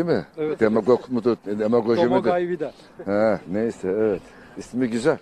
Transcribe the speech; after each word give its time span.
Değil 0.00 0.18
mi? 0.18 0.26
Evet. 0.36 0.60
Demagog 0.60 1.08
mudur? 1.08 1.36
Demagoji 1.46 2.02
Domog 2.02 2.18
midir? 2.18 2.34
Ayvida. 2.34 2.74
Ha, 3.04 3.40
neyse 3.50 3.88
evet. 3.88 4.22
İsmi 4.58 4.90
güzel. 4.90 5.18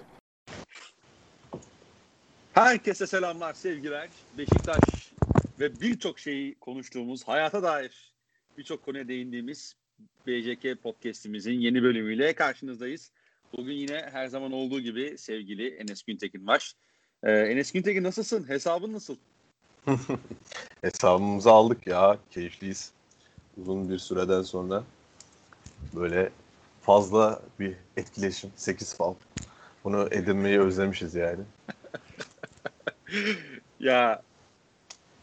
Herkese 2.53 3.07
selamlar, 3.07 3.55
sevgiler. 3.55 4.09
Beşiktaş 4.39 5.13
ve 5.61 5.81
birçok 5.81 6.19
şeyi 6.19 6.55
konuştuğumuz, 6.55 7.29
hayata 7.29 7.63
dair 7.63 8.15
birçok 8.59 8.85
konuya 8.85 9.09
değindiğimiz 9.09 9.75
BJK 10.27 10.83
podcast'imizin 10.83 11.61
yeni 11.61 11.83
bölümüyle 11.83 12.33
karşınızdayız. 12.33 13.11
Bugün 13.53 13.75
yine 13.75 14.09
her 14.13 14.27
zaman 14.27 14.53
olduğu 14.53 14.81
gibi 14.81 15.19
sevgili 15.19 15.69
Enes 15.69 16.03
Güntekin 16.03 16.47
var. 16.47 16.73
Ee, 17.23 17.33
Enes 17.33 17.73
Güntekin 17.73 18.05
nasılsın? 18.05 18.49
Hesabın 18.49 18.93
nasıl? 18.93 19.17
Hesabımızı 20.81 21.51
aldık 21.51 21.87
ya. 21.87 22.19
Keyifliyiz. 22.31 22.98
Uzun 23.63 23.89
bir 23.89 23.99
süreden 23.99 24.43
sonra 24.43 24.83
böyle 25.95 26.31
fazla 26.81 27.43
bir 27.61 27.77
etkileşim. 27.97 28.51
8 28.57 28.95
fal. 28.95 29.15
Bunu 29.85 30.09
edinmeyi 30.11 30.61
özlemişiz 30.61 31.15
yani. 31.15 31.41
Ya 33.81 34.23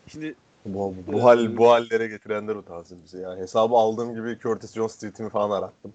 şimdi 0.08 0.36
Bu, 0.66 0.96
bu, 1.08 1.24
hal, 1.24 1.58
bu 1.58 1.72
hallere 1.72 2.08
getirenler 2.08 2.56
utansın 2.56 3.00
bizi. 3.04 3.18
Yani 3.18 3.42
hesabı 3.42 3.76
aldığım 3.76 4.16
gibi 4.16 4.40
Curtis 4.40 4.74
Jones 4.74 4.96
tweetimi 4.96 5.30
falan 5.30 5.62
arattım. 5.62 5.94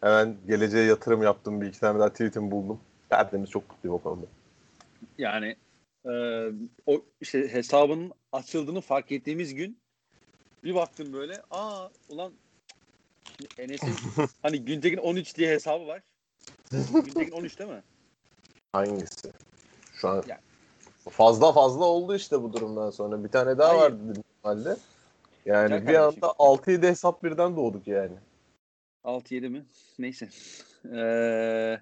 Hemen 0.00 0.36
geleceğe 0.46 0.84
yatırım 0.84 1.22
yaptım. 1.22 1.60
Bir 1.60 1.66
iki 1.66 1.80
tane 1.80 1.98
daha 1.98 2.08
tweetimi 2.08 2.50
buldum. 2.50 2.80
Tertemiz 3.08 3.50
çok 3.50 3.70
mutluyum 3.70 3.94
o 3.94 3.98
konuda. 3.98 4.26
yani 5.18 5.56
e, 6.06 6.12
o 6.86 7.02
işte 7.20 7.52
hesabın 7.52 8.12
açıldığını 8.32 8.80
fark 8.80 9.12
ettiğimiz 9.12 9.54
gün 9.54 9.78
bir 10.64 10.74
baktım 10.74 11.12
böyle 11.12 11.42
aa 11.50 11.88
ulan 12.08 12.32
Enes'in 13.58 13.94
hani 14.42 14.64
Güntekin 14.64 14.96
13 14.96 15.36
diye 15.36 15.50
hesabı 15.50 15.86
var. 15.86 16.02
Güntekin 17.04 17.32
13 17.32 17.58
değil 17.58 17.70
mi? 17.70 17.82
Hangisi? 18.72 19.32
Şu 19.92 20.08
an 20.08 20.24
Ya. 20.28 20.40
fazla 21.10 21.52
fazla 21.52 21.84
oldu 21.84 22.16
işte 22.16 22.42
bu 22.42 22.52
durumdan 22.52 22.90
sonra. 22.90 23.24
Bir 23.24 23.28
tane 23.28 23.58
daha 23.58 23.68
Hayır. 23.68 23.80
vardı 23.80 24.22
normalde. 24.44 24.76
Yani 25.46 25.68
Güzel 25.74 25.88
bir 25.88 25.94
kardeşim. 25.94 26.24
anda 26.24 26.34
6-7 26.38 26.86
hesap 26.88 27.24
birden 27.24 27.56
doğduk 27.56 27.86
yani. 27.86 28.16
6-7 29.04 29.48
mi? 29.48 29.66
Neyse. 29.98 30.28
Ee, 30.94 31.80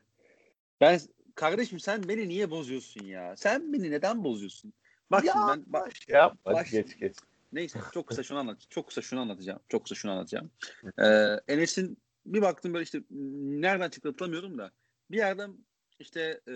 ben 0.80 1.00
kardeşim 1.34 1.80
sen 1.80 2.08
beni 2.08 2.28
niye 2.28 2.50
bozuyorsun 2.50 3.04
ya? 3.04 3.36
Sen 3.36 3.72
beni 3.72 3.90
neden 3.90 4.24
bozuyorsun? 4.24 4.72
Bak 5.10 5.24
Ya, 5.24 5.32
şimdi 5.32 5.46
ben 5.46 5.64
bak, 5.66 5.92
Ya 6.08 6.34
hadi 6.44 6.54
Baş- 6.54 6.70
geç 6.70 6.98
geç. 6.98 7.16
Neyse 7.52 7.78
çok 7.94 8.06
kısa 8.06 8.22
şunu 8.22 8.38
anlat. 8.38 8.60
Çok 8.70 8.88
kısa 8.88 9.02
şunu 9.02 9.20
anlatacağım. 9.20 9.60
Çok 9.68 9.84
kısa 9.84 9.94
şunu 9.94 10.12
anlatacağım. 10.12 10.50
Ee, 10.98 11.04
Enes'in 11.48 11.98
bir 12.26 12.42
baktım 12.42 12.74
böyle 12.74 12.84
işte 12.84 13.02
nereden 13.10 13.90
çıktı 13.90 14.08
hatırlamıyorum 14.08 14.58
da 14.58 14.72
bir 15.10 15.16
yerden 15.16 15.56
işte 15.98 16.40
e, 16.48 16.52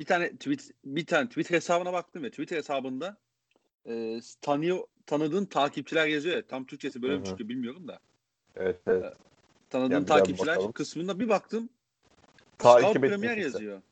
bir 0.00 0.04
tane 0.04 0.30
tweet 0.30 0.70
bir 0.84 1.06
tane 1.06 1.28
Twitter 1.28 1.56
hesabına 1.56 1.92
baktım 1.92 2.22
ve 2.22 2.30
Twitter 2.30 2.56
hesabında 2.56 3.16
e, 3.88 4.20
tanıyor 4.40 4.78
tanıdığın 5.06 5.46
takipçiler 5.46 6.06
yazıyor 6.06 6.36
ya 6.36 6.46
tam 6.46 6.66
Türkçesi 6.66 7.02
böyle 7.02 7.18
mi 7.18 7.24
çıkıyor 7.24 7.48
bilmiyorum 7.48 7.88
da 7.88 8.00
Evet 8.56 8.80
evet. 8.86 9.14
tanıdığın 9.70 9.94
Ya 9.94 10.02
bir 10.02 10.06
daha 10.06 10.18
bir 10.18 10.22
takipçiler 10.22 10.56
bakalım. 10.56 10.72
kısmında 10.72 11.20
bir 11.20 11.28
baktım 11.28 11.68
Ta 12.58 12.78
Scout 12.78 12.96
iki 12.96 13.00
Premier 13.00 13.36
yazıyor. 13.36 13.82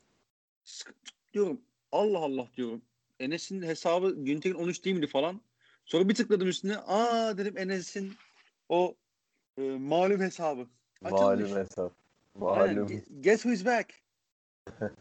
Sık- 0.64 0.94
diyorum 1.34 1.60
Allah 1.92 2.18
Allah 2.18 2.48
diyorum. 2.56 2.82
Enes'in 3.20 3.62
hesabı 3.62 4.14
Güntekin 4.24 4.54
13 4.54 4.84
değil 4.84 4.96
miydi 4.96 5.06
falan. 5.06 5.40
Sonra 5.84 6.08
bir 6.08 6.14
tıkladım 6.14 6.48
üstüne. 6.48 6.76
Aa 6.86 7.38
dedim 7.38 7.58
Enes'in 7.58 8.14
o 8.68 8.94
e, 9.58 9.62
malum 9.62 10.20
hesabı. 10.20 10.66
Açılmış. 11.04 11.20
Malum 11.22 11.56
hesap. 11.56 11.92
Malum. 12.34 12.86
Ge- 12.88 13.22
Guess 13.22 13.42
who's 13.42 13.64
back? 13.64 13.94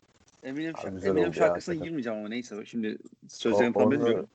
Eminem, 0.44 0.76
Abi 0.76 0.82
şark- 0.82 0.92
güzel 0.94 1.10
Eminem 1.10 1.28
ya, 1.28 1.34
şarkısına 1.34 1.74
hakikaten. 1.74 1.84
girmeyeceğim 1.84 2.20
ama 2.20 2.30
neyse. 2.30 2.66
Şimdi 2.66 2.98
sözlerini 3.28 3.74
tam 3.74 3.84
onu, 3.84 3.92
bilmiyorum. 3.92 4.28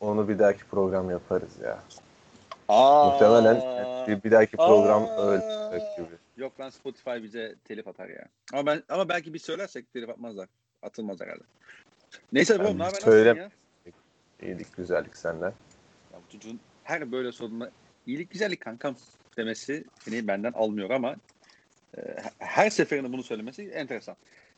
onu 0.00 0.28
bir 0.28 0.38
dahaki 0.38 0.64
program 0.64 1.10
yaparız 1.10 1.52
ya. 1.62 1.82
Aa, 2.68 3.10
Muhtemelen 3.10 3.56
bir, 4.08 4.22
bir 4.24 4.30
dahaki 4.30 4.56
program 4.56 5.02
Aa. 5.04 5.30
öyle 5.30 5.78
gibi. 5.96 6.06
Yok 6.36 6.60
lan 6.60 6.70
Spotify 6.70 7.10
bize 7.22 7.54
telif 7.64 7.88
atar 7.88 8.08
ya. 8.08 8.24
Ama 8.52 8.66
ben 8.66 8.82
ama 8.88 9.08
belki 9.08 9.34
biz 9.34 9.42
söylersek 9.42 9.92
telif 9.92 10.08
atmazlar. 10.08 10.48
Atılmaz 10.82 11.20
herhalde. 11.20 11.42
Neyse 12.32 12.58
Ben 12.58 12.66
bro 12.66 12.78
ne 12.78 12.82
haber 12.82 13.00
söyle- 13.00 13.40
ya? 13.40 13.50
İyilik 14.42 14.76
güzellik 14.76 15.16
senden. 15.16 15.52
Çocuğun 16.34 16.60
her 16.82 17.12
böyle 17.12 17.32
sorununa 17.32 17.70
iyilik 18.06 18.30
güzellik 18.30 18.60
kankam 18.60 18.96
demesi 19.36 19.84
beni 20.06 20.28
benden 20.28 20.52
almıyor 20.52 20.90
ama 20.90 21.16
e, 21.96 22.00
her 22.38 22.70
seferinde 22.70 23.12
bunu 23.12 23.22
söylemesi 23.22 23.62
enteresan. 23.62 24.16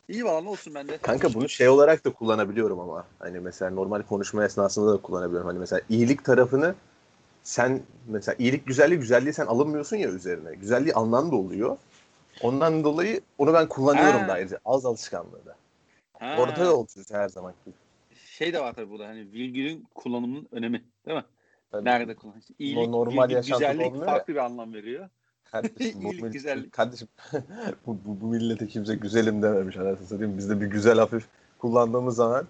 İyi 0.08 0.24
valla 0.24 0.48
olsun 0.48 0.74
bende. 0.74 0.98
Kanka 0.98 1.34
bunu 1.34 1.48
şey 1.48 1.68
olarak 1.68 2.04
da 2.04 2.12
kullanabiliyorum 2.12 2.80
ama. 2.80 3.06
Hani 3.18 3.40
mesela 3.40 3.70
normal 3.70 4.02
konuşma 4.02 4.44
esnasında 4.44 4.92
da 4.92 5.02
kullanabiliyorum. 5.02 5.46
Hani 5.48 5.58
mesela 5.58 5.80
iyilik 5.88 6.24
tarafını 6.24 6.74
sen 7.42 7.82
mesela 8.06 8.36
iyilik 8.38 8.66
güzelliği 8.66 9.00
güzelliği 9.00 9.32
sen 9.32 9.46
alınmıyorsun 9.46 9.96
ya 9.96 10.08
üzerine. 10.08 10.54
Güzelliği 10.54 10.94
alınan 10.94 11.32
da 11.32 11.36
oluyor. 11.36 11.76
Ondan 12.40 12.84
dolayı 12.84 13.20
onu 13.38 13.54
ben 13.54 13.68
kullanıyorum 13.68 14.20
Ha. 14.20 14.28
da 14.28 14.32
ayrıca. 14.32 14.58
Az 14.64 14.86
alışkanlığı 14.86 15.46
da. 15.46 15.56
Ha, 16.18 16.36
Orada 16.38 16.64
da 16.64 16.76
olacağız 16.76 17.12
her 17.12 17.28
zaman. 17.28 17.54
Şey 18.14 18.52
de 18.52 18.60
var 18.60 18.72
tabii 18.72 18.90
burada 18.90 19.08
hani 19.08 19.32
virgülün 19.32 19.86
kullanımının 19.94 20.48
önemi 20.52 20.84
değil 21.06 21.16
mi? 21.16 21.24
Tabii. 21.70 21.84
Nerede 21.84 22.14
kullan? 22.16 22.38
İşte 22.38 22.54
İyilik, 22.58 22.88
normal 22.88 23.30
yaşantıda 23.30 23.72
güzellik 23.72 23.94
ya. 24.00 24.04
farklı 24.04 24.34
bir 24.34 24.38
anlam 24.38 24.74
veriyor. 24.74 25.08
Kardeşim, 25.44 26.02
bu, 26.04 26.12
İyilik, 26.12 26.32
güzellik. 26.32 26.72
kardeşim 26.72 27.08
bu, 27.86 27.98
bu, 28.04 28.20
bu 28.20 28.26
millete 28.26 28.68
kimse 28.68 28.94
güzelim 28.94 29.42
dememiş 29.42 29.76
anasını 29.76 30.06
satayım. 30.06 30.38
Biz 30.38 30.50
de 30.50 30.60
bir 30.60 30.66
güzel 30.66 30.98
hafif 30.98 31.24
kullandığımız 31.58 32.16
zaman 32.16 32.46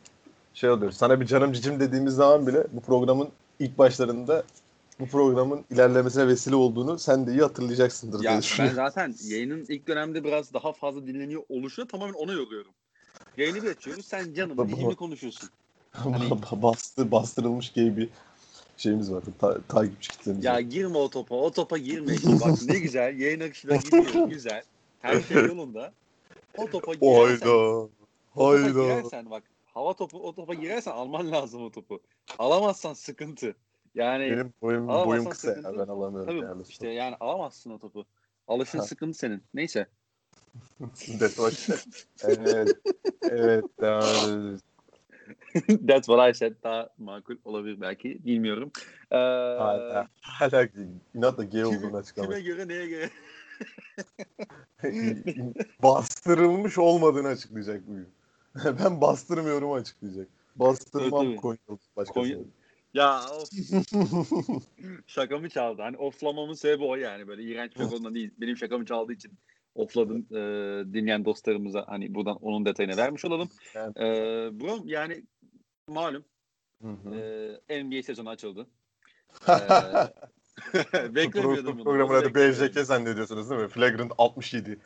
şey 0.54 0.70
oluyor. 0.70 0.92
Sana 0.92 1.20
bir 1.20 1.26
canım 1.26 1.52
cicim 1.52 1.80
dediğimiz 1.80 2.14
zaman 2.14 2.46
bile 2.46 2.64
bu 2.72 2.80
programın 2.80 3.28
ilk 3.58 3.78
başlarında 3.78 4.42
bu 5.00 5.06
programın 5.06 5.64
ilerlemesine 5.70 6.28
vesile 6.28 6.54
olduğunu 6.56 6.98
sen 6.98 7.26
de 7.26 7.30
iyi 7.32 7.40
hatırlayacaksındır 7.42 8.16
Ya 8.16 8.22
diye 8.22 8.32
ben 8.32 8.42
düşünüyorum. 8.42 8.76
zaten 8.76 9.14
yayının 9.24 9.66
ilk 9.68 9.88
dönemde 9.88 10.24
biraz 10.24 10.54
daha 10.54 10.72
fazla 10.72 11.06
dinleniyor 11.06 11.42
oluşuna 11.48 11.86
tamamen 11.86 12.14
ona 12.14 12.32
yoruyorum. 12.32 12.72
Yayını 13.36 13.62
bir 13.62 13.68
açıyoruz 13.70 14.06
sen 14.06 14.34
canım 14.34 14.56
Baba. 14.56 14.72
iyi 14.76 14.86
mi 14.86 14.94
konuşuyorsun? 14.94 15.50
hani- 15.92 16.62
Bastı, 16.62 17.10
bastırılmış 17.10 17.72
gibi 17.72 17.96
bir 17.96 18.08
şeyimiz 18.76 19.12
var. 19.12 19.22
Ta- 19.38 19.60
takipçi 19.68 20.10
kitlemiz 20.10 20.44
Ya 20.44 20.52
var. 20.54 20.58
girme 20.60 20.98
o 20.98 21.10
topa. 21.10 21.34
O 21.34 21.50
topa 21.52 21.78
girme. 21.78 22.12
Bak 22.24 22.56
ne 22.66 22.78
güzel. 22.78 23.20
Yayın 23.20 23.40
akışı 23.40 23.68
da 23.68 23.76
gidiyor. 23.76 24.28
Güzel. 24.28 24.62
Her 25.00 25.20
şey 25.22 25.36
yolunda. 25.36 25.92
O 26.56 26.70
topa 26.70 26.94
girersen, 26.94 27.24
Hayda. 27.26 27.44
topa 27.44 27.88
Hayda. 28.34 28.68
girersen 28.68 29.30
bak 29.30 29.42
hava 29.74 29.94
topu 29.94 30.18
o 30.28 30.34
topa 30.34 30.54
girersen 30.54 30.92
alman 30.92 31.30
lazım 31.32 31.62
o 31.64 31.70
topu. 31.70 32.00
Alamazsan 32.38 32.92
sıkıntı. 32.94 33.54
Yani 33.94 34.30
Benim 34.30 34.52
boyum, 34.62 34.88
boyum 34.88 35.30
kısa 35.30 35.50
ya. 35.50 35.56
Ben 35.64 35.86
alamıyorum 35.86 36.26
tabii 36.26 36.46
yani. 36.50 36.62
işte 36.68 36.88
yani 36.88 37.16
alamazsın 37.20 37.70
o 37.70 37.78
topu. 37.78 38.04
Alışın 38.48 38.78
Ha. 38.78 38.84
sıkıntı 38.84 39.18
senin. 39.18 39.42
Neyse. 39.54 39.86
Evet. 42.24 42.76
Evet. 43.22 43.64
Devam 43.80 44.02
ediyoruz. 44.02 44.60
That's 45.88 46.06
what 46.06 46.30
I 46.30 46.34
said. 46.34 46.54
Daha 46.64 46.88
makul 46.98 47.36
olabilir 47.44 47.80
belki. 47.80 48.24
Bilmiyorum. 48.24 48.70
Ee, 49.10 49.16
Hala, 49.16 50.08
hala 50.20 50.68
inatla 51.14 51.44
gay 51.44 51.64
olduğunu 51.64 51.96
açıklamak. 51.96 52.30
kime 52.30 52.40
göre 52.40 52.68
neye 52.68 52.86
göre? 52.86 53.10
Bastırılmış 55.82 56.78
olmadığını 56.78 57.28
açıklayacak 57.28 57.82
bugün. 57.88 58.08
ben 58.84 59.00
bastırmıyorum 59.00 59.72
açıklayacak. 59.72 60.28
Bastırmam 60.56 61.26
Evet. 61.26 61.40
Konyalı 61.40 61.78
başkası. 61.96 62.20
Konya- 62.20 62.38
Ya 62.94 63.20
of. 63.30 63.48
şakamı 65.06 65.48
çaldı. 65.48 65.82
Hani 65.82 65.96
offlamamın 65.96 66.54
sebebi 66.54 66.84
o 66.84 66.94
yani. 66.96 67.28
Böyle 67.28 67.42
iğrenç 67.42 67.76
bir 67.78 67.84
konuda 67.88 68.14
değil. 68.14 68.30
Benim 68.40 68.56
şakamı 68.56 68.86
çaldığı 68.86 69.12
için 69.12 69.32
offladım 69.76 70.26
e, 70.30 70.38
dinleyen 70.94 71.24
dostlarımıza 71.24 71.84
hani 71.88 72.14
buradan 72.14 72.36
onun 72.36 72.64
detayını 72.64 72.96
vermiş 72.96 73.24
olalım. 73.24 73.48
Yani- 73.74 73.92
E, 73.98 74.04
bro 74.60 74.82
yani 74.84 75.22
malum 75.88 76.24
Hı 76.82 76.88
hı. 76.88 77.14
e, 77.68 77.84
NBA 77.84 78.02
sezonu 78.02 78.28
açıldı. 78.28 78.66
E, 80.94 81.14
beklemiyordum 81.14 81.74
bunu. 81.78 81.84
Programın 81.84 82.14
adı. 82.14 82.34
BJK 82.34 82.84
zannediyorsunuz 82.84 83.50
değil 83.50 83.60
mi? 83.60 83.68
Flagrant 83.68 84.12
67. 84.18 84.78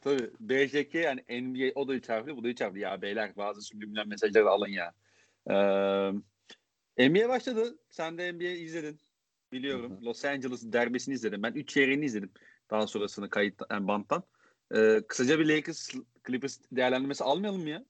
Tabii. 0.00 0.30
BJK 0.40 0.94
yani 0.94 1.20
NBA 1.42 1.72
o 1.74 1.88
da 1.88 1.94
3 1.94 2.08
harfli 2.08 2.36
bu 2.36 2.44
da 2.44 2.48
3 2.48 2.60
harfli. 2.60 2.80
Ya 2.80 3.02
beyler 3.02 3.36
bazı 3.36 3.62
subliminal 3.62 4.06
mesajları 4.06 4.50
alın 4.50 4.68
ya. 4.68 4.92
Ee, 6.98 7.08
NBA 7.08 7.28
başladı. 7.28 7.78
Sen 7.90 8.18
de 8.18 8.32
NBA 8.32 8.44
izledin. 8.44 9.00
Biliyorum. 9.52 10.00
Hı 10.00 10.04
Los 10.04 10.24
Angeles 10.24 10.72
derbisini 10.72 11.14
izledim. 11.14 11.42
Ben 11.42 11.52
3 11.52 11.68
çeyreğini 11.68 12.04
izledim. 12.04 12.30
Daha 12.70 12.86
sonrasını 12.86 13.30
kayıt 13.30 13.62
yani 13.70 13.88
banttan. 13.88 14.22
Ee, 14.74 15.02
kısaca 15.08 15.38
bir 15.38 15.48
Lakers 15.48 15.88
Clippers 16.26 16.58
değerlendirmesi 16.72 17.24
almayalım 17.24 17.62
mı 17.62 17.68
ya? 17.68 17.84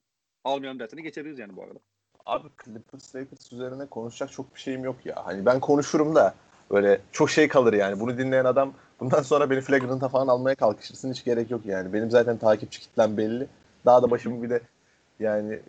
Almayalım 0.45 0.79
dersini 0.79 1.03
geçebiliriz 1.03 1.39
yani 1.39 1.57
bu 1.57 1.63
arada. 1.63 1.79
Abi 2.27 2.49
Clippers 2.65 3.17
Lakers 3.17 3.53
üzerine 3.53 3.87
konuşacak 3.87 4.33
çok 4.33 4.55
bir 4.55 4.61
şeyim 4.61 4.85
yok 4.85 4.97
ya. 5.07 5.27
Hani 5.27 5.47
ben 5.47 5.61
konuşurum 5.61 6.15
da 6.15 6.35
Böyle 6.71 7.01
çok 7.13 7.31
şey 7.31 7.49
kalır 7.49 7.73
yani. 7.73 8.01
Bunu 8.01 8.19
dinleyen 8.19 8.45
adam 8.45 8.73
bundan 9.01 9.23
sonra 9.23 9.51
beni 9.51 9.61
flagrant'a 9.61 10.09
falan 10.09 10.29
almaya 10.29 10.55
kalkışırsın. 10.55 11.13
Hiç 11.13 11.25
gerek 11.25 11.51
yok 11.51 11.67
yani. 11.67 11.93
Benim 11.93 12.11
zaten 12.11 12.37
takipçi 12.37 12.81
kitlem 12.81 13.17
belli. 13.17 13.47
Daha 13.85 14.03
da 14.03 14.11
başımı 14.11 14.43
bir 14.43 14.51
de 14.51 14.61
yani 15.21 15.61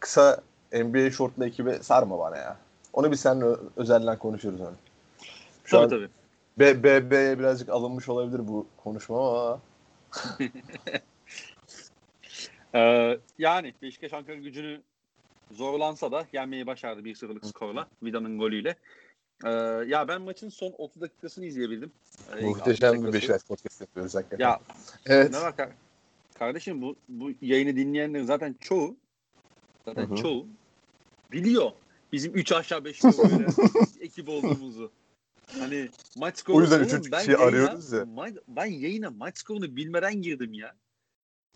kısa 0.00 0.40
NBA 0.72 1.10
şortlu 1.10 1.44
ekibe 1.44 1.78
sarma 1.82 2.18
bana 2.18 2.36
ya. 2.36 2.56
Onu 2.92 3.10
bir 3.10 3.16
seninle 3.16 3.56
özelden 3.76 4.18
konuşuruz 4.18 4.60
onu. 4.60 4.74
Şu 5.64 5.76
Tabii 5.76 5.84
an 5.84 5.90
tabii. 5.90 6.08
B- 6.58 6.82
BB'ye 6.84 7.38
birazcık 7.38 7.68
alınmış 7.68 8.08
olabilir 8.08 8.48
bu 8.48 8.66
konuşma 8.76 9.30
ama 9.30 9.60
Ee, 12.74 13.18
yani 13.38 13.74
Beşiktaş 13.82 14.12
Ankara 14.12 14.36
gücünü 14.36 14.82
zorlansa 15.50 16.12
da 16.12 16.26
yenmeyi 16.32 16.66
başardı 16.66 17.00
1-0'lık 17.00 17.46
skorla. 17.46 17.88
Vida'nın 18.02 18.38
golüyle. 18.38 18.76
Ee, 19.44 19.50
ya 19.86 20.08
ben 20.08 20.22
maçın 20.22 20.48
son 20.48 20.74
30 20.78 21.02
dakikasını 21.02 21.44
izleyebildim. 21.46 21.92
Ee, 22.32 22.38
ilk 22.38 22.44
60 22.44 22.56
muhteşem 22.56 23.06
bir. 23.06 23.12
Beşiktaş 23.12 23.42
podcast 23.42 23.80
yapıyoruz 23.80 24.14
hakikaten. 24.14 24.44
Ya 24.44 24.60
evet. 25.06 25.30
ne 25.30 25.40
var 25.40 25.56
kar- 25.56 25.72
kardeşim 26.38 26.82
bu 26.82 26.96
bu 27.08 27.30
yayını 27.42 27.76
dinleyenlerin 27.76 28.24
zaten 28.24 28.56
çoğu 28.60 28.96
zaten 29.84 30.06
Hı 30.08 30.12
hı. 30.12 30.16
çoğu 30.16 30.46
biliyor 31.32 31.70
bizim 32.12 32.34
3 32.34 32.52
aşağı 32.52 32.84
5 32.84 33.04
yukarı 33.04 33.46
ekip 34.00 34.28
olduğumuzu. 34.28 34.90
Hani 35.58 35.88
maç 36.16 36.38
skoru 36.38 36.56
O 36.56 36.60
yüzden 36.60 36.76
Oğlum 36.76 36.86
üçüncü 36.86 37.10
kişiyi 37.10 37.30
yayına- 37.30 37.44
arıyoruz 37.44 37.92
ya. 37.92 37.98
ma- 37.98 38.40
ben 38.48 38.64
yayına 38.66 39.10
maç 39.10 39.38
skorunu 39.38 39.76
bilmeden 39.76 40.22
girdim 40.22 40.52
ya. 40.52 40.74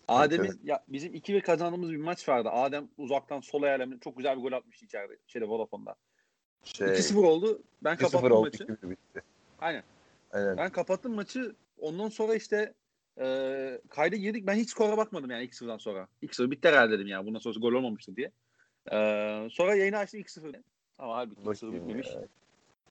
Adem'in 0.08 0.44
evet. 0.44 0.56
ya 0.64 0.84
bizim 0.88 1.14
2-1 1.14 1.40
kazandığımız 1.40 1.90
bir 1.92 1.96
maç 1.96 2.28
vardı. 2.28 2.48
Adem 2.48 2.88
uzaktan 2.98 3.40
sol 3.40 3.62
ayağıyla 3.62 3.86
çok 4.04 4.16
güzel 4.16 4.36
bir 4.36 4.42
gol 4.42 4.52
atmıştı 4.52 4.84
içeride. 4.84 5.16
Şeyde 5.26 5.48
Vodafone'da. 5.48 5.94
Şey, 6.64 6.86
2-0 6.86 7.24
oldu. 7.24 7.62
Ben 7.82 7.94
2-0 7.96 7.98
kapattım 7.98 8.32
oldu 8.32 8.40
maçı. 8.44 8.64
2-1 8.64 8.90
bitti. 8.90 9.22
Aynen. 9.60 9.82
Aynen. 10.32 10.56
Ben 10.56 10.72
kapattım 10.72 11.14
maçı. 11.14 11.54
Ondan 11.78 12.08
sonra 12.08 12.34
işte 12.34 12.74
e, 13.20 13.80
kayda 13.88 14.16
girdik. 14.16 14.46
Ben 14.46 14.54
hiç 14.54 14.70
skora 14.70 14.96
bakmadım 14.96 15.30
yani 15.30 15.44
2-0'dan 15.44 15.78
sonra. 15.78 16.08
2-0 16.22 16.50
bitti 16.50 16.68
herhalde 16.68 16.92
dedim 16.92 17.06
ya. 17.06 17.26
Bundan 17.26 17.38
sonrası 17.38 17.60
gol 17.60 17.72
olmamıştı 17.72 18.16
diye. 18.16 18.30
E, 18.92 18.96
sonra 19.52 19.74
yayını 19.74 19.96
açtık 19.98 20.20
2-0. 20.20 20.62
Ama 20.98 21.16
halbuki 21.16 21.40
2-0 21.40 21.46
Bakayım 21.46 21.74
bitmemiş. 21.74 22.06
ya. 22.08 22.24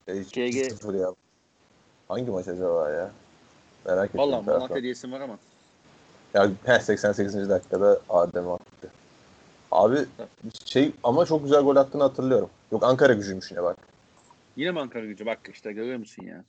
KG. 0.07 0.38
2-0 0.38 1.00
ya. 1.00 1.13
Hangi 2.07 2.31
maç 2.31 2.48
acaba 2.48 2.89
ya? 2.89 3.12
Merak 3.86 4.09
ettim. 4.09 4.19
Valla. 4.19 4.42
Malatya 4.42 4.83
diyesim 4.83 5.12
var 5.12 5.21
ama. 5.21 5.38
Ya 6.33 6.51
he, 6.65 6.80
88. 6.80 7.50
dakikada 7.50 8.01
Adem 8.09 8.51
attı. 8.51 8.92
Abi 9.71 10.06
şey 10.65 10.92
ama 11.04 11.25
çok 11.25 11.44
güzel 11.44 11.62
gol 11.62 11.75
attığını 11.75 12.04
hatırlıyorum. 12.04 12.50
Yok 12.71 12.83
Ankara 12.83 13.13
gücüymüş 13.13 13.51
yine 13.51 13.63
bak. 13.63 13.77
Yine 14.56 14.71
mi 14.71 14.80
Ankara 14.80 15.06
gücü? 15.06 15.25
Bak 15.25 15.39
işte 15.54 15.74
görüyor 15.74 15.98
musun 16.00 16.24
ya? 16.24 16.44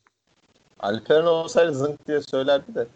Alperen 0.81 1.27
olsaydı 1.27 1.75
zınk 1.75 2.09
diye 2.09 2.21
söylerdi 2.21 2.75
de. 2.75 2.87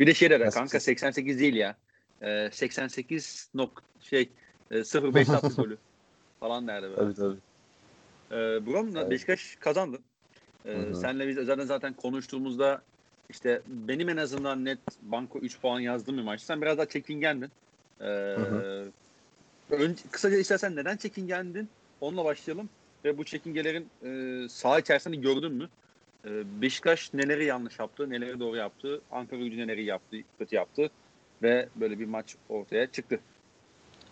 Bir 0.00 0.06
de 0.06 0.14
şey 0.14 0.30
der 0.30 0.50
kanka 0.50 0.80
88 0.80 1.40
değil 1.40 1.54
ya. 1.54 1.76
E, 2.22 2.50
88 2.52 3.48
nok 3.54 3.82
şey 4.00 4.28
e, 4.70 4.82
05 5.14 5.28
attı 5.30 5.48
golü 5.56 5.78
falan 6.40 6.68
derdi 6.68 6.82
böyle. 6.82 6.96
Tabii 6.96 7.14
tabii. 7.14 7.36
Ee, 8.34 8.66
Brom 8.66 8.96
Evet. 8.96 9.10
Beşiktaş 9.10 9.56
kazandı. 9.60 9.98
Ee, 10.64 10.72
Hı 10.72 10.90
hı. 10.90 10.94
senle 10.94 11.28
biz 11.28 11.36
özelden 11.36 11.64
zaten 11.66 11.94
konuştuğumuzda 11.94 12.82
işte 13.30 13.62
benim 13.66 14.08
en 14.08 14.16
azından 14.16 14.64
net 14.64 14.78
banko 15.02 15.38
3 15.38 15.60
puan 15.60 15.80
yazdığım 15.80 16.18
bir 16.18 16.22
maç. 16.22 16.40
Sen 16.40 16.62
biraz 16.62 16.78
daha 16.78 16.86
çekingendin. 16.86 17.50
Ee, 18.00 18.04
hı. 18.04 18.92
önce, 19.70 20.02
kısaca 20.10 20.36
istersen 20.36 20.76
neden 20.76 20.96
çekingendin? 20.96 21.68
Onunla 22.00 22.24
başlayalım. 22.24 22.68
Ve 23.04 23.18
bu 23.18 23.24
çekingelerin 23.24 23.90
e, 24.04 24.48
saha 24.48 24.78
içerisinde 24.78 25.16
gördün 25.16 25.52
mü? 25.52 25.68
Ee, 26.26 26.62
Beşiktaş 26.62 27.14
neleri 27.14 27.44
yanlış 27.44 27.78
yaptı, 27.78 28.10
neleri 28.10 28.40
doğru 28.40 28.56
yaptı, 28.56 29.00
Ankara 29.10 29.40
gücü 29.40 29.58
neleri 29.58 29.84
yaptı, 29.84 30.16
kötü 30.38 30.56
yaptı 30.56 30.90
ve 31.42 31.68
böyle 31.76 31.98
bir 31.98 32.06
maç 32.06 32.36
ortaya 32.48 32.86
çıktı. 32.86 33.20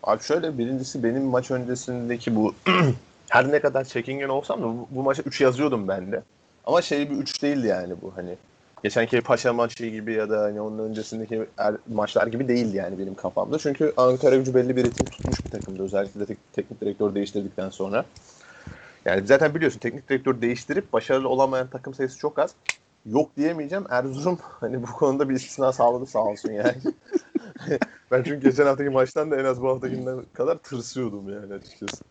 Abi 0.02 0.22
şöyle 0.22 0.58
birincisi 0.58 1.04
benim 1.04 1.22
maç 1.22 1.50
öncesindeki 1.50 2.36
bu 2.36 2.54
her 3.32 3.52
ne 3.52 3.60
kadar 3.60 3.84
çekingen 3.84 4.28
olsam 4.28 4.62
da 4.62 4.64
bu, 4.64 4.88
bu 4.90 5.02
maça 5.02 5.22
3 5.22 5.40
yazıyordum 5.40 5.88
ben 5.88 6.12
de. 6.12 6.22
Ama 6.64 6.82
şey 6.82 7.10
bir 7.10 7.16
3 7.16 7.42
değildi 7.42 7.66
yani 7.66 7.94
bu 8.02 8.12
hani. 8.16 8.36
Geçenki 8.82 9.20
Paşa 9.20 9.52
maçı 9.52 9.86
gibi 9.86 10.12
ya 10.12 10.30
da 10.30 10.40
hani 10.40 10.60
onun 10.60 10.78
öncesindeki 10.78 11.46
er, 11.58 11.74
maçlar 11.92 12.26
gibi 12.26 12.48
değildi 12.48 12.76
yani 12.76 12.98
benim 12.98 13.14
kafamda. 13.14 13.58
Çünkü 13.58 13.92
Ankara 13.96 14.36
gücü 14.36 14.54
belli 14.54 14.76
bir 14.76 14.84
ritim 14.84 15.06
tutmuş 15.06 15.44
bir 15.44 15.50
takımdı. 15.50 15.82
Özellikle 15.82 16.20
de 16.20 16.26
tek- 16.26 16.52
teknik 16.52 16.80
direktör 16.80 17.14
değiştirdikten 17.14 17.70
sonra. 17.70 18.04
Yani 19.04 19.26
zaten 19.26 19.54
biliyorsun 19.54 19.78
teknik 19.78 20.08
direktör 20.08 20.40
değiştirip 20.40 20.92
başarılı 20.92 21.28
olamayan 21.28 21.66
takım 21.68 21.94
sayısı 21.94 22.18
çok 22.18 22.38
az. 22.38 22.54
Yok 23.06 23.36
diyemeyeceğim. 23.36 23.84
Erzurum 23.90 24.38
hani 24.60 24.82
bu 24.82 24.86
konuda 24.86 25.28
bir 25.28 25.34
istisna 25.34 25.72
sağladı 25.72 26.06
sağ 26.06 26.24
olsun 26.24 26.52
yani. 26.52 26.76
ben 28.10 28.22
çünkü 28.22 28.40
geçen 28.40 28.66
haftaki 28.66 28.90
maçtan 28.90 29.30
da 29.30 29.36
en 29.36 29.44
az 29.44 29.62
bu 29.62 29.68
haftakinden 29.68 30.22
kadar 30.32 30.58
tırsıyordum 30.58 31.28
yani 31.28 31.54
açıkçası. 31.54 32.04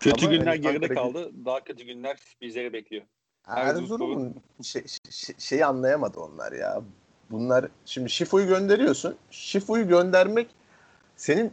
Kötü 0.00 0.26
Ama 0.26 0.34
günler 0.34 0.54
geride 0.54 0.88
kaldı. 0.88 1.30
Daha 1.44 1.64
kötü 1.64 1.84
günler 1.84 2.18
bizleri 2.40 2.72
bekliyor. 2.72 3.02
Erzurum'un 3.46 4.34
şey, 4.62 4.84
şey- 5.10 5.36
şeyi 5.38 5.66
anlayamadı 5.66 6.20
onlar 6.20 6.52
ya. 6.52 6.82
Bunlar 7.30 7.66
şimdi 7.84 8.10
Şifo'yu 8.10 8.46
gönderiyorsun. 8.46 9.16
Şifo'yu 9.30 9.88
göndermek 9.88 10.50
senin 11.16 11.46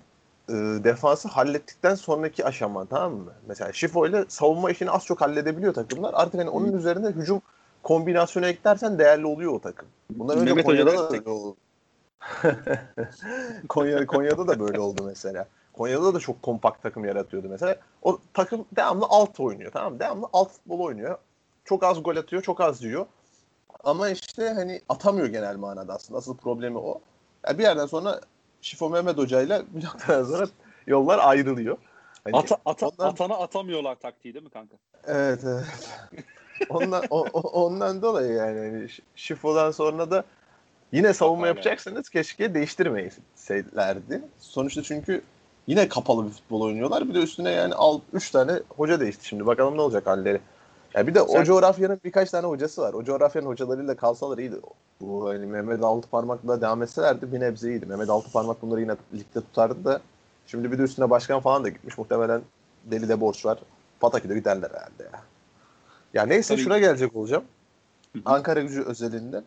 e, 0.50 0.54
defansı 0.84 1.28
hallettikten 1.28 1.96
sonraki 1.96 2.46
aşama 2.46 2.86
tamam 2.86 3.14
mı? 3.14 3.34
Mesela 3.48 3.74
Şifo 3.74 4.08
ile 4.08 4.26
savunma 4.28 4.72
işini 4.72 4.92
az 4.92 5.06
çok 5.06 5.22
halledebiliyor 5.22 5.74
takımlar. 5.74 6.14
Artık 6.14 6.40
hani 6.40 6.50
onun 6.50 6.78
üzerine 6.78 7.08
hücum 7.08 7.42
kombinasyonu 7.84 8.46
eklersen 8.46 9.00
değerli 9.00 9.26
oluyor 9.26 9.54
o 9.54 9.60
takım. 9.60 9.88
Bunlar 10.12 10.36
önce 10.36 10.46
Mehmet 10.46 10.66
Konya'da 10.66 10.92
da 10.92 10.98
da 10.98 11.16
öyle 11.18 11.30
oldu. 11.30 11.58
Konya, 13.70 14.06
Konya'da 14.06 14.48
da 14.48 14.60
böyle 14.60 14.80
oldu 14.80 15.04
mesela. 15.06 15.48
Konya'da 15.78 16.14
da 16.14 16.20
çok 16.20 16.44
kompakt 16.44 16.84
takım 16.84 17.06
yaratıyordu 17.06 17.48
mesela. 17.50 17.76
O 18.02 18.20
takım 18.34 18.66
devamlı 18.76 19.06
alt 19.10 19.40
oynuyor 19.40 19.72
tamam 19.72 19.94
mı? 19.94 20.00
Devamlı 20.00 20.28
alt 20.34 20.52
futbol 20.52 20.80
oynuyor. 20.80 21.18
Çok 21.66 21.84
az 21.84 22.04
gol 22.04 22.16
atıyor, 22.16 22.42
çok 22.42 22.62
az 22.62 22.84
yiyor. 22.84 23.06
Ama 23.84 24.10
işte 24.10 24.50
hani 24.50 24.82
atamıyor 24.90 25.28
genel 25.28 25.56
manada 25.56 25.94
aslında. 25.94 26.18
Asıl 26.18 26.38
problemi 26.38 26.78
o. 26.78 27.02
Yani 27.48 27.58
bir 27.58 27.64
yerden 27.64 27.86
sonra 27.86 28.22
Şifo 28.62 28.90
Mehmet 28.90 29.18
Hoca'yla 29.18 29.64
bir 29.70 29.86
noktadan 29.86 30.24
sonra 30.24 30.48
yollar 30.88 31.20
ayrılıyor. 31.20 31.78
Hani 32.24 32.36
Ata, 32.38 32.58
ata, 32.66 32.88
ondan- 32.88 33.10
Atana 33.10 33.38
atamıyorlar 33.38 33.96
taktiği 33.96 34.34
değil 34.34 34.46
mi 34.46 34.52
kanka? 34.52 34.76
Evet 35.08 35.40
evet. 35.44 35.66
Ondan, 36.70 37.04
o- 37.10 37.30
ondan 37.64 38.02
dolayı 38.02 38.34
yani 38.34 38.60
hani 38.60 38.88
Şifo'dan 39.16 39.72
sonra 39.72 40.12
da 40.12 40.24
yine 40.92 41.14
savunma 41.14 41.48
yapacaksanız 41.48 42.10
keşke 42.10 42.54
değiştirmeyselerdi. 42.54 44.22
Sonuçta 44.40 44.84
çünkü 44.84 45.22
yine 45.68 45.90
kapalı 45.90 46.26
bir 46.26 46.32
futbol 46.32 46.62
oynuyorlar. 46.62 47.10
Bir 47.10 47.14
de 47.14 47.20
üstüne 47.20 47.52
yani 47.52 47.74
al 47.74 48.00
3 48.14 48.32
tane 48.32 48.60
hoca 48.78 49.00
değişti 49.00 49.28
şimdi. 49.28 49.46
Bakalım 49.46 49.78
ne 49.78 49.82
olacak 49.82 50.08
halleri. 50.08 50.40
Ya 50.94 51.08
bir 51.08 51.16
de 51.16 51.20
Sen- 51.20 51.42
o 51.42 51.44
coğrafyanın 51.44 52.02
birkaç 52.04 52.32
tane 52.32 52.48
hocası 52.48 52.82
var. 52.82 52.94
O 52.94 53.04
coğrafyanın 53.04 53.48
hocalarıyla 53.48 53.96
kalsalar 53.96 54.38
iyiydi. 54.38 54.56
Bu 55.02 55.30
hani 55.30 55.46
Mehmet 55.46 55.84
Altıparmak'la 55.84 56.62
devam 56.62 56.84
etselerdi 56.84 57.34
bir 57.34 57.40
nebze 57.40 57.70
iyiydi. 57.70 57.86
Mehmet 57.86 58.10
Altıparmak 58.10 58.62
bunları 58.62 58.82
yine 58.82 58.96
ligde 59.14 59.42
tutardı 59.42 59.86
da 59.86 60.02
şimdi 60.48 60.72
bir 60.72 60.78
de 60.78 60.82
üstüne 60.82 61.10
başkan 61.10 61.40
falan 61.40 61.64
da 61.64 61.70
gitmiş. 61.70 61.98
Muhtemelen 61.98 62.42
deli 62.86 63.10
de 63.10 63.22
borç 63.22 63.46
var. 63.46 63.60
Patakü'de 64.00 64.36
giderler 64.36 64.70
herhalde 64.70 65.04
ya. 65.04 65.22
Ya 66.14 66.26
neyse 66.26 66.54
Tabii. 66.54 66.64
şuna 66.64 66.80
gelecek 66.80 67.16
olacağım. 67.16 67.44
Ankara 68.26 68.62
gücü 68.62 68.84
özelinde 68.84 69.42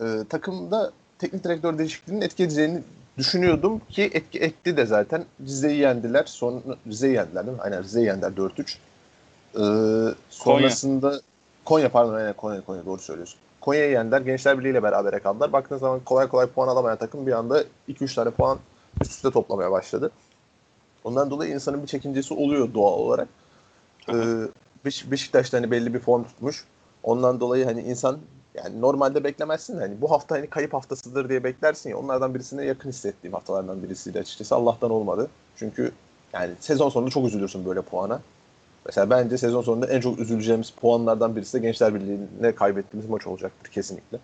e, 0.00 0.04
takımda 0.28 0.92
teknik 1.18 1.44
direktör 1.44 1.78
değişikliğinin 1.78 2.22
etki 2.22 2.42
edeceğini 2.42 2.82
düşünüyordum 3.18 3.80
ki 3.90 4.10
etki 4.14 4.38
etti 4.38 4.76
de 4.76 4.86
zaten. 4.86 5.24
Rize'yi 5.40 5.78
yendiler. 5.80 6.24
Son 6.26 6.62
Rize'yi 6.86 7.14
yendiler 7.14 7.46
değil 7.46 7.56
mi? 7.56 7.62
Aynen 7.62 7.82
Rize'yi 7.82 8.06
yendiler 8.06 8.30
4-3. 8.36 8.78
Ee, 9.54 10.14
sonrasında 10.30 11.20
Konya. 11.64 11.88
pardon 11.92 12.14
aynen 12.14 12.32
Konya 12.32 12.60
Konya 12.64 12.86
doğru 12.86 13.00
söylüyorsun. 13.00 13.38
Konya'yı 13.60 13.90
yendiler. 13.92 14.20
Gençler 14.20 14.58
Birliği 14.58 14.70
ile 14.70 14.82
berabere 14.82 15.18
kaldılar. 15.18 15.52
Baktığınız 15.52 15.80
zaman 15.80 16.00
kolay 16.00 16.28
kolay 16.28 16.46
puan 16.46 16.68
alamayan 16.68 16.98
takım 16.98 17.26
bir 17.26 17.32
anda 17.32 17.64
2-3 17.88 18.14
tane 18.14 18.30
puan 18.30 18.58
üst 19.02 19.10
üste 19.12 19.30
toplamaya 19.30 19.70
başladı. 19.70 20.10
Ondan 21.04 21.30
dolayı 21.30 21.54
insanın 21.54 21.82
bir 21.82 21.86
çekincesi 21.86 22.34
oluyor 22.34 22.74
doğal 22.74 22.92
olarak. 22.98 23.28
Ee, 24.08 24.14
Beş- 24.84 25.10
Beşiktaş'ta 25.10 25.58
hani 25.58 25.70
belli 25.70 25.94
bir 25.94 25.98
form 25.98 26.24
tutmuş. 26.24 26.64
Ondan 27.02 27.40
dolayı 27.40 27.64
hani 27.64 27.82
insan 27.82 28.18
yani 28.54 28.80
normalde 28.80 29.24
beklemezsin 29.24 29.76
de 29.76 29.80
hani 29.80 30.00
bu 30.00 30.10
hafta 30.10 30.34
hani 30.34 30.46
kayıp 30.46 30.74
haftasıdır 30.74 31.28
diye 31.28 31.44
beklersin 31.44 31.90
ya 31.90 31.98
onlardan 31.98 32.34
birisine 32.34 32.64
yakın 32.64 32.88
hissettiğim 32.88 33.34
haftalardan 33.34 33.82
birisiydi 33.82 34.18
açıkçası. 34.18 34.54
Allah'tan 34.54 34.90
olmadı. 34.90 35.28
Çünkü 35.56 35.92
yani 36.32 36.52
sezon 36.60 36.88
sonunda 36.88 37.10
çok 37.10 37.26
üzülürsün 37.26 37.64
böyle 37.66 37.82
puana. 37.82 38.20
Mesela 38.86 39.10
bence 39.10 39.38
sezon 39.38 39.62
sonunda 39.62 39.86
en 39.86 40.00
çok 40.00 40.18
üzüleceğimiz 40.18 40.70
puanlardan 40.70 41.36
birisi 41.36 41.52
de 41.52 41.58
Gençler 41.58 41.94
Birliği'ne 41.94 42.54
kaybettiğimiz 42.54 43.10
maç 43.10 43.26
olacaktır 43.26 43.70
kesinlikle. 43.70 44.18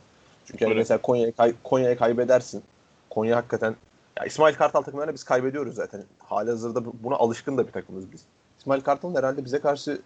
Çünkü 0.45 0.65
Öyle. 0.65 0.75
mesela 0.75 1.03
Konya'yı 1.03 1.37
kay- 1.37 1.55
Konya'ya 1.65 1.97
kaybedersin. 1.99 2.63
Konya 3.11 3.37
hakikaten 3.37 3.77
ya 4.19 4.25
İsmail 4.25 4.55
Kartal 4.55 4.83
takımlarına 4.83 5.15
biz 5.15 5.25
kaybediyoruz 5.25 5.75
zaten. 5.75 6.05
Halihazırda 6.19 6.85
bu- 6.85 6.95
buna 7.03 7.15
alışkın 7.17 7.57
da 7.59 7.67
bir 7.67 7.73
takımız 7.73 8.13
biz. 8.13 8.21
İsmail 8.59 8.81
Kartal'ın 8.81 9.15
herhalde 9.15 9.45
bize 9.45 9.59
karşı 9.61 10.01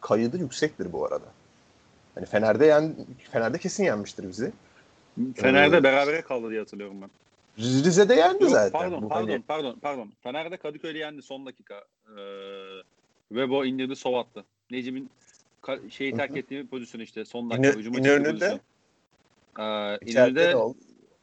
kaydı 0.00 0.36
yüksektir 0.38 0.92
bu 0.92 1.06
arada. 1.06 1.24
Hani 2.16 2.26
Fener'de 2.26 2.66
yen, 2.66 2.96
Fener'de 3.32 3.58
kesin 3.58 3.84
yenmiştir 3.84 4.28
bizi. 4.28 4.52
Fener'de 5.34 5.76
Ee, 5.76 5.82
berabere 5.82 6.22
kaldı 6.22 6.50
diye 6.50 6.60
hatırlıyorum 6.60 7.02
ben. 7.02 7.10
Rize'de 7.58 8.14
yendi 8.14 8.42
Yok, 8.42 8.52
zaten. 8.52 8.70
Pardon, 8.72 9.02
Bu 9.02 9.08
pardon, 9.08 9.28
hani- 9.32 9.42
pardon, 9.42 9.78
pardon. 9.82 10.12
Fener'de 10.22 10.56
Kadıköy'ü 10.56 10.98
yendi 10.98 11.22
son 11.22 11.46
dakika. 11.46 11.84
Ee, 12.18 12.22
Webo 13.28 13.64
indirdi, 13.64 13.96
sol 13.96 14.14
attı. 14.14 14.44
Necip'in 14.70 15.10
şeyi 15.90 16.14
terk 16.16 16.30
Hı 16.30 16.34
hı. 16.34 16.38
ettiği 16.38 16.66
pozisyon 16.66 17.00
işte 17.00 17.24
son 17.24 17.50
dakika 17.50 17.68
İnö- 17.68 17.78
hücuma 17.78 17.98
İnönü'de- 17.98 18.30
pozisyon. 18.30 18.60
Ee, 19.58 19.98
İçeride 20.06 20.20
İnönü'de 20.40 20.50
de 20.50 20.56
oldu. 20.56 20.78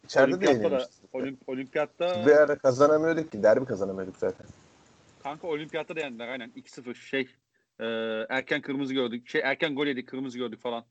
İçeride 0.05 0.41
de 0.41 0.49
yenilmiştik. 0.49 0.93
olimp, 1.13 1.49
olimpiyatta 1.49 2.25
Bir 2.25 2.31
ara 2.31 2.57
kazanamıyorduk 2.57 3.31
ki. 3.31 3.43
Derbi 3.43 3.65
kazanamıyorduk 3.65 4.17
zaten. 4.17 4.45
kanka 5.23 5.47
olimpiyatta 5.47 5.95
da 5.95 5.99
yendiler 5.99 6.27
aynen 6.27 6.51
2-0 6.55 6.95
şey 6.95 7.27
e, 7.79 7.85
erken 8.29 8.61
kırmızı 8.61 8.93
gördük. 8.93 9.29
Şey 9.29 9.41
erken 9.41 9.75
gol 9.75 9.87
yedik, 9.87 10.07
kırmızı 10.07 10.37
gördük 10.37 10.61
falan. 10.61 10.83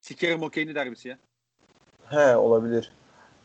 Sikerim 0.00 0.42
okeyini 0.42 0.74
derbisi 0.74 1.08
ya. 1.08 1.18
He 2.10 2.36
olabilir. 2.36 2.92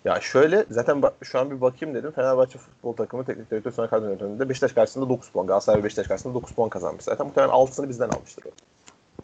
Ya 0.06 0.22
şöyle 0.22 0.66
zaten 0.70 1.02
bak, 1.02 1.14
şu 1.24 1.40
an 1.40 1.52
bir 1.52 1.62
bakayım 1.62 1.96
dedim. 1.96 2.12
Fenerbahçe 2.12 2.58
futbol 2.58 2.94
takımı 2.94 3.26
teknik 3.26 3.52
direktör 3.52 3.72
sonra 3.72 3.88
kadro 3.88 4.06
yönetiminde 4.06 4.50
Beşiktaş 4.50 4.74
karşısında 4.74 5.10
9 5.10 5.30
puan. 5.30 5.48
Galatasaray 5.48 5.80
ve 5.80 5.84
Beşiktaş 5.84 6.08
karşısında 6.08 6.34
9 6.34 6.52
puan 6.52 6.70
kazanmış. 6.70 7.04
Zaten 7.04 7.28
muhtemelen 7.28 7.54
6'sını 7.54 7.90
bizden 7.90 8.10
almıştır 8.10 8.46
o. 8.46 8.50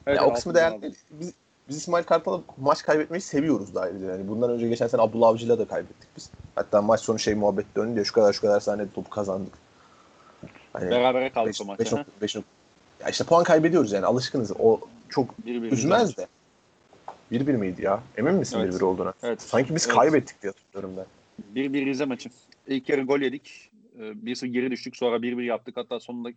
Evet, 0.08 0.18
ya 0.18 0.26
o 0.26 0.34
kısmı 0.34 0.56
değerli 0.56 0.82
değil. 0.82 0.96
Biz, 1.12 1.34
biz 1.70 1.78
İsmail 1.78 2.04
Kartal'la 2.04 2.42
maç 2.58 2.84
kaybetmeyi 2.84 3.22
seviyoruz 3.22 3.76
da 3.76 3.82
ayrıca. 3.82 4.06
Yani 4.12 4.28
bundan 4.28 4.50
önce 4.50 4.68
geçen 4.68 4.88
sene 4.88 5.02
Abdullah 5.02 5.28
Avcı'yla 5.28 5.60
da 5.60 5.66
kaybettik 5.68 6.10
biz. 6.18 6.30
Hatta 6.56 6.82
maç 6.82 7.00
sonu 7.02 7.20
şey 7.20 7.36
muhabbet 7.36 7.76
döndü 7.76 8.00
ya 8.00 8.06
şu 8.06 8.14
kadar 8.14 8.34
şu 8.34 8.42
kadar 8.42 8.60
saniyede 8.60 8.94
topu 8.94 9.10
kazandık. 9.10 9.54
Hani 10.74 10.92
Berabere 10.92 11.30
kaldık 11.30 11.50
beş- 11.50 11.62
o 11.62 11.78
beş 12.22 12.36
nok- 12.36 12.46
ya 13.06 13.12
işte 13.12 13.24
puan 13.24 13.44
kaybediyoruz 13.44 13.92
yani 13.92 14.06
alışkınız. 14.06 14.52
O 14.60 14.80
çok 15.10 15.46
Bir, 15.46 15.62
bir, 15.64 15.72
üzmez 15.72 16.18
de. 16.18 16.28
1-1 17.32 17.58
miydi 17.58 17.82
ya? 17.82 18.04
Emin 18.18 18.36
misin 18.36 18.60
Evet. 18.60 18.74
1-1 18.74 18.84
olduğuna? 18.84 19.14
Evet. 19.24 19.42
Sanki 19.42 19.76
biz 19.76 19.86
Evet. 19.86 19.96
kaybettik 19.96 20.42
diye 20.42 20.52
hatırlıyorum 20.52 21.06
ben. 21.56 21.62
1-1 21.62 21.86
Rize 21.86 22.06
maçı. 22.06 22.30
İlk 22.68 22.90
yarı 22.90 23.02
gol 23.02 23.20
yedik. 23.20 23.72
Ee, 24.00 24.02
1-0 24.02 24.46
geri 24.48 24.72
düştük. 24.72 24.98
Sonra 24.98 25.16
1-1 25.16 25.44
yaptık. 25.44 25.78
Hatta 25.78 26.00
sonunda 26.00 26.30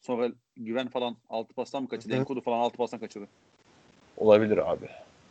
sonra 0.00 0.28
güven 0.56 0.88
falan 0.88 1.16
6 1.30 1.54
pastan 1.54 1.82
mı 1.82 1.88
kaçırdı? 1.88 2.14
Enkudu 2.14 2.40
falan 2.40 2.58
6 2.58 2.76
pastan 2.76 3.00
kaçırdı. 3.00 3.26
Olabilir 4.16 4.70
abi. 4.72 4.88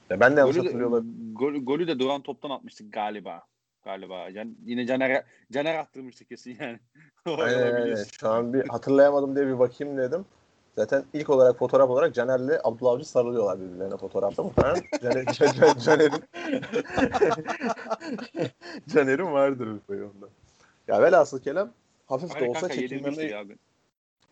Ya 0.10 0.20
ben 0.20 0.36
de 0.36 0.40
yanlış 0.40 0.56
Golü 0.56 0.66
hatırlıyor 0.66 0.90
olabilirim. 0.90 1.34
gol, 1.34 1.54
golü 1.54 1.88
de 1.88 2.00
duran 2.00 2.22
toptan 2.22 2.50
atmıştık 2.50 2.94
galiba. 2.94 3.42
Galiba. 3.84 4.30
Yani 4.30 4.52
yine 4.66 4.86
Caner 4.86 5.24
Caner 5.52 5.76
attırmıştık 5.76 6.30
kesin 6.30 6.58
yani. 6.62 6.80
Aynen, 7.26 7.74
aynen. 7.74 8.04
Şu 8.20 8.30
an 8.30 8.54
bir 8.54 8.68
hatırlayamadım 8.70 9.36
diye 9.36 9.48
bir 9.48 9.60
bakayım 9.60 9.98
dedim. 9.98 10.26
Zaten 10.76 11.04
ilk 11.14 11.30
olarak 11.30 11.58
fotoğraf 11.58 11.90
olarak 11.90 12.16
Caner'le 12.16 12.60
Abdullah 12.64 12.92
Avcı 12.92 13.06
sarılıyorlar 13.06 13.60
birbirlerine 13.60 13.98
fotoğrafta. 13.98 14.44
Muhtemelen 14.44 14.84
Caner, 15.02 15.26
Caner, 15.34 15.80
Caner'in 15.80 16.24
Caner'in 18.94 19.32
vardır 19.34 19.68
bir 19.76 19.80
payı 19.80 20.04
onda. 20.04 20.28
Ya 20.88 21.02
velhasıl 21.02 21.40
kelam 21.40 21.70
hafif 22.06 22.30
de 22.30 22.34
Aynen 22.36 22.50
olsa 22.50 22.60
kanka 22.60 22.76
çekinmeme, 22.76 23.46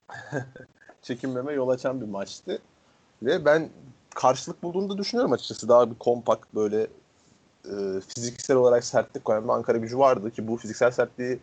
çekinmeme 1.02 1.54
yol 1.54 1.70
açan 1.70 2.02
bir 2.02 2.06
maçtı. 2.06 2.60
Ve 3.24 3.46
ben 3.46 3.70
karşılık 4.16 4.64
bulduğunu 4.64 4.90
da 4.90 4.98
düşünüyorum 4.98 5.34
açıkçası. 5.34 5.70
Daha 5.70 5.92
bir 5.92 5.96
kompakt 5.96 6.56
böyle 6.56 6.88
e, 7.66 8.02
fiziksel 8.16 8.58
olarak 8.58 8.84
sertlik 8.84 9.26
koyan 9.26 9.44
bir 9.44 9.50
Ankara 9.50 9.78
gücü 9.78 9.98
vardı 9.98 10.32
ki 10.32 10.48
bu 10.48 10.58
fiziksel 10.58 10.92
sertliği 10.92 11.40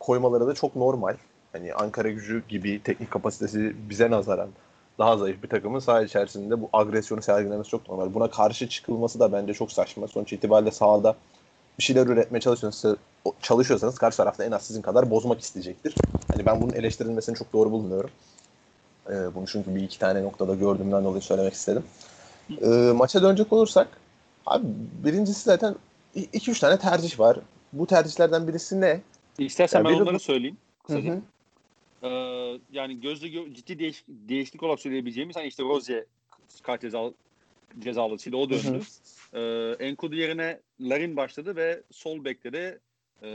koymaları 0.00 0.46
da 0.46 0.54
çok 0.54 0.76
normal. 0.76 1.16
Hani 1.52 1.74
Ankara 1.74 2.08
gücü 2.08 2.42
gibi 2.48 2.82
teknik 2.82 3.10
kapasitesi 3.10 3.76
bize 3.90 4.10
nazaran 4.10 4.48
daha 4.98 5.16
zayıf 5.16 5.42
bir 5.42 5.48
takımın 5.48 5.78
saha 5.78 6.02
içerisinde 6.02 6.60
bu 6.60 6.68
agresyonu 6.72 7.22
sergilemesi 7.22 7.70
çok 7.70 7.88
normal. 7.88 8.14
Buna 8.14 8.30
karşı 8.30 8.68
çıkılması 8.68 9.20
da 9.20 9.32
bence 9.32 9.54
çok 9.54 9.72
saçma. 9.72 10.08
Sonuç 10.08 10.32
itibariyle 10.32 10.70
sahada 10.70 11.16
bir 11.78 11.82
şeyler 11.82 12.06
üretmeye 12.06 12.40
çalışıyorsanız, 12.40 12.96
çalışıyorsanız 13.42 13.98
karşı 13.98 14.16
tarafta 14.16 14.44
en 14.44 14.52
az 14.52 14.62
sizin 14.62 14.82
kadar 14.82 15.10
bozmak 15.10 15.40
isteyecektir. 15.40 15.94
Hani 16.32 16.46
ben 16.46 16.60
bunun 16.60 16.72
eleştirilmesini 16.72 17.36
çok 17.36 17.52
doğru 17.52 17.70
bulmuyorum. 17.70 18.10
Ee, 19.10 19.34
bunu 19.34 19.46
çünkü 19.46 19.74
bir 19.74 19.82
iki 19.82 19.98
tane 19.98 20.22
noktada 20.22 20.54
gördüğümden 20.54 21.04
dolayı 21.04 21.22
söylemek 21.22 21.52
istedim. 21.52 21.84
Ee, 22.62 22.66
maça 22.96 23.22
dönecek 23.22 23.52
olursak 23.52 23.88
abi 24.46 24.64
birincisi 25.04 25.40
zaten 25.42 25.74
2-3 26.16 26.60
tane 26.60 26.78
tercih 26.78 27.20
var. 27.20 27.38
Bu 27.72 27.86
tercihlerden 27.86 28.48
birisi 28.48 28.80
ne? 28.80 29.00
İstersen 29.38 29.78
Ya 29.78 29.84
ben 29.84 29.92
biri 29.92 30.02
onları 30.02 30.20
söyleyeyim. 30.20 30.56
Kısaca. 30.86 31.08
Hı 31.08 31.16
hı. 31.16 31.20
Ee, 32.02 32.08
yani 32.72 33.00
gözle 33.00 33.28
gö- 33.28 33.54
ciddi 33.54 33.78
değiş- 33.78 34.04
değişiklik 34.08 34.62
olarak 34.62 34.80
söyleyebileceğimiz 34.80 35.36
hani 35.36 35.46
işte 35.46 35.62
Rozier 35.62 36.04
kart 36.62 36.82
cezalı 37.78 38.16
o 38.32 38.50
döndü. 38.50 38.80
Ee, 39.32 39.76
Enkudu 39.86 40.16
yerine 40.16 40.60
Larin 40.80 41.16
başladı 41.16 41.56
ve 41.56 41.82
sol 41.90 42.24
bekte 42.24 42.52
de 42.52 42.80
e, 43.22 43.28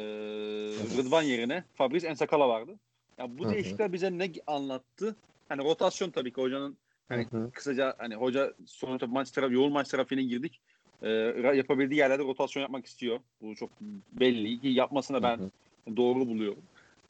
Rıdvan 0.98 1.24
yerine 1.24 1.64
Fabrice 1.74 2.08
Ensakala 2.08 2.50
vardı. 2.50 2.80
Ya 3.20 3.38
bu 3.38 3.44
Hı 3.44 3.48
hı. 3.48 3.54
değişiklikler 3.54 3.94
bize 3.94 4.18
ne 4.18 4.32
anlattı? 4.48 5.16
Hani 5.50 5.64
rotasyon 5.64 6.10
tabii 6.10 6.34
ki 6.34 6.42
hocanın 6.42 6.78
Hani 7.10 7.28
Hı 7.32 7.38
hı. 7.38 7.52
kısaca 7.52 7.96
hani 7.98 8.16
hoca 8.16 8.54
sonuçta 8.66 9.08
maç 9.08 9.32
tarafı, 9.32 9.54
yoğun 9.54 9.74
maç 9.74 9.88
trafiğine 9.88 10.24
girdik. 10.24 10.62
Ra- 11.04 11.56
yapabildiği 11.56 12.00
yerlerde 12.00 12.24
rotasyon 12.24 12.62
yapmak 12.62 12.86
istiyor. 12.86 13.20
Bu 13.42 13.56
çok 13.56 13.70
belli 14.12 14.62
ki 14.62 14.68
yapmasına 14.68 15.24
ben 15.24 15.38
Hı 15.38 15.52
doğru 15.98 16.28
buluyorum. 16.28 16.64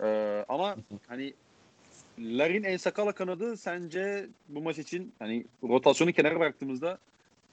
Ee, 0.04 0.46
ama 0.50 0.76
hani 1.08 1.34
Larin 2.20 2.64
en 2.64 2.78
sakala 2.78 3.12
kanadı 3.12 3.58
sence 3.58 4.28
bu 4.50 4.62
maç 4.62 4.78
için 4.78 5.14
hani 5.20 5.46
rotasyonu 5.64 6.14
kenara 6.14 6.40
bıraktığımızda 6.40 6.98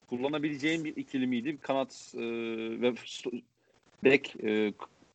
kullanabileceğin 0.09 0.85
bir 0.85 0.97
ikili 0.97 1.26
miydi? 1.26 1.59
Kanat 1.61 2.12
e, 2.14 2.21
ve 2.80 2.95
bek 4.04 4.37
e, 4.45 4.73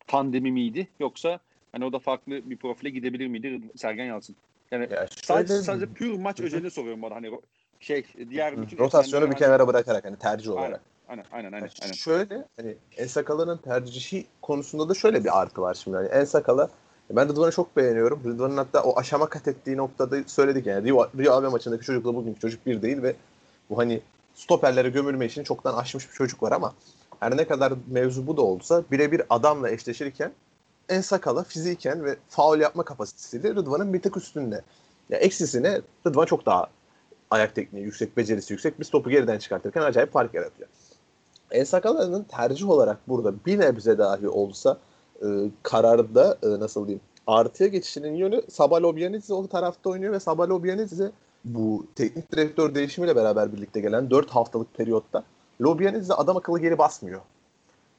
tandemi 0.08 0.52
miydi? 0.52 0.88
Yoksa 1.00 1.40
hani 1.72 1.86
o 1.86 1.94
da 1.94 2.00
farklı 2.00 2.50
bir 2.50 2.58
profile 2.58 2.90
gidebilir 2.90 3.28
miydi 3.28 3.62
Sergen 3.76 4.06
Yalçın? 4.06 4.36
Yani 4.72 4.88
Ya 4.92 5.08
sadece 5.24 5.54
şöyle- 5.54 5.64
sadece 5.64 5.94
pür 5.94 6.20
maç 6.20 6.40
özelinde 6.40 6.70
soruyorum 6.70 7.02
bana 7.02 7.16
hani 7.16 7.32
şey 7.80 8.06
diğer 8.30 8.62
bütün 8.62 8.78
rotasyonu 8.78 9.32
bir 9.32 9.36
kenara 9.36 9.68
bırakarak 9.68 10.06
hani 10.06 10.18
tercih 10.18 10.52
olarak. 10.52 10.82
Aynen 11.08 11.26
aynen 11.32 11.52
aynen. 11.52 11.70
aynen. 11.82 11.94
Şöyle 11.94 12.46
hani 12.58 12.76
Ensakalı'nın 12.98 13.58
tercihi 13.58 14.26
konusunda 14.42 14.90
da 14.90 14.94
şöyle 14.94 15.24
bir 15.24 15.42
artı 15.42 15.62
var 15.62 15.74
şimdi. 15.74 15.98
Hani 15.98 16.08
Ensakala 16.08 16.70
ben 17.10 17.30
Rıdvan'ı 17.30 17.52
çok 17.52 17.78
beğeniyorum. 17.78 18.22
Rıdvan'ın 18.26 18.58
hatta 18.58 18.84
o 18.84 19.00
aşama 19.00 19.30
kat 19.30 19.48
ettiği 19.48 19.78
noktada 19.78 20.18
söyledik 20.28 20.66
yani. 20.66 20.90
Rio, 20.90 21.10
Rio 21.18 21.34
AB 21.34 21.48
maçındaki 21.48 21.86
çocukla 21.86 22.16
bugünkü 22.16 22.40
çocuk 22.40 22.66
bir 22.66 22.82
değil 22.82 23.02
ve 23.02 23.16
bu 23.70 23.78
hani 23.78 24.02
stoperlere 24.36 24.90
gömülme 24.90 25.26
işini 25.26 25.46
çoktan 25.46 25.74
aşmış 25.74 26.10
bir 26.10 26.14
çocuk 26.14 26.44
var 26.44 26.52
ama 26.52 26.74
her 27.20 27.38
ne 27.38 27.48
kadar 27.48 27.74
mevzu 27.88 28.28
bu 28.28 28.38
da 28.38 28.42
olsa 28.42 28.84
birebir 28.92 29.22
adamla 29.30 29.70
eşleşirken 29.70 30.32
Ensakala 30.90 31.44
fiziken 31.44 32.06
ve 32.06 32.16
faul 32.30 32.60
yapma 32.60 32.84
kapasitesiyle 32.84 33.50
Rıdvan'ın 33.50 33.94
bir 33.94 34.02
tık 34.02 34.18
üstünde. 34.18 34.62
Ya 35.10 35.18
eksisine 35.18 35.82
Rıdvan 36.08 36.26
çok 36.26 36.46
daha 36.46 36.68
ayak 37.30 37.56
tekniği 37.56 37.86
yüksek, 37.86 38.18
becerisi 38.18 38.54
yüksek. 38.54 38.80
Biz 38.80 38.90
topu 38.90 39.10
geriden 39.10 39.40
çıkartırken 39.40 39.82
acayip 39.82 40.14
fark 40.14 40.34
yaratıyor. 40.34 40.70
Ensakala'nın 41.52 42.24
tercih 42.24 42.70
olarak 42.70 42.98
burada 43.08 43.34
bir 43.46 43.60
nebze 43.60 43.98
dahi 43.98 44.30
olsa 44.30 44.78
e, 45.22 45.28
kararda 45.64 46.38
e, 46.44 46.48
nasıl 46.48 46.88
diyeyim 46.88 47.02
artıya 47.28 47.70
geçişinin 47.70 48.16
yönü 48.16 48.42
Sabalo 48.50 48.96
Bianizzi 48.96 49.34
o 49.34 49.48
tarafta 49.48 49.90
oynuyor 49.90 50.14
ve 50.14 50.20
Sabalo 50.20 50.64
Bianizzi 50.64 51.12
bu 51.46 51.86
teknik 51.96 52.32
direktör 52.32 52.76
değişimiyle 52.76 53.16
beraber 53.16 53.54
birlikte 53.54 53.80
gelen 53.80 54.10
4 54.10 54.30
haftalık 54.30 54.74
periyotta 54.74 55.24
Lobianizzi 55.62 56.14
adam 56.14 56.38
akıllı 56.38 56.60
geri 56.60 56.78
basmıyor. 56.78 57.22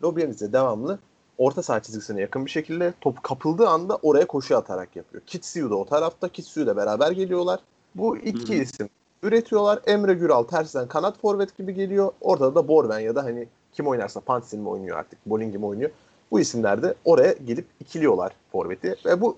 Lobianizzi 0.02 0.52
devamlı 0.52 0.98
orta 1.38 1.62
saha 1.62 1.82
çizgisine 1.82 2.20
yakın 2.20 2.44
bir 2.44 2.50
şekilde 2.50 2.94
top 3.00 3.22
kapıldığı 3.22 3.68
anda 3.68 3.98
oraya 4.02 4.26
koşu 4.26 4.56
atarak 4.56 4.96
yapıyor. 4.96 5.22
Kitsiyu 5.26 5.70
da 5.70 5.76
o 5.76 5.84
tarafta. 5.84 6.28
Kitsiyu 6.28 6.66
da 6.66 6.76
beraber 6.76 7.10
geliyorlar. 7.10 7.60
Bu 7.94 8.16
iki 8.16 8.54
Hı 8.54 8.58
hı. 8.58 8.62
isim 8.62 8.88
üretiyorlar. 9.22 9.80
Emre 9.86 10.14
Güral 10.14 10.42
tersten 10.42 10.88
kanat 10.88 11.18
forvet 11.20 11.58
gibi 11.58 11.74
geliyor. 11.74 12.12
Orada 12.20 12.54
da 12.54 12.68
Borven 12.68 13.00
ya 13.00 13.14
da 13.14 13.24
hani 13.24 13.48
kim 13.72 13.86
oynarsa 13.86 14.20
Pantsin 14.20 14.60
mi 14.60 14.68
oynuyor 14.68 14.98
artık, 14.98 15.18
Bolingi 15.26 15.58
mi 15.58 15.66
oynuyor. 15.66 15.90
Bu 16.30 16.40
isimler 16.40 16.82
de 16.82 16.94
oraya 17.04 17.32
gelip 17.32 17.66
ikiliyorlar 17.80 18.32
forveti 18.52 18.96
ve 19.04 19.20
bu 19.20 19.36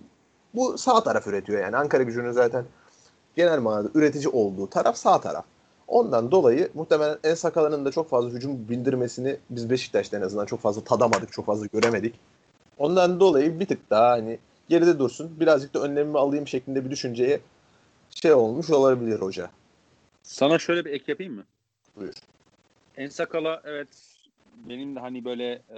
bu 0.54 0.78
sağ 0.78 1.02
taraf 1.02 1.26
üretiyor 1.26 1.61
yani 1.62 1.76
Ankara 1.76 2.02
gücünün 2.02 2.30
zaten 2.30 2.64
genel 3.37 3.59
manada 3.59 3.88
üretici 3.95 4.28
olduğu 4.28 4.71
taraf 4.71 4.97
sağ 4.97 5.21
taraf. 5.21 5.45
Ondan 5.88 6.30
dolayı 6.30 6.71
muhtemelen 6.75 7.18
En 7.25 7.35
Sakala'nın 7.35 7.85
da 7.85 7.90
çok 7.90 8.09
fazla 8.09 8.30
hücum 8.30 8.68
bindirmesini 8.68 9.37
biz 9.50 9.71
Beşiktaş'ta 9.71 10.16
en 10.16 10.23
azından 10.23 10.47
çok 10.47 10.61
fazla 10.61 10.85
tadamadık, 10.85 11.33
çok 11.33 11.47
fazla 11.47 11.66
göremedik. 11.66 12.14
Ondan 12.78 13.21
dolayı 13.21 13.61
bir 13.61 13.66
tık 13.66 13.90
daha 13.90 14.11
hani 14.11 14.38
geride 14.68 14.99
dursun, 14.99 15.40
birazcık 15.40 15.75
da 15.75 15.80
önlemimi 15.80 16.18
alayım 16.18 16.47
şeklinde 16.49 16.85
bir 16.85 16.90
düşünceye 16.90 17.40
şey 18.11 18.33
olmuş 18.33 18.71
olabilir 18.71 19.21
hoca. 19.21 19.50
Sana 20.23 20.59
şöyle 20.59 20.85
bir 20.85 20.90
ek 20.90 21.04
yapayım 21.09 21.35
mı? 21.35 21.45
Buyur. 21.97 22.14
En 22.97 23.09
sakala 23.09 23.62
evet 23.64 23.88
benim 24.69 24.97
de 24.97 25.00
hani 25.00 25.25
böyle 25.25 25.53
e, 25.53 25.77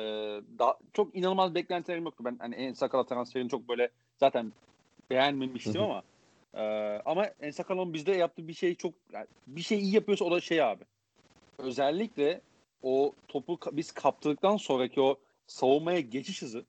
daha, 0.58 0.78
çok 0.92 1.16
inanılmaz 1.16 1.54
beklentilerim 1.54 2.04
yoktu. 2.04 2.24
Ben 2.24 2.36
hani 2.38 2.54
en 2.54 2.72
sakala 2.72 3.06
transferini 3.06 3.48
çok 3.48 3.68
böyle 3.68 3.90
zaten 4.16 4.52
beğenmemiştim 5.10 5.82
ama 5.82 6.02
e, 6.54 6.62
ama 7.04 7.24
en 7.26 7.50
sakalın 7.50 7.94
bizde 7.94 8.12
yaptığı 8.12 8.48
bir 8.48 8.54
şey 8.54 8.74
çok 8.74 8.94
yani 9.12 9.26
bir 9.46 9.62
şey 9.62 9.78
iyi 9.78 9.94
yapıyorsa 9.94 10.24
o 10.24 10.30
da 10.30 10.40
şey 10.40 10.62
abi. 10.62 10.84
özellikle 11.58 12.40
o 12.82 13.12
topu 13.28 13.58
biz 13.72 13.92
kaptırdıktan 13.92 14.56
sonraki 14.56 15.00
o 15.00 15.16
savunmaya 15.46 16.00
geçiş 16.00 16.42
hızı, 16.42 16.64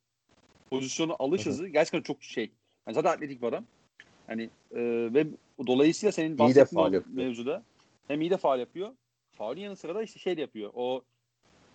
pozisyonu 0.69 1.15
alış 1.19 1.45
Hı 1.45 1.49
hı. 1.49 1.53
hızı 1.53 1.67
gerçekten 1.67 2.01
çok 2.01 2.23
şey. 2.23 2.51
Yani 2.87 2.95
zaten 2.95 3.11
atletik 3.11 3.41
bir 3.41 3.47
adam. 3.47 3.65
Hani 4.27 4.43
e, 4.71 4.79
ve 5.13 5.27
dolayısıyla 5.67 6.11
senin 6.11 6.39
bahsettiğin 6.39 7.03
mevzuda 7.07 7.63
hem 8.07 8.21
iyi 8.21 8.29
de 8.29 8.37
faal 8.37 8.59
yapıyor. 8.59 8.95
Faulün 9.31 9.61
yanı 9.61 9.75
sıra 9.75 9.95
da 9.95 10.03
işte 10.03 10.19
şey 10.19 10.37
de 10.37 10.41
yapıyor. 10.41 10.71
O 10.73 11.03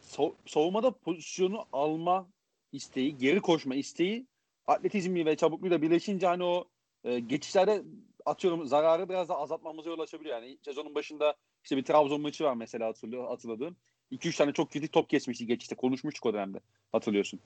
sav- 0.07 0.35
savunmada 0.47 0.91
pozisyonu 0.91 1.65
alma 1.73 2.29
isteği, 2.73 3.19
geri 3.19 3.41
koşma 3.41 3.75
isteği 3.75 4.27
atletizmi 4.67 5.27
ve 5.27 5.37
çabukluğuyla 5.37 5.83
birleşince 5.83 6.27
hani 6.27 6.45
o 6.45 6.65
e, 7.05 7.19
geçişlerde 7.19 7.83
atıyorum 8.27 8.67
zararı 8.67 9.09
biraz 9.09 9.29
da 9.29 9.39
azaltmamıza 9.39 9.91
yol 9.91 9.99
açabiliyor. 9.99 10.43
Yani 10.43 10.59
sezonun 10.63 10.95
başında 10.95 11.35
işte 11.65 11.77
bir 11.77 11.83
Trabzon 11.83 12.21
maçı 12.21 12.45
var 12.45 12.55
mesela 12.55 12.89
hatırlıyor, 12.89 13.29
hatırladığım. 13.29 13.77
2-3 14.13 14.37
tane 14.37 14.53
çok 14.53 14.71
kritik 14.71 14.93
top 14.93 15.11
kesmişti 15.11 15.47
geçişte. 15.47 15.75
Konuşmuştuk 15.75 16.27
o 16.27 16.35
dönemde. 16.35 16.61
Hatırlıyorsun. 16.93 17.41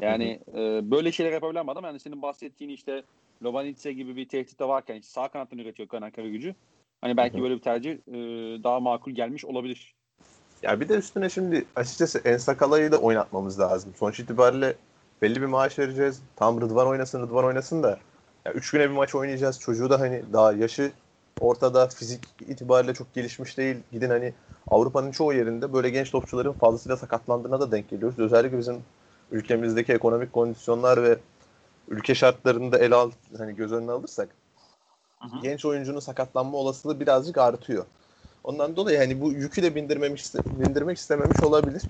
Yani 0.00 0.40
e, 0.54 0.90
böyle 0.90 1.12
şeyler 1.12 1.32
yapabilen 1.32 1.66
bir 1.66 1.72
adam. 1.72 1.84
Yani 1.84 2.00
senin 2.00 2.22
bahsettiğin 2.22 2.70
işte 2.70 3.02
Lobanitse 3.42 3.92
gibi 3.92 4.16
bir 4.16 4.28
tehdit 4.28 4.60
de 4.60 4.68
varken 4.68 4.94
işte 4.94 5.10
sağ 5.10 5.28
kanattan 5.28 5.58
üretiyor 5.58 5.88
Kanankara 5.88 6.28
gücü. 6.28 6.54
Hani 7.00 7.16
belki 7.16 7.38
hı. 7.38 7.42
böyle 7.42 7.54
bir 7.54 7.62
tercih 7.62 7.92
e, 7.92 8.12
daha 8.64 8.80
makul 8.80 9.12
gelmiş 9.12 9.44
olabilir. 9.44 9.94
Ya 10.62 10.80
bir 10.80 10.88
de 10.88 10.94
üstüne 10.94 11.30
şimdi 11.30 11.64
açıkçası 11.76 12.18
Ensakala'yı 12.18 12.92
da 12.92 12.98
oynatmamız 12.98 13.60
lazım. 13.60 13.92
Sonuç 13.98 14.20
itibariyle 14.20 14.74
belli 15.22 15.40
bir 15.40 15.46
maaş 15.46 15.78
vereceğiz. 15.78 16.22
Tam 16.36 16.60
Rıdvan 16.60 16.86
oynasın, 16.86 17.22
Rıdvan 17.22 17.44
oynasın 17.44 17.82
da. 17.82 17.98
Ya 18.44 18.52
üç 18.52 18.70
güne 18.70 18.82
bir 18.82 18.94
maç 18.94 19.14
oynayacağız. 19.14 19.60
Çocuğu 19.60 19.90
da 19.90 20.00
hani 20.00 20.22
daha 20.32 20.52
yaşı 20.52 20.92
ortada 21.40 21.88
fizik 21.88 22.24
itibariyle 22.48 22.94
çok 22.94 23.14
gelişmiş 23.14 23.58
değil. 23.58 23.76
Gidin 23.92 24.10
hani 24.10 24.34
Avrupa'nın 24.66 25.10
çoğu 25.10 25.32
yerinde 25.32 25.72
böyle 25.72 25.90
genç 25.90 26.10
topçuların 26.10 26.52
fazlasıyla 26.52 26.96
sakatlandığına 26.96 27.60
da 27.60 27.72
denk 27.72 27.90
geliyoruz. 27.90 28.18
Özellikle 28.18 28.58
bizim 28.58 28.82
ülkemizdeki 29.30 29.92
ekonomik 29.92 30.32
kondisyonlar 30.32 31.02
ve 31.02 31.18
ülke 31.88 32.14
şartlarını 32.14 32.72
da 32.72 32.78
ele 32.78 32.94
al, 32.94 33.10
hani 33.38 33.56
göz 33.56 33.72
önüne 33.72 33.90
alırsak 33.90 34.28
hı. 35.20 35.40
genç 35.42 35.64
oyuncunun 35.64 36.00
sakatlanma 36.00 36.58
olasılığı 36.58 37.00
birazcık 37.00 37.38
artıyor. 37.38 37.84
Ondan 38.44 38.76
dolayı 38.76 38.98
hani 38.98 39.20
bu 39.20 39.32
yükü 39.32 39.62
de 39.62 39.74
bindirmemiş 39.74 40.34
bindirmek 40.34 40.98
istememiş 40.98 41.42
olabilir. 41.42 41.82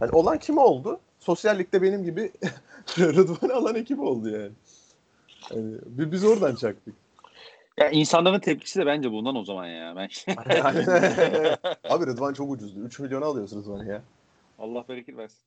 Hani 0.00 0.10
olan 0.10 0.38
kim 0.38 0.58
oldu? 0.58 1.00
Sosyal 1.18 1.58
ligde 1.58 1.82
benim 1.82 2.04
gibi 2.04 2.32
Rıdvan'ı 2.98 3.54
alan 3.54 3.74
ekip 3.74 4.00
oldu 4.00 4.28
yani. 4.28 4.50
Hani 5.40 5.74
bi- 5.86 6.12
biz 6.12 6.24
oradan 6.24 6.54
çaktık. 6.54 6.94
Ya 7.78 7.90
insanların 7.90 8.40
tepkisi 8.40 8.80
de 8.80 8.86
bence 8.86 9.12
bundan 9.12 9.36
o 9.36 9.44
zaman 9.44 9.66
ya. 9.66 9.96
Ben 9.96 10.08
Abi 11.90 12.06
Rıdvan 12.06 12.34
çok 12.34 12.50
ucuzdu. 12.50 12.80
3 12.80 12.98
milyona 12.98 13.26
alıyorsun 13.26 13.62
Rıdvan'ı 13.62 13.88
ya. 13.88 14.02
Allah 14.58 14.84
bereket 14.88 15.16
versin. 15.16 15.38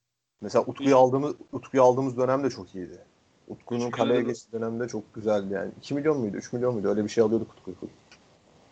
Mesela 0.42 0.63
Utku'yu 0.68 0.98
aldığımız 0.98 1.36
Utku'yu 1.51 1.84
aldığımız 1.84 2.18
dönem 2.18 2.44
de 2.44 2.50
çok 2.50 2.75
iyiydi. 2.75 3.00
Utku'nun 3.48 3.92
kaleye 3.92 4.22
geçtiği 4.22 4.51
dönemde 4.51 4.88
çok 4.88 5.13
güzeldi 5.13 5.54
yani. 5.54 5.72
2 5.78 5.94
milyon 5.94 6.18
muydu? 6.20 6.38
3 6.38 6.54
milyon 6.54 6.74
muydu? 6.74 6.88
Öyle 6.89 7.04
bir 7.04 7.10
şey 7.10 7.24
alıyorduk 7.24 7.54
Utku'yu. 7.54 7.78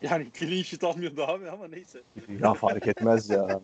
Yani 0.01 0.27
clean 0.39 0.61
sheet 0.63 0.83
almıyordu 0.83 1.23
abi 1.23 1.49
ama 1.49 1.67
neyse. 1.67 2.01
Ya 2.41 2.53
fark 2.53 2.87
etmez 2.87 3.29
ya. 3.29 3.59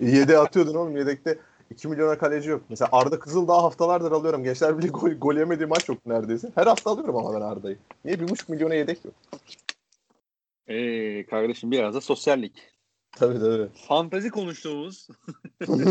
Yede 0.00 0.38
atıyordun 0.38 0.74
oğlum 0.74 0.96
yedekte 0.96 1.38
2 1.70 1.88
milyona 1.88 2.18
kaleci 2.18 2.50
yok. 2.50 2.62
Mesela 2.68 2.88
Arda 2.92 3.18
Kızıldağ 3.18 3.52
haftalardır 3.62 4.12
alıyorum. 4.12 4.44
Gençler 4.44 4.78
Birliği 4.78 4.88
gol, 4.90 5.10
gol 5.10 5.34
yemediği 5.36 5.66
maç 5.66 5.88
yok 5.88 6.06
neredeyse. 6.06 6.52
Her 6.54 6.66
hafta 6.66 6.90
alıyorum 6.90 7.16
ama 7.16 7.34
ben 7.34 7.40
Arda'yı. 7.40 7.78
Niye 8.04 8.16
1,5 8.16 8.52
milyona 8.52 8.74
yedek 8.74 9.04
yok? 9.04 9.14
Ee, 10.68 11.26
kardeşim 11.26 11.70
biraz 11.70 11.94
da 11.94 12.00
sosyallik. 12.00 12.52
Tabii 13.12 13.38
tabii. 13.38 13.68
Fantazi 13.88 14.30
konuştuğumuz 14.30 15.08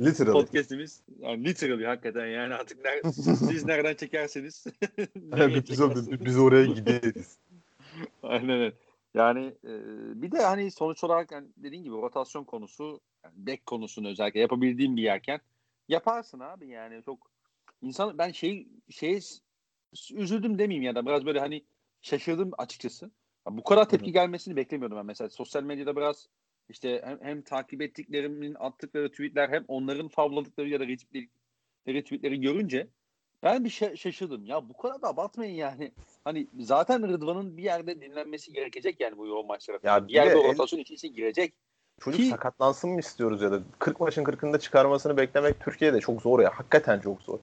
Literal. 0.00 0.32
podcast'imiz 0.32 1.00
yani 1.20 1.44
literally 1.44 1.84
hakikaten 1.84 2.26
yani 2.26 2.54
artık 2.54 2.84
ner- 2.84 3.12
siz 3.36 3.64
nereden 3.64 3.94
çekerseniz 3.94 4.64
biz, 5.16 5.54
çekerseniz. 5.54 6.10
biz 6.24 6.38
oraya 6.38 6.66
gideriz. 6.66 7.36
Aynen 8.22 8.50
öyle. 8.50 8.74
Yani 9.14 9.54
e, 9.64 9.72
bir 10.22 10.32
de 10.32 10.38
hani 10.38 10.70
sonuç 10.70 11.04
olarak 11.04 11.32
yani 11.32 11.48
dediğin 11.56 11.82
gibi 11.82 11.94
rotasyon 11.94 12.44
konusu 12.44 13.00
yani 13.24 13.34
back 13.36 13.66
konusunu 13.66 14.08
özellikle 14.08 14.40
yapabildiğin 14.40 14.96
bir 14.96 15.02
yerken 15.02 15.40
yaparsın 15.88 16.40
abi 16.40 16.68
yani 16.68 17.02
çok 17.02 17.30
insan 17.82 18.18
ben 18.18 18.32
şey 18.32 18.68
şey 18.90 19.20
üzüldüm 20.12 20.58
demeyeyim 20.58 20.82
ya 20.82 20.94
da 20.94 21.06
biraz 21.06 21.26
böyle 21.26 21.40
hani 21.40 21.64
şaşırdım 22.02 22.50
açıkçası. 22.58 23.04
Ya 23.46 23.56
bu 23.56 23.64
kadar 23.64 23.88
tepki 23.88 24.12
gelmesini 24.12 24.56
beklemiyordum 24.56 24.98
ben 24.98 25.06
mesela 25.06 25.30
sosyal 25.30 25.62
medyada 25.62 25.96
biraz 25.96 26.28
işte 26.68 27.02
hem, 27.04 27.20
hem 27.22 27.42
takip 27.42 27.82
ettiklerimin 27.82 28.56
attıkları 28.58 29.10
tweetler 29.10 29.48
hem 29.48 29.64
onların 29.68 30.08
favladıkları 30.08 30.68
ya 30.68 30.80
da 30.80 30.86
retweetleri, 30.86 32.04
tweetleri 32.04 32.40
görünce 32.40 32.88
ben 33.42 33.64
bir 33.64 33.70
şa- 33.70 33.96
şaşırdım. 33.96 34.46
Ya 34.46 34.68
bu 34.68 34.76
kadar 34.76 35.02
da 35.02 35.08
abartmayın 35.08 35.54
yani. 35.54 35.92
Hani 36.24 36.46
zaten 36.60 37.08
Rıdvan'ın 37.08 37.56
bir 37.56 37.62
yerde 37.62 38.00
dinlenmesi 38.00 38.52
gerekecek 38.52 39.00
yani 39.00 39.18
bu 39.18 39.26
yoğun 39.26 39.46
maçlara. 39.46 39.78
Ya 39.82 40.02
bir 40.02 40.08
bir 40.08 40.12
yerde 40.14 40.40
el- 40.40 40.44
rotasyon 40.44 40.80
içine 40.80 41.10
girecek. 41.10 41.52
Çocuk 42.00 42.20
Ki- 42.20 42.28
sakatlansın 42.28 42.90
mı 42.90 43.00
istiyoruz 43.00 43.42
ya 43.42 43.52
da 43.52 43.60
40 43.78 44.00
maçın 44.00 44.24
40'ında 44.24 44.58
çıkarmasını 44.58 45.16
beklemek 45.16 45.60
Türkiye'de 45.60 46.00
çok 46.00 46.22
zor 46.22 46.40
ya. 46.40 46.50
Hakikaten 46.54 47.00
çok 47.00 47.22
zor. 47.22 47.38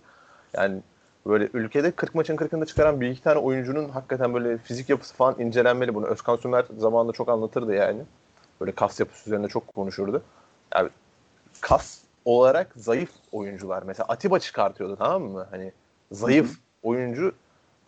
Yani 0.53 0.81
böyle 1.27 1.49
ülkede 1.53 1.91
40 1.91 2.15
maçın 2.15 2.35
40'ında 2.35 2.65
çıkaran 2.65 3.01
bir 3.01 3.09
iki 3.09 3.23
tane 3.23 3.39
oyuncunun 3.39 3.89
hakikaten 3.89 4.33
böyle 4.33 4.57
fizik 4.57 4.89
yapısı 4.89 5.15
falan 5.15 5.35
incelenmeli. 5.39 5.95
Bunu 5.95 6.05
Özkan 6.07 6.35
Sümer 6.35 6.65
zamanında 6.77 7.13
çok 7.13 7.29
anlatırdı 7.29 7.73
yani. 7.75 8.01
Böyle 8.62 8.71
kas 8.71 8.99
yapısı 8.99 9.29
üzerine 9.29 9.47
çok 9.47 9.67
konuşurdu. 9.67 10.23
Yani 10.75 10.89
kas 11.62 11.99
olarak 12.25 12.71
zayıf 12.75 13.09
oyuncular. 13.31 13.83
Mesela 13.83 14.05
Atiba 14.07 14.39
çıkartıyordu 14.39 14.95
tamam 14.95 15.23
mı? 15.23 15.47
Hani 15.51 15.71
zayıf 16.12 16.58
oyuncu 16.84 17.34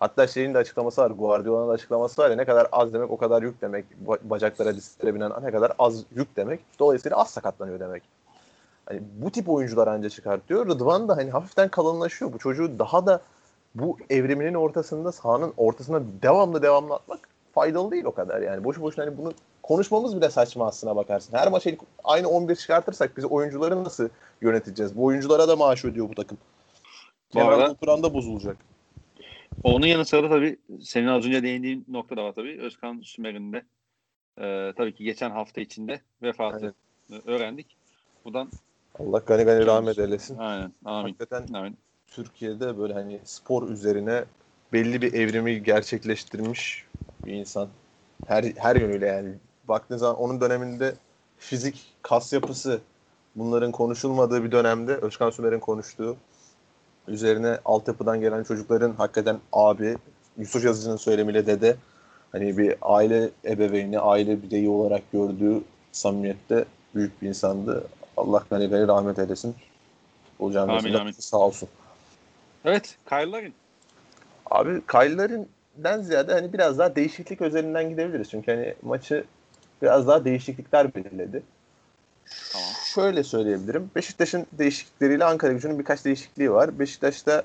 Hatta 0.01 0.27
şeyin 0.27 0.53
de 0.53 0.57
açıklaması 0.57 1.01
var. 1.01 1.11
Guardiola'nın 1.11 1.67
da 1.67 1.71
açıklaması 1.71 2.21
var 2.21 2.29
ya 2.29 2.35
ne 2.35 2.45
kadar 2.45 2.67
az 2.71 2.93
demek 2.93 3.11
o 3.11 3.17
kadar 3.17 3.43
yük 3.43 3.61
demek. 3.61 3.85
Ba- 4.07 4.19
Bacaklara 4.23 4.75
disklere 4.75 5.15
binen 5.15 5.31
ne 5.41 5.51
kadar 5.51 5.71
az 5.79 6.03
yük 6.15 6.35
demek. 6.35 6.59
Dolayısıyla 6.79 7.17
az 7.17 7.29
sakatlanıyor 7.29 7.79
demek. 7.79 8.03
Hani 8.85 9.01
bu 9.21 9.31
tip 9.31 9.49
oyuncular 9.49 9.87
anca 9.87 10.09
çıkartıyor. 10.09 10.67
Rıdvan 10.67 11.07
da 11.07 11.17
hani 11.17 11.31
hafiften 11.31 11.69
kalınlaşıyor. 11.69 12.33
Bu 12.33 12.37
çocuğu 12.37 12.79
daha 12.79 13.05
da 13.05 13.21
bu 13.75 13.97
evriminin 14.09 14.53
ortasında 14.53 15.11
sahanın 15.11 15.53
ortasına 15.57 16.01
devamlı 16.21 16.61
devamlı 16.61 16.93
atmak 16.93 17.19
faydalı 17.53 17.91
değil 17.91 18.05
o 18.05 18.11
kadar 18.11 18.41
yani. 18.41 18.63
Boşu 18.63 18.81
boşuna 18.81 19.05
hani 19.05 19.17
bunu 19.17 19.33
konuşmamız 19.63 20.15
bile 20.15 20.29
saçma 20.29 20.67
aslına 20.67 20.95
bakarsın. 20.95 21.37
Her 21.37 21.51
maç 21.51 21.67
aynı 22.03 22.29
11 22.29 22.55
çıkartırsak 22.55 23.17
biz 23.17 23.25
oyuncuları 23.25 23.83
nasıl 23.83 24.09
yöneteceğiz? 24.41 24.97
Bu 24.97 25.05
oyunculara 25.05 25.47
da 25.47 25.55
maaş 25.55 25.85
ödüyor 25.85 26.09
bu 26.09 26.15
takım. 26.15 26.37
Arada- 27.39 27.69
Bulturan 27.69 28.03
da 28.03 28.13
bozulacak. 28.13 28.57
Onun 29.63 29.85
yanı 29.85 30.05
sıra 30.05 30.23
da 30.23 30.29
tabii 30.29 30.57
senin 30.81 31.07
az 31.07 31.25
önce 31.25 31.43
değindiğin 31.43 31.85
nokta 31.87 32.17
da 32.17 32.23
var 32.23 32.33
tabii. 32.33 32.59
Özkan 32.61 33.01
Sümer'in 33.03 33.53
de 33.53 33.63
e, 34.37 34.73
tabii 34.77 34.93
ki 34.95 35.03
geçen 35.03 35.31
hafta 35.31 35.61
içinde 35.61 36.01
vefatı 36.21 36.73
öğrendik. 37.25 37.77
Buradan 38.25 38.49
Allah 38.99 39.21
gani 39.25 39.43
gani 39.43 39.65
rahmet 39.65 39.99
eylesin. 39.99 40.37
aynen 40.37 40.71
amin. 40.85 41.03
Hakikaten 41.13 41.53
amin. 41.53 41.77
Türkiye'de 42.07 42.77
böyle 42.77 42.93
hani 42.93 43.19
spor 43.23 43.69
üzerine 43.69 44.23
belli 44.73 45.01
bir 45.01 45.13
evrimi 45.13 45.63
gerçekleştirmiş 45.63 46.85
bir 47.25 47.33
insan. 47.33 47.69
Her 48.27 48.43
her 48.43 48.75
yönüyle 48.75 49.05
yani. 49.07 49.33
Baktığın 49.67 49.97
zaman 49.97 50.15
onun 50.17 50.41
döneminde 50.41 50.95
fizik, 51.37 51.85
kas 52.01 52.33
yapısı 52.33 52.81
bunların 53.35 53.71
konuşulmadığı 53.71 54.43
bir 54.43 54.51
dönemde 54.51 54.95
Özkan 54.95 55.29
Sümer'in 55.29 55.59
konuştuğu 55.59 56.17
üzerine 57.07 57.57
altyapıdan 57.65 58.21
gelen 58.21 58.43
çocukların 58.43 58.93
hakikaten 58.93 59.39
abi 59.53 59.97
Yusuf 60.37 60.65
Yazıcı'nın 60.65 60.97
söylemiyle 60.97 61.45
dede 61.45 61.75
hani 62.31 62.57
bir 62.57 62.75
aile 62.81 63.29
ebeveyni, 63.45 63.99
aile 63.99 64.43
bireyi 64.43 64.69
olarak 64.69 65.11
gördüğü 65.11 65.61
samimiyette 65.91 66.65
büyük 66.95 67.21
bir 67.21 67.27
insandı. 67.27 67.87
Allah 68.17 68.43
gani 68.49 68.87
rahmet 68.87 69.19
eylesin. 69.19 69.55
O 70.39 70.57
Amin, 70.57 70.93
amin. 70.93 71.11
sağ 71.11 71.37
olsun. 71.37 71.69
Evet 72.65 72.97
Kyle 73.09 73.31
Larin. 73.31 73.53
Abi 74.51 74.81
Kyle'larından 74.87 76.01
ziyade 76.01 76.33
hani 76.33 76.53
biraz 76.53 76.77
daha 76.77 76.95
değişiklik 76.95 77.41
özelinden 77.41 77.89
gidebiliriz. 77.89 78.29
Çünkü 78.29 78.51
hani 78.51 78.75
maçı 78.81 79.23
biraz 79.81 80.07
daha 80.07 80.25
değişiklikler 80.25 80.95
belirledi. 80.95 81.43
Tamam. 82.51 82.67
Şöyle 82.95 83.23
söyleyebilirim. 83.23 83.91
Beşiktaş'ın 83.95 84.47
değişiklikleriyle 84.51 85.25
Ankara 85.25 85.53
gücünün 85.53 85.79
birkaç 85.79 86.05
değişikliği 86.05 86.51
var. 86.51 86.79
Beşiktaş'ta 86.79 87.43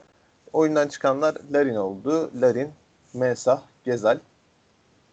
oyundan 0.53 0.89
çıkanlar 0.89 1.37
Larin 1.53 1.75
oldu. 1.75 2.31
Larin, 2.41 2.71
Mensah, 3.15 3.63
Gezal. 3.85 4.19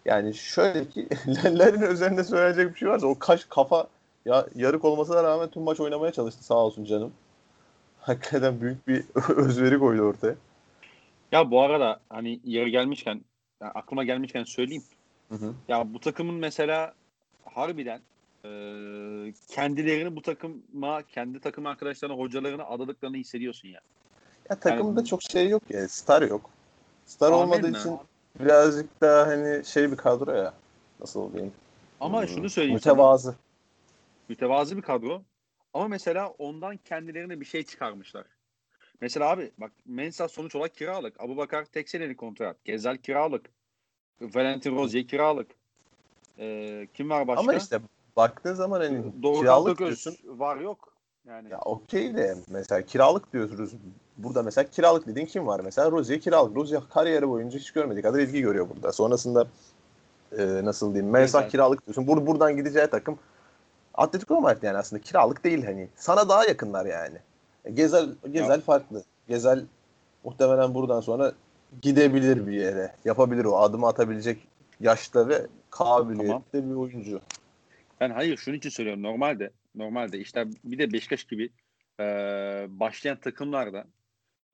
Yani 0.04 0.34
şöyle 0.34 0.88
ki 0.88 1.08
Larin 1.44 1.82
üzerinde 1.82 2.24
söyleyecek 2.24 2.74
bir 2.74 2.78
şey 2.78 2.88
varsa 2.88 3.06
o 3.06 3.18
kaş 3.18 3.44
kafa 3.44 3.86
ya 4.24 4.46
yarık 4.54 4.84
olmasına 4.84 5.22
rağmen 5.22 5.48
tüm 5.48 5.62
maç 5.62 5.80
oynamaya 5.80 6.12
çalıştı 6.12 6.44
sağ 6.44 6.54
olsun 6.54 6.84
canım. 6.84 7.12
Hakikaten 8.00 8.60
büyük 8.60 8.88
bir 8.88 9.04
özveri 9.36 9.78
koydu 9.78 10.02
ortaya. 10.02 10.34
Ya 11.32 11.50
bu 11.50 11.60
arada 11.60 12.00
hani 12.08 12.40
yeri 12.44 12.70
gelmişken 12.70 13.20
yani 13.60 13.72
aklıma 13.74 14.04
gelmişken 14.04 14.44
söyleyeyim. 14.44 14.84
Hı 15.28 15.34
hı. 15.34 15.54
Ya 15.68 15.94
bu 15.94 16.00
takımın 16.00 16.34
mesela 16.34 16.94
harbiden 17.44 18.00
kendilerini 19.48 20.16
bu 20.16 20.22
takıma, 20.22 21.02
kendi 21.02 21.40
takım 21.40 21.66
arkadaşlarına, 21.66 22.16
hocalarına 22.16 22.64
adadıklarını 22.64 23.16
hissediyorsun 23.16 23.68
ya. 23.68 23.80
Ya 24.50 24.60
takımda 24.60 25.04
çok 25.04 25.22
şey 25.22 25.48
yok 25.48 25.62
ya. 25.70 25.88
Star 25.88 26.22
yok. 26.22 26.50
Star 27.06 27.32
olmadığı 27.32 27.70
mi? 27.70 27.78
için 27.78 27.98
birazcık 28.40 29.00
daha 29.00 29.26
hani 29.26 29.64
şey 29.64 29.92
bir 29.92 29.96
kadro 29.96 30.32
ya. 30.32 30.54
Nasıl 31.00 31.32
diyeyim? 31.32 31.52
Ama 32.00 32.20
Hmm, 32.20 32.28
şunu 32.28 32.50
söyleyeyim 32.50 32.80
sana. 32.80 32.94
Mütevazı. 32.94 33.34
mütevazı 34.28 34.76
bir 34.76 34.82
kadro. 34.82 35.22
Ama 35.74 35.88
mesela 35.88 36.28
ondan 36.28 36.76
kendilerine 36.76 37.40
bir 37.40 37.44
şey 37.44 37.62
çıkarmışlar. 37.62 38.26
Mesela 39.00 39.30
abi 39.30 39.50
bak 39.58 39.72
Mensah 39.86 40.28
sonuç 40.28 40.54
olarak 40.54 40.74
kiralık. 40.74 41.20
Abu 41.20 41.36
Bakar 41.36 41.64
tek 41.64 41.88
senelik 41.88 42.18
kontrat. 42.18 42.64
Gezel 42.64 42.96
kiralık. 42.96 43.50
Valentin 44.20 44.76
Rozier 44.76 45.06
kiralık. 45.06 45.50
Ee, 46.38 46.88
kim 46.94 47.10
var 47.10 47.28
başka? 47.28 47.40
Ama 47.40 47.54
işte 47.54 47.80
baktığın 48.16 48.54
zaman 48.54 48.80
hani 48.80 49.22
Doğru 49.22 49.40
kiralık 49.40 49.78
diyorsun. 49.78 50.16
var 50.24 50.56
yok. 50.56 50.92
Yani 51.26 51.50
Ya 51.50 51.58
okey 51.64 52.16
de 52.16 52.36
mesela 52.48 52.82
kiralık 52.82 53.32
diyoruz. 53.32 53.72
Burada 54.16 54.42
mesela 54.42 54.70
kiralık 54.70 55.06
dediğin 55.06 55.26
kim 55.26 55.46
var 55.46 55.60
mesela? 55.60 55.90
Rozier 55.90 56.20
kiralık. 56.20 56.56
Rozier 56.56 56.82
kariyeri 56.90 57.28
boyunca 57.28 57.58
hiç 57.58 57.70
görmediği 57.70 58.02
kadar 58.02 58.18
ilgi 58.18 58.40
görüyor 58.40 58.68
burada. 58.74 58.92
Sonrasında 58.92 59.46
e, 60.38 60.60
nasıl 60.64 60.94
diyeyim? 60.94 61.12
Mensah 61.12 61.38
Güzel. 61.38 61.50
kiralık 61.50 61.86
diyorsun. 61.86 62.06
Bur 62.06 62.26
buradan 62.26 62.56
gideceği 62.56 62.86
takım 62.86 63.18
Atletico 63.94 64.40
Madrid 64.40 64.62
yani 64.62 64.78
aslında 64.78 65.02
kiralık 65.02 65.44
değil 65.44 65.64
hani. 65.64 65.88
Sana 65.96 66.28
daha 66.28 66.44
yakınlar 66.44 66.86
yani. 66.86 67.18
E, 67.64 67.70
Gezel 67.70 68.08
Gezel 68.30 68.60
farklı. 68.60 69.02
Gezel 69.28 69.64
muhtemelen 70.24 70.74
buradan 70.74 71.00
sonra 71.00 71.32
gidebilir 71.82 72.46
bir 72.46 72.52
yere. 72.52 72.94
Yapabilir 73.04 73.44
o 73.44 73.58
adımı 73.58 73.86
atabilecek 73.88 74.48
yaşta 74.80 75.28
ve 75.28 75.46
kabiliyette 75.70 76.70
bir 76.70 76.74
oyuncu. 76.74 77.20
Ben 78.00 78.10
hayır 78.10 78.36
şunun 78.36 78.56
için 78.56 78.70
söylüyorum. 78.70 79.02
Normalde 79.02 79.50
normalde 79.74 80.18
işte 80.18 80.46
bir 80.64 80.78
de 80.78 80.92
Beşiktaş 80.92 81.24
gibi 81.24 81.50
e, 82.00 82.04
başlayan 82.68 83.20
takımlarda 83.20 83.86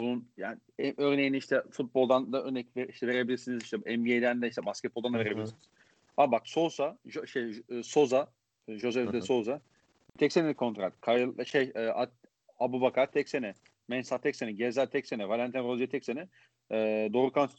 bunun 0.01 0.29
yani 0.37 0.59
e, 0.79 0.95
örneğin 0.97 1.33
işte 1.33 1.63
futboldan 1.71 2.33
da 2.33 2.45
örnek 2.45 2.77
ver, 2.77 2.89
işte 2.89 3.07
verebilirsiniz 3.07 3.63
işte 3.63 3.77
NBA'den 3.77 4.43
de 4.43 4.49
işte 4.49 4.67
basketboldan 4.67 5.15
da 5.15 5.19
verebilirsiniz. 5.19 5.69
Ama 6.17 6.33
bak 6.33 6.49
Sosa 6.49 6.99
şey 7.27 7.63
e, 7.69 7.83
Soza 7.83 8.29
Jose 8.69 9.03
Hı 9.03 9.13
de 9.13 9.17
hı. 9.17 9.23
Souza 9.23 9.61
tek 10.19 10.33
senelik 10.33 10.57
kontrat. 10.57 10.93
Kyle, 11.01 11.45
şey 11.45 11.73
e, 11.75 11.93
Abu 12.59 12.81
Bakar 12.81 13.13
tek 13.13 13.29
sene. 13.29 13.55
Mensah 13.89 14.19
tek 14.19 14.37
sene. 14.37 14.53
Gezel 14.53 14.87
tek 14.87 15.07
sene. 15.07 15.29
Valentin 15.29 15.59
Rozier 15.59 15.87
tek 15.87 16.05
sene. 16.05 16.29
E, 16.73 17.11
Dorukhan 17.13 17.51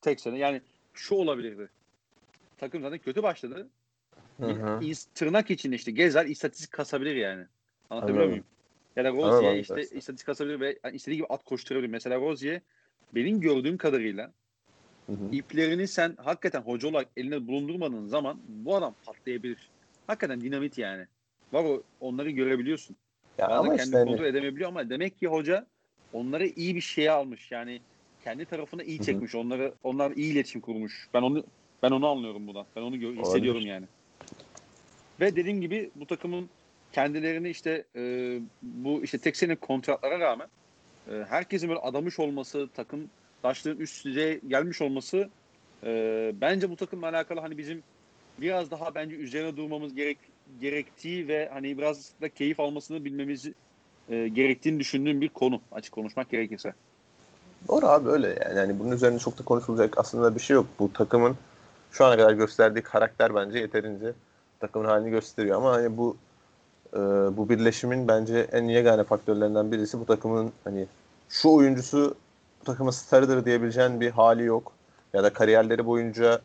tek 0.00 0.20
sene. 0.20 0.38
Yani 0.38 0.60
şu 0.94 1.14
olabilirdi. 1.14 1.68
Takım 2.58 2.82
zaten 2.82 2.98
kötü 2.98 3.22
başladı. 3.22 3.68
Hı 4.40 4.46
hı. 4.46 4.84
İz- 4.84 5.04
tırnak 5.14 5.50
içinde 5.50 5.76
işte 5.76 5.90
Gezel 5.90 6.28
istatistik 6.28 6.72
kasabilir 6.72 7.16
yani. 7.16 7.44
Anlatabiliyor 7.90 8.26
muyum? 8.28 8.44
Ya 8.96 9.04
da 9.04 9.12
Rozier 9.12 9.56
işte 9.56 9.76
dersin. 9.76 9.96
istatistik 9.96 10.26
kasabilir 10.26 10.60
ve 10.60 10.78
yani 10.84 10.96
istediği 10.96 11.16
gibi 11.16 11.26
at 11.26 11.44
koşturabilir. 11.44 11.90
Mesela 11.90 12.20
Rozier 12.20 12.60
benim 13.14 13.40
gördüğüm 13.40 13.76
kadarıyla 13.76 14.32
Hı 15.06 15.12
hı. 15.12 15.28
iplerini 15.32 15.88
sen 15.88 16.16
hakikaten 16.24 16.60
hoca 16.62 16.88
olarak 16.88 17.08
eline 17.16 17.46
bulundurmadığın 17.46 18.06
zaman 18.06 18.40
bu 18.48 18.76
adam 18.76 18.94
patlayabilir. 19.06 19.70
Hakikaten 20.06 20.40
dinamit 20.40 20.78
yani. 20.78 21.06
Var 21.52 21.64
o 21.64 21.82
onları 22.00 22.30
görebiliyorsun. 22.30 22.96
Ya 23.38 23.48
Bazen 23.48 23.58
ama 23.60 23.68
kendi 23.76 23.82
işte 23.82 23.96
hani- 23.98 24.08
kontrol 24.10 24.24
edemeyebiliyor 24.24 24.68
ama 24.68 24.90
demek 24.90 25.18
ki 25.18 25.26
hoca 25.26 25.66
onları 26.12 26.46
iyi 26.46 26.74
bir 26.74 26.80
şeye 26.80 27.10
almış. 27.10 27.52
Yani 27.52 27.80
kendi 28.24 28.44
tarafına 28.44 28.82
iyi 28.82 29.00
çekmiş. 29.02 29.34
Onları 29.34 29.74
onlar 29.82 30.10
iyi 30.10 30.32
iletişim 30.32 30.60
kurmuş. 30.60 31.08
Ben 31.14 31.22
onu 31.22 31.44
ben 31.82 31.90
onu 31.90 32.06
anlıyorum 32.06 32.46
buradan. 32.46 32.66
Ben 32.76 32.80
onu 32.80 32.96
gö- 32.96 33.20
hissediyorum 33.22 33.66
yani. 33.66 33.86
Ve 35.20 35.36
dediğim 35.36 35.60
gibi 35.60 35.90
bu 35.94 36.06
takımın 36.06 36.48
kendilerini 36.92 37.48
işte 37.48 37.84
e, 37.96 38.00
bu 38.62 39.02
işte 39.04 39.18
tek 39.18 39.36
senelik 39.36 39.60
kontratlara 39.60 40.20
rağmen 40.20 40.48
e, 41.10 41.24
herkesin 41.28 41.68
böyle 41.68 41.80
adamış 41.80 42.18
olması, 42.18 42.68
takım 42.76 43.10
taşların 43.42 43.80
üst 43.80 44.04
düzeye 44.04 44.40
gelmiş 44.48 44.82
olması 44.82 45.28
e, 45.84 46.32
bence 46.40 46.70
bu 46.70 46.76
takımla 46.76 47.08
alakalı 47.08 47.40
hani 47.40 47.58
bizim 47.58 47.82
biraz 48.40 48.70
daha 48.70 48.94
bence 48.94 49.16
üzerine 49.16 49.56
durmamız 49.56 49.94
gerek 49.94 50.18
gerektiği 50.60 51.28
ve 51.28 51.48
hani 51.52 51.78
biraz 51.78 52.10
da 52.20 52.28
keyif 52.28 52.60
almasını 52.60 53.04
bilmemiz 53.04 53.46
e, 54.08 54.28
gerektiğini 54.28 54.80
düşündüğüm 54.80 55.20
bir 55.20 55.28
konu 55.28 55.60
açık 55.72 55.92
konuşmak 55.92 56.30
gerekirse. 56.30 56.72
Doğru 57.68 57.86
abi 57.86 58.08
öyle 58.08 58.28
yani. 58.28 58.58
yani 58.58 58.78
bunun 58.78 58.92
üzerine 58.92 59.18
çok 59.18 59.38
da 59.38 59.44
konuşulacak 59.44 59.98
aslında 59.98 60.34
bir 60.34 60.40
şey 60.40 60.54
yok. 60.54 60.66
Bu 60.78 60.92
takımın 60.92 61.36
şu 61.90 62.04
ana 62.04 62.16
kadar 62.16 62.32
gösterdiği 62.32 62.82
karakter 62.82 63.34
bence 63.34 63.58
yeterince 63.58 64.12
takımın 64.60 64.88
halini 64.88 65.10
gösteriyor 65.10 65.56
ama 65.56 65.72
hani 65.72 65.96
bu 65.96 66.16
e, 66.92 66.98
bu 67.36 67.48
birleşimin 67.48 68.08
bence 68.08 68.38
en 68.52 68.64
yegane 68.64 69.04
faktörlerinden 69.04 69.72
birisi 69.72 70.00
bu 70.00 70.06
takımın 70.06 70.52
hani 70.64 70.86
şu 71.28 71.48
oyuncusu 71.48 72.14
bu 72.60 72.64
takımın 72.64 72.90
starıdır 72.90 73.44
diyebileceğin 73.44 74.00
bir 74.00 74.10
hali 74.10 74.44
yok. 74.44 74.72
Ya 75.12 75.22
da 75.24 75.32
kariyerleri 75.32 75.86
boyunca 75.86 76.40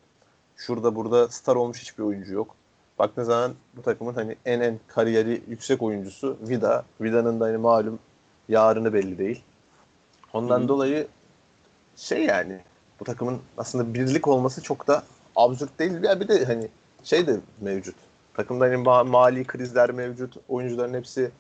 şurada 0.58 0.96
burada 0.96 1.28
star 1.28 1.56
olmuş 1.56 1.82
hiçbir 1.82 2.04
oyuncu 2.04 2.34
yok. 2.34 2.56
Baktığın 3.00 3.24
zaman 3.24 3.54
bu 3.78 3.82
takımın 3.82 4.14
hani 4.14 4.36
en 4.46 4.62
en 4.62 4.80
kariyeri 4.88 5.42
yüksek 5.48 5.82
oyuncusu 5.82 6.38
Vida. 6.42 6.86
Vida'nın 7.02 7.40
da 7.40 7.46
hani 7.46 7.58
malum 7.58 8.00
yarını 8.50 8.94
belli 8.94 9.18
değil. 9.18 9.44
Ondan 10.34 10.60
Hı 10.60 10.64
hı. 10.64 10.68
dolayı 10.68 11.08
şey 11.96 12.26
yani 12.26 12.60
bu 13.00 13.04
takımın 13.04 13.40
aslında 13.58 13.94
birlik 13.94 14.28
olması 14.28 14.62
çok 14.62 14.88
da 14.88 15.04
absürt 15.36 15.80
değil. 15.80 16.04
Ya 16.04 16.20
bir 16.20 16.28
de 16.28 16.46
hani 16.46 16.68
şey 17.04 17.28
de 17.28 17.40
mevcut. 17.62 17.96
Takımda 18.34 18.66
hani 18.66 18.76
ma- 18.76 19.10
mali 19.10 19.44
krizler 19.44 19.92
mevcut. 19.92 20.38
Oyuncuların 20.50 20.94
hepsi 20.94 21.32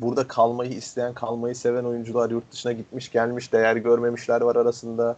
burada 0.00 0.28
kalmayı 0.28 0.70
isteyen, 0.70 1.14
kalmayı 1.14 1.56
seven 1.56 1.84
oyuncular 1.84 2.30
yurt 2.30 2.52
dışına 2.52 2.72
gitmiş, 2.72 3.12
gelmiş, 3.12 3.52
değer 3.52 3.76
görmemişler 3.76 4.40
var 4.40 4.56
arasında. 4.56 5.16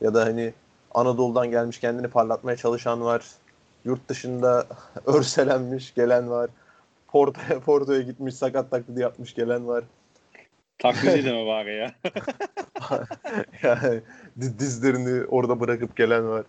Ya 0.00 0.14
da 0.14 0.24
hani 0.24 0.52
Anadolu'dan 0.94 1.50
gelmiş, 1.50 1.80
kendini 1.80 2.08
parlatmaya 2.08 2.56
çalışan 2.56 3.00
var. 3.04 3.26
Yurt 3.84 4.08
dışında 4.08 4.66
örselenmiş 5.06 5.94
gelen 5.94 6.30
var. 6.30 6.50
Porto'ya 7.08 7.60
Porto'ya 7.64 8.02
gitmiş, 8.02 8.34
sakat 8.34 8.70
taklidi 8.70 9.00
yapmış 9.00 9.34
gelen 9.34 9.66
var. 9.68 9.84
Taklidi 10.78 11.24
deme 11.24 11.46
bari 11.46 11.76
ya. 11.76 11.94
yani 13.62 14.00
di- 14.40 14.58
dizlerini 14.58 15.26
orada 15.26 15.60
bırakıp 15.60 15.96
gelen 15.96 16.28
var. 16.28 16.44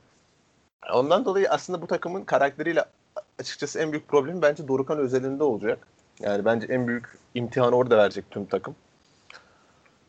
Ondan 0.94 1.26
dolayı 1.26 1.50
aslında 1.50 1.82
bu 1.82 1.88
takımın 1.88 2.24
karakteriyle 2.24 2.86
açıkçası 3.40 3.80
en 3.80 3.92
büyük 3.92 4.08
problemi 4.08 4.42
bence 4.42 4.68
Dorukan 4.68 4.98
özelinde 4.98 5.44
olacak. 5.44 5.88
Yani 6.20 6.46
bence 6.46 6.68
en 6.68 6.88
büyük 6.88 7.18
imtihanı 7.36 7.76
orada 7.76 7.98
verecek 7.98 8.32
tüm 8.32 8.46
takım. 8.46 8.76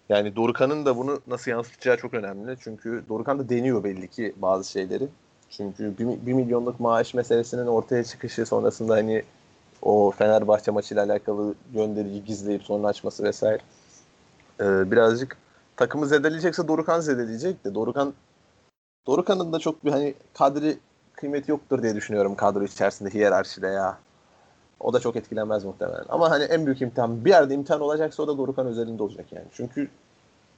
Yani 0.08 0.36
Dorukan'ın 0.36 0.86
da 0.86 0.96
bunu 0.96 1.20
nasıl 1.26 1.50
yansıtacağı 1.50 1.96
çok 1.96 2.14
önemli. 2.14 2.56
Çünkü 2.60 3.04
Dorukan 3.08 3.38
da 3.38 3.48
deniyor 3.48 3.84
belli 3.84 4.08
ki 4.08 4.34
bazı 4.36 4.70
şeyleri. 4.70 5.08
Çünkü 5.50 5.98
1 5.98 6.32
milyonluk 6.32 6.80
maaş 6.80 7.14
meselesinin 7.14 7.66
ortaya 7.66 8.04
çıkışı 8.04 8.46
sonrasında 8.46 8.94
hani 8.94 9.24
o 9.82 10.10
Fenerbahçe 10.10 10.70
maçıyla 10.70 11.04
alakalı 11.04 11.54
gönderici 11.74 12.24
gizleyip 12.24 12.62
sonra 12.62 12.88
açması 12.88 13.24
vesaire. 13.24 13.62
Ee, 14.60 14.90
birazcık 14.90 15.36
takımı 15.76 16.06
zedeleyecekse 16.06 16.68
Dorukan 16.68 17.00
zedeleyecek 17.00 17.64
de 17.64 17.74
Dorukan 17.74 18.14
Dorukan'ın 19.08 19.52
da 19.52 19.58
çok 19.58 19.84
bir 19.84 19.90
hani 19.90 20.14
kadri 20.34 20.78
kıymeti 21.12 21.50
yoktur 21.50 21.82
diye 21.82 21.94
düşünüyorum 21.94 22.34
kadro 22.34 22.64
içerisinde 22.64 23.10
hiyerarşide 23.10 23.66
ya. 23.66 23.98
O 24.80 24.92
da 24.92 25.00
çok 25.00 25.16
etkilenmez 25.16 25.64
muhtemelen. 25.64 26.04
Ama 26.08 26.30
hani 26.30 26.44
en 26.44 26.66
büyük 26.66 26.82
imtihan 26.82 27.24
bir 27.24 27.30
yerde 27.30 27.54
imtihan 27.54 27.80
olacaksa 27.80 28.22
o 28.22 28.28
da 28.28 28.38
Dorukan 28.38 28.66
özelinde 28.66 29.02
olacak 29.02 29.26
yani. 29.32 29.46
Çünkü 29.52 29.88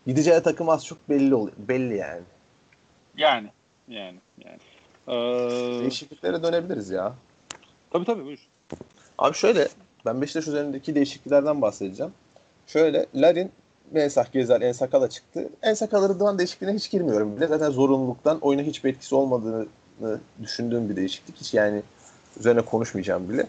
gideceği 0.06 0.42
takım 0.42 0.68
az 0.68 0.86
çok 0.86 1.08
belli 1.08 1.34
oluyor. 1.34 1.56
Belli 1.58 1.96
yani. 1.96 2.22
Yani. 3.16 3.50
Yani. 3.88 4.18
Yani. 4.44 4.58
Ee, 5.08 5.80
Değişikliklere 5.80 6.42
dönebiliriz 6.42 6.90
ya. 6.90 7.14
tabii 7.90 8.04
tabii 8.04 8.24
buyur. 8.24 8.48
Abi 9.18 9.34
şöyle 9.34 9.68
ben 10.06 10.20
Beşiktaş 10.20 10.48
üzerindeki 10.48 10.94
değişikliklerden 10.94 11.62
bahsedeceğim. 11.62 12.12
Şöyle 12.66 13.06
Larin 13.14 13.52
Mensah 13.90 14.32
Gezel 14.32 14.62
Ensakala 14.62 15.10
çıktı. 15.10 15.48
Ensakala 15.62 16.08
Rıdvan 16.08 16.38
değişikliğine 16.38 16.76
hiç 16.76 16.90
girmiyorum 16.90 17.36
bile. 17.36 17.46
Zaten 17.46 17.70
zorunluluktan 17.70 18.38
oyuna 18.40 18.62
hiçbir 18.62 18.90
etkisi 18.90 19.14
olmadığını 19.14 19.66
düşündüğüm 20.42 20.88
bir 20.88 20.96
değişiklik. 20.96 21.36
Hiç 21.36 21.54
yani 21.54 21.82
üzerine 22.38 22.60
konuşmayacağım 22.60 23.28
bile. 23.28 23.46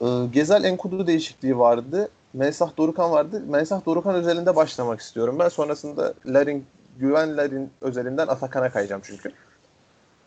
Ee, 0.00 0.06
Gezel 0.32 0.64
Enkudu 0.64 1.06
değişikliği 1.06 1.58
vardı. 1.58 2.08
Mensah 2.32 2.76
Dorukan 2.76 3.10
vardı. 3.10 3.42
Mensah 3.48 3.86
Dorukan 3.86 4.14
özelinde 4.14 4.56
başlamak 4.56 5.00
istiyorum. 5.00 5.36
Ben 5.38 5.48
sonrasında 5.48 6.14
Larin 6.26 6.66
Güven 6.98 7.36
Larin 7.36 7.70
özelinden 7.80 8.26
Atakan'a 8.26 8.70
kayacağım 8.70 9.02
çünkü. 9.04 9.32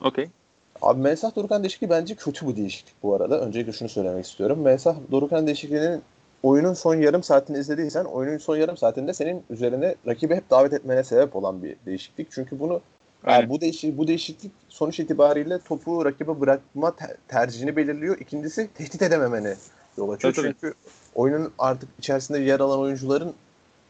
Okey. 0.02 0.30
Abi 0.82 1.02
Mensah 1.02 1.36
Dorukan 1.36 1.64
değişikliği 1.64 1.90
bence 1.90 2.16
kötü 2.16 2.46
bu 2.46 2.56
değişiklik 2.56 3.04
bu 3.04 3.16
arada. 3.16 3.42
Öncelikle 3.42 3.72
şunu 3.72 3.90
söylemek 3.90 4.26
istiyorum. 4.26 4.62
Mensah 4.62 4.96
Dorukan 5.12 5.48
değişikliğinin 5.48 6.02
oyunun 6.44 6.74
son 6.74 6.96
yarım 6.96 7.24
saatini 7.24 7.58
izlediysen 7.58 8.06
oyunun 8.06 8.38
son 8.38 8.58
yarım 8.58 8.78
saatinde 8.78 9.14
senin 9.14 9.44
üzerine 9.50 9.96
rakibi 10.08 10.36
hep 10.36 10.50
davet 10.50 10.74
etmene 10.74 11.04
sebep 11.04 11.36
olan 11.36 11.64
bir 11.64 11.76
değişiklik. 11.86 12.32
Çünkü 12.32 12.60
bunu 12.60 12.82
Aynen. 13.24 13.40
yani 13.40 13.50
bu 13.50 13.62
değişik 13.62 13.98
bu 13.98 14.08
değişiklik 14.08 14.52
sonuç 14.70 15.00
itibariyle 15.00 15.60
topu 15.60 16.06
rakibe 16.06 16.42
bırakma 16.42 16.96
te- 16.96 17.18
tercihini 17.28 17.76
belirliyor. 17.76 18.20
İkincisi 18.20 18.70
tehdit 18.74 19.02
edememeni 19.02 19.54
yol 19.98 20.10
açıyor. 20.10 20.34
Tabii. 20.34 20.46
Çünkü 20.48 20.74
oyunun 21.16 21.52
artık 21.60 21.90
içerisinde 22.00 22.40
yer 22.40 22.60
alan 22.60 22.80
oyuncuların 22.80 23.34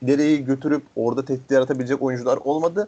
ileriyi 0.02 0.46
götürüp 0.46 0.84
orada 0.96 1.26
tehdit 1.26 1.52
yaratabilecek 1.52 2.02
oyuncular 2.02 2.38
olmadı. 2.38 2.88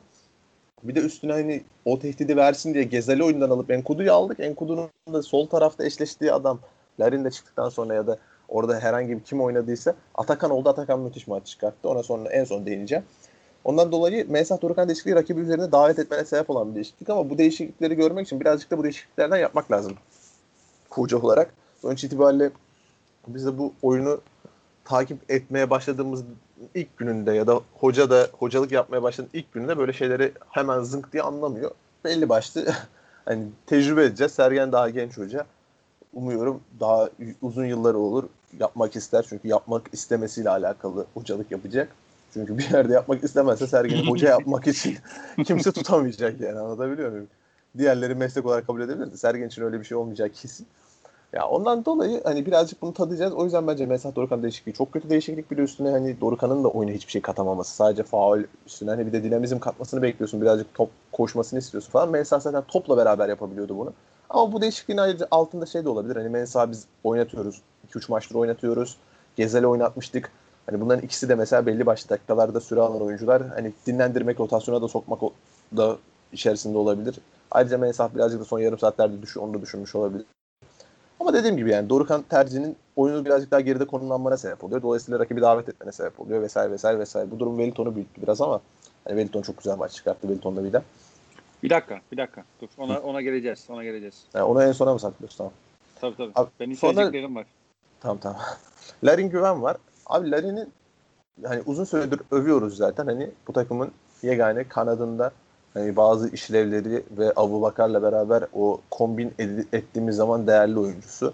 Bir 0.84 0.96
de 0.96 1.00
üstüne 1.00 1.32
hani 1.32 1.64
o 1.86 2.00
tehdidi 2.00 2.38
versin 2.38 2.74
diye 2.74 2.84
Gezeli 2.84 3.24
oyundan 3.24 3.50
alıp 3.50 3.72
Enkudu'yu 3.72 4.14
aldık. 4.14 4.40
Enkudu'nun 4.40 4.90
da 5.14 5.22
sol 5.22 5.48
tarafta 5.48 5.86
eşleştiği 5.86 6.34
adam 6.34 6.60
Larin 7.00 7.26
de 7.26 7.32
çıktıktan 7.32 7.70
sonra 7.70 7.94
ya 7.94 8.08
da 8.08 8.18
orada 8.52 8.80
herhangi 8.80 9.18
bir 9.18 9.24
kim 9.24 9.42
oynadıysa 9.42 9.96
Atakan 10.16 10.52
oldu. 10.52 10.70
Atakan 10.70 11.00
müthiş 11.00 11.28
maç 11.28 11.48
çıkarttı. 11.48 11.90
Ona 11.90 12.04
sonra 12.04 12.30
en 12.30 12.44
son 12.44 12.66
değineceğim. 12.66 13.04
Ondan 13.64 13.92
dolayı 13.92 14.32
Mensah 14.32 14.62
Dorukan 14.62 14.88
değişikliği 14.88 15.16
rakibi 15.16 15.42
üzerine 15.42 15.72
davet 15.72 16.00
etmene 16.00 16.26
sebep 16.26 16.50
olan 16.50 16.70
bir 16.70 16.76
değişiklik 16.76 17.10
ama 17.10 17.30
bu 17.30 17.38
değişiklikleri 17.38 17.96
görmek 17.96 18.28
için 18.28 18.40
birazcık 18.40 18.72
da 18.72 18.78
bu 18.78 18.84
değişikliklerden 18.84 19.38
yapmak 19.38 19.72
lazım. 19.72 19.94
Koca 20.90 21.18
olarak. 21.18 21.54
Sonuç 21.82 22.04
itibariyle 22.04 22.52
biz 23.28 23.46
de 23.46 23.58
bu 23.58 23.74
oyunu 23.82 24.22
takip 24.86 25.32
etmeye 25.32 25.70
başladığımız 25.70 26.24
ilk 26.76 26.98
gününde 26.98 27.32
ya 27.32 27.48
da 27.48 27.62
hoca 27.74 28.10
da 28.10 28.28
hocalık 28.34 28.72
yapmaya 28.72 29.04
başladığı 29.04 29.30
ilk 29.34 29.54
gününde 29.54 29.78
böyle 29.78 29.94
şeyleri 29.94 30.32
hemen 30.50 30.82
zınk 30.82 31.14
diye 31.14 31.24
anlamıyor. 31.24 31.72
Belli 32.06 32.30
başlı 32.30 32.66
hani 33.26 33.48
tecrübe 33.66 34.04
edeceğiz. 34.04 34.32
Sergen 34.32 34.72
daha 34.72 34.90
genç 34.90 35.18
hoca. 35.18 35.46
Umuyorum 36.14 36.62
daha 36.80 37.10
uzun 37.42 37.66
yılları 37.66 37.98
olur. 37.98 38.24
Yapmak 38.60 38.96
ister 38.96 39.26
çünkü 39.30 39.48
yapmak 39.48 39.90
istemesiyle 39.94 40.50
alakalı 40.50 41.06
hocalık 41.14 41.52
yapacak. 41.52 41.90
Çünkü 42.34 42.58
bir 42.58 42.70
yerde 42.70 42.94
yapmak 42.94 43.24
istemezse 43.24 43.68
Sergen'i 43.68 44.10
hoca 44.10 44.30
yapmak 44.30 44.68
için 44.68 44.98
kimse 45.46 45.72
tutamayacak 45.72 46.42
yani 46.42 46.60
anlatabiliyor 46.60 47.12
muyum? 47.12 47.28
Diğerleri 47.78 48.16
meslek 48.16 48.46
olarak 48.46 48.68
kabul 48.68 48.82
edebilir 48.82 49.12
de 49.12 49.18
Sergen 49.18 49.48
için 49.48 49.62
öyle 49.62 49.80
bir 49.80 49.86
şey 49.86 49.98
olmayacak 49.98 50.32
kesin. 50.36 50.68
Ya 51.34 51.48
ondan 51.48 51.86
dolayı 51.86 52.22
hani 52.24 52.46
birazcık 52.46 52.82
bunu 52.82 52.94
tadacağız. 52.94 53.34
O 53.34 53.44
yüzden 53.44 53.68
bence 53.68 53.86
Mesah 53.86 54.16
Dorukan 54.16 54.44
değişikliği 54.44 54.74
çok 54.74 54.92
kötü 54.92 55.10
değişiklik. 55.10 55.52
Bir 55.52 55.58
de 55.58 55.62
üstüne 55.62 55.90
hani 55.90 56.22
Dorukan'ın 56.22 56.64
da 56.64 56.68
oyuna 56.68 56.92
hiçbir 56.92 57.12
şey 57.12 57.22
katamaması. 57.22 57.76
Sadece 57.76 58.04
faul 58.04 58.44
üstüne 58.66 58.90
hani 58.90 59.08
bir 59.08 59.14
de 59.14 59.24
dinamizm 59.24 59.60
katmasını 59.60 60.02
bekliyorsun. 60.02 60.42
Birazcık 60.42 60.74
top 60.74 60.90
koşmasını 61.12 61.60
istiyorsun 61.60 61.92
falan. 61.92 62.10
Mensah 62.10 62.40
zaten 62.40 62.64
topla 62.68 62.98
beraber 62.98 63.30
yapabiliyordu 63.30 63.78
bunu. 63.78 63.94
Ama 64.34 64.52
bu 64.52 64.62
değişikliğin 64.62 64.98
ayrıca 64.98 65.28
altında 65.32 65.66
şey 65.66 65.86
de 65.86 65.90
olabilir. 65.90 66.16
Hani 66.16 66.30
Mensah 66.30 66.72
biz 66.72 66.86
oynatıyoruz. 67.04 67.62
2-3 67.90 68.12
maçtır 68.12 68.36
oynatıyoruz. 68.36 68.98
Gezel'i 69.36 69.68
oynatmıştık. 69.68 70.32
Hani 70.66 70.82
bunların 70.82 71.06
ikisi 71.06 71.30
de 71.30 71.36
mesela 71.36 71.66
belli 71.66 71.86
başlı 71.86 72.10
dakikalarda 72.10 72.60
süre 72.60 72.82
alan 72.82 73.02
oyuncular. 73.02 73.48
Hani 73.48 73.74
dinlendirmek, 73.88 74.40
rotasyona 74.40 74.82
da 74.82 74.88
sokmak 74.88 75.20
da 75.78 75.98
içerisinde 76.32 76.78
olabilir. 76.78 77.16
Ayrıca 77.52 77.78
Mensah 77.78 78.16
birazcık 78.16 78.40
da 78.40 78.46
son 78.46 78.60
yarım 78.60 78.80
saatlerde 78.80 79.22
düşü, 79.22 79.40
onu 79.40 79.54
da 79.54 79.62
düşünmüş 79.62 79.96
olabilir. 79.96 80.26
Ama 81.20 81.34
dediğim 81.34 81.58
gibi 81.58 81.72
yani 81.72 81.90
Dorukan 81.90 82.22
tercihinin 82.22 82.76
oyunu 82.96 83.26
birazcık 83.26 83.52
daha 83.52 83.62
geride 83.62 83.86
konumlanmana 83.86 84.38
sebep 84.38 84.64
oluyor. 84.64 84.82
Dolayısıyla 84.82 85.20
rakibi 85.20 85.42
davet 85.42 85.70
etmene 85.70 85.92
sebep 85.92 86.20
oluyor 86.20 86.42
vesaire 86.42 86.72
vesaire 86.72 87.00
vesaire. 87.00 87.32
Bu 87.32 87.40
durum 87.40 87.54
Wellington'u 87.54 87.96
büyüttü 87.96 88.22
biraz 88.22 88.42
ama 88.42 88.62
hani 89.04 89.14
Wellington 89.14 89.42
çok 89.42 89.58
güzel 89.58 89.78
maç 89.78 89.92
çıkarttı 89.94 90.22
Wellington'da 90.22 90.64
bir 90.64 90.74
de. 90.74 90.82
Bir 91.64 91.70
dakika, 91.70 92.02
bir 92.12 92.18
dakika. 92.18 92.44
Dur. 92.62 92.68
Ona 92.78 93.00
ona 93.00 93.22
geleceğiz. 93.22 93.66
Ona 93.70 93.84
geleceğiz. 93.84 94.24
Yani 94.34 94.44
onu 94.44 94.64
en 94.64 94.72
sona 94.72 94.94
mı 94.94 95.00
saklıyorsun? 95.00 95.38
Tamam. 95.38 95.54
Tabii 96.02 96.18
tabii. 96.18 96.32
Abi, 96.36 96.50
Benim 96.60 96.76
sonra- 96.76 96.94
söyleyeceklerim 96.94 97.36
var. 97.36 97.46
Tamam 98.00 98.18
tamam. 98.18 98.42
Larin 99.04 99.30
Güven 99.30 99.62
var. 99.62 99.78
Abi 100.06 100.32
Larin'i 100.32 100.66
hani 101.44 101.62
uzun 101.66 101.84
süredir 101.84 102.22
övüyoruz 102.32 102.78
zaten. 102.78 103.06
Hani 103.06 103.30
bu 103.48 103.54
takımın 103.54 103.92
yegane 104.22 104.68
kanadında 104.68 105.32
hani 105.74 105.96
bazı 105.96 106.30
işlevleri 106.30 107.04
ve 107.12 107.34
Abu 107.36 107.62
Bakar'la 107.62 108.04
beraber 108.04 108.44
o 108.54 108.82
kombin 108.92 109.34
ettiğimiz 109.74 110.16
zaman 110.16 110.48
değerli 110.48 110.80
oyuncusu. 110.80 111.34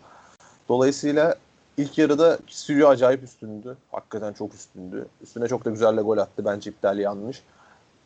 Dolayısıyla 0.69 1.35
ilk 1.77 1.97
yarıda 1.97 2.37
Sürü 2.47 2.85
acayip 2.85 3.23
üstündü. 3.23 3.77
Hakikaten 3.91 4.33
çok 4.33 4.53
üstündü. 4.53 5.05
Üstüne 5.21 5.47
çok 5.47 5.65
da 5.65 5.69
güzel 5.69 5.95
gol 5.95 6.17
attı. 6.17 6.45
Bence 6.45 6.69
iptali 6.69 7.01
yanlış. 7.01 7.43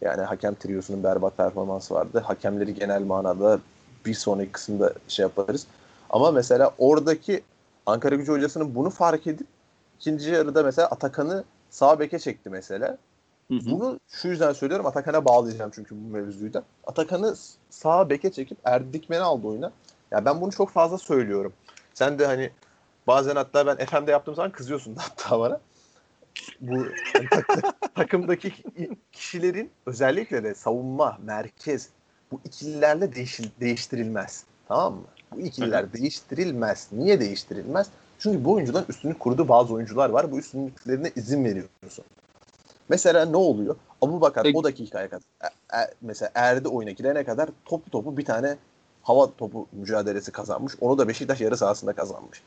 Yani 0.02 0.22
hakem 0.22 0.56
triosunun 0.56 1.04
berbat 1.04 1.38
performansı 1.38 1.94
vardı. 1.94 2.20
Hakemleri 2.20 2.74
genel 2.74 3.02
manada 3.02 3.60
bir 4.06 4.14
sonraki 4.14 4.52
kısımda 4.52 4.94
şey 5.08 5.24
yaparız. 5.24 5.68
Ama 6.10 6.32
mesela 6.32 6.72
oradaki 6.78 7.44
Ankara 7.86 8.16
Gücü 8.16 8.32
hocasının 8.32 8.76
bunu 8.76 8.90
fark 8.90 9.28
edip 9.28 9.48
ikinci 10.00 10.32
yarıda 10.32 10.64
mesela 10.64 10.88
Atakan'ı 10.88 11.44
sağ 11.70 12.00
beke 12.00 12.20
çekti 12.20 12.50
mesela. 12.50 12.98
Hı 13.48 13.56
hı. 13.58 13.72
Bunu 13.72 14.00
şu 14.08 14.28
yüzden 14.28 14.54
söylüyorum. 14.54 14.86
Atakan'a 14.86 15.26
bağlayacağım 15.26 15.72
çünkü 15.76 15.96
bu 15.96 16.14
mevzuyu 16.14 16.54
da. 16.54 16.64
Atakan'ı 16.88 17.36
sağ 17.70 18.10
beke 18.10 18.32
çekip 18.32 18.58
Erdi 18.64 18.94
Dikmen'i 18.94 19.22
aldı 19.22 19.48
oyuna. 19.48 19.72
Ya 20.12 20.26
ben 20.26 20.42
bunu 20.42 20.52
çok 20.52 20.70
fazla 20.70 20.98
söylüyorum. 20.98 21.54
Sen 21.94 22.20
de 22.20 22.26
hani 22.26 22.52
bazen 23.08 23.36
hatta 23.36 23.68
ben 23.68 23.86
FM'de 23.86 24.12
yaptığım 24.12 24.36
zaman 24.36 24.52
kızıyorsun 24.52 24.96
da 24.96 25.02
hatta 25.02 25.40
bana. 25.40 25.60
Bu 26.62 26.86
tak- 27.32 27.76
takımdaki 27.96 28.54
kişilerin 29.12 29.72
özellikle 29.86 30.44
de 30.44 30.56
savunma, 30.56 31.18
merkez 31.24 31.90
bu 32.32 32.42
ikililerle 32.46 33.06
değişil- 33.06 33.60
değiştirilmez. 33.60 34.44
Tamam 34.68 34.94
mı? 34.94 35.04
Bu 35.32 35.40
ikililer 35.40 35.94
değiştirilmez. 35.94 36.88
Niye 36.92 37.20
değiştirilmez? 37.20 37.88
Çünkü 38.20 38.46
bu 38.46 38.54
oyuncuların 38.54 38.86
üstünlük 38.90 39.20
kurduğu 39.20 39.48
bazı 39.48 39.74
oyuncular 39.74 40.10
var. 40.10 40.32
Bu 40.32 40.40
üstünlüklerine 40.40 41.12
izin 41.16 41.46
veriyorsun. 41.46 42.06
Mesela 42.90 43.26
ne 43.26 43.38
oluyor? 43.38 43.76
Abu 44.02 44.22
Bakar 44.22 44.44
Peki. 44.44 44.58
o 44.58 44.64
dakikaya 44.64 45.10
kadar 45.10 45.24
e- 45.44 45.78
e- 45.78 45.94
mesela 46.02 46.32
Erdi 46.36 46.68
oyuna 46.68 46.92
girene 46.92 47.24
kadar 47.24 47.50
topu 47.66 47.90
topu 47.90 48.18
bir 48.18 48.26
tane 48.26 48.58
hava 49.04 49.32
topu 49.36 49.68
mücadelesi 49.72 50.32
kazanmış. 50.32 50.74
Onu 50.82 50.98
da 50.98 51.08
Beşiktaş 51.08 51.42
yarı 51.42 51.58
sahasında 51.58 51.94
kazanmış. 51.94 52.42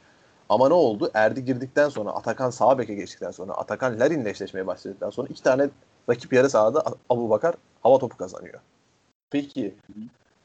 Ama 0.55 0.69
ne 0.69 0.75
oldu? 0.75 1.11
Erdi 1.15 1.45
girdikten 1.45 1.89
sonra 1.89 2.11
Atakan 2.11 2.51
sağ 2.51 2.79
beke 2.79 2.95
geçtikten 2.95 3.31
sonra 3.31 3.53
Atakan 3.53 4.01
Larin'le 4.01 4.27
eşleşmeye 4.27 4.67
başladıktan 4.67 5.11
sonra 5.11 5.29
iki 5.31 5.43
tane 5.43 5.69
rakip 6.11 6.33
yarı 6.33 6.51
sahada 6.51 6.85
Abu 7.11 7.31
Bakar 7.31 7.55
hava 7.83 7.99
topu 7.99 8.17
kazanıyor. 8.17 8.61
Peki 9.31 9.75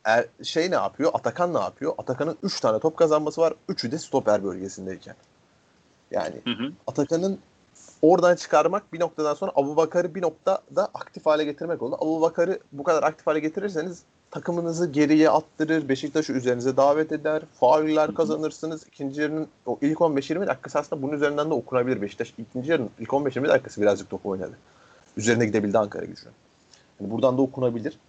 er, 0.03 0.25
şey 0.43 0.71
ne 0.71 0.75
yapıyor? 0.75 1.11
Atakan 1.13 1.53
ne 1.53 1.59
yapıyor? 1.59 1.93
Atakan'ın 1.97 2.37
3 2.43 2.59
tane 2.59 2.79
top 2.79 2.97
kazanması 2.97 3.41
var. 3.41 3.53
Üçü 3.69 3.91
de 3.91 3.97
stoper 3.97 4.43
bölgesindeyken. 4.43 5.15
Yani. 6.11 6.35
Atakan'ın 6.87 7.39
oradan 8.01 8.35
çıkarmak 8.35 8.93
bir 8.93 8.99
noktadan 8.99 9.33
sonra 9.33 9.51
Abu 9.55 9.75
Bakar'ı 9.75 10.15
bir 10.15 10.21
noktada 10.21 10.85
aktif 10.93 11.25
hale 11.25 11.43
getirmek 11.43 11.81
oldu. 11.81 11.95
Abu 11.95 12.21
Bakar'ı 12.21 12.59
bu 12.71 12.83
kadar 12.83 13.03
aktif 13.03 13.27
hale 13.27 13.39
getirirseniz 13.39 14.03
takımınızı 14.31 14.91
geriye 14.91 15.29
attırır, 15.29 15.89
Beşiktaş'ı 15.89 16.33
üzerinize 16.33 16.77
davet 16.77 17.11
eder, 17.11 17.41
fauller 17.59 18.13
kazanırsınız. 18.13 18.87
İkinci 18.87 19.21
yarının 19.21 19.47
o 19.65 19.77
ilk 19.81 19.97
15-20 19.97 20.47
dakikası 20.47 20.79
aslında 20.79 21.01
bunun 21.01 21.13
üzerinden 21.13 21.49
de 21.49 21.53
okunabilir 21.53 22.01
Beşiktaş. 22.01 22.33
İkinci 22.37 22.71
yarının 22.71 22.89
ilk 22.99 23.09
15-20 23.09 23.47
dakikası 23.47 23.81
birazcık 23.81 24.09
top 24.09 24.25
oynadı. 24.25 24.57
Üzerine 25.17 25.45
gidebildi 25.45 25.77
Ankara 25.77 26.05
gücünün. 26.05 26.33
Yani 26.99 27.11
buradan 27.11 27.37
da 27.37 27.41
okunabilir. 27.41 27.99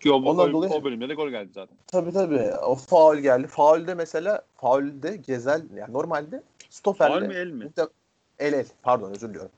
Ki 0.00 0.12
o, 0.12 0.16
Ondan 0.16 0.48
o, 0.48 0.52
dolayı- 0.52 0.72
o 0.72 0.84
bölümde 0.84 1.08
de 1.08 1.14
gol 1.14 1.28
geldi 1.28 1.50
zaten. 1.54 1.76
Tabii 1.86 2.12
tabii. 2.12 2.52
O 2.66 2.74
faul 2.74 3.16
geldi. 3.16 3.46
Faulde 3.46 3.94
mesela 3.94 4.42
faulde 4.56 5.16
Gezel 5.16 5.62
yani 5.76 5.92
normalde 5.92 6.42
stoperle 6.70 7.10
Faul 7.14 7.22
mü, 7.28 7.34
el 7.34 7.50
mi? 7.50 7.70
El 8.38 8.52
el. 8.52 8.66
Pardon 8.82 9.10
özür 9.10 9.28
diliyorum. 9.28 9.50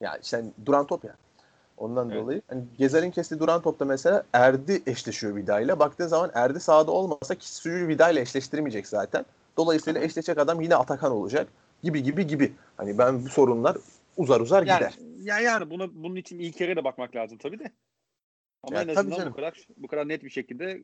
Yani 0.00 0.18
işte 0.22 0.44
duran 0.66 0.86
top 0.86 1.04
ya. 1.04 1.14
Ondan 1.78 2.10
Evet. 2.10 2.22
dolayı 2.22 2.42
hani 2.48 2.62
Gezer'in 2.78 3.10
kestiği 3.10 3.40
duran 3.40 3.62
topta 3.62 3.84
mesela 3.84 4.22
Erdi 4.32 4.82
eşleşiyor 4.86 5.36
Vida 5.36 5.60
ile. 5.60 5.78
Baktığın 5.78 6.06
zaman 6.06 6.30
Erdi 6.34 6.60
sahada 6.60 6.90
olmasa 6.90 7.34
Kisu'yu 7.34 7.88
Vida 7.88 8.10
ile 8.10 8.20
eşleştirmeyecek 8.20 8.86
zaten. 8.86 9.24
Dolayısıyla 9.56 10.00
eşleşecek 10.00 10.38
adam 10.38 10.60
yine 10.60 10.76
Atakan 10.76 11.12
olacak. 11.12 11.48
Gibi 11.82 12.02
gibi 12.02 12.26
gibi. 12.26 12.52
Hani 12.76 12.98
ben 12.98 13.24
bu 13.24 13.28
sorunlar 13.28 13.76
uzar 14.16 14.40
uzar 14.40 14.66
Yani, 14.66 14.78
gider. 14.78 14.94
ya 15.22 15.40
yani 15.40 15.70
buna 15.70 15.94
bunun 15.94 16.16
için 16.16 16.38
ilk 16.38 16.60
yere 16.60 16.76
de 16.76 16.84
bakmak 16.84 17.16
lazım 17.16 17.38
tabii 17.38 17.58
de. 17.58 17.72
Ama 18.62 18.76
Ya 18.76 18.82
en 18.82 18.88
azından 18.88 19.30
bu 19.30 19.36
kadar 19.36 19.66
bu 19.76 19.88
kadar 19.88 20.08
net 20.08 20.24
bir 20.24 20.30
şekilde 20.30 20.82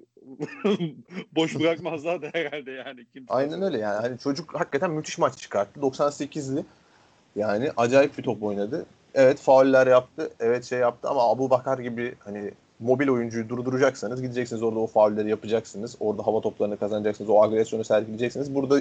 boş 1.32 1.58
bırakmazlar 1.58 2.22
da 2.22 2.30
herhalde 2.32 2.70
yani. 2.70 3.06
Kim 3.12 3.24
Aynen 3.28 3.62
öyle 3.62 3.78
yani. 3.78 4.00
Hani 4.00 4.18
çocuk 4.18 4.54
hakikaten 4.54 4.90
müthiş 4.90 5.18
maç 5.18 5.38
çıkarttı. 5.38 5.80
98'li. 5.80 6.64
Yani 7.36 7.70
acayip 7.76 8.18
bir 8.18 8.22
top 8.22 8.42
oynadı. 8.42 8.86
Evet 9.14 9.38
fauller 9.40 9.86
yaptı. 9.86 10.30
Evet 10.40 10.64
şey 10.64 10.78
yaptı 10.78 11.08
ama 11.08 11.30
Abu 11.30 11.50
Bakar 11.50 11.78
gibi 11.78 12.14
hani 12.24 12.50
mobil 12.80 13.08
oyuncuyu 13.08 13.48
durduracaksanız 13.48 14.22
gideceksiniz 14.22 14.62
orada 14.62 14.78
o 14.80 14.86
faulleri 14.86 15.30
yapacaksınız. 15.30 15.96
Orada 16.00 16.26
hava 16.26 16.40
toplarını 16.40 16.76
kazanacaksınız. 16.76 17.30
O 17.30 17.42
agresyonu 17.42 17.84
sergileyeceksiniz. 17.84 18.54
Burada 18.54 18.80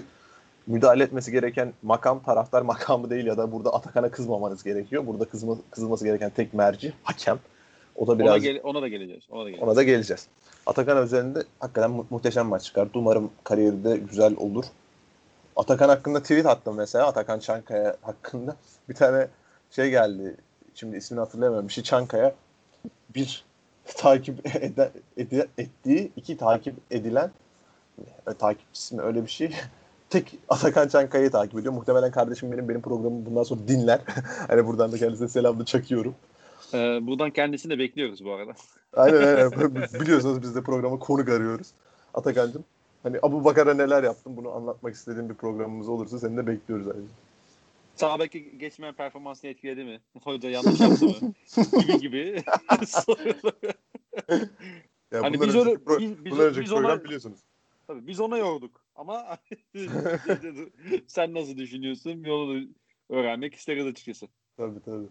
müdahale 0.67 1.03
etmesi 1.03 1.31
gereken 1.31 1.73
makam 1.83 2.23
taraftar 2.23 2.61
makamı 2.71 3.09
değil 3.09 3.25
ya 3.25 3.37
da 3.37 3.51
burada 3.51 3.73
Atakan'a 3.73 4.11
kızmamanız 4.11 4.63
gerekiyor. 4.63 5.07
Burada 5.07 5.25
kızma, 5.25 5.57
kızılması 5.71 6.05
gereken 6.05 6.29
tek 6.29 6.53
merci 6.53 6.93
hakem. 7.03 7.39
O 7.95 8.07
da 8.07 8.11
ona, 8.11 8.19
biraz 8.19 8.41
gel- 8.41 8.59
ona 8.63 8.81
da 8.81 8.87
geleceğiz. 8.87 9.23
Ona 9.31 9.39
da 9.45 9.49
geleceğiz. 9.49 9.67
ona 9.69 9.75
da 9.75 9.83
geleceğiz. 9.83 10.27
Atakan 10.65 11.03
üzerinde 11.03 11.43
hakikaten 11.59 11.91
mu- 11.91 12.05
muhteşem 12.09 12.45
maç 12.47 12.63
çıkarttı. 12.63 12.99
Umarım 12.99 13.31
kariyeri 13.43 13.83
de 13.83 13.97
güzel 13.97 14.35
olur. 14.37 14.65
Atakan 15.55 15.89
hakkında 15.89 16.21
tweet 16.21 16.45
attım 16.45 16.75
mesela. 16.77 17.07
Atakan 17.07 17.39
Çankaya 17.39 17.95
hakkında. 18.01 18.55
Bir 18.89 18.93
tane 18.95 19.27
şey 19.71 19.89
geldi. 19.89 20.35
Şimdi 20.75 20.97
ismini 20.97 21.19
hatırlayamıyorum. 21.19 21.67
Bir 21.67 21.73
şey 21.73 21.83
Çankaya. 21.83 22.35
Bir 23.15 23.45
takip 23.85 24.45
ede- 24.55 24.91
ede- 25.17 25.47
ettiği, 25.57 26.11
iki 26.15 26.37
takip 26.37 26.75
edilen 26.91 27.31
e, 28.27 28.33
takipçisi 28.33 28.95
mi 28.95 29.01
öyle 29.01 29.23
bir 29.23 29.29
şey. 29.29 29.51
tek 30.09 30.39
Atakan 30.49 30.87
Çankaya'yı 30.87 31.31
takip 31.31 31.59
ediyor. 31.59 31.73
Muhtemelen 31.73 32.11
kardeşim 32.11 32.51
benim 32.51 32.69
benim 32.69 32.81
programımı 32.81 33.25
bundan 33.25 33.43
sonra 33.43 33.67
dinler. 33.67 33.99
hani 34.47 34.67
buradan 34.67 34.91
da 34.91 34.97
kendisine 34.97 35.27
selamını 35.27 35.65
çakıyorum. 35.65 36.15
Ee, 36.73 36.77
buradan 37.07 37.31
kendisini 37.31 37.71
de 37.71 37.79
bekliyoruz 37.79 38.25
bu 38.25 38.33
arada. 38.33 38.51
Aynen 38.93 39.27
aynen. 39.27 39.51
Biliyorsunuz 40.01 40.41
biz 40.41 40.55
de 40.55 40.61
programa 40.61 40.99
konuk 40.99 41.29
arıyoruz. 41.29 41.67
Atakan'cığım. 42.13 42.63
Hani 43.03 43.17
Abu 43.23 43.45
Bakar'a 43.45 43.73
neler 43.73 44.03
yaptım 44.03 44.37
bunu 44.37 44.51
anlatmak 44.51 44.93
istediğim 44.93 45.29
bir 45.29 45.33
programımız 45.33 45.89
olursa 45.89 46.19
seni 46.19 46.37
de 46.37 46.47
bekliyoruz 46.47 46.87
ayrıca. 46.87 47.13
Sağ 47.99 48.19
beki 48.19 48.57
geçmeyen 48.57 48.95
performansını 48.95 49.51
etkiledi 49.51 49.83
mi? 49.83 49.99
Hoca 50.23 50.49
yanlış 50.49 50.79
yaptı 50.79 51.05
mı? 51.05 51.33
gibi 51.81 51.99
gibi. 51.99 52.43
Ya 55.11 55.23
Hani 55.23 55.33
biz 55.33 55.41
önceki 55.41 55.59
öyle- 55.59 55.71
pro- 55.73 55.99
biz- 55.99 56.25
biz- 56.25 56.59
biz 56.61 56.71
ona- 56.71 57.03
biliyorsunuz. 57.03 57.39
Tabii 57.87 58.07
biz 58.07 58.19
ona 58.19 58.37
yorduk. 58.37 58.81
Ama 58.95 59.37
sen 61.07 61.33
nasıl 61.33 61.57
düşünüyorsun? 61.57 62.23
Bir 62.23 62.29
onu 62.29 62.67
öğrenmek 63.09 63.55
isteriz 63.55 63.85
açıkçası. 63.85 64.27
Tabii 64.57 64.79
tabii. 64.85 65.05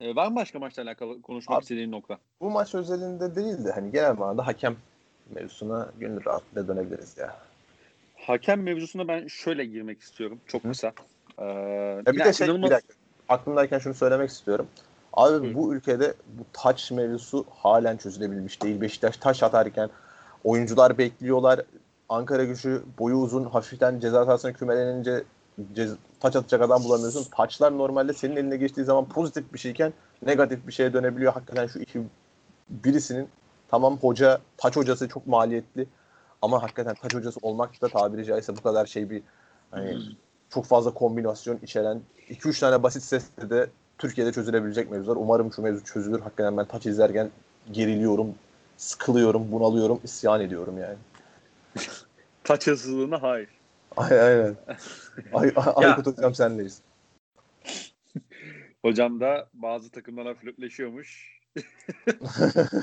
Ee, 0.00 0.16
var 0.16 0.28
mı 0.28 0.36
başka 0.36 0.58
maçla 0.58 0.82
alakalı 0.82 1.22
konuşmak 1.22 1.58
Abi- 1.58 1.62
istediğin 1.62 1.92
nokta? 1.92 2.18
Bu 2.40 2.50
maç 2.50 2.74
özelinde 2.74 3.34
değil 3.36 3.64
de 3.64 3.72
hani 3.72 3.90
genel 3.92 4.14
manada 4.18 4.46
hakem 4.46 4.76
mevzusuna 5.34 5.92
gönül 6.00 6.24
rahatlığıyla 6.24 6.68
dönebiliriz 6.76 7.18
ya. 7.18 7.40
Hakem 8.16 8.62
mevzusuna 8.62 9.08
ben 9.08 9.26
şöyle 9.26 9.64
girmek 9.64 10.00
istiyorum. 10.00 10.40
Çok 10.46 10.64
Hı. 10.64 10.68
kısa. 10.68 10.92
Ee, 11.38 11.44
Ya 12.06 12.06
bir 12.06 12.24
de 12.24 12.32
şey 12.32 12.46
inanılmaz- 12.46 12.70
bir 12.70 12.74
dakika. 12.74 12.94
Aklımdayken 13.28 13.78
şunu 13.78 13.94
söylemek 13.94 14.30
istiyorum. 14.30 14.66
Abi 15.12 15.50
Hı. 15.50 15.54
bu 15.54 15.74
ülkede 15.74 16.14
bu 16.38 16.42
taç 16.52 16.90
mevzusu 16.90 17.44
halen 17.50 17.96
çözülebilmiş 17.96 18.62
değil. 18.62 18.80
Beşiktaş 18.80 19.16
taş 19.16 19.42
atarken 19.42 19.90
oyuncular 20.44 20.98
bekliyorlar. 20.98 21.60
Ankara 22.08 22.44
gücü 22.44 22.82
boyu 22.98 23.16
uzun 23.16 23.44
hafiften 23.44 24.00
ceza 24.00 24.24
sahasına 24.24 24.52
kümelenince 24.52 25.24
cez- 25.74 25.96
taç 26.20 26.36
atacak 26.36 26.62
adam 26.62 26.84
bulamıyorsun. 26.84 27.26
Taçlar 27.36 27.78
normalde 27.78 28.12
senin 28.12 28.36
eline 28.36 28.56
geçtiği 28.56 28.84
zaman 28.84 29.04
pozitif 29.08 29.52
bir 29.52 29.58
şeyken 29.58 29.92
negatif 30.26 30.66
bir 30.66 30.72
şeye 30.72 30.92
dönebiliyor. 30.92 31.32
Hakikaten 31.32 31.66
şu 31.66 31.78
iki 31.78 32.02
birisinin 32.70 33.28
tamam 33.68 33.98
hoca 33.98 34.38
taç 34.56 34.76
hocası 34.76 35.08
çok 35.08 35.26
maliyetli 35.26 35.86
ama 36.42 36.62
hakikaten 36.62 36.94
taç 36.94 37.14
hocası 37.14 37.40
olmak 37.42 37.82
da 37.82 37.88
tabiri 37.88 38.24
caizse 38.24 38.56
bu 38.56 38.62
kadar 38.62 38.86
şey 38.86 39.10
bir 39.10 39.22
hani 39.70 39.98
çok 40.50 40.64
fazla 40.64 40.94
kombinasyon 40.94 41.58
içeren 41.62 42.00
2-3 42.30 42.60
tane 42.60 42.82
basit 42.82 43.02
sesle 43.02 43.50
de 43.50 43.70
Türkiye'de 43.98 44.32
çözülebilecek 44.32 44.90
mevzular. 44.90 45.16
Umarım 45.16 45.52
şu 45.52 45.62
mevzu 45.62 45.84
çözülür. 45.84 46.20
Hakikaten 46.20 46.56
ben 46.56 46.64
taç 46.64 46.86
izlerken 46.86 47.30
geriliyorum, 47.72 48.34
sıkılıyorum, 48.76 49.52
bunalıyorum, 49.52 50.00
isyan 50.04 50.40
ediyorum 50.40 50.78
yani. 50.78 50.96
Taç 52.44 52.66
hırsızlığına 52.66 53.22
hayır. 53.22 53.48
Ay, 53.96 54.20
aynen. 54.20 54.56
Ay, 55.32 55.52
ay. 55.56 55.74
Aykut 55.76 56.06
hocam 56.06 56.34
senleyiz. 56.34 56.82
Hocam 58.82 59.20
da 59.20 59.48
bazı 59.54 59.90
takımlara 59.90 60.34
flörtleşiyormuş. 60.34 61.38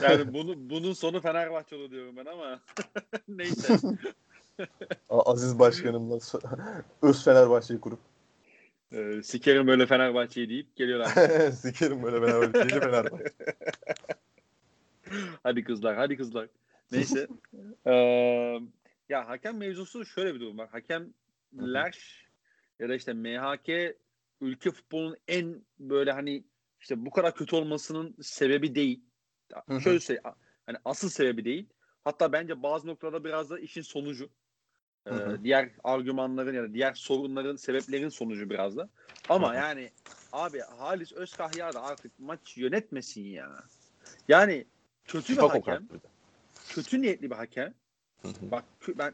yani 0.01 0.33
bunu, 0.33 0.69
bunun 0.69 0.93
sonu 0.93 1.21
Fenerbahçe 1.21 1.75
olur 1.75 1.91
diyorum 1.91 2.17
ben 2.17 2.25
ama 2.25 2.59
neyse. 3.27 3.77
Aziz 5.09 5.59
Başkanımla 5.59 6.19
öz 7.01 7.23
Fenerbahçe'yi 7.23 7.79
kurup 7.79 7.99
Ee, 8.91 9.23
sikerim 9.23 9.67
böyle 9.67 9.85
Fenerbahçe'yi 9.85 10.49
deyip 10.49 10.75
geliyorlar. 10.75 11.07
sikerim 11.51 12.03
böyle 12.03 12.25
Fenerbahçe. 12.25 12.59
Yeni 12.59 12.69
Fenerbahçe. 12.91 13.33
hadi 15.43 15.63
kızlar, 15.63 15.95
hadi 15.95 16.17
kızlar. 16.17 16.47
Neyse. 16.91 17.27
Ee, 17.85 18.59
ya 19.09 19.27
hakem 19.27 19.57
mevzusu 19.57 20.05
şöyle 20.05 20.35
bir 20.35 20.39
durum 20.39 20.57
var. 20.57 20.69
Hakemler 20.69 22.25
ya 22.79 22.89
da 22.89 22.95
işte 22.95 23.13
MHK 23.13 23.95
ülke 24.41 24.71
futbolunun 24.71 25.17
en 25.27 25.65
böyle 25.79 26.11
hani 26.11 26.43
işte 26.81 27.05
bu 27.05 27.11
kadar 27.11 27.35
kötü 27.35 27.55
olmasının 27.55 28.15
sebebi 28.21 28.75
değil. 28.75 29.01
Şöyle 29.83 29.99
şey 29.99 30.17
hani 30.65 30.77
asıl 30.85 31.09
sebebi 31.09 31.45
değil. 31.45 31.69
Hatta 32.03 32.31
bence 32.31 32.63
bazı 32.63 32.87
noktalarda 32.87 33.23
biraz 33.23 33.49
da 33.49 33.59
işin 33.59 33.81
sonucu. 33.81 34.29
Ee, 35.07 35.43
diğer 35.43 35.69
argümanların 35.83 36.53
ya 36.53 36.63
da 36.63 36.73
diğer 36.73 36.93
sorunların, 36.93 37.55
sebeplerin 37.55 38.09
sonucu 38.09 38.49
biraz 38.49 38.77
da. 38.77 38.89
Ama 39.29 39.47
Hı 39.47 39.51
hı. 39.51 39.61
yani 39.61 39.91
abi 40.31 40.59
Halis 40.59 41.13
Özkahya 41.13 41.73
da 41.73 41.83
artık 41.83 42.19
maç 42.19 42.57
yönetmesin 42.57 43.23
ya. 43.23 43.63
Yani 44.27 44.65
kötü 45.05 45.37
bir 45.37 45.41
hakem, 45.41 45.87
kötü 46.69 47.01
niyetli 47.01 47.31
bir 47.31 47.35
hakem. 47.35 47.73
Hı 48.21 48.27
hı. 48.27 48.51
Bak 48.51 48.63
ben 48.97 49.13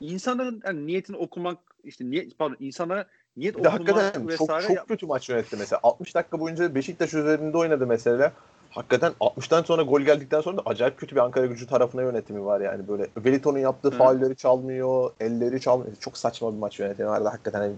insanların 0.00 0.62
yani 0.64 0.86
niyetini 0.86 1.16
okumak 1.16 1.58
işte 1.84 2.10
niyet 2.10 2.38
pardon 2.38 2.56
insanlara 2.60 3.06
niyet 3.36 3.54
Bir 3.54 3.60
okumak 3.60 3.72
hakikaten 3.72 4.20
çok, 4.20 4.28
vesaire 4.28 4.66
çok 4.66 4.76
yap- 4.76 4.88
kötü 4.88 5.06
maç 5.06 5.28
yönetti 5.28 5.56
mesela. 5.56 5.80
60 5.82 6.14
dakika 6.14 6.40
boyunca 6.40 6.74
Beşiktaş 6.74 7.14
üzerinde 7.14 7.56
oynadı 7.56 7.86
mesela. 7.86 8.32
Hakikaten 8.76 9.12
60'tan 9.20 9.64
sonra 9.64 9.82
gol 9.82 10.00
geldikten 10.00 10.40
sonra 10.40 10.56
da 10.56 10.62
acayip 10.66 10.98
kötü 10.98 11.16
bir 11.16 11.20
Ankara 11.20 11.46
gücü 11.46 11.66
tarafına 11.66 12.02
yönetimi 12.02 12.44
var 12.44 12.60
yani 12.60 12.88
böyle. 12.88 13.04
Wellington'un 13.04 13.58
yaptığı 13.58 13.88
Hı. 13.88 13.96
faulleri 13.96 14.36
çalmıyor, 14.36 15.10
elleri 15.20 15.60
çalmıyor. 15.60 15.96
Çok 16.00 16.18
saçma 16.18 16.52
bir 16.52 16.58
maç 16.58 16.80
yönetimi 16.80 17.08
vardı 17.08 17.28
hakikaten. 17.28 17.60
Hani 17.60 17.74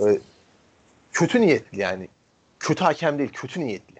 böyle 0.00 0.18
kötü 1.12 1.40
niyetli 1.40 1.80
yani. 1.80 2.08
Kötü 2.60 2.84
hakem 2.84 3.18
değil, 3.18 3.30
kötü 3.32 3.60
niyetli. 3.60 3.94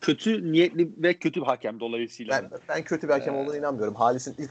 kötü 0.00 0.52
niyetli 0.52 0.90
ve 0.98 1.14
kötü 1.14 1.40
bir 1.40 1.46
hakem 1.46 1.80
dolayısıyla. 1.80 2.42
Ben, 2.42 2.50
ben 2.68 2.82
kötü 2.82 3.08
bir 3.08 3.12
hakem 3.12 3.34
Ee, 3.34 3.38
olduğuna 3.38 3.56
inanmıyorum. 3.56 3.94
Halis'in 3.94 4.34
ilk 4.38 4.50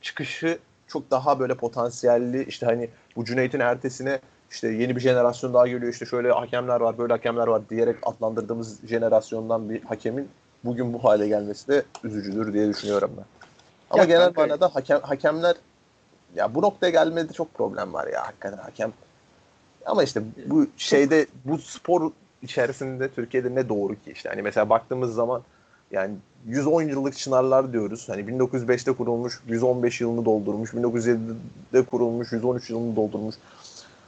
çıkışı 0.00 0.58
çok 0.88 1.10
daha 1.10 1.40
böyle 1.40 1.54
potansiyelli. 1.54 2.44
İşte 2.44 2.66
hani 2.66 2.88
bu 3.16 3.24
Cüneyt'in 3.24 3.60
ertesine 3.60 4.20
işte 4.50 4.68
yeni 4.68 4.96
bir 4.96 5.00
jenerasyon 5.00 5.54
daha 5.54 5.68
geliyor. 5.68 5.92
İşte 5.92 6.06
şöyle 6.06 6.32
hakemler 6.32 6.80
var, 6.80 6.98
böyle 6.98 7.12
hakemler 7.12 7.46
var 7.46 7.68
diyerek 7.70 7.96
adlandırdığımız 8.02 8.88
jenerasyondan 8.88 9.70
bir 9.70 9.82
hakemin 9.82 10.28
bugün 10.64 10.92
bu 10.92 11.04
hale 11.04 11.28
gelmesi 11.28 11.68
de 11.68 11.82
üzücüdür 12.04 12.52
diye 12.52 12.68
düşünüyorum 12.68 13.10
ben. 13.16 13.24
Ama 13.90 14.02
Ya 14.02 14.04
genel 14.08 14.32
manada 14.36 14.74
hakem, 14.74 15.00
hakemler 15.00 15.56
ya 16.34 16.54
bu 16.54 16.62
noktaya 16.62 16.90
gelmede 16.90 17.32
çok 17.32 17.54
problem 17.54 17.92
var 17.92 18.06
ya 18.06 18.26
hakikaten 18.26 18.58
hakem. 18.58 18.92
Ama 19.86 20.02
işte 20.02 20.22
bu 20.46 20.66
şeyde 20.76 21.26
bu 21.44 21.58
spor 21.58 22.10
içerisinde 22.42 23.10
Türkiye'de 23.10 23.54
ne 23.54 23.68
doğru 23.68 23.92
ki 23.94 24.12
işte 24.12 24.28
hani 24.28 24.42
mesela 24.42 24.70
baktığımız 24.70 25.14
zaman 25.14 25.42
yani 25.90 26.14
110 26.46 26.82
yıllık 26.82 27.16
Çınarlar 27.16 27.72
diyoruz. 27.72 28.08
Hani 28.08 28.22
1905'te 28.22 28.92
kurulmuş, 28.92 29.40
115 29.46 30.00
yılını 30.00 30.24
doldurmuş, 30.24 30.70
1907'de 30.70 31.82
kurulmuş, 31.82 32.32
113 32.32 32.70
yılını 32.70 32.96
doldurmuş. 32.96 33.34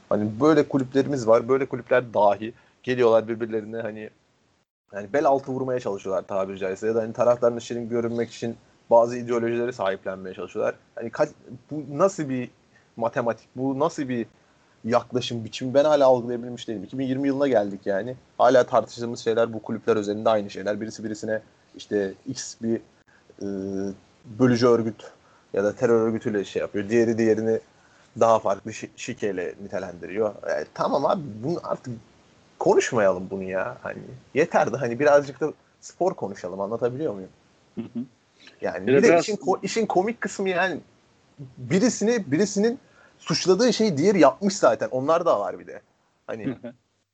Hani 0.09 0.29
böyle 0.41 0.67
kulüplerimiz 0.67 1.27
var. 1.27 1.49
Böyle 1.49 1.65
kulüpler 1.65 2.13
dahi 2.13 2.53
geliyorlar 2.83 3.27
birbirlerine 3.27 3.77
hani 3.77 4.09
yani 4.93 5.13
bel 5.13 5.25
altı 5.25 5.51
vurmaya 5.51 5.79
çalışıyorlar 5.79 6.27
tabiri 6.27 6.59
caizse 6.59 6.87
ya 6.87 6.95
da 6.95 7.01
hani 7.01 7.13
taraftarın 7.13 7.59
şirin 7.59 7.89
görünmek 7.89 8.31
için 8.31 8.57
bazı 8.89 9.17
ideolojileri 9.17 9.73
sahiplenmeye 9.73 10.35
çalışıyorlar. 10.35 10.75
Hani 10.95 11.09
kaç, 11.09 11.29
bu 11.71 11.97
nasıl 11.97 12.29
bir 12.29 12.49
matematik, 12.97 13.47
bu 13.55 13.79
nasıl 13.79 14.09
bir 14.09 14.25
yaklaşım 14.83 15.45
biçimi 15.45 15.73
ben 15.73 15.85
hala 15.85 16.05
algılayabilmiş 16.05 16.67
değilim. 16.67 16.83
2020 16.83 17.27
yılına 17.27 17.47
geldik 17.47 17.79
yani. 17.85 18.15
Hala 18.37 18.63
tartıştığımız 18.63 19.19
şeyler 19.19 19.53
bu 19.53 19.61
kulüpler 19.61 19.95
özelinde 19.95 20.29
aynı 20.29 20.49
şeyler. 20.49 20.81
Birisi 20.81 21.03
birisine 21.03 21.41
işte 21.75 22.13
X 22.27 22.55
bir 22.61 22.81
e, 23.41 23.45
bölücü 24.39 24.67
örgüt 24.67 25.11
ya 25.53 25.63
da 25.63 25.75
terör 25.75 26.01
örgütüyle 26.07 26.45
şey 26.45 26.59
yapıyor. 26.59 26.89
Diğeri 26.89 27.17
diğerini 27.17 27.59
daha 28.19 28.39
farklı 28.39 28.71
şi- 28.71 28.89
şikeyle 28.95 29.55
nitelendiriyor. 29.63 30.35
E, 30.35 30.65
tamam 30.73 31.05
abi 31.05 31.21
bunu 31.43 31.59
artık 31.63 31.93
konuşmayalım 32.59 33.27
bunu 33.29 33.43
ya. 33.43 33.77
Hani 33.83 33.99
yeter 34.33 34.73
de 34.73 34.77
hani 34.77 34.99
birazcık 34.99 35.41
da 35.41 35.53
spor 35.81 36.13
konuşalım 36.13 36.61
anlatabiliyor 36.61 37.13
muyum? 37.13 37.29
Hı 37.75 37.81
hı. 37.81 37.99
Yani 38.61 38.87
Bir 38.87 38.97
bir 38.97 39.03
de 39.03 39.07
biraz- 39.07 39.23
işin, 39.23 39.39
işin 39.63 39.85
komik 39.85 40.21
kısmı 40.21 40.49
yani 40.49 40.79
birisini 41.57 42.31
birisinin 42.31 42.79
suçladığı 43.17 43.73
şeyi 43.73 43.97
diğeri 43.97 44.19
yapmış 44.19 44.55
zaten. 44.55 44.87
Onlar 44.91 45.25
da 45.25 45.39
var 45.39 45.59
bir 45.59 45.67
de. 45.67 45.81
Hani 46.27 46.57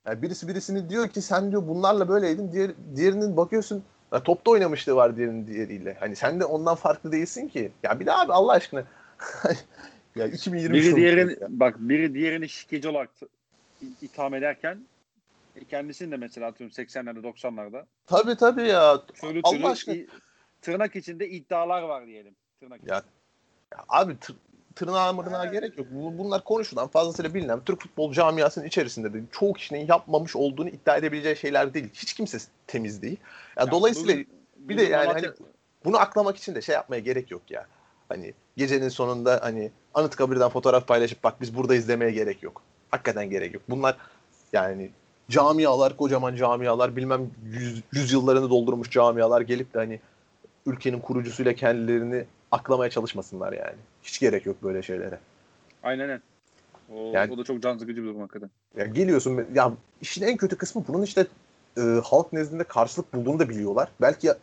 yani 0.06 0.22
birisi 0.22 0.48
birisini 0.48 0.90
diyor 0.90 1.08
ki 1.08 1.22
sen 1.22 1.52
diyor 1.52 1.68
bunlarla 1.68 2.10
böyleydin. 2.10 2.52
Diğer, 2.52 2.72
diğerinin 2.96 3.38
bakıyorsun 3.38 3.84
ya 4.14 4.24
topta 4.24 4.52
oynamışlığı 4.52 4.96
var 4.96 5.18
diğerinin 5.18 5.48
diğeriyle. 5.48 5.98
Hani 6.00 6.16
sen 6.16 6.40
de 6.40 6.46
ondan 6.46 6.76
farklı 6.76 7.12
değilsin 7.12 7.48
ki. 7.48 7.72
Ya 7.84 8.00
bir 8.00 8.06
de 8.06 8.14
abi 8.14 8.34
Allah 8.34 8.52
aşkına. 8.52 8.84
ya 10.16 10.28
2020 10.28 10.74
biri 10.74 10.96
diğerini 10.96 11.36
bak 11.50 11.76
biri 11.80 12.14
diğerini 12.14 12.50
şikeci 12.50 12.90
olarak 12.90 13.10
itham 14.02 14.34
ederken 14.34 14.78
kendisini 15.64 16.12
de 16.12 16.18
mesela 16.18 16.48
atıyorum 16.48 16.74
80'lerde 16.74 17.20
90'larda 17.24 17.86
Tabii 18.08 18.36
tabii 18.36 18.68
ya. 18.68 19.02
türlü 19.14 19.40
Allah 19.44 19.58
türlü 19.58 19.68
aşkına. 19.68 19.96
tırnak 20.62 20.96
içinde 20.96 21.30
iddialar 21.30 21.82
var 21.82 22.08
diyelim. 22.08 22.36
Tırnak 22.60 22.80
Ya, 22.88 22.96
ya 23.74 23.86
abi 23.90 24.20
tır, 24.20 24.36
tırnağa 24.76 25.14
mırnağa 25.14 25.46
gerek 25.46 25.78
yok. 25.78 25.88
Bu- 25.92 26.18
Bunlar 26.18 26.44
konuşulan 26.44 26.88
fazlasıyla 26.88 27.34
bilinen 27.34 27.60
Türk 27.66 27.82
futbol 27.82 28.14
camiasının 28.14 28.66
içerisinde 28.66 29.14
de 29.14 29.18
çoğu 29.32 29.54
kişinin 29.54 29.88
yapmamış 29.88 30.36
olduğunu 30.36 30.70
iddia 30.70 30.98
edebileceği 30.98 31.36
şeyler 31.36 31.74
değil. 31.74 31.90
Hiç 31.94 32.14
kimse 32.14 32.38
temiz 32.68 33.02
değil. 33.02 33.18
Ya, 33.58 33.64
Ya 33.64 33.72
dolayısıyla 33.72 34.14
bugün- 34.14 34.28
bir 34.58 34.78
de 34.78 34.84
yani 34.84 35.08
hani 35.14 35.28
bunu 35.86 35.98
aklamak 35.98 36.38
için 36.38 36.56
de 36.56 36.62
şey 36.62 36.76
yapmaya 36.76 37.00
gerek 37.00 37.32
yok 37.32 37.42
ya. 37.52 37.68
Hani 38.10 38.34
gecenin 38.58 38.90
sonunda 38.90 39.40
hani 39.44 39.72
Anıtkabir'den 39.94 40.50
fotoğraf 40.50 40.88
paylaşıp 40.88 41.24
bak 41.24 41.42
biz 41.42 41.56
burada 41.56 41.76
izlemeye 41.76 42.12
gerek 42.12 42.44
yok. 42.44 42.62
Hakikaten 42.92 43.30
gerek 43.30 43.54
yok. 43.54 43.64
Bunlar 43.70 43.98
yani 44.54 44.92
camialar, 45.30 45.98
kocaman 45.98 46.36
camialar, 46.36 46.96
bilmem 46.96 47.30
yüz, 47.46 47.84
yüzyıllarını 47.94 48.50
doldurmuş 48.50 48.92
camialar 48.92 49.42
gelip 49.42 49.74
de 49.74 49.78
hani 49.78 50.00
ülkenin 50.66 51.00
kurucusuyla 51.00 51.54
kendilerini 51.54 52.26
aklamaya 52.52 52.90
çalışmasınlar 52.90 53.54
yani. 53.54 53.76
Hiç 54.04 54.20
gerek 54.20 54.46
yok 54.46 54.64
böyle 54.64 54.82
şeylere. 54.82 55.20
Aynen. 55.84 56.22
O, 56.94 57.12
Yani- 57.14 57.34
o 57.34 57.38
da 57.38 57.44
çok 57.44 57.62
can 57.64 57.78
sıkıcı 57.78 58.02
bir 58.04 58.08
durum 58.08 58.22
hakikaten. 58.22 58.50
Ya 58.78 58.86
geliyorsun 58.86 59.46
ya 59.54 59.72
işin 60.02 60.24
en 60.24 60.38
kötü 60.38 60.58
kısmı 60.58 60.84
bunun 60.88 61.02
işte 61.02 61.28
e, 61.78 61.82
halk 61.82 62.34
nezdinde 62.34 62.64
karşılık 62.64 63.14
bulduğunu 63.14 63.40
da 63.40 63.50
biliyorlar. 63.50 63.90
Belki 64.02 64.28
ya- 64.28 64.38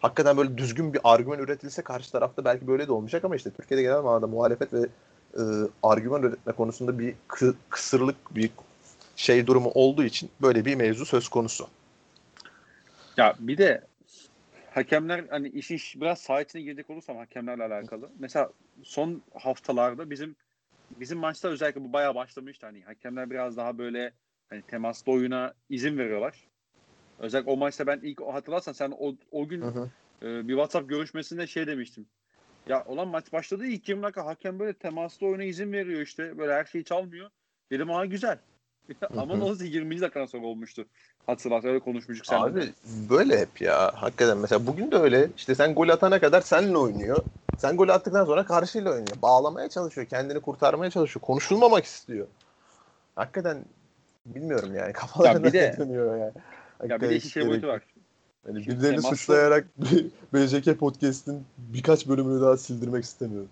hakikaten 0.00 0.36
böyle 0.36 0.58
düzgün 0.58 0.94
bir 0.94 1.00
argüman 1.04 1.38
üretilse 1.38 1.82
karşı 1.82 2.12
tarafta 2.12 2.44
belki 2.44 2.66
böyle 2.66 2.86
de 2.86 2.92
olmayacak 2.92 3.24
ama 3.24 3.36
işte 3.36 3.50
Türkiye'de 3.50 3.82
genel 3.82 4.02
manada 4.02 4.26
muhalefet 4.26 4.72
ve 4.72 4.86
e, 5.34 5.40
argüman 5.82 6.22
üretme 6.22 6.52
konusunda 6.52 6.98
bir 6.98 7.14
kı- 7.28 7.54
kısırlık 7.68 8.16
bir 8.34 8.50
şey 9.18 9.46
durumu 9.46 9.70
olduğu 9.70 10.04
için 10.04 10.30
böyle 10.42 10.64
bir 10.64 10.74
mevzu 10.74 11.06
söz 11.06 11.28
konusu. 11.28 11.68
Ya 13.16 13.34
bir 13.38 13.58
de 13.58 13.84
hakemler 14.70 15.24
hani 15.30 15.48
işin 15.48 16.00
biraz 16.00 16.18
saha 16.18 16.42
içine 16.42 16.62
girecek 16.62 16.90
olursam 16.90 17.16
hakemlerle 17.16 17.64
alakalı. 17.64 18.10
Mesela 18.18 18.52
son 18.82 19.22
haftalarda 19.34 20.10
bizim 20.10 20.36
bizim 20.90 21.18
maçta 21.18 21.48
özellikle 21.48 21.80
bu 21.80 21.92
bayağı 21.92 22.14
başlamıştı. 22.14 22.66
Hani 22.66 22.82
hakemler 22.82 23.30
biraz 23.30 23.56
daha 23.56 23.78
böyle 23.78 24.12
hani 24.50 24.62
temaslı 24.62 25.12
oyuna 25.12 25.54
izin 25.70 25.98
veriyorlar. 25.98 26.34
Özellikle 27.18 27.50
o 27.50 27.56
maçta 27.56 27.86
ben 27.86 28.00
ilk 28.02 28.20
hatırlarsan 28.20 28.72
sen 28.72 28.94
o, 28.98 29.14
o 29.30 29.48
gün 29.48 29.62
e, 30.22 30.48
bir 30.48 30.52
WhatsApp 30.52 30.88
görüşmesinde 30.88 31.46
şey 31.46 31.66
demiştim. 31.66 32.06
Ya 32.68 32.84
olan 32.84 33.08
maç 33.08 33.32
başladı 33.32 33.66
ilk 33.66 33.88
20 33.88 34.02
dakika 34.02 34.26
hakem 34.26 34.58
böyle 34.58 34.72
temaslı 34.72 35.26
oyuna 35.26 35.44
izin 35.44 35.72
veriyor 35.72 36.00
işte. 36.00 36.38
Böyle 36.38 36.52
her 36.52 36.64
şeyi 36.64 36.84
çalmıyor. 36.84 37.30
Dedim 37.70 37.90
ha 37.90 38.06
güzel. 38.06 38.38
Ama 39.16 39.44
olsa 39.44 39.64
20. 39.64 40.00
dakikadan 40.00 40.26
sonra 40.26 40.46
olmuştu. 40.46 40.86
Hatırlat 41.26 41.64
öyle 41.64 41.78
konuşmuştuk 41.78 42.26
seninle. 42.26 42.44
Abi 42.44 42.72
böyle 43.10 43.40
hep 43.40 43.60
ya. 43.60 43.92
Hakikaten 43.94 44.38
mesela 44.38 44.66
bugün 44.66 44.90
de 44.90 44.96
öyle. 44.96 45.30
İşte 45.36 45.54
sen 45.54 45.74
gol 45.74 45.88
atana 45.88 46.20
kadar 46.20 46.40
seninle 46.40 46.78
oynuyor. 46.78 47.24
Sen 47.58 47.76
gol 47.76 47.88
attıktan 47.88 48.24
sonra 48.24 48.46
karşıyla 48.46 48.90
oynuyor. 48.90 49.22
Bağlamaya 49.22 49.68
çalışıyor. 49.68 50.06
Kendini 50.06 50.40
kurtarmaya 50.40 50.90
çalışıyor. 50.90 51.22
Konuşulmamak 51.22 51.84
istiyor. 51.84 52.26
Hakikaten 53.16 53.64
bilmiyorum 54.26 54.74
yani. 54.74 54.92
Kafalarında 55.00 55.46
bir 55.46 55.52
de- 55.52 55.74
dönüyor 55.78 56.16
yani. 56.16 56.20
Ya 56.22 56.32
bir 56.34 56.78
Hakikaten 56.78 57.10
de 57.10 57.16
iki 57.16 57.28
şey 57.28 57.48
boyutu 57.48 57.66
var. 57.66 57.82
Yani 58.46 58.64
Şimdi 58.64 58.76
birilerini 58.76 58.96
temaslı- 58.96 59.16
suçlayarak 59.16 59.66
BJK 60.34 60.78
Podcast'in 60.78 61.44
birkaç 61.58 62.08
bölümünü 62.08 62.40
daha 62.40 62.56
sildirmek 62.56 63.04
istemiyorum. 63.04 63.48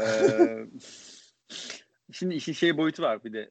Ee, 0.00 0.66
şimdi 2.12 2.34
işin 2.34 2.52
şey 2.52 2.76
boyutu 2.76 3.02
var 3.02 3.24
bir 3.24 3.32
de 3.32 3.50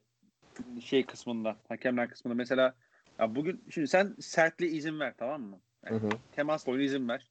şey 0.81 1.05
kısmında 1.05 1.55
hakemler 1.67 2.09
kısmında 2.09 2.35
mesela 2.35 2.75
ya 3.19 3.35
bugün 3.35 3.63
şimdi 3.69 3.87
sen 3.87 4.15
sertliğe 4.19 4.71
izin 4.71 4.99
ver 4.99 5.13
tamam 5.17 5.41
mı? 5.41 5.59
Yani 5.85 6.01
temasla 6.31 6.71
oyuna 6.71 6.83
izin 6.83 7.09
ver. 7.09 7.27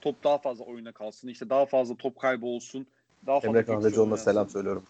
Top 0.00 0.24
daha 0.24 0.38
fazla 0.38 0.64
oyuna 0.64 0.92
kalsın. 0.92 1.28
işte 1.28 1.50
daha 1.50 1.66
fazla 1.66 1.96
top 1.96 2.20
kaybı 2.20 2.46
olsun. 2.46 2.86
Daha 3.26 3.40
fazla 3.40 3.60
Emre 3.60 3.72
oynasın. 3.72 4.16
selam 4.16 4.48
söylüyorum. 4.48 4.84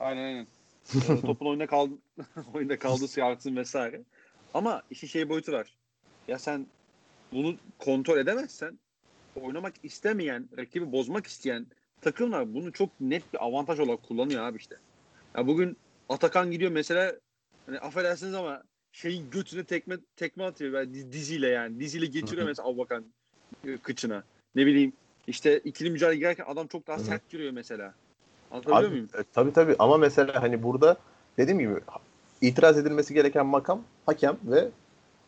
Aynen 0.00 0.24
aynen. 0.24 0.46
Ee, 0.94 1.20
topun 1.20 1.46
oyunda 1.46 1.66
kaldı 1.66 1.92
oyunda 2.54 2.78
kaldığı 2.78 3.08
sıyartsın 3.08 3.56
vesaire. 3.56 4.02
Ama 4.54 4.82
işin 4.90 5.06
şey 5.06 5.28
boyutu 5.28 5.52
var. 5.52 5.74
Ya 6.28 6.38
sen 6.38 6.66
bunu 7.32 7.56
kontrol 7.78 8.18
edemezsen 8.18 8.78
oynamak 9.36 9.74
istemeyen, 9.82 10.48
rakibi 10.56 10.92
bozmak 10.92 11.26
isteyen 11.26 11.66
takımlar 12.00 12.54
bunu 12.54 12.72
çok 12.72 12.90
net 13.00 13.32
bir 13.32 13.44
avantaj 13.44 13.80
olarak 13.80 14.02
kullanıyor 14.02 14.44
abi 14.44 14.58
işte. 14.58 14.76
Ya 15.36 15.46
bugün 15.46 15.76
Atakan 16.08 16.50
gidiyor 16.50 16.70
mesela 16.70 17.12
hani 17.66 17.78
affedersiniz 17.78 18.34
ama 18.34 18.62
şeyin 18.92 19.30
götüne 19.30 19.64
tekme 19.64 19.96
tekme 20.16 20.44
atıyor 20.44 20.72
yani 20.80 20.94
diz- 20.94 21.12
diziyle 21.12 21.48
yani. 21.48 21.80
Diziyle 21.80 22.06
geçiriyor 22.06 22.46
mesela 22.46 22.68
Abubakan 22.68 23.04
e, 23.64 23.76
kıçına. 23.76 24.22
Ne 24.54 24.66
bileyim 24.66 24.92
işte 25.26 25.58
ikili 25.58 25.90
mücadele 25.90 26.16
girerken 26.16 26.44
adam 26.48 26.66
çok 26.66 26.86
daha 26.86 26.98
sert 26.98 27.28
giriyor 27.30 27.52
mesela. 27.52 27.94
Anlatabiliyor 28.50 28.82
Abi, 28.82 28.90
muyum? 28.90 29.08
e, 29.18 29.24
tabii 29.34 29.52
tabii 29.52 29.76
ama 29.78 29.96
mesela 29.98 30.42
hani 30.42 30.62
burada 30.62 30.96
dediğim 31.38 31.58
gibi 31.58 31.74
itiraz 32.40 32.78
edilmesi 32.78 33.14
gereken 33.14 33.46
makam 33.46 33.82
hakem 34.06 34.36
ve 34.44 34.68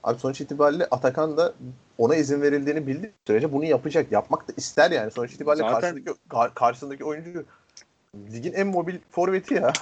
abi 0.04 0.18
sonuç 0.18 0.40
itibariyle 0.40 0.84
Atakan 0.84 1.36
da 1.36 1.54
ona 1.98 2.16
izin 2.16 2.42
verildiğini 2.42 2.86
bildiği 2.86 3.12
sürece 3.26 3.52
bunu 3.52 3.64
yapacak. 3.64 4.12
Yapmak 4.12 4.48
da 4.48 4.52
ister 4.56 4.90
yani. 4.90 5.10
Sonuç 5.10 5.32
itibariyle 5.32 5.62
Zaten- 5.62 5.80
karşısındaki, 5.80 6.20
kar- 6.28 6.54
karşısındaki 6.54 7.04
oyuncu 7.04 7.44
ligin 8.32 8.52
en 8.52 8.66
mobil 8.66 8.98
forveti 9.10 9.54
ya. 9.54 9.72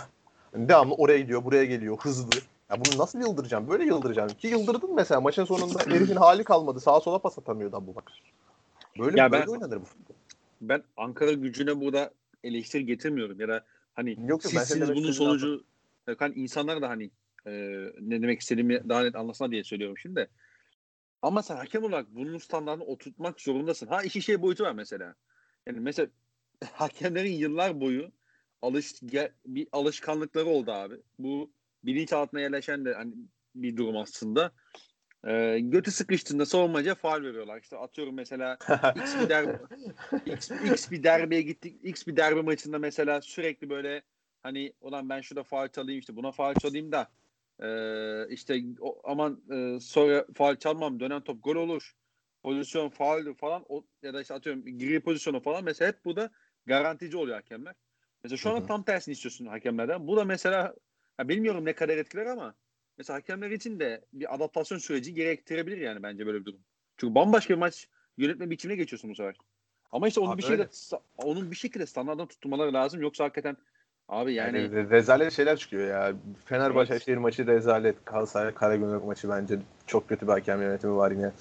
Yani 0.54 0.68
devamlı 0.68 0.94
oraya 0.94 1.18
gidiyor, 1.18 1.44
buraya 1.44 1.64
geliyor, 1.64 1.98
hızlı. 2.00 2.40
Ya 2.70 2.80
bunu 2.80 2.98
nasıl 2.98 3.20
yıldıracağım? 3.20 3.68
Böyle 3.68 3.84
yıldıracağım. 3.84 4.34
Ki 4.34 4.46
yıldırdın 4.48 4.94
mesela 4.94 5.20
maçın 5.20 5.44
sonunda 5.44 5.78
herifin 5.86 6.16
hali 6.16 6.44
kalmadı. 6.44 6.80
Sağa 6.80 7.00
sola 7.00 7.18
pas 7.18 7.38
atamıyordu 7.38 7.76
Abu 7.76 7.94
Bakar. 7.94 8.22
Böyle, 8.98 9.20
Ya 9.20 9.32
böyle 9.32 9.46
ben- 9.46 9.50
oynanır 9.52 9.80
bu 9.80 9.84
futbol. 9.84 10.14
ben 10.60 10.82
Ankara 10.96 11.32
gücüne 11.32 11.80
burada 11.80 12.10
eleştiri 12.44 12.86
getirmiyorum 12.86 13.40
ya 13.40 13.48
da 13.48 13.64
hani 13.94 14.10
Yok, 14.10 14.44
yok, 14.44 14.52
ben 14.70 14.80
demek 14.80 14.96
bunun 14.96 15.12
sonucu 15.12 15.64
hani 16.18 16.34
insanlar 16.34 16.82
da 16.82 16.88
hani 16.88 17.10
e, 17.46 17.52
ne 18.00 18.22
demek 18.22 18.40
istediğimi 18.40 18.88
daha 18.88 19.02
net 19.02 19.16
anlasına 19.16 19.50
diye 19.50 19.64
söylüyorum 19.64 19.98
şimdi. 19.98 20.16
de. 20.16 20.28
Ama 21.22 21.42
sen 21.42 21.56
hakem 21.56 21.84
olarak 21.84 22.06
bunun 22.14 22.38
standartını 22.38 22.84
oturtmak 22.84 23.40
zorundasın. 23.40 23.86
Ha 23.86 24.02
işin 24.02 24.20
şey 24.20 24.42
boyutu 24.42 24.64
var 24.64 24.72
mesela. 24.72 25.14
Yani 25.66 25.80
mesela 25.80 26.08
hakemlerin 26.72 27.32
yıllar 27.32 27.80
boyu 27.80 28.10
alış 28.64 29.02
bir 29.46 29.68
alışkanlıkları 29.72 30.46
oldu 30.46 30.72
abi. 30.72 30.94
Bu 31.18 31.50
bilinçaltına 31.84 32.40
yerleşen 32.40 32.84
de 32.84 32.94
hani 32.94 33.14
bir 33.54 33.76
durum 33.76 33.96
aslında. 33.96 34.52
E, 35.26 35.58
götü 35.60 35.90
sıkıştığında 35.90 36.46
savunmacıya 36.46 36.94
faul 36.94 37.22
veriyorlar. 37.22 37.60
İşte 37.60 37.76
atıyorum 37.76 38.14
mesela 38.14 38.58
X 38.96 39.18
bir 39.20 39.28
derbi 39.28 39.58
X, 40.26 40.50
X 40.50 40.90
bir 40.90 41.02
derbiye 41.02 41.42
gittik. 41.42 41.80
X 41.82 42.06
bir 42.06 42.16
derbi 42.16 42.42
maçında 42.42 42.78
mesela 42.78 43.20
sürekli 43.20 43.70
böyle 43.70 44.02
hani 44.42 44.72
olan 44.80 45.08
ben 45.08 45.20
şurada 45.20 45.42
faul 45.42 45.68
çalayım 45.68 46.00
işte 46.00 46.16
buna 46.16 46.32
faul 46.32 46.54
çalayım 46.54 46.92
da 46.92 47.10
eee, 47.62 48.26
işte 48.30 48.62
o, 48.80 49.00
aman 49.04 49.42
eee, 49.50 49.80
sonra 49.80 50.26
faul 50.34 50.56
çalmam 50.56 51.00
dönen 51.00 51.20
top 51.20 51.44
gol 51.44 51.56
olur. 51.56 51.94
Pozisyon 52.42 52.88
fauldür 52.88 53.34
falan 53.34 53.64
o, 53.68 53.84
ya 54.02 54.14
da 54.14 54.20
işte 54.20 54.34
atıyorum 54.34 54.78
gri 54.78 55.00
pozisyonu 55.00 55.40
falan 55.40 55.64
mesela 55.64 55.88
hep 55.88 56.04
burada 56.04 56.30
garantici 56.66 57.16
oluyor 57.16 57.36
hakemler. 57.36 57.74
Mesela 58.24 58.36
şu 58.36 58.50
hı. 58.50 58.66
tam 58.66 58.82
tersini 58.82 59.12
istiyorsun 59.12 59.46
hakemlerden. 59.46 60.06
Bu 60.06 60.16
da 60.16 60.24
mesela 60.24 60.74
ya 61.18 61.28
bilmiyorum 61.28 61.64
ne 61.64 61.72
kadar 61.72 61.96
etkiler 61.96 62.26
ama 62.26 62.54
mesela 62.98 63.16
hakemler 63.16 63.50
için 63.50 63.80
de 63.80 64.04
bir 64.12 64.34
adaptasyon 64.34 64.78
süreci 64.78 65.14
gerektirebilir 65.14 65.78
yani 65.78 66.02
bence 66.02 66.26
böyle 66.26 66.40
bir 66.40 66.44
durum. 66.44 66.60
Çünkü 66.96 67.14
bambaşka 67.14 67.54
bir 67.54 67.58
maç 67.58 67.88
yönetme 68.18 68.50
biçimine 68.50 68.76
geçiyorsun 68.76 69.10
bu 69.10 69.14
sefer. 69.14 69.36
Ama 69.92 70.08
işte 70.08 70.20
onun 70.20 70.32
Abi 70.32 70.38
bir 70.38 70.42
şekilde 70.42 70.68
onun 71.16 71.50
bir 71.50 71.56
şekilde 71.56 71.86
standarttan 71.86 72.26
tutturmaları 72.26 72.72
lazım 72.72 73.02
yoksa 73.02 73.24
hakikaten 73.24 73.56
abi 74.08 74.34
yani, 74.34 74.58
Yani, 74.58 74.68
re- 74.68 74.90
rezalet 74.90 75.32
şeyler 75.32 75.56
çıkıyor 75.56 75.88
ya. 75.88 76.12
Fenerbahçe 76.44 76.94
Evet. 76.94 77.18
Maçı 77.18 77.46
rezalet. 77.46 78.06
Galatasaray 78.06 78.54
Karagümrük 78.54 79.04
maçı 79.04 79.28
bence 79.28 79.58
çok 79.86 80.08
kötü 80.08 80.26
bir 80.26 80.32
hakem 80.32 80.62
yönetimi 80.62 80.96
var 80.96 81.10
yine. 81.10 81.32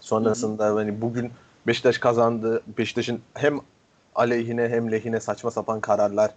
Sonrasında 0.00 0.74
hani 0.74 1.00
bugün 1.00 1.30
Beşiktaş 1.66 1.98
kazandı. 1.98 2.62
Beşiktaş'ın 2.78 3.20
hem 3.34 3.60
aleyhine 4.14 4.68
hem 4.68 4.92
lehine 4.92 5.20
saçma 5.20 5.50
sapan 5.50 5.80
kararlar. 5.80 6.30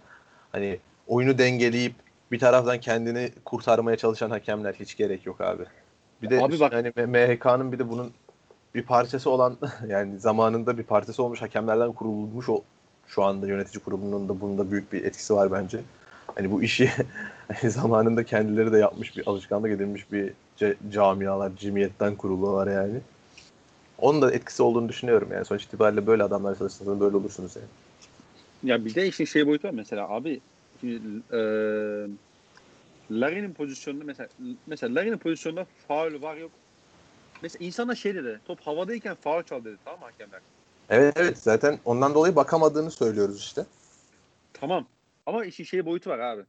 Hani 0.52 0.78
oyunu 1.06 1.38
dengeleyip 1.38 1.94
bir 2.32 2.38
taraftan 2.38 2.80
kendini 2.80 3.30
kurtarmaya 3.44 3.96
çalışan 3.96 4.30
hakemler 4.30 4.74
hiç 4.74 4.96
gerek 4.96 5.26
yok 5.26 5.40
abi. 5.40 5.62
Bir 6.22 6.30
de 6.30 6.40
Abi 6.42 6.60
bak- 6.60 6.72
hani 6.72 6.92
MHK'nın 7.06 7.72
bir 7.72 7.78
de 7.78 7.90
bunun 7.90 8.12
bir 8.74 8.82
parçası 8.82 9.30
olan 9.30 9.56
yani 9.88 10.18
zamanında 10.18 10.78
bir 10.78 10.82
parçası 10.82 11.22
olmuş 11.22 11.42
hakemlerden 11.42 11.92
kurulmuş 11.92 12.48
o 12.48 12.62
şu 13.06 13.22
anda 13.24 13.46
yönetici 13.46 13.84
kurulunun 13.84 14.28
da 14.28 14.40
bunda 14.40 14.70
büyük 14.70 14.92
bir 14.92 15.04
etkisi 15.04 15.34
var 15.34 15.52
bence. 15.52 15.80
Hani 16.34 16.50
bu 16.50 16.62
işi 16.62 16.90
hani 17.60 17.70
zamanında 17.70 18.24
kendileri 18.24 18.72
de 18.72 18.78
yapmış 18.78 19.16
bir 19.16 19.26
alışkanlık 19.26 19.70
edilmiş 19.70 20.12
bir 20.12 20.32
ce- 20.58 20.76
camialar, 20.90 21.56
cemiyetten 21.56 22.14
kurulular 22.14 22.66
yani. 22.66 23.00
Onun 23.98 24.22
da 24.22 24.32
etkisi 24.32 24.62
olduğunu 24.62 24.88
düşünüyorum 24.88 25.28
yani. 25.32 25.44
Sonuç 25.44 25.64
itibariyle 25.64 26.06
böyle 26.06 26.22
adamlar 26.22 26.58
çalıştığınızda 26.58 27.00
böyle 27.00 27.16
olursunuz 27.16 27.56
yani. 27.56 27.66
ya 28.62 28.84
bir 28.84 28.94
de 28.94 29.08
işin 29.08 29.24
şey 29.24 29.46
boyutu 29.46 29.68
var 29.68 29.72
mesela 29.72 30.08
abi 30.08 30.40
şimdi 30.80 31.00
e, 31.32 31.38
Larin'in 33.10 33.54
pozisyonunda 33.54 34.04
mesela 34.04 34.28
mesela 34.66 34.94
Larin'in 34.94 35.18
pozisyonunda 35.18 35.66
faul 35.88 36.22
var 36.22 36.36
yok. 36.36 36.50
Mesela 37.42 37.66
insana 37.66 37.94
şey 37.94 38.14
dedi 38.14 38.40
top 38.46 38.60
havadayken 38.60 39.14
faul 39.14 39.42
çal 39.42 39.64
dedi 39.64 39.76
tamam 39.84 40.00
hakemler? 40.00 40.40
Evet 40.90 41.14
evet 41.16 41.38
zaten 41.38 41.78
ondan 41.84 42.14
dolayı 42.14 42.36
bakamadığını 42.36 42.90
söylüyoruz 42.90 43.38
işte. 43.38 43.66
Tamam. 44.52 44.86
Ama 45.26 45.44
işin 45.44 45.64
şey 45.64 45.86
boyutu 45.86 46.10
var 46.10 46.18
abi. 46.18 46.42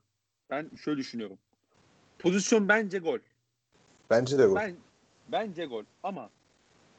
Ben 0.50 0.70
şöyle 0.84 0.98
düşünüyorum. 0.98 1.38
Pozisyon 2.20 2.68
bence 2.68 3.00
gol. 3.00 3.20
Bence 4.10 4.38
de 4.38 4.50
bu. 4.50 4.56
Ben 4.56 4.76
bence 5.32 5.66
gol 5.66 5.84
ama 6.04 6.30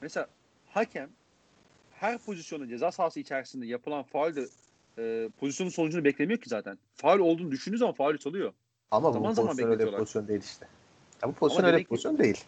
mesela 0.00 0.28
hakem 0.76 1.10
her 1.90 2.18
pozisyonda 2.18 2.68
ceza 2.68 2.92
sahası 2.92 3.20
içerisinde 3.20 3.66
yapılan 3.66 4.02
faulde 4.02 4.46
e, 4.98 5.28
pozisyonun 5.40 5.70
sonucunu 5.70 6.04
beklemiyor 6.04 6.40
ki 6.40 6.48
zaten. 6.48 6.78
Faul 6.94 7.18
olduğunu 7.18 7.50
düşündüğü 7.50 7.78
zaman 7.78 7.94
faulü 7.94 8.18
çalıyor. 8.18 8.52
Ama 8.90 9.12
Zaman 9.12 9.30
bu 9.30 9.34
zaman 9.34 9.48
pozisyon 9.50 9.70
öyle 9.70 9.86
bir 9.86 9.92
pozisyon 9.98 10.28
değil 10.28 10.42
işte. 10.42 10.66
Ya 11.22 11.28
bu 11.28 11.32
pozisyon 11.32 11.60
Ama 11.64 11.68
öyle 11.68 11.76
bir 11.76 11.78
demek 11.78 11.86
ki- 11.86 11.88
pozisyon 11.88 12.18
değil. 12.18 12.44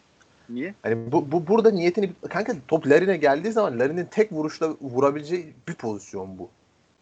Niye? 0.49 0.75
Hani 0.83 1.13
bu, 1.13 1.33
bu 1.33 1.47
burada 1.47 1.71
niyetini 1.71 2.13
kanka 2.31 2.55
top 2.69 2.87
Larin'e 2.87 3.17
geldiği 3.17 3.53
zaman 3.53 3.79
Larin'in 3.79 4.05
tek 4.05 4.33
vuruşla 4.33 4.71
vurabileceği 4.81 5.55
bir 5.69 5.75
pozisyon 5.75 6.39
bu. 6.39 6.51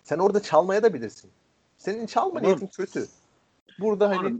Sen 0.05 0.19
orada 0.19 0.43
çalmaya 0.43 0.83
da 0.83 0.95
bilirsin. 0.95 1.31
Senin 1.79 2.07
çalma 2.07 2.31
Ama- 2.31 2.41
niyetin 2.41 2.67
kötü. 2.67 3.07
Burada 3.81 4.09
hani 4.09 4.27
Ama- 4.27 4.39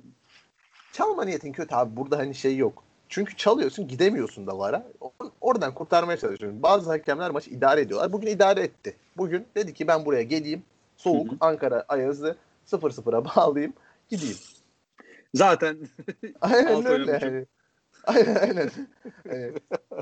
çalma 0.93 1.25
niyetin 1.25 1.53
kötü 1.53 1.75
abi. 1.75 1.97
Burada 1.97 2.19
hani 2.19 2.35
şey 2.35 2.57
yok. 2.57 2.85
Çünkü 3.09 3.37
çalıyorsun 3.37 3.89
gidemiyorsun 3.89 4.47
da 4.47 4.59
vara. 4.59 4.87
Or- 5.01 5.31
Oradan 5.41 5.75
kurtarmaya 5.75 6.19
çalışıyorsun. 6.19 6.63
Bazı 6.63 6.91
hakemler 6.91 7.31
maçı 7.31 7.51
idare 7.51 7.81
ediyorlar. 7.81 8.13
Bugün 8.13 8.27
idare 8.27 8.61
etti. 8.61 8.97
Bugün 9.17 9.47
dedi 9.55 9.75
ki 9.75 9.89
ben 9.89 10.05
buraya 10.05 10.23
geleyim. 10.23 10.63
Soğuk 10.97 11.29
Hı 11.31 11.33
hı. 11.33 11.37
Ankara 11.41 11.85
Ayaz'ı 11.89 12.37
0-0'a 12.67 13.25
bağlayayım. 13.25 13.73
Gideyim. 14.09 14.37
Zaten 15.35 15.77
Aynen 16.41 16.87
öyle. 16.87 17.19
Yani. 17.23 17.47
Aynen 18.07 18.35
aynen. 18.35 18.71
Hani 19.29 19.53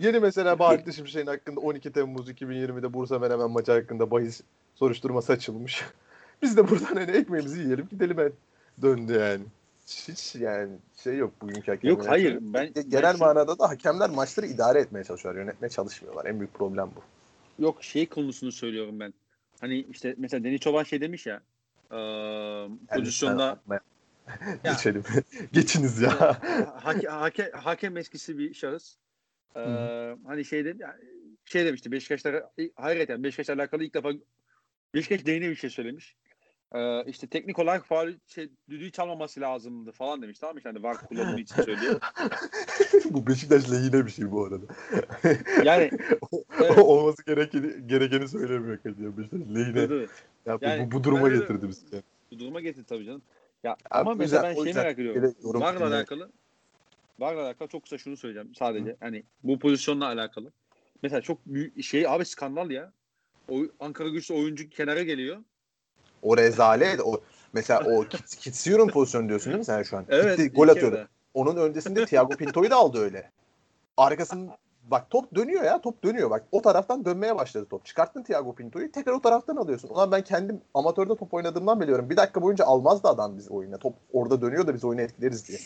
yeni 0.01 0.21
mesela 0.21 0.59
Bahattin 0.59 0.91
Şimşek'in 0.91 1.27
hakkında 1.27 1.61
12 1.61 1.93
Temmuz 1.93 2.31
2020'de 2.31 2.93
Bursa 2.93 3.19
Menemen 3.19 3.51
maçı 3.51 3.73
hakkında 3.73 4.11
bahis 4.11 4.41
soruşturması 4.75 5.33
açılmış. 5.33 5.85
Biz 6.43 6.57
de 6.57 6.69
buradan 6.71 6.95
hani 6.95 7.11
ekmeğimizi 7.11 7.61
yiyelim 7.61 7.89
gidelim 7.91 8.17
ben 8.17 8.33
döndü 8.83 9.13
yani. 9.13 9.45
Hiç 9.87 10.35
yani 10.35 10.73
şey 11.03 11.17
yok 11.17 11.33
bugünkü 11.43 11.73
hakemler. 11.73 11.97
Yok, 11.97 12.09
hayır, 12.09 12.39
ben- 12.41 12.73
Genel 12.73 13.03
ben 13.03 13.19
manada 13.19 13.59
da 13.59 13.69
hakemler 13.69 14.11
maçları 14.11 14.47
idare 14.47 14.81
etmeye 14.81 15.05
çalışıyorlar. 15.05 15.41
Yönetmeye 15.41 15.71
çalışmıyorlar. 15.71 16.27
En 16.27 16.41
büyük 16.41 16.55
problem 16.55 16.91
bu. 16.97 17.03
yok 17.63 17.85
şey 17.85 18.09
konusunu 18.09 18.53
söylüyorum 18.53 19.01
ben. 19.01 19.15
Hani 19.61 19.81
işte 19.81 20.15
mesela 20.19 20.45
Deniz 20.45 20.61
Çoban 20.61 20.83
şey 20.83 21.01
demiş 21.01 21.27
ya 21.27 21.43
e, 21.91 21.99
pozisyonda 22.89 23.61
Ya. 24.65 24.73
Geçelim. 24.73 25.03
Geçiniz 25.53 26.01
ya. 26.01 26.39
hake, 26.83 27.09
hake, 27.09 27.51
hakem 27.51 27.97
eskisi 27.97 28.39
bir 28.39 28.55
şahıs. 28.55 28.97
Ee, 29.57 29.61
hani 30.27 30.45
şey, 30.45 30.65
de, 30.65 30.77
şey 31.45 31.65
demişti 31.65 31.93
Beşiktaş'ta 31.93 32.51
hayret 32.75 33.09
yani 33.09 33.25
Beşiktaş'la 33.25 33.55
alakalı 33.55 33.85
ilk 33.85 33.95
defa 33.95 34.13
Beşiktaş 34.95 35.27
değine 35.27 35.51
bir 35.51 35.55
şey 35.55 35.71
söylemiş. 35.71 36.17
Ee, 36.75 37.05
işte 37.07 37.27
teknik 37.27 37.59
olarak 37.59 37.87
faul 37.87 38.13
şey, 38.27 38.51
düdüğü 38.71 38.93
çalmaması 38.93 39.41
lazımdı 39.41 39.93
falan 39.93 40.23
demiş 40.23 40.39
tamam 40.39 40.55
mı? 40.57 40.61
Hani 40.65 40.83
VAR 40.83 40.97
kullanımı 41.07 41.41
için 41.41 41.63
söylüyor. 41.63 42.01
bu 43.11 43.27
Beşiktaş 43.27 43.71
lehine 43.71 44.07
bir 44.07 44.11
şey 44.11 44.31
bu 44.31 44.45
arada. 44.45 44.67
Yani 45.65 45.91
Evet. 46.61 46.79
olması 46.79 47.25
gerekeni, 47.25 47.87
gerekeni 47.87 48.29
söylemiyor 48.29 48.79
Kadir 48.79 49.17
Beşiktaş 49.19 49.41
lehine. 49.41 49.75
dur, 49.75 49.91
dur. 49.91 50.09
Ya 50.47 50.61
bu- 50.61 50.65
Yani 50.65 50.87
bu, 50.87 50.91
bu 50.91 51.05
duruma 51.05 51.29
getirdi 51.29 51.69
bizi. 51.69 52.03
bu 52.31 52.39
duruma 52.39 52.61
getirdi 52.61 52.87
tabii 52.89 53.05
canım. 53.05 53.23
Ya 53.65 53.73
Abi 53.73 53.79
ama 53.91 54.11
o 54.11 54.17
mesela 54.17 54.43
ben 54.43 54.57
o 54.57 54.65
şeyi 54.65 54.75
merak 54.75 54.99
ediyorum. 54.99 55.35
VAR'la 55.43 55.87
alakalı 55.87 56.31
VAR'la 57.19 57.43
alakalı 57.43 57.69
çok 57.69 57.83
kısa 57.83 57.99
şunu 57.99 58.17
söyleyeceğim 58.17 58.55
sadece. 58.55 58.97
Hani 59.01 59.23
bu 59.43 59.59
pozisyonla 59.59 60.07
alakalı. 60.07 60.53
Mesela 61.03 61.21
çok 61.21 61.47
büyük 61.47 61.85
şey 61.85 62.07
abi 62.09 62.25
skandal 62.25 62.71
ya. 62.71 62.93
O 63.49 63.63
Ankara 63.81 64.09
güçlü 64.09 64.35
oyuncu 64.35 64.71
kenara 64.71 65.03
geliyor. 65.03 65.45
O 66.25 66.37
rezalet. 66.37 67.01
O, 67.01 67.21
mesela 67.53 67.81
o 67.81 68.05
Kits- 68.05 68.39
Kitsiyor'un 68.39 68.89
pozisyonu 68.89 69.29
diyorsun 69.29 69.53
değil 69.53 69.59
mi 69.59 69.65
sen 69.65 69.83
şu 69.83 69.97
an? 69.97 70.05
Evet. 70.09 70.39
Gitti, 70.39 70.53
gol 70.57 70.69
atıyordu. 70.69 70.97
yarıda. 70.97 71.09
Onun 71.35 71.57
öncesinde 71.57 72.07
Thiago 72.07 72.37
Pinto'yu 72.37 72.71
da 72.71 72.77
aldı 72.77 72.99
öyle. 72.99 73.31
Arkasının 73.97 74.51
bak 74.91 75.11
top 75.11 75.35
dönüyor 75.35 75.65
ya 75.65 75.81
top 75.81 76.05
dönüyor 76.05 76.31
bak 76.31 76.45
o 76.53 76.63
taraftan 76.63 77.05
dönmeye 77.05 77.37
başladı 77.37 77.67
top. 77.71 77.85
Çıkarttın 77.85 78.23
Thiago 78.23 78.55
Pinto'yu 78.55 78.93
tekrar 78.93 79.13
o 79.13 79.21
taraftan 79.21 79.57
alıyorsun. 79.57 79.89
Ulan 79.89 80.13
ben 80.13 80.23
kendim 80.23 80.61
amatörde 80.75 81.17
top 81.17 81.35
oynadığımdan 81.35 81.81
biliyorum. 81.81 82.11
Bir 82.11 82.17
dakika 82.17 82.43
boyunca 82.43 82.65
almazdı 82.65 83.09
adam 83.09 83.37
biz 83.37 83.51
oyuna. 83.51 83.79
Top 83.79 83.95
orada 84.13 84.41
dönüyor 84.41 84.67
da 84.67 84.75
biz 84.75 84.85
oyunu 84.85 85.01
etkileriz 85.01 85.49
diye. 85.49 85.59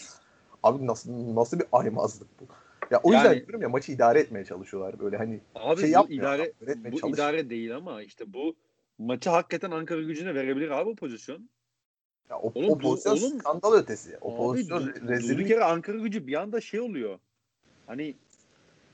Abi 0.62 0.86
nasıl 0.86 1.34
nasıl 1.34 1.58
bir 1.58 1.66
aymazlık 1.72 2.40
bu? 2.40 2.44
Ya 2.90 3.00
o 3.02 3.12
yüzden 3.12 3.24
Yani- 3.24 3.46
diyorum 3.46 3.62
ya 3.62 3.68
maçı 3.68 3.92
idare 3.92 4.20
etmeye 4.20 4.44
çalışıyorlar 4.44 4.98
böyle 4.98 5.16
hani 5.16 5.40
Abi 5.54 5.80
şey 5.80 5.94
bu 5.94 6.12
idare 6.12 6.52
bu 6.92 7.08
idare 7.08 7.50
değil 7.50 7.76
ama 7.76 8.02
işte 8.02 8.32
bu 8.32 8.54
maçı 8.98 9.30
hakikaten 9.30 9.70
Ankara 9.70 10.02
gücüne 10.02 10.34
verebilir 10.34 10.70
abi 10.70 10.90
bu 10.90 10.96
pozisyon. 10.96 11.48
Ya 12.30 12.38
o, 12.38 12.52
Oğlum 12.54 12.70
o 12.70 12.78
pozisyon 12.78 13.16
oğlum- 13.16 13.38
skandal 13.40 13.72
ötesi. 13.72 14.18
O 14.20 14.30
Abi 14.32 14.36
pozisyon 14.36 14.86
durduk 14.86 15.08
rezillik. 15.08 15.50
yere 15.50 15.64
Ankara 15.64 15.96
gücü 15.98 16.26
bir 16.26 16.34
anda 16.34 16.60
şey 16.60 16.80
oluyor. 16.80 17.18
Hani 17.86 18.14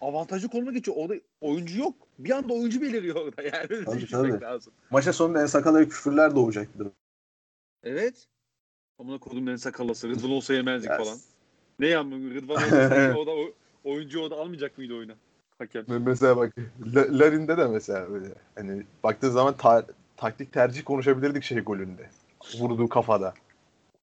avantajı 0.00 0.48
konuma 0.48 0.72
geçiyor. 0.72 0.96
Orada 1.00 1.14
oyuncu 1.40 1.78
yok. 1.80 1.94
Bir 2.18 2.30
anda 2.30 2.54
oyuncu 2.54 2.80
beliriyor 2.80 3.16
orada. 3.16 3.42
Yani 3.42 3.66
öyle 3.70 3.84
Tabii, 3.84 4.06
tabii. 4.06 4.40
lazım. 4.40 4.72
Maça 4.90 5.12
sonunda 5.12 5.42
en 5.42 5.46
sakala 5.46 5.84
küfürler 5.88 6.36
doğacaktır. 6.36 6.88
Evet. 7.82 8.26
Amına 8.98 9.18
kodum 9.18 9.46
ben 9.46 9.56
sakallası. 9.56 10.08
Rıdvan 10.08 10.30
olsa 10.30 10.54
yemezdik 10.54 10.90
falan. 10.90 11.18
Ne 11.78 11.86
yani 11.86 12.34
Rıdvan 12.34 12.56
olsa 12.64 13.14
o 13.18 13.26
da 13.26 13.30
o, 13.30 13.52
oyuncu 13.84 14.20
o 14.20 14.30
da 14.30 14.34
almayacak 14.36 14.78
mıydı 14.78 14.94
oyuna? 14.94 15.14
Hakem. 15.58 15.84
Me- 15.84 15.98
Mesela 15.98 16.36
bak 16.36 16.52
La- 16.94 17.18
Larin'de 17.18 17.56
de 17.58 17.66
mesela 17.66 18.06
öyle. 18.12 18.26
Hani 18.54 18.82
baktığın 19.04 19.30
zaman 19.30 19.56
ta- 19.56 19.86
taktik 20.16 20.52
tercih 20.52 20.84
konuşabilirdik 20.84 21.42
şey 21.42 21.60
golünde. 21.60 22.10
Vurduğu 22.60 22.88
kafada. 22.88 23.34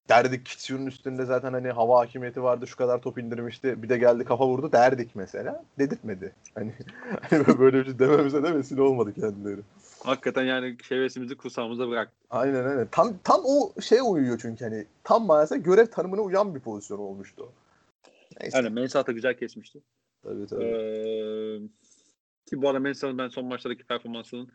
Derdik 0.10 0.46
Kitsyun'un 0.46 0.86
üstünde 0.86 1.26
zaten 1.26 1.54
hani 1.54 1.72
hava 1.72 2.00
hakimiyeti 2.00 2.44
vardı 2.44 2.68
şu 2.68 2.76
kadar 2.78 3.02
top 3.02 3.18
indirmişti. 3.18 3.84
Bir 3.84 3.90
de 3.90 3.98
geldi 3.98 4.26
kafa 4.26 4.48
vurdu 4.48 4.72
derdik 4.72 5.16
mesela. 5.16 5.64
Dedirtmedi. 5.80 6.34
Hani, 6.56 6.74
hani 7.30 7.60
böyle 7.60 7.80
bir 7.80 7.86
şey 7.86 8.00
dememize 8.00 8.44
de 8.44 8.56
vesile 8.56 8.82
olmadı 8.82 9.14
kendileri. 9.14 9.62
Hakikaten 10.04 10.44
yani 10.44 10.78
şevesimizi 10.84 11.38
kursağımıza 11.38 11.90
bırak. 11.90 12.12
Aynen 12.30 12.66
aynen. 12.66 12.88
Tam 12.92 13.14
tam 13.24 13.42
o 13.46 13.82
şeye 13.82 14.02
uyuyor 14.02 14.40
çünkü 14.42 14.66
hani 14.66 14.86
tam 15.04 15.26
manasıyla 15.26 15.64
görev 15.64 15.86
tanımına 15.86 16.22
uyan 16.22 16.56
bir 16.56 16.60
pozisyon 16.60 17.00
olmuştu. 17.00 17.50
Neyse. 18.42 18.58
Yani 18.58 18.70
Mensah 18.70 19.08
da 19.08 19.12
güzel 19.12 19.38
kesmişti. 19.38 19.80
Tabii 20.24 20.48
tabii. 20.48 20.64
Ee, 20.64 21.60
ki 22.46 22.62
bu 22.62 22.70
arada 22.70 22.80
Mensah'ın 22.80 23.18
ben 23.18 23.28
son 23.28 23.46
maçlardaki 23.46 23.84
performansının 23.84 24.50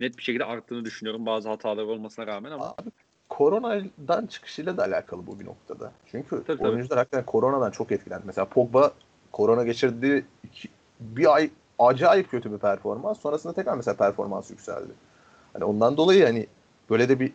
net 0.00 0.18
bir 0.18 0.22
şekilde 0.22 0.44
arttığını 0.44 0.84
düşünüyorum. 0.84 1.26
Bazı 1.26 1.48
hataları 1.48 1.86
olmasına 1.86 2.26
rağmen 2.26 2.50
ama 2.50 2.74
Abi 2.78 2.90
koronadan 3.28 4.26
çıkışıyla 4.26 4.76
da 4.76 4.84
alakalı 4.84 5.26
bu 5.26 5.40
bir 5.40 5.46
noktada. 5.46 5.92
Çünkü 6.06 6.28
Tabii, 6.30 6.58
tabii. 6.58 6.68
oyuncular 6.68 6.98
hakikaten 6.98 7.26
koronadan 7.26 7.70
çok 7.70 7.92
etkilendi. 7.92 8.22
Mesela 8.26 8.44
Pogba 8.44 8.92
korona 9.32 9.64
geçirdiği 9.64 10.24
iki- 10.44 10.68
bir 11.00 11.34
ay 11.34 11.50
acayip 11.78 12.30
kötü 12.30 12.52
bir 12.52 12.58
performans. 12.58 13.20
Sonrasında 13.20 13.52
tekrar 13.52 13.76
mesela 13.76 13.96
performans 13.96 14.50
yükseldi. 14.50 14.92
Hani 15.52 15.64
ondan 15.64 15.96
dolayı 15.96 16.24
hani 16.24 16.46
böyle 16.90 17.08
de 17.08 17.20
bir 17.20 17.32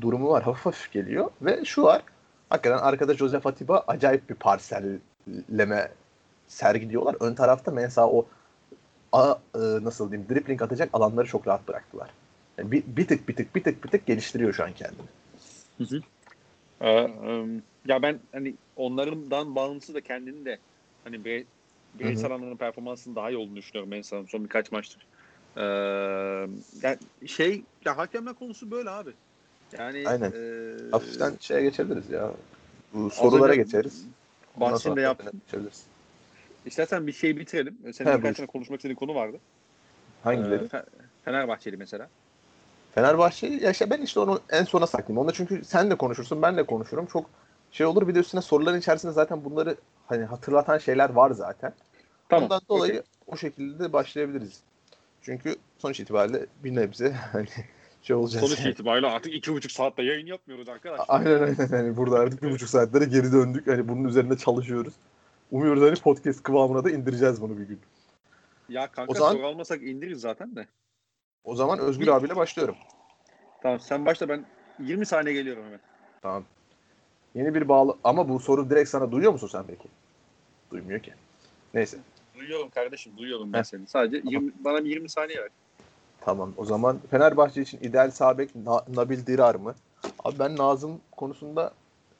durumu 0.00 0.28
var. 0.28 0.42
Hafif 0.42 0.66
hafif 0.66 0.92
geliyor. 0.92 1.30
Ve 1.42 1.64
şu 1.64 1.82
var. 1.82 2.02
Hakikaten 2.48 2.78
arkada 2.84 3.14
Joseph 3.14 3.46
Atiba 3.46 3.84
acayip 3.86 4.30
bir 4.30 4.34
parselleme 4.34 5.90
sergiliyorlar. 6.48 7.16
Ön 7.20 7.34
tarafta 7.34 7.70
mesela 7.70 8.08
o 8.08 8.26
a, 9.12 9.34
e, 9.54 9.58
nasıl 9.58 10.10
diyeyim 10.10 10.28
dribbling 10.30 10.62
atacak 10.62 10.88
alanları 10.92 11.26
çok 11.26 11.46
rahat 11.46 11.68
bıraktılar. 11.68 12.10
Yani 12.58 12.72
bir, 12.72 12.82
bir 12.86 13.06
tık 13.06 13.28
bir 13.28 13.36
tık 13.36 13.54
bir 13.54 13.62
tık 13.62 13.84
bir 13.84 13.90
tık 13.90 14.06
geliştiriyor 14.06 14.52
şu 14.52 14.64
an 14.64 14.72
kendini. 14.72 16.02
Ee, 16.80 16.90
em, 16.90 17.62
ya 17.86 18.02
ben 18.02 18.18
hani 18.32 18.54
onlardan 18.76 19.54
bağımsız 19.54 19.94
da 19.94 20.00
kendini 20.00 20.44
de 20.44 20.58
hani 21.04 21.24
bire, 21.24 21.44
bireysel 21.94 22.30
anlamda 22.30 22.56
performansının 22.56 23.16
daha 23.16 23.30
iyi 23.30 23.36
olduğunu 23.36 23.56
düşünüyorum 23.56 23.90
Mensah'ın 23.90 24.26
son 24.26 24.44
birkaç 24.44 24.72
maçtır. 24.72 25.06
Ee, 25.56 25.62
yani 26.82 26.98
şey 27.26 27.62
ya 27.84 27.96
hakemler 27.96 28.34
konusu 28.34 28.70
böyle 28.70 28.90
abi. 28.90 29.10
Yani 29.78 30.08
Aynen. 30.08 30.32
e, 30.36 30.90
Hafiften 30.90 31.34
şeye 31.40 31.62
geçebiliriz 31.62 32.10
ya. 32.10 32.32
Bu 32.94 33.10
sorulara 33.10 33.54
geçeriz. 33.54 34.06
Ondan 34.56 34.72
bahsini 34.72 34.96
de 34.96 35.14
geçebiliriz. 35.46 35.82
İstersen 36.68 37.06
bir 37.06 37.12
şey 37.12 37.36
bitirelim. 37.36 37.78
Senin 37.92 38.10
He, 38.10 38.18
birkaç 38.18 38.36
tane 38.36 38.46
konuşmak 38.46 38.78
istediğin 38.78 38.96
konu 38.96 39.14
vardı. 39.14 39.38
Hangileri? 40.24 40.64
Ee, 40.64 40.66
Fe- 40.66 40.84
Fenerbahçeli 41.24 41.76
mesela. 41.76 42.08
Fenerbahçe'yi 42.94 43.62
ya 43.62 43.70
işte 43.70 43.90
ben 43.90 44.02
işte 44.02 44.20
onu 44.20 44.40
en 44.50 44.64
sona 44.64 44.86
saklayayım. 44.86 45.18
Onda 45.18 45.32
çünkü 45.32 45.64
sen 45.64 45.90
de 45.90 45.94
konuşursun 45.94 46.42
ben 46.42 46.56
de 46.56 46.62
konuşurum. 46.62 47.06
Çok 47.06 47.30
şey 47.72 47.86
olur 47.86 48.08
bir 48.08 48.14
de 48.14 48.18
üstüne 48.18 48.40
soruların 48.40 48.78
içerisinde 48.78 49.12
zaten 49.12 49.44
bunları 49.44 49.76
hani 50.06 50.24
hatırlatan 50.24 50.78
şeyler 50.78 51.10
var 51.10 51.30
zaten. 51.30 51.72
Tamam. 52.28 52.44
Ondan 52.44 52.60
dolayı 52.68 52.92
okey. 52.92 53.02
o 53.26 53.36
şekilde 53.36 53.84
de 53.84 53.92
başlayabiliriz. 53.92 54.60
Çünkü 55.22 55.56
sonuç 55.78 56.00
itibariyle 56.00 56.46
bir 56.64 56.74
nebze 56.74 57.12
hani 57.32 57.48
şey 58.02 58.16
olacağız. 58.16 58.46
Sonuç 58.46 58.60
yani. 58.60 58.70
itibariyle 58.70 59.06
artık 59.06 59.34
iki 59.34 59.52
buçuk 59.52 59.72
saatte 59.72 60.02
yayın 60.02 60.26
yapmıyoruz 60.26 60.68
arkadaşlar. 60.68 61.06
Aynen 61.08 61.42
aynen. 61.42 61.68
Hani 61.68 61.96
burada 61.96 62.18
artık 62.18 62.42
bir 62.42 62.50
buçuk 62.50 62.68
saatlere 62.68 63.04
geri 63.04 63.32
döndük. 63.32 63.66
Hani 63.66 63.88
bunun 63.88 64.04
üzerinde 64.04 64.36
çalışıyoruz. 64.36 64.94
Umuyoruz 65.50 65.82
hani 65.82 65.94
podcast 65.94 66.42
kıvamına 66.42 66.84
da 66.84 66.90
indireceğiz 66.90 67.40
bunu 67.42 67.58
bir 67.58 67.62
gün. 67.68 67.80
Ya 68.68 68.86
kanka 68.90 69.12
O 69.12 69.14
zaman- 69.14 69.32
soru 69.32 69.46
almasak 69.46 69.82
indiririz 69.82 70.20
zaten 70.20 70.56
de. 70.56 70.66
O 71.44 71.54
zaman 71.54 71.78
Özgür 71.78 72.08
abiyle 72.08 72.36
başlıyorum. 72.36 72.76
Tamam 73.62 73.80
sen 73.80 74.06
başla 74.06 74.28
ben 74.28 74.44
20 74.80 75.06
saniye 75.06 75.34
geliyorum 75.34 75.64
hemen. 75.64 75.80
Tamam. 76.22 76.44
Yeni 77.34 77.54
bir 77.54 77.68
bağlı 77.68 77.96
ama 78.04 78.28
bu 78.28 78.40
soru 78.40 78.70
direkt 78.70 78.88
sana 78.90 79.12
duyuyor 79.12 79.32
musun 79.32 79.48
sen 79.52 79.64
peki? 79.66 79.88
Duymuyor 80.70 81.00
ki. 81.00 81.14
Neyse. 81.74 81.98
Duyuyorum 82.38 82.70
kardeşim 82.70 83.12
duyuyorum 83.18 83.52
ben 83.52 83.58
Heh. 83.58 83.64
seni. 83.64 83.86
Sadece 83.86 84.22
20, 84.30 84.52
bana 84.64 84.84
bir 84.84 84.90
20 84.90 85.08
saniye 85.08 85.38
ver. 85.38 85.48
Tamam 86.20 86.54
o 86.56 86.64
zaman 86.64 86.98
Fenerbahçe 87.10 87.62
için 87.62 87.78
ideal 87.82 88.10
sağ 88.10 88.38
bek 88.38 88.54
Na- 88.54 88.84
Nabil 88.94 89.26
Dirar 89.26 89.54
mı? 89.54 89.74
Abi 90.24 90.38
ben 90.38 90.56
Nazım 90.56 91.00
konusunda 91.16 91.72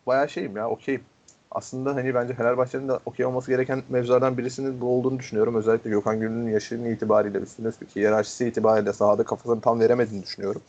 bayağı 0.07 0.29
şeyim 0.29 0.57
ya 0.57 0.71
okeyim. 0.71 1.05
Aslında 1.51 1.95
hani 1.95 2.15
bence 2.15 2.35
Fenerbahçe'nin 2.35 2.89
de 2.89 2.93
okey 3.07 3.27
olması 3.27 3.51
gereken 3.51 3.83
mevzulardan 3.89 4.39
birisinin 4.39 4.81
bu 4.81 4.87
olduğunu 4.87 5.19
düşünüyorum. 5.19 5.55
Özellikle 5.55 5.91
Gökhan 5.91 6.21
Gönül'ün 6.21 6.49
yaşının 6.49 6.85
itibariyle 6.85 7.39
üstüne 7.39 7.69
üstlük 7.69 7.97
hiyerarşisi 7.97 8.49
itibariyle 8.49 8.93
sahada 8.93 9.23
kafasını 9.23 9.61
tam 9.61 9.81
veremediğini 9.81 10.23
düşünüyorum. 10.23 10.63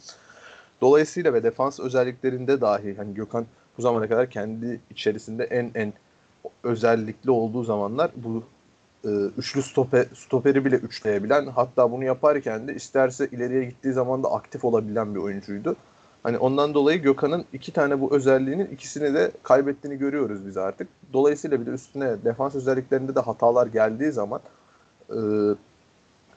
Dolayısıyla 0.81 1.33
ve 1.33 1.43
defans 1.43 1.79
özelliklerinde 1.79 2.61
dahi 2.61 2.95
hani 2.97 3.13
Gökhan 3.13 3.45
bu 3.77 3.81
zamana 3.81 4.07
kadar 4.07 4.29
kendi 4.29 4.79
içerisinde 4.89 5.43
en 5.43 5.71
en 5.75 5.93
özellikli 6.63 7.31
olduğu 7.31 7.63
zamanlar 7.63 8.11
bu 8.15 8.43
e, 9.05 9.09
üçlü 9.37 9.61
stoper, 9.61 10.05
stoperi 10.13 10.65
bile 10.65 10.75
üçleyebilen 10.75 11.45
hatta 11.45 11.91
bunu 11.91 12.03
yaparken 12.03 12.67
de 12.67 12.75
isterse 12.75 13.27
ileriye 13.27 13.65
gittiği 13.65 13.93
zaman 13.93 14.23
da 14.23 14.31
aktif 14.31 14.65
olabilen 14.65 15.15
bir 15.15 15.19
oyuncuydu. 15.19 15.75
Hani 16.23 16.37
ondan 16.37 16.73
dolayı 16.73 17.01
Gökhan'ın 17.01 17.45
iki 17.53 17.73
tane 17.73 18.01
bu 18.01 18.15
özelliğinin 18.15 18.65
ikisini 18.65 19.13
de 19.13 19.31
kaybettiğini 19.43 19.97
görüyoruz 19.97 20.45
biz 20.47 20.57
artık. 20.57 20.87
Dolayısıyla 21.13 21.61
bir 21.61 21.65
de 21.65 21.69
üstüne 21.71 22.23
defans 22.25 22.55
özelliklerinde 22.55 23.15
de 23.15 23.19
hatalar 23.19 23.67
geldiği 23.67 24.11
zaman 24.11 24.41
e, 25.09 25.17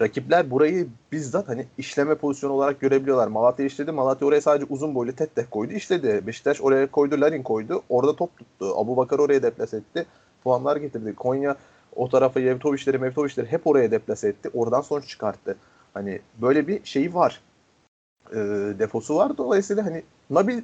rakipler 0.01 0.51
burayı 0.51 0.89
bizzat 1.13 1.49
hani 1.49 1.67
işleme 1.79 2.15
pozisyonu 2.15 2.53
olarak 2.53 2.81
görebiliyorlar. 2.81 3.29
Malatya 3.29 3.67
işledi. 3.67 3.93
Malatya 3.93 4.29
oraya 4.29 4.41
sadece 4.41 4.67
uzun 4.71 4.95
boylu 4.95 5.13
tek 5.13 5.51
koydu. 5.51 5.73
işledi. 5.73 6.23
Beşiktaş 6.27 6.61
oraya 6.61 6.91
koydu. 6.91 7.21
Larin 7.21 7.43
koydu. 7.43 7.83
Orada 7.89 8.17
top 8.17 8.39
tuttu. 8.39 8.75
Abu 8.77 8.97
Bakar 8.97 9.19
oraya 9.19 9.43
deplas 9.43 9.75
etti. 9.75 10.07
Puanlar 10.45 10.77
getirdi. 10.77 11.15
Konya 11.15 11.57
o 11.97 12.09
tarafa 12.09 12.41
Yevtoviçleri, 12.41 12.99
Mevtoviçleri 12.99 13.47
hep 13.47 13.67
oraya 13.67 13.91
deplas 13.91 14.25
etti. 14.25 14.51
Oradan 14.55 14.81
sonuç 14.81 15.09
çıkarttı. 15.09 15.57
Hani 15.95 16.21
böyle 16.43 16.69
bir 16.69 16.85
şeyi 16.85 17.15
var. 17.15 17.41
E, 18.33 18.39
defosu 18.79 19.17
var. 19.17 19.39
Dolayısıyla 19.39 19.87
hani 19.87 20.03
Nabil 20.31 20.63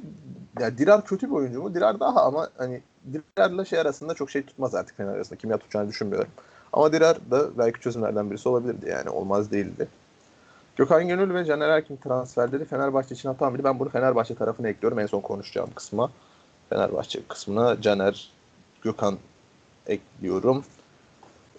ya 0.61 0.79
Dirar 0.79 1.05
kötü 1.05 1.27
bir 1.27 1.35
oyuncu 1.35 1.63
mu? 1.63 1.75
Dirar 1.75 2.01
daha 2.01 2.25
ama 2.25 2.49
hani 2.59 2.81
Dirar'la 3.13 3.65
şey 3.65 3.79
arasında 3.79 4.15
çok 4.15 4.31
şey 4.31 4.43
tutmaz 4.43 4.75
artık 4.75 4.97
Fener 4.97 5.13
arasında. 5.13 5.39
Kimya 5.39 5.59
tutacağını 5.59 5.89
düşünmüyorum. 5.89 6.31
Ama 6.73 6.93
Dirar 6.93 7.31
da 7.31 7.59
belki 7.59 7.81
çözümlerden 7.81 8.31
birisi 8.31 8.49
olabilirdi 8.49 8.89
yani. 8.89 9.11
Olmaz 9.11 9.51
değildi. 9.51 9.89
Gökhan 10.77 11.09
Gönül 11.09 11.35
ve 11.35 11.45
Caner 11.45 11.69
Erkin 11.69 11.97
transferleri 11.97 12.65
Fenerbahçe 12.65 13.15
için 13.15 13.29
hata 13.29 13.51
mıydı? 13.51 13.65
Ben 13.65 13.79
bunu 13.79 13.89
Fenerbahçe 13.89 14.35
tarafına 14.35 14.69
ekliyorum 14.69 14.99
en 14.99 15.07
son 15.07 15.21
konuşacağım 15.21 15.71
kısma. 15.75 16.11
Fenerbahçe 16.69 17.21
kısmına 17.29 17.81
Caner, 17.81 18.31
Gökhan 18.83 19.19
ekliyorum. 19.87 20.65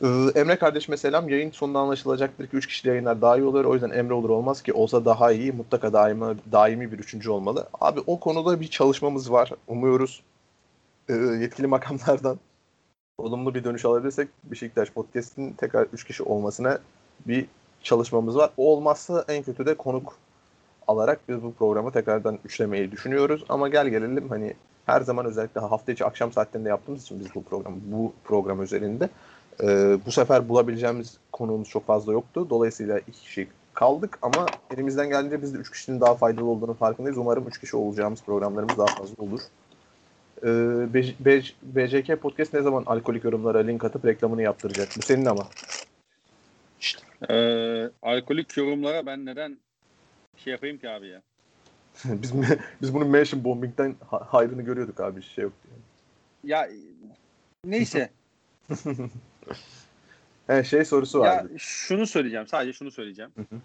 Ee, 0.03 0.07
Emre 0.35 0.55
kardeşime 0.55 0.97
selam. 0.97 1.29
Yayın 1.29 1.51
sonunda 1.51 1.79
anlaşılacaktır 1.79 2.47
ki 2.47 2.57
3 2.57 2.67
kişili 2.67 2.89
yayınlar 2.89 3.21
daha 3.21 3.37
iyi 3.37 3.43
olur. 3.43 3.65
O 3.65 3.73
yüzden 3.73 3.89
Emre 3.89 4.13
olur 4.13 4.29
olmaz 4.29 4.61
ki 4.61 4.73
olsa 4.73 5.05
daha 5.05 5.31
iyi. 5.31 5.51
Mutlaka 5.51 5.93
daimi, 5.93 6.35
daimi 6.51 6.91
bir 6.91 6.99
üçüncü 6.99 7.29
olmalı. 7.29 7.67
Abi 7.81 7.99
o 8.07 8.19
konuda 8.19 8.61
bir 8.61 8.67
çalışmamız 8.67 9.31
var. 9.31 9.51
Umuyoruz 9.67 10.23
e, 11.09 11.13
yetkili 11.13 11.67
makamlardan 11.67 12.39
olumlu 13.17 13.55
bir 13.55 13.63
dönüş 13.63 13.85
alabilirsek 13.85 14.27
Beşiktaş 14.43 14.91
Podcast'in 14.91 15.53
tekrar 15.53 15.87
3 15.93 16.03
kişi 16.03 16.23
olmasına 16.23 16.79
bir 17.27 17.45
çalışmamız 17.83 18.37
var. 18.37 18.49
O 18.57 18.73
olmazsa 18.73 19.25
en 19.27 19.43
kötü 19.43 19.65
de 19.65 19.73
konuk 19.73 20.17
alarak 20.87 21.19
biz 21.29 21.43
bu 21.43 21.53
programı 21.53 21.91
tekrardan 21.91 22.39
üçlemeyi 22.45 22.91
düşünüyoruz. 22.91 23.43
Ama 23.49 23.69
gel 23.69 23.87
gelelim 23.89 24.29
hani 24.29 24.53
her 24.85 25.01
zaman 25.01 25.25
özellikle 25.25 25.61
hafta 25.61 25.91
içi 25.91 26.05
akşam 26.05 26.31
saatlerinde 26.31 26.69
yaptığımız 26.69 27.03
için 27.03 27.19
biz 27.19 27.35
bu 27.35 27.43
program 27.43 27.73
bu 27.91 28.13
program 28.23 28.63
üzerinde 28.63 29.09
e, 29.63 29.97
bu 30.05 30.11
sefer 30.11 30.49
bulabileceğimiz 30.49 31.17
konuğumuz 31.31 31.69
çok 31.69 31.85
fazla 31.85 32.13
yoktu. 32.13 32.47
Dolayısıyla 32.49 32.99
iki 32.99 33.21
kişi 33.21 33.47
kaldık 33.73 34.19
ama 34.21 34.45
elimizden 34.73 35.09
geldiğince 35.09 35.41
biz 35.41 35.53
de 35.53 35.57
üç 35.57 35.71
kişinin 35.71 36.01
daha 36.01 36.15
faydalı 36.15 36.45
olduğunu 36.45 36.73
farkındayız. 36.73 37.17
Umarım 37.17 37.47
üç 37.47 37.59
kişi 37.59 37.77
olacağımız 37.77 38.23
programlarımız 38.23 38.77
daha 38.77 38.87
fazla 38.87 39.23
olur. 39.23 39.41
Ee, 40.43 40.93
BCK 41.61 42.21
Podcast 42.21 42.53
ne 42.53 42.61
zaman 42.61 42.83
alkolik 42.85 43.23
yorumlara 43.23 43.59
link 43.59 43.83
atıp 43.83 44.05
reklamını 44.05 44.41
yaptıracak? 44.41 44.89
Bu 44.97 45.01
senin 45.01 45.25
ama. 45.25 45.47
Ee, 47.29 47.89
alkolik 48.01 48.57
yorumlara 48.57 49.05
ben 49.05 49.25
neden 49.25 49.57
şey 50.37 50.53
yapayım 50.53 50.77
ki 50.77 50.89
abi 50.89 51.07
ya? 51.07 51.21
biz 52.05 52.33
biz 52.81 52.93
bunun 52.93 53.07
mention 53.07 53.43
bombing'den 53.43 53.95
ha- 54.09 54.27
hayrını 54.27 54.61
görüyorduk 54.61 54.99
abi. 54.99 55.23
Şey 55.23 55.43
yok. 55.43 55.53
Yani. 56.43 56.73
Ya 56.73 56.77
neyse. 57.65 58.09
He, 60.47 60.63
şey 60.63 60.85
sorusu 60.85 61.17
ya 61.17 61.23
vardı. 61.23 61.59
şunu 61.59 62.07
söyleyeceğim. 62.07 62.47
Sadece 62.47 62.73
şunu 62.73 62.91
söyleyeceğim. 62.91 63.31
Hı 63.35 63.41
hı. 63.55 63.61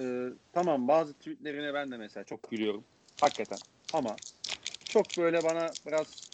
Ee, 0.00 0.32
tamam 0.52 0.88
bazı 0.88 1.14
tweetlerine 1.14 1.74
ben 1.74 1.90
de 1.90 1.96
mesela 1.96 2.24
çok 2.24 2.50
gülüyorum. 2.50 2.84
Hakikaten. 3.20 3.58
Ama 3.92 4.16
çok 4.84 5.06
böyle 5.18 5.44
bana 5.44 5.70
biraz 5.86 6.30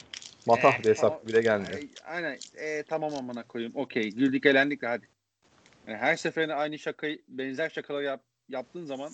Matah 0.46 0.78
Eh, 0.78 0.82
bir 0.82 0.88
hesap 0.88 1.10
tamam. 1.10 1.26
bile 1.26 1.42
gelmiyor. 1.42 1.72
Ay, 1.72 1.88
aynen. 2.04 2.38
E, 2.56 2.82
tamam 2.82 3.14
amına 3.14 3.42
koyayım. 3.42 3.72
Okey. 3.76 4.10
Güldük 4.10 4.46
eğlendik 4.46 4.82
de 4.82 4.86
hadi. 4.86 5.08
Yani 5.86 5.98
her 5.98 6.16
seferinde 6.16 6.54
aynı 6.54 6.78
şakayı 6.78 7.22
benzer 7.28 7.68
şakalar 7.70 8.02
yap, 8.02 8.22
yaptığın 8.48 8.84
zaman 8.84 9.12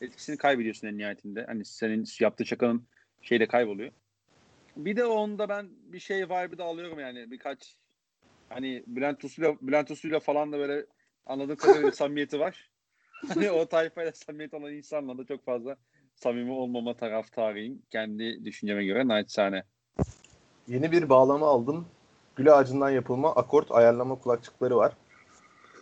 etkisini 0.00 0.36
kaybediyorsun 0.36 0.88
en 0.88 0.98
nihayetinde. 0.98 1.44
Hani 1.46 1.64
senin 1.64 2.06
yaptığı 2.20 2.46
şakanın 2.46 2.84
şeyi 3.22 3.40
de 3.40 3.46
kayboluyor. 3.46 3.92
Bir 4.76 4.96
de 4.96 5.04
onda 5.04 5.48
ben 5.48 5.68
bir 5.92 6.00
şey 6.00 6.24
vibe'ı 6.24 6.58
da 6.58 6.64
alıyorum 6.64 7.00
yani. 7.00 7.30
Birkaç 7.30 7.76
hani 8.48 8.84
Bülent 8.86 9.24
Uslu'yla 9.24 9.56
Bülent 9.60 9.90
Uslu'yla 9.90 10.20
falan 10.20 10.52
da 10.52 10.58
böyle 10.58 10.86
anladığım 11.26 11.56
kadarıyla 11.56 11.92
samimiyeti 11.92 12.40
var. 12.40 12.70
Hani 13.28 13.50
o 13.50 13.66
tayfayla 13.66 14.12
samimiyet 14.12 14.54
olan 14.54 14.72
insanla 14.72 15.18
da 15.18 15.24
çok 15.24 15.44
fazla 15.44 15.76
samimi 16.14 16.52
olmama 16.52 16.96
taraftarıyım. 16.96 17.82
Kendi 17.90 18.44
düşünceme 18.44 18.84
göre 18.84 19.08
naçizane. 19.08 19.64
Yeni 20.68 20.92
bir 20.92 21.08
bağlama 21.08 21.46
aldım. 21.46 21.88
Gül 22.36 22.54
ağacından 22.54 22.90
yapılma 22.90 23.34
akort 23.34 23.72
ayarlama 23.72 24.18
kulakçıkları 24.18 24.76
var. 24.76 24.92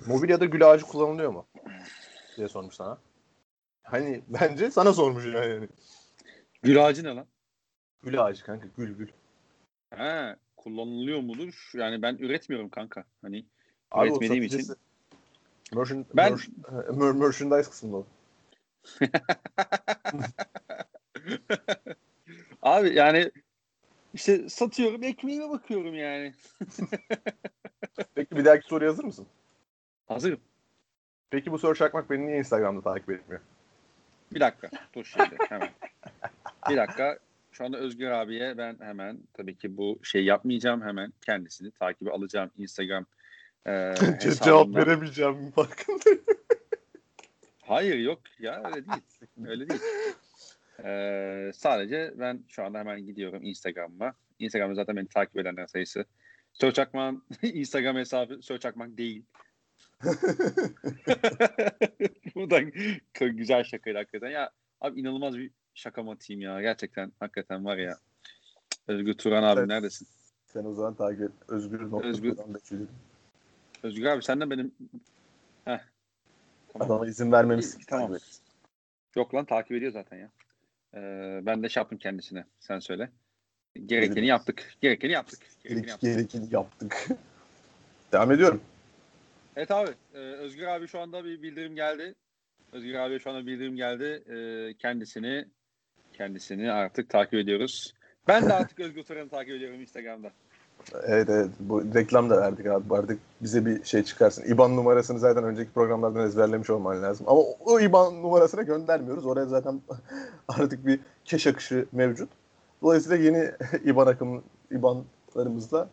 Mobilyada 0.07 0.45
gül 0.45 0.71
ağacı 0.71 0.85
kullanılıyor 0.85 1.33
mu? 1.33 1.47
diye 2.37 2.49
sormuş 2.49 2.75
sana. 2.75 2.99
Hani 3.83 4.23
bence 4.29 4.71
sana 4.71 4.93
sormuş 4.93 5.27
yani. 5.27 5.69
Gül 6.62 6.87
ağacı 6.87 7.05
ne 7.05 7.15
lan? 7.15 7.27
Gül 8.03 8.25
ağacı 8.25 8.45
kanka 8.45 8.67
gül 8.77 8.97
gül. 8.99 9.09
He, 9.91 10.37
kullanılıyor 10.65 11.21
mudur? 11.21 11.71
Yani 11.75 12.03
ben 12.03 12.17
üretmiyorum 12.17 12.69
kanka. 12.69 13.05
Hani 13.23 13.45
Abi 13.91 14.09
üretmediğim 14.09 14.45
için. 14.45 14.77
Merchant, 15.73 16.07
Ben- 16.15 16.33
merch- 16.33 16.51
mer- 16.89 17.19
merchandise 17.19 17.71
kısmında. 17.71 18.07
Abi 22.62 22.95
yani 22.95 23.31
işte 24.15 24.49
satıyorum 24.49 25.03
ekmeğime 25.03 25.51
bakıyorum 25.51 25.95
yani. 25.95 26.35
Peki 28.15 28.37
bir 28.37 28.45
dahaki 28.45 28.69
soruya 28.69 28.91
hazır 28.91 29.05
mısın? 29.05 29.27
Hazırım. 30.09 30.41
Peki 31.31 31.53
bu 31.53 31.59
soru 31.59 31.75
çakmak 31.75 32.11
beni 32.11 32.27
niye 32.27 32.39
Instagram'da 32.39 32.81
takip 32.81 33.11
etmiyor? 33.11 33.41
Bir 34.35 34.41
dakika. 34.41 34.71
Dur 34.95 35.05
şimdi 35.05 35.39
hemen. 35.49 35.71
Bir 36.71 36.77
dakika. 36.77 37.19
Şu 37.55 37.65
anda 37.65 37.79
Özgür 37.79 38.11
abiye 38.11 38.59
ben 38.59 38.77
hemen 38.81 39.19
tabii 39.33 39.57
ki 39.59 39.77
bu 39.77 40.01
şey 40.03 40.25
yapmayacağım. 40.25 40.83
Hemen 40.83 41.13
kendisini 41.27 41.71
takibi 41.71 42.11
alacağım 42.11 42.51
Instagram 42.57 43.07
e, 43.67 43.71
Cevap 44.01 44.25
hesabından. 44.25 44.83
veremeyeceğim 44.83 45.51
farkındayım. 45.51 46.25
Hayır 47.63 47.99
yok 47.99 48.21
ya 48.41 48.63
öyle 48.65 48.87
değil. 48.87 49.03
Öyle 49.49 49.69
değil. 49.69 49.81
Ee, 50.85 51.51
sadece 51.55 52.15
ben 52.17 52.45
şu 52.49 52.65
anda 52.65 52.79
hemen 52.79 53.07
gidiyorum 53.07 53.43
Instagram'ıma. 53.45 54.15
Instagram'da 54.39 54.75
zaten 54.75 54.97
beni 54.97 55.09
takip 55.09 55.37
edenler 55.39 55.67
sayısı. 55.67 56.05
Söz 56.53 56.79
Akman 56.79 57.23
Instagram 57.43 57.97
hesabı 57.97 58.43
Söz 58.43 58.67
Akman 58.67 58.97
değil. 58.97 59.25
Bu 62.35 62.51
da 62.51 62.61
k- 63.13 63.29
güzel 63.29 63.65
şakaydı 63.65 63.99
hakikaten. 63.99 64.31
Ya 64.31 64.51
abi 64.81 65.01
inanılmaz 65.01 65.39
bir 65.39 65.51
şaka 65.75 66.03
mı 66.03 66.11
atayım 66.11 66.43
ya. 66.43 66.61
Gerçekten 66.62 67.12
hakikaten 67.20 67.64
var 67.64 67.77
ya. 67.77 67.99
Özgür 68.89 69.14
Turan 69.14 69.43
abi 69.43 69.59
Evet. 69.59 69.68
neredesin? 69.68 70.09
Sen 70.47 70.64
o 70.64 70.75
zaman 70.75 70.95
takip 70.95 71.20
et. 71.22 71.31
Özgür. 71.49 71.81
Özgür. 72.03 72.37
Özgür 73.83 74.05
abi 74.07 74.22
sen 74.22 74.41
de 74.41 74.51
benim 74.51 74.72
Heh. 75.64 75.79
Tamam. 76.72 76.87
Adama 76.91 77.07
izin 77.07 77.33
vermemişsin. 77.33 77.79
İyi, 77.81 77.87
tamam. 77.87 78.18
Yok 79.16 79.35
lan 79.35 79.45
takip 79.45 79.72
ediyor 79.72 79.93
zaten 79.93 80.16
ya. 80.16 80.31
Ee, 80.95 81.41
ben 81.47 81.62
de 81.62 81.68
şey 81.68 81.81
yaptım 81.81 81.99
kendisine. 81.99 82.45
Sen 82.61 82.79
söyle. 82.79 83.11
Gerekeni 83.87 84.27
yaptık. 84.27 84.75
Gerekeni 84.81 85.12
yaptık. 85.12 85.41
Gerekeni 85.64 85.77
Gerek, 85.77 85.89
yaptık. 85.91 86.14
gerekeni 86.14 86.55
yaptık. 86.55 87.07
Devam 88.12 88.33
ediyorum. 88.33 88.61
Evet 89.57 89.70
abi. 89.70 89.91
e, 90.14 90.18
Özgür 90.18 90.66
abi 90.66 90.89
şu 90.89 91.01
anda 91.01 91.25
bir 91.25 91.43
bildirim 91.43 91.75
geldi. 91.77 92.14
Özgür 92.72 92.95
abi 92.95 93.20
şu 93.20 93.31
anda 93.31 93.47
bildirim 93.47 93.77
geldi. 93.77 94.05
E, 94.35 94.75
kendisini 94.79 95.49
kendisini 96.15 96.73
artık 96.73 97.11
takip 97.11 97.35
ediyoruz. 97.35 97.95
Ben 98.29 98.49
de 98.49 98.55
artık 98.55 98.81
Özgür 98.81 99.03
Turan'ı 99.03 99.29
takip 99.29 99.55
ediyorum 99.55 99.81
Instagram'da. 99.81 100.31
Evet 101.03 101.29
evet 101.31 101.51
bu 101.61 101.95
reklam 101.95 102.31
da 102.31 102.41
verdik 102.41 102.67
abi 102.67 102.95
artık 102.95 103.19
bize 103.41 103.67
bir 103.67 103.85
şey 103.85 104.03
çıkarsın. 104.03 104.45
IBAN 104.53 104.77
numarasını 104.77 105.19
zaten 105.19 105.45
önceki 105.45 105.73
programlardan 105.73 106.27
ezberlemiş 106.27 106.71
olman 106.71 107.03
lazım. 107.03 107.29
Ama 107.29 107.41
o, 107.41 107.57
o 107.61 107.81
IBAN 107.81 108.23
numarasına 108.23 108.62
göndermiyoruz. 108.62 109.27
Oraya 109.27 109.47
zaten 109.47 109.81
artık 110.49 110.87
bir 110.87 111.01
keş 111.25 111.47
akışı 111.47 111.87
mevcut. 111.93 112.31
Dolayısıyla 112.83 113.17
yeni 113.17 113.51
IBAN 113.91 114.07
akım 114.07 114.45
IBAN'larımızla 114.71 115.89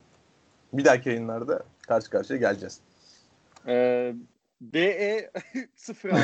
bir 0.74 0.86
dahaki 0.86 1.10
yayınlarda 1.10 1.64
karşı 1.88 2.10
karşıya 2.10 2.40
geleceğiz. 2.40 2.80
Ee, 3.68 4.14
BE 4.62 5.32
06 6.04 6.22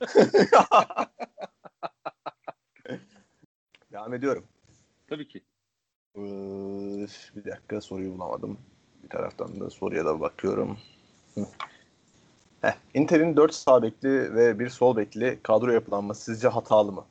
Devam 3.96 4.14
ediyorum. 4.14 4.44
tabii 5.08 5.28
ki. 5.28 5.40
Ee, 6.16 6.20
bir 7.36 7.44
dakika 7.44 7.80
soruyu 7.80 8.14
bulamadım. 8.14 8.58
Bir 9.02 9.08
taraftan 9.08 9.60
da 9.60 9.70
soruya 9.70 10.04
da 10.04 10.20
bakıyorum. 10.20 10.78
Heh, 12.60 12.72
Inter'in 12.94 13.36
4 13.36 13.54
sağ 13.54 13.82
bekli 13.82 14.34
ve 14.34 14.58
bir 14.58 14.68
sol 14.68 14.96
bekli 14.96 15.38
kadro 15.42 15.70
yapılanması 15.70 16.24
sizce 16.24 16.48
hatalı 16.48 16.92
mı? 16.92 17.04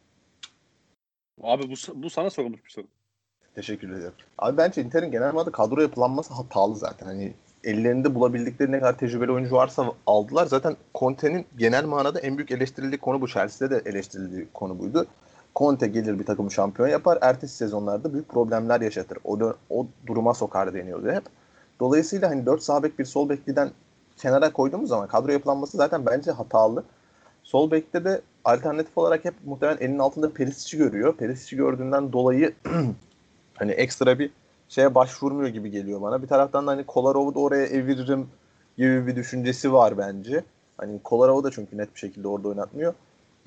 Abi 1.42 1.64
bu, 1.64 2.04
bu 2.04 2.10
sana 2.10 2.30
sorulmuş 2.30 2.66
bir 2.66 2.70
soru. 2.70 2.88
Teşekkür 3.56 3.90
ederim. 3.90 4.14
Abi 4.38 4.58
bence 4.58 4.82
Inter'in 4.82 5.12
genel 5.12 5.34
manada 5.34 5.52
kadro 5.52 5.82
yapılanması 5.82 6.34
hatalı 6.34 6.76
zaten. 6.76 7.06
Hani 7.06 7.34
ellerinde 7.64 8.16
bulabildikleri 8.16 8.72
ne 8.72 8.80
kadar 8.80 8.98
tecrübeli 8.98 9.32
oyuncu 9.32 9.56
varsa 9.56 9.94
aldılar. 10.08 10.46
Zaten 10.46 10.78
Conte'nin 10.96 11.46
genel 11.58 11.86
manada 11.86 12.20
en 12.20 12.38
büyük 12.38 12.52
eleştirildiği 12.52 13.00
konu 13.00 13.22
bu. 13.22 13.28
Chelsea'de 13.28 13.76
de 13.86 13.90
eleştirildiği 13.90 14.48
konu 14.54 14.80
buydu. 14.80 15.08
Conte 15.56 15.88
gelir 15.88 16.20
bir 16.20 16.26
takımı 16.26 16.52
şampiyon 16.52 16.90
yapar. 16.90 17.18
Ertesi 17.22 17.56
sezonlarda 17.56 18.14
büyük 18.14 18.30
problemler 18.30 18.82
yaşatır. 18.82 19.18
O, 19.24 19.40
o 19.70 19.88
duruma 20.08 20.34
sokar 20.34 20.74
deniyordu 20.74 21.12
hep. 21.12 21.24
Dolayısıyla 21.80 22.30
hani 22.30 22.46
4 22.46 22.64
sağ 22.64 22.84
bek 22.84 23.00
bir 23.00 23.06
sol 23.06 23.30
bekliden 23.30 23.72
kenara 24.18 24.54
koyduğumuz 24.54 24.90
zaman 24.90 25.08
kadro 25.08 25.32
yapılanması 25.32 25.78
zaten 25.78 26.06
bence 26.06 26.32
hatalı. 26.32 26.84
Sol 27.44 27.72
bekte 27.72 28.06
de 28.06 28.22
alternatif 28.46 28.98
olarak 28.98 29.26
hep 29.26 29.34
muhtemelen 29.46 29.78
elinin 29.78 30.00
altında 30.00 30.34
Perisic'i 30.34 30.78
görüyor. 30.78 31.16
Perisic'i 31.18 31.58
gördüğünden 31.58 32.14
dolayı 32.14 32.54
hani 33.56 33.72
ekstra 33.72 34.20
bir 34.20 34.32
şeye 34.70 34.96
başvurmuyor 34.96 35.50
gibi 35.50 35.72
geliyor 35.72 36.02
bana. 36.02 36.22
Bir 36.22 36.28
taraftan 36.28 36.68
da 36.68 36.72
hani 36.72 36.84
Kolarov'u 36.84 37.36
da 37.36 37.40
oraya 37.40 37.66
eviririm 37.66 38.28
gibi 38.78 39.08
bir 39.08 39.16
düşüncesi 39.16 39.74
var 39.74 39.98
bence. 39.98 40.44
Hani 40.78 41.00
Kolarov'u 41.04 41.44
da 41.44 41.52
çünkü 41.52 41.78
net 41.78 41.94
bir 41.94 42.00
şekilde 42.00 42.28
orada 42.28 42.48
oynatmıyor. 42.48 42.94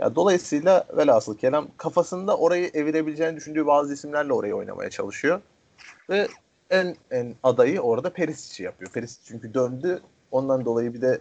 Ya 0.01 0.15
dolayısıyla 0.15 0.85
velhasıl 0.97 1.37
kelam 1.37 1.69
kafasında 1.77 2.37
orayı 2.37 2.71
evirebileceğini 2.75 3.37
düşündüğü 3.37 3.67
bazı 3.67 3.95
isimlerle 3.95 4.33
orayı 4.33 4.55
oynamaya 4.55 4.91
çalışıyor. 4.91 5.41
Ve 6.11 6.29
en 6.71 6.97
en 7.11 7.35
adayı 7.43 7.81
orada 7.81 8.11
Perisic'i 8.11 8.65
yapıyor. 8.65 8.91
Perisic 8.91 9.21
çünkü 9.25 9.55
döndü. 9.55 10.01
Ondan 10.31 10.65
dolayı 10.65 10.95
bir 10.95 11.01
de 11.01 11.21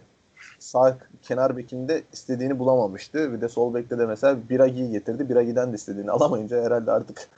sağ 0.58 0.98
kenar 1.22 1.56
bekinde 1.56 2.02
istediğini 2.12 2.58
bulamamıştı. 2.58 3.32
Bir 3.32 3.40
de 3.40 3.48
sol 3.48 3.74
bekte 3.74 3.98
de 3.98 4.06
mesela 4.06 4.48
Biragi'yi 4.50 4.90
getirdi. 4.90 5.28
Biragi'den 5.28 5.72
de 5.72 5.76
istediğini 5.76 6.10
alamayınca 6.10 6.64
herhalde 6.64 6.92
artık 6.92 7.28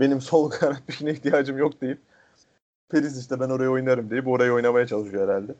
benim 0.00 0.20
sol 0.20 0.50
kanat 0.50 0.88
bekine 0.88 1.10
ihtiyacım 1.10 1.58
yok 1.58 1.80
deyip 1.80 1.98
Perisic 2.88 3.20
işte 3.20 3.40
ben 3.40 3.50
oraya 3.50 3.70
oynarım 3.70 4.10
deyip 4.10 4.28
orayı 4.28 4.52
oynamaya 4.52 4.86
çalışıyor 4.86 5.28
herhalde. 5.28 5.54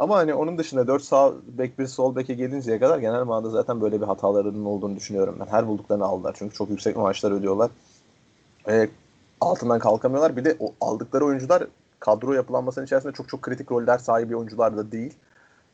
Ama 0.00 0.16
hani 0.16 0.34
onun 0.34 0.58
dışında 0.58 0.86
4 0.86 1.02
sağ 1.02 1.32
bek 1.58 1.78
bir 1.78 1.86
sol 1.86 2.16
beke 2.16 2.34
gelinceye 2.34 2.78
kadar 2.78 2.98
genel 2.98 3.24
manada 3.24 3.50
zaten 3.50 3.80
böyle 3.80 4.00
bir 4.00 4.06
hatalarının 4.06 4.64
olduğunu 4.64 4.96
düşünüyorum 4.96 5.36
ben. 5.40 5.46
Her 5.46 5.66
bulduklarını 5.66 6.04
aldılar. 6.04 6.34
Çünkü 6.38 6.54
çok 6.54 6.70
yüksek 6.70 6.96
maaşlar 6.96 7.30
ödüyorlar. 7.30 7.70
E, 8.68 8.88
altından 9.40 9.78
kalkamıyorlar. 9.78 10.36
Bir 10.36 10.44
de 10.44 10.56
o 10.60 10.74
aldıkları 10.80 11.24
oyuncular 11.24 11.66
kadro 11.98 12.32
yapılanmasının 12.32 12.84
içerisinde 12.84 13.12
çok 13.12 13.28
çok 13.28 13.42
kritik 13.42 13.72
roller 13.72 13.98
sahibi 13.98 14.36
oyuncular 14.36 14.76
da 14.76 14.92
değil. 14.92 15.14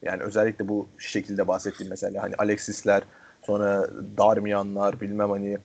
Yani 0.03 0.22
özellikle 0.22 0.68
bu 0.68 0.87
şekilde 0.99 1.49
bahsettiğim 1.49 1.91
mesela 1.91 2.22
hani 2.22 2.35
Alexis'ler, 2.39 3.03
sonra 3.43 3.91
Darmian'lar, 4.18 5.01
bilmem 5.01 5.31
hani 5.31 5.59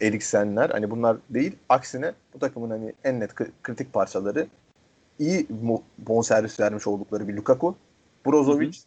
Eriksen'ler 0.00 0.70
hani 0.70 0.90
bunlar 0.90 1.16
değil. 1.30 1.56
Aksine 1.68 2.12
bu 2.34 2.38
takımın 2.38 2.70
hani 2.70 2.92
en 3.04 3.20
net 3.20 3.30
kri- 3.30 3.50
kritik 3.62 3.92
parçaları 3.92 4.46
iyi 5.18 5.46
bonservis 5.98 6.60
vermiş 6.60 6.86
oldukları 6.86 7.28
bir 7.28 7.34
Lukaku, 7.34 7.76
Brozovic, 8.26 8.78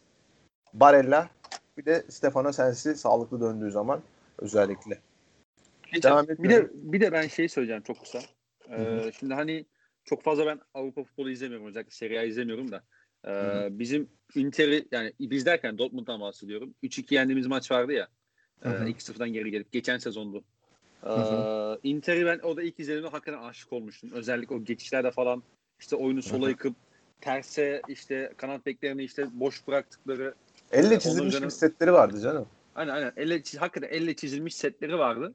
Barella 0.74 1.30
bir 1.78 1.84
de 1.84 2.04
Stefano 2.08 2.52
Sensi 2.52 2.96
sağlıklı 2.96 3.40
döndüğü 3.40 3.70
zaman 3.70 4.02
özellikle. 4.38 4.98
Devam 6.02 6.28
bir 6.28 6.32
ediyorum. 6.32 6.68
de 6.68 6.92
bir 6.92 7.00
de 7.00 7.12
ben 7.12 7.26
şey 7.26 7.48
söyleyeceğim 7.48 7.82
çok 7.82 8.00
kısa. 8.00 8.18
Ee, 8.68 8.76
Hı 8.76 8.82
hı. 8.82 9.12
şimdi 9.12 9.34
hani 9.34 9.66
çok 10.04 10.22
fazla 10.22 10.46
ben 10.46 10.60
Avrupa 10.74 11.04
futbolu 11.04 11.30
izlemiyorum 11.30 11.66
özellikle 11.66 11.90
Serie 11.90 12.18
A 12.18 12.22
izlemiyorum 12.22 12.72
da. 12.72 12.82
Ee, 13.26 13.30
Hı 13.30 13.78
bizim 13.78 14.08
Inter'i 14.34 14.88
yani 14.92 15.12
biz 15.20 15.46
derken 15.46 15.78
Dortmund'dan 15.78 16.20
bahsediyorum. 16.20 16.74
3-2 16.82 17.14
yendiğimiz 17.14 17.46
maç 17.46 17.70
vardı 17.70 17.92
ya. 17.92 18.08
E, 18.64 18.68
Hı 18.68 18.72
hı. 18.72 18.88
2-0'dan 18.88 19.32
geri 19.32 19.50
gelip 19.50 19.72
geçen 19.72 19.98
sezondu. 19.98 20.44
Ee, 21.04 21.08
hı. 21.08 21.80
Inter'i 21.82 22.26
ben 22.26 22.38
o 22.38 22.56
da 22.56 22.62
ilk 22.62 22.80
izlediğimde 22.80 23.08
hakikaten 23.08 23.42
aşık 23.42 23.72
olmuştum. 23.72 24.10
Özellikle 24.12 24.54
o 24.54 24.64
geçişlerde 24.64 25.10
falan 25.10 25.42
işte 25.80 25.96
oyunu 25.96 26.18
Hı 26.18 26.28
sola 26.28 26.46
hı. 26.46 26.50
yıkıp 26.50 26.76
terse 27.20 27.82
işte 27.88 28.32
kanat 28.36 28.66
beklerini 28.66 29.02
işte 29.04 29.26
boş 29.32 29.66
bıraktıkları 29.68 30.34
Elle 30.72 30.88
Onun 30.88 30.98
çizilmiş 30.98 31.28
üzerine- 31.28 31.44
gibi 31.46 31.50
setleri 31.54 31.92
vardı 31.92 32.20
canım. 32.20 32.46
Aynen 32.74 32.92
aynen. 32.94 33.12
Elle, 33.16 33.42
hakikaten 33.58 33.88
elle 33.96 34.16
çizilmiş 34.16 34.54
setleri 34.56 34.98
vardı. 34.98 35.34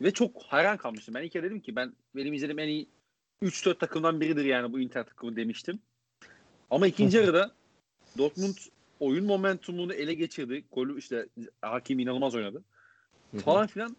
Ve 0.00 0.10
çok 0.10 0.42
hayran 0.42 0.76
kalmıştım. 0.76 1.14
Ben 1.14 1.22
ilk 1.22 1.32
kere 1.32 1.42
dedim 1.42 1.60
ki 1.60 1.76
ben 1.76 1.92
benim 2.16 2.34
izlediğim 2.34 2.58
en 2.58 2.68
iyi 2.68 2.88
3-4 3.42 3.78
takımdan 3.78 4.20
biridir 4.20 4.44
yani 4.44 4.72
bu 4.72 4.80
Inter 4.80 5.04
takımı 5.06 5.36
demiştim. 5.36 5.78
Ama 6.70 6.86
ikinci 6.86 7.16
yarıda 7.16 7.50
Dortmund 8.18 8.56
oyun 9.00 9.26
momentumunu 9.26 9.92
ele 9.94 10.14
geçirdi. 10.14 10.64
Golü 10.72 10.98
işte 10.98 11.26
Hakim 11.62 11.98
inanılmaz 11.98 12.34
oynadı. 12.34 12.62
Falan 13.44 13.66
filan. 13.66 13.96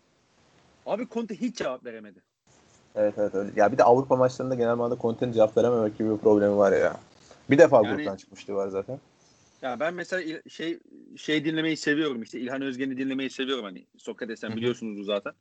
Abi 0.86 1.08
Conte 1.14 1.36
hiç 1.36 1.58
cevap 1.58 1.86
veremedi. 1.86 2.20
Evet 2.96 3.14
evet 3.18 3.36
öyle. 3.36 3.52
Ya 3.56 3.72
bir 3.72 3.78
de 3.78 3.84
Avrupa 3.84 4.16
maçlarında 4.16 4.56
genel 4.56 4.76
manada 4.76 5.02
Conte'nin 5.02 5.32
cevap 5.32 5.58
verememek 5.58 5.98
gibi 5.98 6.10
bir 6.12 6.18
problemi 6.18 6.58
var 6.58 6.72
ya. 6.72 7.00
Bir 7.52 7.58
defa 7.58 7.82
Yani- 7.84 7.96
gruptan 7.96 8.16
çıkmıştı 8.18 8.56
var 8.56 8.68
zaten. 8.68 9.00
Ya 9.62 9.80
ben 9.80 9.94
mesela 9.94 10.42
şey 10.50 10.80
şey 11.18 11.46
dinlemeyi 11.46 11.78
seviyorum 11.78 12.22
işte 12.22 12.40
İlhan 12.40 12.62
Özgen'i 12.62 12.98
dinlemeyi 12.98 13.30
seviyorum 13.30 13.64
hani 13.64 13.88
Sokrates'ten 13.98 14.56
biliyorsunuz 14.56 15.06
zaten. 15.06 15.34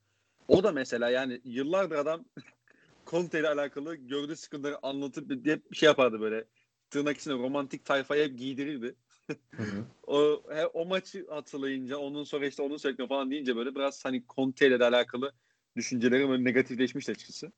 O 0.48 0.62
da 0.62 0.72
mesela 0.72 1.10
yani 1.10 1.40
yıllardır 1.44 1.96
adam 1.96 2.24
Conte 3.06 3.40
ile 3.40 3.48
alakalı 3.48 3.94
gördüğü 3.96 4.36
sıkıntıları 4.36 4.86
anlatıp 4.86 5.28
bir- 5.30 5.50
hep 5.50 5.74
şey 5.74 5.86
yapardı 5.86 6.20
böyle 6.20 6.44
tırnak 6.90 7.16
içinde 7.18 7.34
romantik 7.34 7.84
tayfaya 7.84 8.24
hep 8.24 8.38
giydirirdi. 8.38 8.94
O, 10.06 10.42
he, 10.54 10.66
o 10.66 10.84
maçı 10.86 11.26
hatırlayınca 11.30 11.96
ondan 11.96 12.24
sonra 12.24 12.46
işte 12.46 12.62
onu 12.62 12.78
söyleme 12.78 13.08
falan 13.08 13.30
deyince 13.30 13.56
böyle 13.56 13.74
biraz 13.74 14.04
hani 14.04 14.24
Conte 14.36 14.66
ile 14.66 14.80
de 14.80 14.84
alakalı 14.84 15.32
düşüncelerim 15.76 16.28
böyle 16.28 16.44
negatifleşmişti 16.44 17.12
açıkçası. 17.12 17.52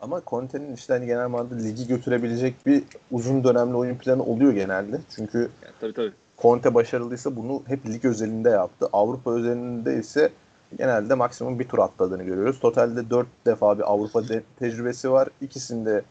Ama 0.00 0.22
Conte'nin 0.26 0.74
işte 0.74 0.92
hani 0.92 1.06
genel 1.06 1.28
manada 1.28 1.54
ligi 1.54 1.86
götürebilecek 1.86 2.66
bir 2.66 2.82
uzun 3.10 3.44
dönemli 3.44 3.76
oyun 3.76 3.96
planı 3.96 4.22
oluyor 4.22 4.52
genelde. 4.52 5.00
Çünkü 5.16 5.38
Yani, 5.38 5.74
tabii 5.80 5.92
tabii. 5.92 6.12
Conte 6.38 6.74
başarılıysa 6.74 7.36
bunu 7.36 7.62
hep 7.66 7.86
lig 7.86 8.04
özelinde 8.04 8.50
yaptı. 8.50 8.88
Avrupa 8.92 9.32
özelinde 9.32 9.96
ise 9.98 10.30
genelde 10.78 11.14
maksimum 11.14 11.58
bir 11.58 11.68
tur 11.68 11.78
atladığını 11.78 12.22
görüyoruz. 12.22 12.60
Totalde 12.60 13.10
4 13.10 13.26
defa 13.46 13.78
bir 13.78 13.92
Avrupa 13.92 14.28
de- 14.28 14.42
tecrübesi 14.58 15.10
var. 15.10 15.28
İkisinde 15.40 16.02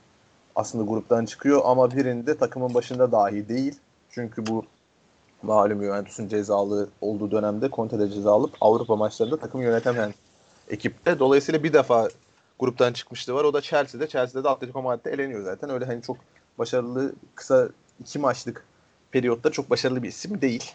aslında 0.56 0.84
gruptan 0.84 1.26
çıkıyor 1.26 1.62
ama 1.66 1.92
birinde 1.92 2.38
takımın 2.38 2.74
başında 2.74 3.12
dahi 3.12 3.50
değil. 3.50 3.80
Çünkü 4.10 4.46
bu 4.46 4.66
malum 5.44 5.84
Juventus'un 5.84 6.28
cezalı 6.28 6.90
olduğu 7.02 7.32
dönemde 7.32 7.70
Conte 7.70 8.00
de 8.00 8.10
ceza 8.10 8.32
alıp 8.34 8.52
Avrupa 8.62 8.96
maçlarında 8.96 9.38
takımı 9.38 9.64
yönetemeyen 9.64 10.14
ekipte. 10.70 11.20
Dolayısıyla 11.20 11.64
bir 11.64 11.74
defa 11.74 12.10
gruptan 12.60 12.94
çıkmıştı 12.94 13.36
var. 13.36 13.44
O 13.44 13.54
da 13.54 13.62
Chelsea'de. 13.62 14.08
Chelsea'de 14.08 14.44
de 14.44 14.50
Atletico 14.50 14.82
Madrid'de 14.82 15.12
eleniyor 15.12 15.44
zaten. 15.44 15.70
Öyle 15.70 15.86
hani 15.86 16.02
çok 16.02 16.18
başarılı 16.58 17.14
kısa 17.36 17.70
iki 18.00 18.20
maçlık 18.20 18.66
periyotta 19.12 19.52
çok 19.52 19.70
başarılı 19.70 20.04
bir 20.04 20.08
isim 20.08 20.42
değil. 20.42 20.72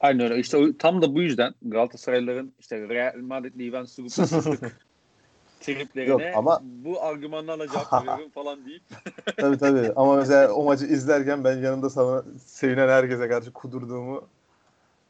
Aynen 0.00 0.20
öyle. 0.20 0.38
İşte 0.40 0.76
tam 0.78 1.02
da 1.02 1.14
bu 1.14 1.22
yüzden 1.22 1.54
Galatasaraylıların 1.62 2.52
işte 2.58 2.88
Real 2.88 3.16
Madrid, 3.16 3.60
Juventus'u 3.60 4.02
grupta 4.02 4.68
triplerine 5.60 6.10
Yok 6.10 6.22
ama- 6.34 6.60
bu 6.62 7.02
argümanlarla 7.02 7.68
cevap 7.68 7.92
veriyorum 8.02 8.30
falan 8.34 8.64
deyip 8.64 8.82
tabii 9.36 9.58
tabii. 9.58 9.92
Ama 9.96 10.16
mesela 10.16 10.52
o 10.52 10.64
maçı 10.64 10.84
izlerken 10.84 11.44
ben 11.44 11.58
yanında 11.58 11.90
sana 11.90 12.24
sevinen 12.44 12.88
herkese 12.88 13.28
karşı 13.28 13.52
kudurduğumu 13.52 14.24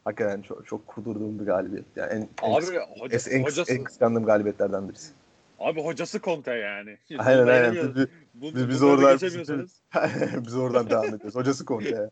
hakikaten 0.04 0.42
çok, 0.42 0.66
çok 0.66 0.86
kudurduğum 0.86 1.38
bir 1.38 1.44
galibiyet. 1.46 1.84
Yani 1.96 2.12
en, 2.12 2.28
en, 2.42 2.54
abi 2.54 2.64
kıs- 2.64 3.00
hoca, 3.00 3.14
en, 3.14 3.18
kıs- 3.18 3.42
hocası 3.44 3.72
en 3.72 3.84
kıskandığım 3.84 4.24
galibiyetlerden 4.24 4.88
birisi. 4.88 5.12
Abi 5.60 5.82
hocası 5.82 6.20
Conte 6.20 6.52
yani. 6.52 6.98
Aynen 7.18 7.46
aynen. 7.46 7.94
Biz, 8.34 8.54
biz, 8.54 8.68
biz 8.68 8.82
oradan 8.82 9.18
biz 10.46 10.56
oradan 10.56 10.90
devam 10.90 11.04
ediyoruz. 11.04 11.34
Hocası 11.34 11.64
Conte. 11.64 12.10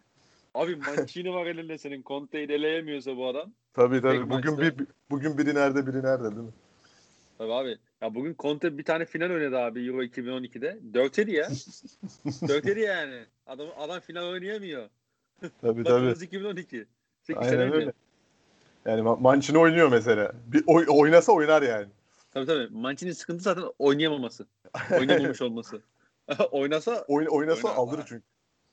Abi 0.54 0.76
Mancini 0.96 1.32
var 1.34 1.46
elinde 1.46 1.78
senin 1.78 2.02
Conte'yi 2.02 2.44
eleyemiyorsa 2.46 3.16
bu 3.16 3.28
adam. 3.28 3.52
Tabii 3.74 4.00
tabii. 4.02 4.18
Tek 4.18 4.30
Bugün 4.30 4.54
maçta. 4.54 4.78
bir 4.78 4.86
bugün 5.10 5.38
biri 5.38 5.54
nerede 5.54 5.86
biri 5.86 6.02
nerede 6.02 6.24
değil 6.30 6.46
mi? 6.46 6.52
Tabii 7.38 7.52
abi. 7.52 7.78
Ya 8.02 8.14
bugün 8.14 8.36
Conte 8.38 8.78
bir 8.78 8.84
tane 8.84 9.04
final 9.04 9.30
oynadı 9.30 9.58
abi 9.58 9.86
Euro 9.86 10.02
2012'de. 10.02 10.78
4 10.94 11.18
yedi 11.18 11.32
ya. 11.32 11.48
4 12.48 12.66
yedi 12.66 12.80
yani. 12.80 13.24
Adam, 13.46 13.68
adam 13.78 14.00
final 14.00 14.28
oynayamıyor. 14.28 14.88
Tabii 15.40 15.50
tabii. 15.60 15.84
Bakıyoruz 15.84 16.22
2012. 16.22 16.86
8 17.22 17.48
sene 17.48 17.60
Aynen 17.60 17.66
önce. 17.66 17.76
öyle. 17.76 17.92
Yani 18.86 19.00
Ma- 19.00 19.20
Mancini 19.20 19.58
oynuyor 19.58 19.88
mesela. 19.88 20.32
Bir 20.46 20.64
oy- 20.66 20.86
oynasa 20.88 21.32
oynar 21.32 21.62
yani. 21.62 21.86
Tabii 22.30 22.46
tabii. 22.46 22.68
Mancini'nin 22.70 23.14
sıkıntı 23.14 23.42
zaten 23.42 23.64
oynayamaması. 23.78 24.46
Oynamamış 24.98 25.42
olması. 25.42 25.82
Oynasa 26.50 26.92
Oyn- 27.08 27.28
oynasa 27.28 27.68
Oynar, 27.76 27.98
ha. 28.00 28.04
çünkü. 28.08 28.24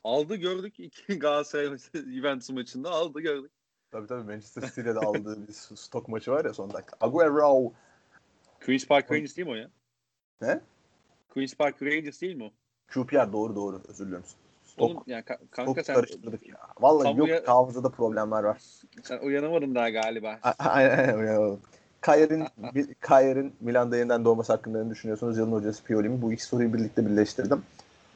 aldı 0.03 0.36
gördük. 0.36 0.80
İki 0.80 1.20
Galatasaray 1.20 1.78
Juventus 1.93 2.49
maçında 2.49 2.89
aldı 2.89 3.20
gördük. 3.20 3.51
Tabii 3.91 4.08
tabii 4.08 4.24
Manchester 4.24 4.62
City'de 4.62 4.95
de 4.95 4.99
aldığı 4.99 5.47
bir 5.47 5.53
stok 5.53 6.08
maçı 6.08 6.32
var 6.32 6.45
ya 6.45 6.53
son 6.53 6.74
dakika. 6.74 6.97
Agüero. 7.01 7.74
Queen's 8.66 8.88
Park 8.88 9.12
Rangers 9.12 9.38
değil 9.38 9.47
mi 9.47 9.51
o 9.51 9.56
ya? 9.56 9.70
Ne? 10.41 10.62
Queen's 11.30 11.53
Park 11.56 11.82
Rangers 11.84 12.22
değil 12.22 12.36
mi 12.36 12.43
o? 12.43 12.51
QPR 12.93 13.34
doğru 13.34 13.56
doğru 13.56 13.82
özür 13.88 14.06
diliyorum. 14.06 14.26
Stok, 14.66 14.89
Oğlum 14.89 15.03
yani 15.08 15.24
ka- 15.24 15.38
stok 15.38 15.51
kanka 15.51 15.84
sen, 15.84 15.95
karıştırdık 15.95 16.47
ya. 16.47 16.58
Vallahi 16.80 17.18
yok 17.18 17.28
uya- 17.28 17.47
hafızada 17.47 17.89
problemler 17.89 18.43
var. 18.43 18.62
sen 19.03 19.20
uyanamadın 19.20 19.76
daha 19.76 19.89
galiba. 19.89 20.39
Aynen 20.60 20.97
aynen 20.97 21.18
uyuyamadım. 21.18 21.62
Kayer'in 22.06 22.45
Kayer'in 22.99 23.53
Milan'da 23.62 23.97
yeniden 23.97 24.26
doğması 24.26 24.53
hakkında 24.53 24.84
ne 24.84 24.89
düşünüyorsunuz? 24.89 25.38
Yılın 25.38 25.51
hocası 25.51 25.84
Pioli 25.84 26.10
mi? 26.10 26.22
Bu 26.22 26.34
iki 26.34 26.43
soruyu 26.43 26.74
birlikte 26.74 27.06
birleştirdim. 27.06 27.62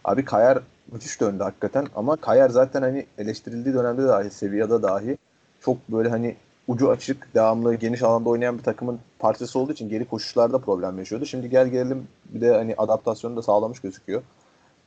Abi 0.04 0.26
Kayer 0.26 0.60
müthiş 0.92 1.22
döndü 1.22 1.44
hakikaten 1.44 1.88
ama 1.96 2.16
Kayer 2.16 2.50
zaten 2.50 2.82
hani 2.82 3.06
eleştirildiği 3.18 3.76
dönemde 3.76 4.08
dahi 4.08 4.30
Sevilla'da 4.30 4.84
dahi 4.84 5.18
çok 5.62 5.78
böyle 5.90 6.10
hani 6.10 6.36
ucu 6.68 6.90
açık, 6.90 7.36
devamlı 7.36 7.76
geniş 7.76 8.04
alanda 8.04 8.30
oynayan 8.30 8.58
bir 8.58 8.64
takımın 8.64 9.00
parçası 9.20 9.60
olduğu 9.60 9.72
için 9.72 9.90
geri 9.90 10.06
koşuşlarda 10.06 10.58
problem 10.58 10.98
yaşıyordu. 10.98 11.26
Şimdi 11.26 11.50
gel 11.50 11.68
gelelim 11.68 12.08
bir 12.26 12.42
de 12.42 12.54
hani 12.54 12.76
adaptasyonu 12.78 13.36
da 13.36 13.42
sağlamış 13.42 13.80
gözüküyor. 13.80 14.22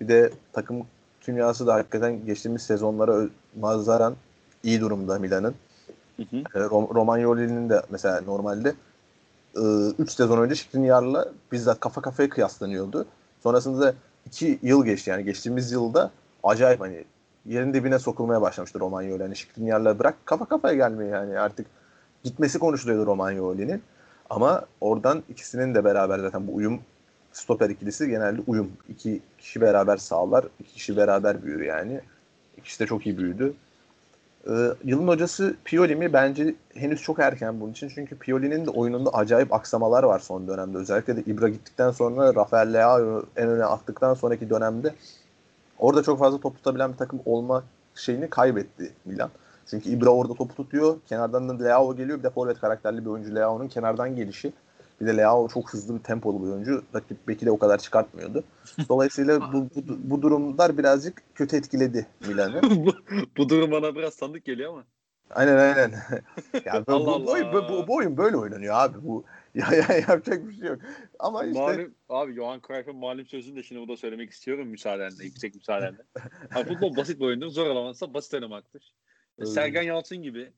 Bir 0.01 0.09
de 0.09 0.31
takım 0.53 0.87
kimyası 1.21 1.67
da 1.67 1.75
hakikaten 1.75 2.27
geçtiğimiz 2.27 2.63
sezonlara 2.63 3.29
nazaran 3.57 4.15
iyi 4.63 4.81
durumda 4.81 5.19
Milan'ın. 5.19 5.55
Hı 6.17 6.23
hı. 6.23 6.37
E, 6.37 6.59
Rom- 6.59 6.95
Romagnoli'nin 6.95 7.69
de 7.71 7.83
mesela 7.91 8.21
normalde 8.21 8.75
3 9.55 10.11
sezon 10.11 10.39
önce 10.39 10.55
Skriniar'la 10.55 11.29
bizzat 11.53 11.81
kafa 11.81 12.01
kafaya 12.03 12.29
kıyaslanıyordu. 12.29 13.07
Sonrasında 13.43 13.95
2 14.27 14.59
yıl 14.63 14.85
geçti 14.85 15.11
yani 15.11 15.25
geçtiğimiz 15.25 15.73
yılda 15.73 16.11
acayip 16.45 16.81
hani 16.81 17.05
yerin 17.47 17.75
dibine 17.75 17.99
sokulmaya 17.99 18.43
başlamıştı 18.43 18.81
Romagnoli. 18.81 19.23
Hani 19.23 19.37
Skriniar'la 19.37 19.99
bırak 19.99 20.15
kafa 20.25 20.45
kafaya 20.45 20.75
gelmeyi 20.75 21.11
yani 21.11 21.39
artık 21.39 21.67
gitmesi 22.25 22.59
konuşuluyordu 22.59 23.07
Romagnoli'nin. 23.07 23.83
Ama 24.31 24.67
oradan 24.81 25.23
ikisinin 25.29 25.75
de 25.75 25.85
beraber 25.85 26.19
zaten 26.19 26.47
bu 26.47 26.55
uyum 26.55 26.81
stoper 27.33 27.71
ikilisi 27.71 28.09
genelde 28.09 28.43
uyum. 28.47 28.73
İki 28.89 29.21
kişi 29.39 29.61
beraber 29.61 29.97
sağlar, 29.97 30.45
iki 30.61 30.75
kişi 30.75 30.97
beraber 30.97 31.43
büyür 31.43 31.61
yani. 31.61 32.01
İkisi 32.57 32.81
de 32.81 32.87
çok 32.87 33.07
iyi 33.07 33.19
büyüdü. 33.19 33.55
Ee, 34.49 34.69
yılın 34.85 35.09
hocası 35.09 35.57
Pioli 35.65 35.97
mi? 35.97 36.13
Bence 36.13 36.55
henüz 36.75 37.03
çok 37.03 37.19
erken 37.19 37.61
bunun 37.61 37.73
için. 37.73 37.89
Çünkü 37.89 38.19
Pioli'nin 38.19 38.67
de 38.67 38.71
oyununda 38.71 39.11
acayip 39.11 39.53
aksamalar 39.53 40.03
var 40.03 40.19
son 40.19 40.49
dönemde. 40.49 40.79
Özellikle 40.79 41.17
de 41.17 41.21
Ibra 41.21 41.49
gittikten 41.49 41.91
sonra 41.91 42.35
Rafael 42.35 42.73
Leao 42.75 43.23
en 43.37 43.49
öne 43.49 43.65
attıktan 43.65 44.15
sonraki 44.15 44.51
dönemde 44.51 44.95
orada 45.79 46.03
çok 46.03 46.19
fazla 46.19 46.41
top 46.41 46.57
tutabilen 46.57 46.93
bir 46.93 46.99
takım 46.99 47.21
olma 47.25 47.65
şeyini 47.95 48.31
kaybetti 48.31 48.93
Milan. 49.05 49.31
Çünkü 49.67 49.89
Ibra 49.89 50.11
orada 50.11 50.35
topu 50.35 50.55
tutuyor. 50.55 50.97
Kenardan 51.07 51.49
da 51.49 51.65
Leao 51.65 51.97
geliyor. 51.97 52.19
Bir 52.19 52.23
de 52.23 52.31
forvet 52.31 52.61
karakterli 52.61 53.05
bir 53.05 53.11
oyuncu 53.11 53.35
Leao'nun 53.35 53.69
kenardan 53.69 54.17
gelişi. 54.17 54.53
Bir 55.03 55.07
de 55.07 55.17
Leao 55.17 55.49
çok 55.49 55.73
hızlı 55.73 55.99
bir 55.99 56.03
tempolu 56.03 56.47
bir 56.47 56.51
oyuncu. 56.51 56.85
Rakip 56.95 57.29
beki 57.29 57.47
de 57.47 57.51
o 57.51 57.59
kadar 57.59 57.79
çıkartmıyor. 57.79 58.31
Dolayısıyla 58.89 59.53
bu, 59.53 59.71
bu, 59.77 59.83
bu 59.87 60.23
durumlar 60.23 60.79
birazcık 60.79 61.23
kötü 61.35 61.57
etkiledi 61.57 62.07
Milan'ı. 62.29 62.63
bu, 62.87 62.93
bu 63.37 63.49
durum 63.49 63.71
bana 63.71 63.95
biraz 63.95 64.15
sandık 64.15 64.45
geliyor 64.45 64.73
ama. 64.73 64.85
Aynen 65.31 65.57
aynen. 65.57 65.91
ya 66.65 66.87
bu, 66.87 66.93
Allah 66.93 67.21
bu, 67.21 67.27
bu, 67.27 67.31
oyun, 67.31 67.53
bu, 67.53 67.89
bu, 67.89 67.95
oyun 67.95 68.17
böyle 68.17 68.37
oynanıyor 68.37 68.75
abi. 68.75 68.97
Bu 69.03 69.25
ya, 69.55 69.67
ya 69.73 69.97
yapacak 70.09 70.49
bir 70.49 70.53
şey 70.53 70.69
yok. 70.69 70.79
Ama 71.19 71.45
işte 71.45 71.61
Malum, 71.61 71.95
abi 72.09 72.35
Johan 72.35 72.61
Cruyff'ın 72.67 72.97
malum 72.97 73.27
sözünü 73.27 73.57
de 73.57 73.63
şimdi 73.63 73.81
burada 73.81 73.97
söylemek 73.97 74.31
istiyorum 74.31 74.69
müsaadenle, 74.69 75.25
yüksek 75.25 75.55
müsaadenle. 75.55 76.03
Abi 76.55 76.69
futbol 76.69 76.97
basit 76.97 77.21
bir 77.21 77.25
oyundur, 77.25 77.49
zor 77.49 77.67
olamazsa 77.67 78.15
basit 78.15 78.35
oynamaktır. 78.35 78.95
Öyle. 79.39 79.51
Sergen 79.51 79.83
Yalçın 79.83 80.23
gibi 80.23 80.53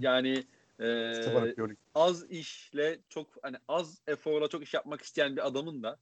yani 0.00 0.44
e, 0.80 1.54
Pioli. 1.54 1.76
az 1.94 2.30
işle 2.30 2.98
çok 3.08 3.26
hani 3.42 3.56
az 3.68 3.98
eforla 4.06 4.48
çok 4.48 4.62
iş 4.62 4.74
yapmak 4.74 5.02
isteyen 5.02 5.36
bir 5.36 5.46
adamın 5.46 5.82
da 5.82 5.98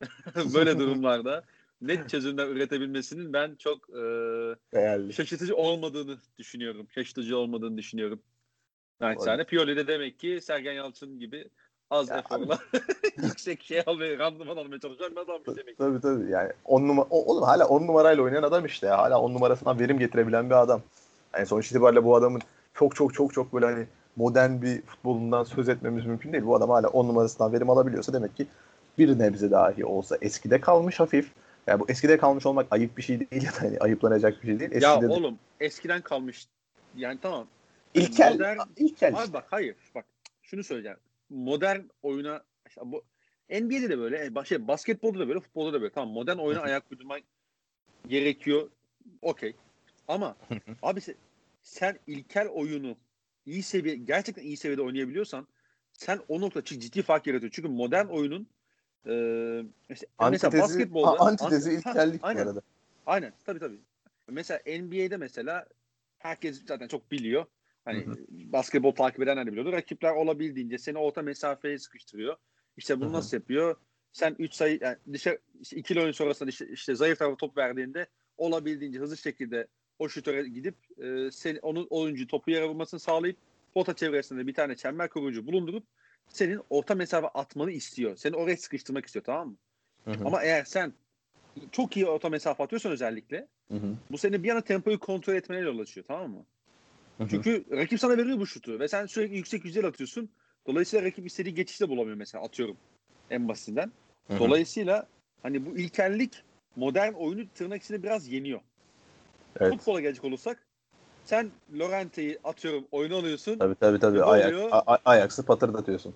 böyle 0.54 0.78
durumlarda 0.78 1.44
net 1.80 2.10
çözümler 2.10 2.46
üretebilmesinin 2.48 3.32
ben 3.32 3.54
çok 3.58 3.90
e, 3.90 4.02
değerli. 4.74 5.12
şaşırtıcı 5.12 5.56
olmadığını 5.56 6.18
düşünüyorum. 6.38 6.86
Şaşırtıcı 6.90 7.38
olmadığını 7.38 7.78
düşünüyorum. 7.78 8.22
Naçizane 9.00 9.44
Pioli 9.44 9.76
de 9.76 9.86
demek 9.86 10.18
ki 10.18 10.38
Sergen 10.42 10.72
Yalçın 10.72 11.18
gibi 11.18 11.48
az 11.90 12.08
Ya 12.08 12.18
eforla 12.18 12.58
yüksek 13.22 13.62
şey 13.62 13.82
almaya, 13.86 14.18
randıman 14.18 14.56
almaya 14.56 14.80
çalışan 14.80 15.10
bir 15.10 15.16
adammış 15.20 15.48
demek. 15.48 15.66
ki. 15.66 15.74
Tabii 15.78 16.00
tabii 16.00 16.30
yani 16.30 16.52
on 16.64 16.88
numara 16.88 17.06
o- 17.10 17.32
oğlum 17.32 17.42
hala 17.42 17.68
on 17.68 17.86
numarayla 17.86 18.22
oynayan 18.22 18.42
adam 18.42 18.66
işte 18.66 18.86
ya. 18.86 18.98
Hala 18.98 19.20
on 19.20 19.34
numarasından 19.34 19.80
verim 19.80 19.98
getirebilen 19.98 20.50
bir 20.50 20.54
adam. 20.54 20.82
Yani 21.34 21.46
sonuç 21.46 21.66
itibariyle 21.70 22.04
bu 22.04 22.16
adamın 22.16 22.40
çok 22.74 22.96
çok 22.96 23.14
çok 23.14 23.34
çok 23.34 23.52
böyle 23.54 23.66
hani 23.66 23.86
modern 24.16 24.62
bir 24.62 24.82
futbolundan 24.82 25.44
söz 25.44 25.68
etmemiz 25.68 26.06
mümkün 26.06 26.32
değil. 26.32 26.44
Bu 26.44 26.56
adam 26.56 26.70
hala 26.70 26.88
on 26.88 27.08
numarasından 27.08 27.52
verim 27.52 27.70
alabiliyorsa 27.70 28.12
demek 28.12 28.36
ki 28.36 28.46
bir 28.98 29.18
nebze 29.18 29.50
dahi 29.50 29.84
olsa 29.84 30.18
eskide 30.22 30.60
kalmış 30.60 31.00
hafif. 31.00 31.32
Yani 31.66 31.80
bu 31.80 31.84
eskide 31.88 32.18
kalmış 32.18 32.46
olmak 32.46 32.66
ayıp 32.70 32.96
bir 32.96 33.02
şey 33.02 33.20
değil 33.20 33.42
ya 33.46 33.52
da 33.52 33.60
hani 33.60 33.78
ayıplanacak 33.78 34.42
bir 34.42 34.46
şey 34.46 34.60
değil. 34.60 34.82
Ya 34.82 34.92
Eskide 34.92 35.08
de- 35.08 35.12
oğlum 35.12 35.38
eskiden 35.60 36.00
kalmış 36.02 36.46
yani 36.96 37.18
tamam. 37.22 37.46
ilkel, 37.94 38.32
modern- 38.34 38.68
ilkel 38.76 39.14
Abi 39.22 39.32
bak 39.32 39.46
hayır 39.50 39.76
bak 39.94 40.04
şunu 40.42 40.64
söyleyeceğim. 40.64 40.98
Modern 41.30 41.80
oyuna 42.02 42.42
işte 42.68 42.80
bu 42.84 43.02
NBA'de 43.50 43.88
de 43.90 43.98
böyle, 43.98 44.26
e, 44.40 44.44
şey, 44.44 44.68
basketbolda 44.68 45.18
da 45.18 45.28
böyle, 45.28 45.40
futbolda 45.40 45.72
da 45.72 45.80
böyle. 45.80 45.92
Tamam 45.92 46.14
modern 46.14 46.38
oyuna 46.38 46.60
ayak 46.60 46.82
uydurmak 46.92 47.22
gerekiyor. 48.08 48.68
Okey. 49.22 49.54
Ama 50.08 50.36
abi 50.82 51.00
se- 51.00 51.14
sen 51.62 51.98
ilkel 52.06 52.48
oyunu 52.48 52.96
iyi 53.46 53.62
seviye 53.62 53.96
gerçekten 53.96 54.42
iyi 54.42 54.56
seviyede 54.56 54.82
oynayabiliyorsan 54.82 55.48
sen 55.92 56.20
o 56.28 56.40
noktada 56.40 56.64
çok 56.64 56.80
ciddi 56.80 57.02
fark 57.02 57.26
yaratıyor. 57.26 57.52
Çünkü 57.52 57.68
modern 57.68 58.06
oyunun 58.06 58.48
e, 59.06 59.12
mesela, 59.88 60.30
mesela 60.30 60.58
basketbolda 60.62 61.10
a- 61.10 61.26
antitezi 61.26 61.70
Ant- 61.70 61.84
Ha, 61.84 61.90
ilkellik 61.90 62.22
bu 62.22 62.26
aynen. 62.26 62.42
arada. 62.42 62.62
Aynen 63.06 63.32
tabii 63.44 63.58
tabii. 63.58 63.80
Mesela 64.28 64.60
NBA'de 64.66 65.16
mesela 65.16 65.66
herkes 66.18 66.66
zaten 66.66 66.88
çok 66.88 67.10
biliyor. 67.10 67.46
Hani 67.84 68.06
Hı 68.06 68.10
hı. 68.10 68.16
basketbol 68.30 68.92
takip 68.92 69.22
edenler 69.22 69.46
de 69.46 69.50
biliyordur. 69.50 69.72
Rakipler 69.72 70.10
olabildiğince 70.12 70.78
seni 70.78 70.98
orta 70.98 71.22
mesafeye 71.22 71.78
sıkıştırıyor. 71.78 72.36
İşte 72.76 72.96
bunu 73.00 73.06
Hı 73.08 73.12
hı. 73.12 73.16
nasıl 73.16 73.36
yapıyor? 73.36 73.76
Sen 74.12 74.36
3 74.38 74.54
sayı 74.54 74.78
yani 74.82 74.96
dışarı 75.12 75.38
işte 75.60 75.76
ikili 75.76 76.00
oyun 76.00 76.12
sonrasında 76.12 76.50
işte, 76.50 76.68
işte 76.68 76.94
zayıf 76.94 77.18
tarafa 77.18 77.36
top 77.36 77.56
verdiğinde 77.56 78.06
olabildiğince 78.36 78.98
hızlı 78.98 79.16
şekilde 79.16 79.66
o 79.98 80.08
şutöre 80.08 80.48
gidip 80.48 80.74
e, 80.98 81.30
seni, 81.30 81.58
onun 81.60 81.86
oyuncu 81.90 82.26
topu 82.26 82.50
yere 82.50 82.64
vurmasını 82.68 83.00
sağlayıp 83.00 83.36
pota 83.74 83.96
çevresinde 83.96 84.46
bir 84.46 84.54
tane 84.54 84.76
çember 84.76 85.08
kurucu 85.08 85.46
bulundurup 85.46 85.86
senin 86.28 86.60
orta 86.70 86.94
mesafe 86.94 87.26
atmanı 87.28 87.70
istiyor. 87.70 88.16
Seni 88.16 88.36
oraya 88.36 88.56
sıkıştırmak 88.56 89.06
istiyor 89.06 89.24
tamam 89.24 89.48
mı? 89.48 89.56
Hı 90.04 90.10
hı, 90.10 90.24
Ama 90.24 90.42
eğer 90.42 90.64
sen 90.64 90.92
çok 91.72 91.96
iyi 91.96 92.06
orta 92.06 92.28
mesafe 92.28 92.62
atıyorsan 92.62 92.92
özellikle 92.92 93.48
hı 93.68 93.74
hı, 93.74 93.96
bu 94.10 94.18
senin 94.18 94.42
bir 94.42 94.48
yana 94.48 94.60
tempoyu 94.60 94.98
kontrol 94.98 95.34
etmene 95.34 95.60
yol 95.60 95.78
açıyor 95.78 96.06
tamam 96.06 96.30
mı? 96.30 96.46
hı 97.18 97.24
hı. 97.24 97.28
Çünkü 97.28 97.64
rakip 97.70 98.00
sana 98.00 98.18
veriyor 98.18 98.38
bu 98.38 98.46
şutu 98.46 98.80
ve 98.80 98.88
sen 98.88 99.06
sürekli 99.06 99.36
yüksek 99.36 99.64
yüzdeli 99.64 99.86
atıyorsun. 99.86 100.30
Dolayısıyla 100.66 101.06
rakip 101.06 101.26
istediği 101.26 101.54
geçişte 101.54 101.88
bulamıyor 101.88 102.16
mesela 102.16 102.44
atıyorum 102.44 102.76
en 103.30 103.48
basitinden. 103.48 103.92
Hı 104.28 104.34
hı. 104.34 104.38
Dolayısıyla 104.38 105.06
hani 105.42 105.66
bu 105.66 105.78
ilkellik 105.78 106.42
modern 106.76 107.12
oyunu 107.12 107.48
tırnak 107.54 107.82
içinde 107.82 108.02
biraz 108.02 108.28
yeniyor. 108.28 108.60
Evet. 109.60 109.72
Futbola 109.72 110.00
gelecek 110.00 110.24
olursak 110.24 110.66
sen 111.24 111.50
Lorente'yi 111.78 112.38
atıyorum 112.44 112.86
oyunu 112.90 113.16
alıyorsun. 113.16 113.58
Tabii 113.58 113.74
tabii 113.74 113.98
tabii. 113.98 114.22
Ayak, 114.22 114.52
oluyor? 114.54 114.68
a- 114.72 114.94
a- 114.94 115.00
ayaksı 115.04 115.46
patırdatıyorsun. 115.46 116.14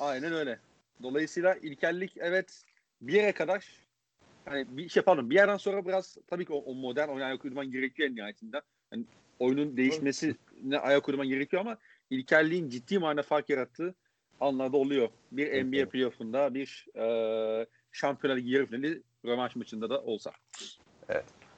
Aynen 0.00 0.32
öyle. 0.32 0.58
Dolayısıyla 1.02 1.54
ilkellik 1.54 2.16
evet 2.16 2.64
bir 3.00 3.12
yere 3.12 3.32
kadar 3.32 3.66
hani 4.44 4.66
bir 4.68 4.88
şey 4.88 5.02
pardon 5.02 5.30
bir 5.30 5.34
yerden 5.34 5.56
sonra 5.56 5.86
biraz 5.86 6.16
tabii 6.26 6.44
ki 6.44 6.52
o, 6.52 6.56
o 6.58 6.74
modern 6.74 7.08
oyuna 7.08 7.24
ayak 7.24 7.44
uydurman 7.44 7.70
gerekiyor 7.70 8.08
en 8.08 8.16
nihayetinde. 8.16 8.62
Hani 8.90 9.04
oyunun 9.38 9.76
değişmesine 9.76 10.78
ayak 10.82 11.08
uydurman 11.08 11.28
gerekiyor 11.28 11.60
ama 11.60 11.78
ilkelliğin 12.10 12.68
ciddi 12.68 12.98
manada 12.98 13.22
fark 13.22 13.50
yarattığı 13.50 13.94
anlarda 14.40 14.76
oluyor. 14.76 15.08
Bir 15.32 15.46
Evet, 15.46 15.66
NBA 15.66 15.76
evet. 15.76 15.90
playoff'unda 15.90 16.54
bir 16.54 16.86
e, 16.96 17.66
şampiyonlar 17.92 18.42
yarı 18.42 18.66
finali 18.66 19.02
rövanş 19.24 19.56
maçında 19.56 19.90
da 19.90 20.02
olsa. 20.02 20.32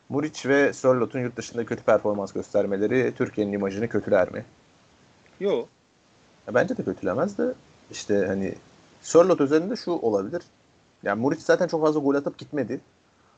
Muriç 0.09 0.47
ve 0.47 0.73
Sörlot'un 0.73 1.21
yurt 1.21 1.37
dışında 1.37 1.67
kötü 1.67 1.83
performans 1.83 2.33
göstermeleri 2.33 3.15
Türkiye'nin 3.15 3.53
imajını 3.53 3.89
kötüler 3.89 4.33
mi? 4.33 4.45
Yo. 5.41 5.67
Ya 6.47 6.55
bence 6.55 6.77
de 6.77 6.85
kötülemez 6.85 7.39
de 7.39 7.55
işte 7.91 8.25
hani 8.27 8.55
Sörlot 9.03 9.41
özelinde 9.41 9.77
şu 9.77 9.91
olabilir. 9.91 10.43
Yani 11.03 11.21
Muriç 11.21 11.41
zaten 11.41 11.67
çok 11.67 11.83
fazla 11.83 12.01
gol 12.01 12.15
atıp 12.15 12.39
gitmedi. 12.39 12.81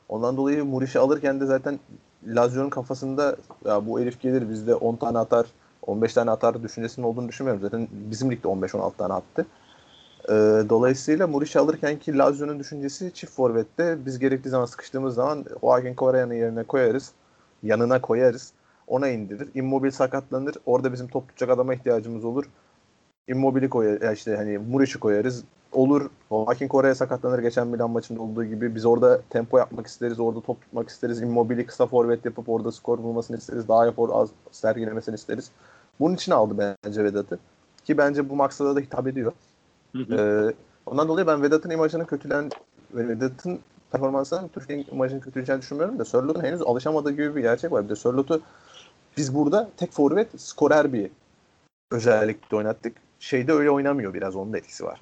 Ondan 0.09 0.37
dolayı 0.37 0.65
Muriç'i 0.65 0.99
alırken 0.99 1.39
de 1.39 1.45
zaten 1.45 1.79
Lazio'nun 2.27 2.69
kafasında 2.69 3.35
ya 3.65 3.87
bu 3.87 3.99
herif 3.99 4.21
gelir 4.21 4.49
bizde 4.49 4.75
10 4.75 4.95
tane 4.95 5.17
atar, 5.17 5.45
15 5.81 6.13
tane 6.13 6.31
atar 6.31 6.63
düşüncesinin 6.63 7.05
olduğunu 7.05 7.27
düşünmüyorum. 7.27 7.61
Zaten 7.61 7.87
bizim 7.91 8.31
ligde 8.31 8.47
15-16 8.47 8.91
tane 8.97 9.13
attı. 9.13 9.45
Ee, 10.29 10.63
dolayısıyla 10.69 11.27
Muriç'i 11.27 11.59
alırken 11.59 11.99
ki 11.99 12.17
Lazio'nun 12.17 12.59
düşüncesi 12.59 13.11
çift 13.13 13.33
forvette 13.33 14.05
biz 14.05 14.19
gerektiği 14.19 14.49
zaman 14.49 14.65
sıkıştığımız 14.65 15.15
zaman 15.15 15.45
Joaquin 15.61 15.95
Correa'nın 15.95 16.33
yerine 16.33 16.63
koyarız. 16.63 17.11
Yanına 17.63 18.01
koyarız. 18.01 18.53
Ona 18.87 19.07
indirir. 19.09 19.49
Immobile 19.55 19.91
sakatlanır. 19.91 20.55
Orada 20.65 20.93
bizim 20.93 21.07
top 21.07 21.27
tutacak 21.27 21.49
adama 21.49 21.73
ihtiyacımız 21.73 22.25
olur. 22.25 22.45
Immobile'i 23.27 23.69
koyar, 23.69 24.13
işte 24.13 24.35
hani 24.35 24.57
Muriç'i 24.57 24.99
koyarız. 24.99 25.43
Olur. 25.71 26.09
Joaquin 26.29 26.67
Correa 26.67 26.95
sakatlanır 26.95 27.39
geçen 27.39 27.67
Milan 27.67 27.89
maçında 27.89 28.21
olduğu 28.21 28.45
gibi. 28.45 28.75
Biz 28.75 28.85
orada 28.85 29.21
tempo 29.29 29.57
yapmak 29.57 29.87
isteriz. 29.87 30.19
Orada 30.19 30.41
top 30.41 30.61
tutmak 30.61 30.89
isteriz. 30.89 31.21
Immobile'i 31.21 31.65
kısa 31.65 31.87
forvet 31.87 32.25
yapıp 32.25 32.49
orada 32.49 32.71
skor 32.71 32.97
bulmasını 32.97 33.37
isteriz. 33.37 33.67
Daha 33.67 33.87
efor 33.87 34.09
az 34.13 34.29
sergilemesini 34.51 35.15
isteriz. 35.15 35.51
Bunun 35.99 36.15
için 36.15 36.31
aldı 36.31 36.75
bence 36.85 37.03
Vedat'ı. 37.03 37.39
Ki 37.85 37.97
bence 37.97 38.29
bu 38.29 38.35
maksada 38.35 38.75
da 38.75 38.79
hitap 38.79 39.07
ediyor. 39.07 39.31
Ee, 39.95 40.53
ondan 40.85 41.07
dolayı 41.07 41.27
ben 41.27 41.43
Vedat'ın 41.43 41.69
imajını 41.69 42.07
kötülen 42.07 42.49
Vedat'ın 42.93 43.59
performansının 43.91 44.47
Türkiye'nin 44.47 44.85
imajını 44.91 45.21
kötüleyeceğini 45.21 45.61
düşünmüyorum 45.61 45.99
da 45.99 46.05
Sörlot'un 46.05 46.43
henüz 46.43 46.61
alışamadığı 46.61 47.11
gibi 47.11 47.35
bir 47.35 47.41
gerçek 47.41 47.71
var. 47.71 47.83
Bir 47.83 47.89
de 47.89 47.95
Sörlot'u 47.95 48.41
biz 49.17 49.35
burada 49.35 49.69
tek 49.77 49.91
forvet 49.91 50.41
skorer 50.41 50.93
bir 50.93 51.11
özellikle 51.91 52.57
oynattık. 52.57 52.97
Şeyde 53.19 53.53
öyle 53.53 53.71
oynamıyor 53.71 54.13
biraz 54.13 54.35
onun 54.35 54.53
da 54.53 54.57
etkisi 54.57 54.83
var. 54.83 55.01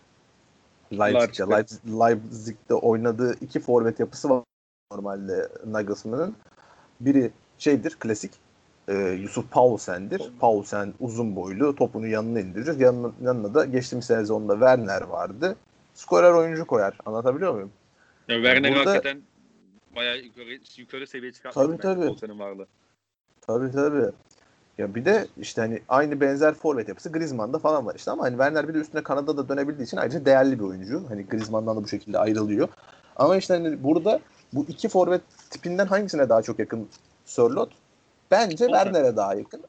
Leipzig'te, 0.91 1.43
Leipzig, 1.49 1.79
Leipzig'te 1.87 2.73
oynadığı 2.73 3.35
iki 3.41 3.59
forvet 3.59 3.99
yapısı 3.99 4.29
var 4.29 4.43
normalde 4.91 5.49
Nagelsmann'ın. 5.65 6.35
Biri 6.99 7.31
şeydir 7.57 7.95
klasik 7.99 8.31
e, 8.87 8.93
Yusuf 8.93 9.51
Paulsen'dir. 9.51 10.21
Paulsen 10.39 10.93
uzun 10.99 11.35
boylu 11.35 11.75
topunu 11.75 12.07
yanına 12.07 12.39
indirir. 12.39 12.79
Yanına, 12.79 13.11
yanına 13.21 13.53
da 13.53 13.65
geçtiğimiz 13.65 14.05
sezonda 14.05 14.53
Werner 14.53 15.01
vardı. 15.01 15.55
Skorer 15.93 16.31
oyuncu 16.31 16.65
koyar. 16.65 16.97
Anlatabiliyor 17.05 17.53
muyum? 17.53 17.71
Ya 18.27 18.35
Werner 18.35 18.75
Burada- 18.75 18.89
hakikaten 18.89 19.21
bayağı 19.95 20.17
yukarı, 20.17 20.59
yukarı 20.77 21.07
seviye 21.07 21.31
çıkartmış. 21.31 21.65
Tabii, 21.65 21.77
tabii. 21.77 22.09
Olsen'in 22.09 22.39
varlığı. 22.39 22.67
Tabii 23.41 23.71
tabii. 23.71 24.11
Ya 24.77 24.95
bir 24.95 25.05
de 25.05 25.27
işte 25.37 25.61
hani 25.61 25.81
aynı 25.89 26.21
benzer 26.21 26.53
forvet 26.53 26.87
yapısı 26.89 27.11
Griezmann'da 27.11 27.59
falan 27.59 27.85
var 27.85 27.95
işte 27.95 28.11
ama 28.11 28.23
hani 28.23 28.31
Werner 28.31 28.67
bir 28.67 28.73
de 28.73 28.77
üstüne 28.77 29.03
Kanada 29.03 29.37
da 29.37 29.49
dönebildiği 29.49 29.87
için 29.87 29.97
ayrıca 29.97 30.25
değerli 30.25 30.59
bir 30.59 30.63
oyuncu. 30.63 31.03
Hani 31.09 31.25
Griezmann'dan 31.25 31.77
da 31.77 31.83
bu 31.83 31.87
şekilde 31.87 32.19
ayrılıyor. 32.19 32.67
Ama 33.15 33.37
işte 33.37 33.53
hani 33.53 33.83
burada 33.83 34.19
bu 34.53 34.65
iki 34.67 34.89
forvet 34.89 35.21
tipinden 35.49 35.85
hangisine 35.85 36.29
daha 36.29 36.41
çok 36.41 36.59
yakın 36.59 36.89
Sörlot? 37.25 37.71
Bence. 38.33 38.65
Werner'e 38.65 39.15
daha 39.15 39.35
yakın. 39.35 39.61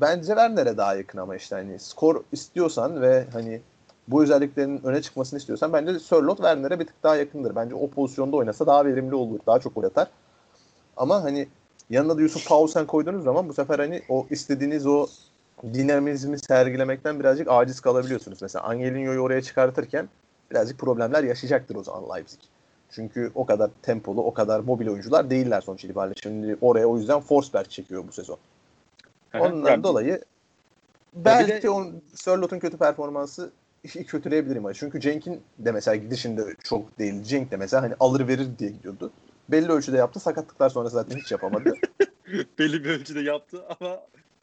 Bence 0.00 0.26
Werner'e 0.26 0.76
daha 0.76 0.94
yakın 0.94 1.18
ama 1.18 1.36
işte 1.36 1.56
hani 1.56 1.78
skor 1.78 2.22
istiyorsan 2.32 3.02
ve 3.02 3.26
hani 3.32 3.60
bu 4.08 4.22
özelliklerinin 4.22 4.80
öne 4.84 5.02
çıkmasını 5.02 5.38
istiyorsan 5.38 5.72
bence 5.72 5.98
Sörlot 5.98 6.36
Werner'e 6.36 6.80
bir 6.80 6.86
tık 6.86 7.02
daha 7.02 7.16
yakındır. 7.16 7.56
Bence 7.56 7.74
o 7.74 7.90
pozisyonda 7.90 8.36
oynasa 8.36 8.66
daha 8.66 8.86
verimli 8.86 9.14
olur. 9.14 9.38
Daha 9.46 9.58
çok 9.58 9.74
gol 9.74 9.84
atar. 9.84 10.08
Ama 10.96 11.22
hani 11.22 11.48
yanına 11.90 12.16
da 12.16 12.20
Yusuf 12.20 12.48
Paulsen 12.48 12.86
koyduğunuz 12.86 13.24
zaman 13.24 13.48
bu 13.48 13.54
sefer 13.54 13.78
hani 13.78 14.02
o 14.08 14.26
istediğiniz 14.30 14.86
o 14.86 15.06
dinamizmi 15.74 16.38
sergilemekten 16.38 17.20
birazcık 17.20 17.48
aciz 17.50 17.80
kalabiliyorsunuz. 17.80 18.42
Mesela 18.42 18.64
Angelinho'yu 18.64 19.20
oraya 19.20 19.42
çıkartırken 19.42 20.08
birazcık 20.50 20.78
problemler 20.78 21.24
yaşayacaktır 21.24 21.76
o 21.76 21.82
zaman 21.82 22.16
Leipzig. 22.16 22.40
Çünkü 22.92 23.32
o 23.34 23.46
kadar 23.46 23.70
tempolu, 23.82 24.22
o 24.22 24.34
kadar 24.34 24.60
mobil 24.60 24.88
oyuncular 24.88 25.30
değiller 25.30 25.60
sonuç 25.60 25.84
itibariyle. 25.84 26.14
Şimdi 26.22 26.56
oraya 26.60 26.86
o 26.86 26.98
yüzden 26.98 27.20
Forsberg 27.20 27.66
çekiyor 27.68 28.04
bu 28.08 28.12
sezon. 28.12 28.38
Ondan 29.34 29.70
Yani 29.70 29.82
dolayı 29.82 30.22
belki 31.14 31.62
de- 31.62 31.70
on, 31.70 32.02
Sörlot'un 32.14 32.58
kötü 32.58 32.76
performansı 32.76 33.52
işi 33.84 34.06
kötüleyebilirim. 34.06 34.64
ama. 34.64 34.74
Çünkü 34.74 35.00
Cenk'in 35.00 35.42
de 35.58 35.72
mesela 35.72 35.96
gidişinde 35.96 36.54
çok 36.64 36.98
değil. 36.98 37.22
Cenk 37.22 37.50
de 37.50 37.56
mesela 37.56 37.82
hani 37.82 37.94
alır 38.00 38.28
verir 38.28 38.48
diye 38.58 38.70
gidiyordu. 38.70 39.12
Belli 39.48 39.72
ölçüde 39.72 39.96
yaptı. 39.96 40.20
Sakatlıklar 40.20 40.68
sonra 40.68 40.88
zaten 40.88 41.18
hiç 41.18 41.32
yapamadı. 41.32 41.76
belli 42.58 42.84
bir 42.84 42.90
ölçüde 42.90 43.20
yaptı 43.20 43.64
ama 43.80 44.00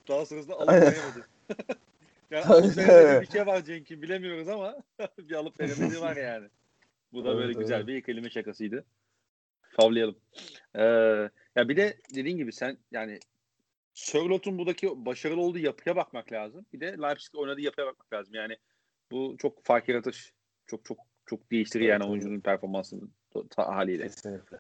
daha 0.08 0.26
sonrasında 0.26 0.56
alıp 0.56 0.70
veremedi. 0.70 1.26
yani 2.32 2.46
alıp 2.46 2.78
veremediği 2.78 3.22
bir 3.22 3.32
şey 3.32 3.46
var 3.48 3.64
Cenk'in 3.64 4.02
bilemiyoruz 4.02 4.50
ama 4.50 4.76
bir 5.18 5.36
alıp 5.36 5.60
veremediği 5.60 6.02
var 6.02 6.16
yani. 6.16 6.48
Bu 7.14 7.26
da 7.26 7.30
Evet, 7.30 7.38
böyle 7.40 7.54
güzel 7.54 7.76
evet. 7.78 7.88
bir 7.88 8.02
kelime 8.02 8.30
şakasıydı. 8.30 8.86
Kavlayalım. 9.78 10.16
Ee, 10.76 10.84
ya 11.56 11.70
bir 11.70 11.78
de 11.78 11.98
dediğin 12.16 12.38
gibi 12.38 12.54
sen 12.54 12.78
yani 12.92 13.20
Sörlot'un 13.94 14.58
buradaki 14.58 15.06
başarılı 15.06 15.42
olduğu 15.42 15.58
yapıya 15.60 15.96
bakmak 15.96 16.32
lazım. 16.32 16.66
Bir 16.74 16.80
de 16.80 16.86
Leipzig'te 16.86 17.38
oynadığı 17.38 17.62
yapıya 17.62 17.88
bakmak 17.88 18.14
lazım. 18.14 18.34
Yani 18.34 18.58
bu 19.12 19.36
çok 19.40 19.66
fark 19.66 19.90
yaratır. 19.90 20.34
Çok 20.68 20.86
çok 20.86 20.98
çok 21.26 21.52
değiştirir 21.52 21.84
Evet, 21.84 21.92
yani 21.92 22.04
evet. 22.04 22.12
oyuncunun 22.12 22.40
performansını 22.40 23.02
ta- 23.50 23.68
haliyle. 23.76 24.04
Kesinlikle. 24.04 24.58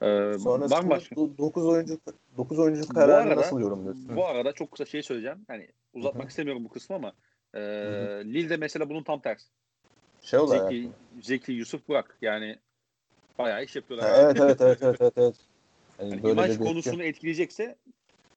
Ee, 0.00 0.06
var 0.08 0.32
mı 0.32 0.38
Sonrasında 0.38 0.90
başka? 0.90 1.16
9 1.16 1.66
oyuncu 1.66 2.00
9 2.36 2.58
oyuncu 2.58 2.82
Bu 2.88 2.94
kararını 2.94 3.28
arada- 3.28 3.40
nasıl 3.40 3.60
yorumluyorsun? 3.60 4.16
Bu 4.16 4.26
arada 4.26 4.52
çok 4.52 4.70
kısa 4.70 4.84
şey 4.84 5.02
söyleyeceğim. 5.02 5.44
Hani 5.48 5.68
uzatmak 5.92 6.22
Hı 6.22 6.26
hı. 6.26 6.28
istemiyorum 6.28 6.64
bu 6.64 6.68
kısmı 6.68 6.96
ama 6.96 7.12
e. 7.54 7.60
Lille'de 8.24 8.56
mesela 8.56 8.88
bunun 8.90 9.02
tam 9.02 9.20
tersi. 9.20 9.46
Şey 10.24 10.38
olarak. 10.38 10.72
Zeki, 10.72 10.90
Zeki, 11.22 11.52
Yusuf, 11.52 11.88
Burak. 11.88 12.18
Yani 12.22 12.58
bayağı 13.38 13.64
iş 13.64 13.76
yapıyorlar. 13.76 14.10
Ha, 14.10 14.16
evet 14.20 14.40
evet 14.40 14.60
evet 14.60 14.78
evet 14.82 15.00
evet. 15.00 15.12
evet. 15.16 15.34
Yani 15.98 16.10
Hani 16.10 16.22
böyle 16.22 16.32
imaj 16.32 16.58
konusunu 16.58 17.02
etkileyecekse 17.02 17.76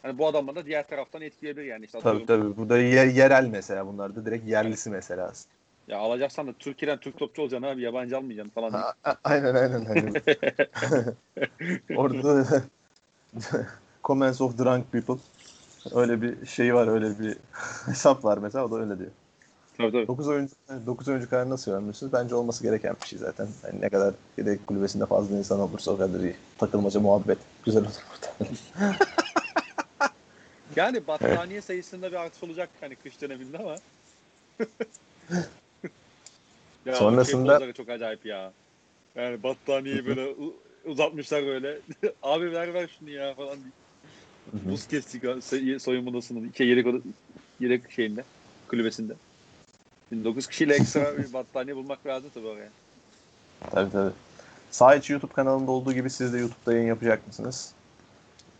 hani 0.01 0.17
bu 0.17 0.27
adamlar 0.27 0.55
da 0.55 0.65
diğer 0.65 0.87
taraftan 0.87 1.21
etkileyebilir 1.21 1.65
yani. 1.65 1.85
İşte 1.85 1.99
Tabii 1.99 2.25
tabii. 2.25 2.57
Bu 2.57 2.69
da 2.69 2.77
yer, 2.77 3.07
yerel 3.07 3.47
mesela 3.47 3.87
bunlar 3.87 4.15
da 4.15 4.25
direkt 4.25 4.47
yerlisi 4.47 4.89
mesela. 4.89 5.33
Ya 5.87 5.97
alacaksan 5.97 6.47
da 6.47 6.53
Türkiye'den 6.53 6.99
Türk 6.99 7.17
topçu 7.17 7.41
olacaksın 7.41 7.67
abi 7.67 7.81
yabancı 7.81 8.17
almayacaksın 8.17 8.51
falan. 8.53 8.71
Ha, 8.71 8.93
a- 9.03 9.15
aynen 9.23 9.55
aynen. 9.55 9.85
Hani 9.85 10.13
orada 11.97 12.45
comments 14.03 14.41
of 14.41 14.57
drunk 14.57 14.91
people 14.91 15.15
öyle 15.91 16.21
bir 16.21 16.45
şey 16.45 16.75
var 16.75 16.87
öyle 16.87 17.19
bir 17.19 17.37
hesap 17.85 18.25
var 18.25 18.37
mesela 18.37 18.65
o 18.65 18.71
da 18.71 18.75
öyle 18.79 18.99
diyor. 18.99 19.11
Tabii 19.77 19.91
tabii. 19.91 20.07
9 20.07 20.27
oyuncu 20.27 20.53
9 20.85 21.07
oyuncu 21.07 21.29
kararı 21.29 21.49
nasıl 21.49 21.71
yorumluyorsunuz? 21.71 22.13
Bence 22.13 22.35
olması 22.35 22.63
gereken 22.63 22.95
bir 23.01 23.07
şey 23.07 23.19
zaten. 23.19 23.47
Hani 23.61 23.81
ne 23.81 23.89
kadar 23.89 24.13
yedek 24.37 24.67
kulübesinde 24.67 25.05
fazla 25.05 25.37
insan 25.37 25.59
olursa 25.59 25.91
o 25.91 25.97
kadar 25.97 26.19
iyi. 26.19 26.35
Takılmaca 26.57 26.99
muhabbet 26.99 27.37
güzel 27.65 27.81
olur 27.81 27.91
burada. 28.11 28.51
Yani 30.75 31.07
battaniye 31.07 31.61
sayısında 31.61 32.11
bir 32.11 32.15
artış 32.17 32.43
olacak 32.43 32.69
hani 32.81 32.95
kış 32.95 33.21
döneminde 33.21 33.57
ama. 33.57 33.75
ya 36.85 36.95
Sonrasında- 36.95 37.59
şey 37.59 37.73
çok 37.73 37.89
acayip 37.89 38.25
ya. 38.25 38.51
Yani 39.15 39.43
battaniyeyi 39.43 40.05
böyle 40.05 40.35
uzatmışlar 40.85 41.45
böyle. 41.45 41.77
Abi 42.23 42.51
ver 42.51 42.73
ver 42.73 42.89
şunu 42.99 43.09
ya 43.09 43.33
falan 43.33 43.57
diye. 43.57 43.71
Buz 44.71 44.87
kestik 44.87 45.23
soyunma 45.81 46.11
odasında. 46.11 46.53
Şey, 46.57 46.67
yedek, 46.67 46.87
yedek 47.59 47.91
şeyinde. 47.91 48.23
Kulübesinde. 48.67 49.13
9 50.11 50.47
kişiyle 50.47 50.75
ekstra 50.75 51.17
bir 51.17 51.33
battaniye 51.33 51.75
bulmak 51.75 52.05
lazım 52.07 52.29
tabii 52.33 52.47
oraya. 52.47 52.69
Tabii 53.71 53.91
tabii. 53.91 54.11
Sağ 54.71 54.95
içi 54.95 55.13
YouTube 55.13 55.33
kanalında 55.33 55.71
olduğu 55.71 55.93
gibi 55.93 56.09
siz 56.09 56.33
de 56.33 56.37
YouTube'da 56.37 56.73
yayın 56.73 56.87
yapacak 56.87 57.27
mısınız? 57.27 57.71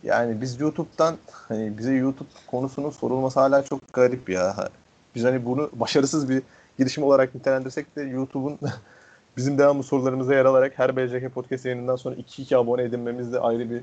Yani 0.02 0.40
biz 0.40 0.60
YouTube'dan 0.60 1.16
hani 1.30 1.78
bize 1.78 1.92
YouTube 1.94 2.28
konusunun 2.46 2.90
sorulması 2.90 3.40
hala 3.40 3.64
çok 3.64 3.92
garip 3.92 4.28
ya. 4.28 4.68
Biz 5.14 5.24
hani 5.24 5.44
bunu 5.44 5.70
başarısız 5.72 6.28
bir 6.28 6.42
girişim 6.78 7.04
olarak 7.04 7.34
nitelendirsek 7.34 7.96
de 7.96 8.02
YouTube'un 8.02 8.58
bizim 9.36 9.58
devamlı 9.58 9.82
sorularımıza 9.82 10.34
yer 10.34 10.44
alarak 10.44 10.78
her 10.78 10.96
BCK 10.96 11.34
podcast 11.34 11.64
yayınından 11.64 11.96
sonra 11.96 12.14
2-2 12.14 12.56
abone 12.56 12.82
edinmemiz 12.82 13.32
de 13.32 13.40
ayrı 13.40 13.70
bir 13.70 13.82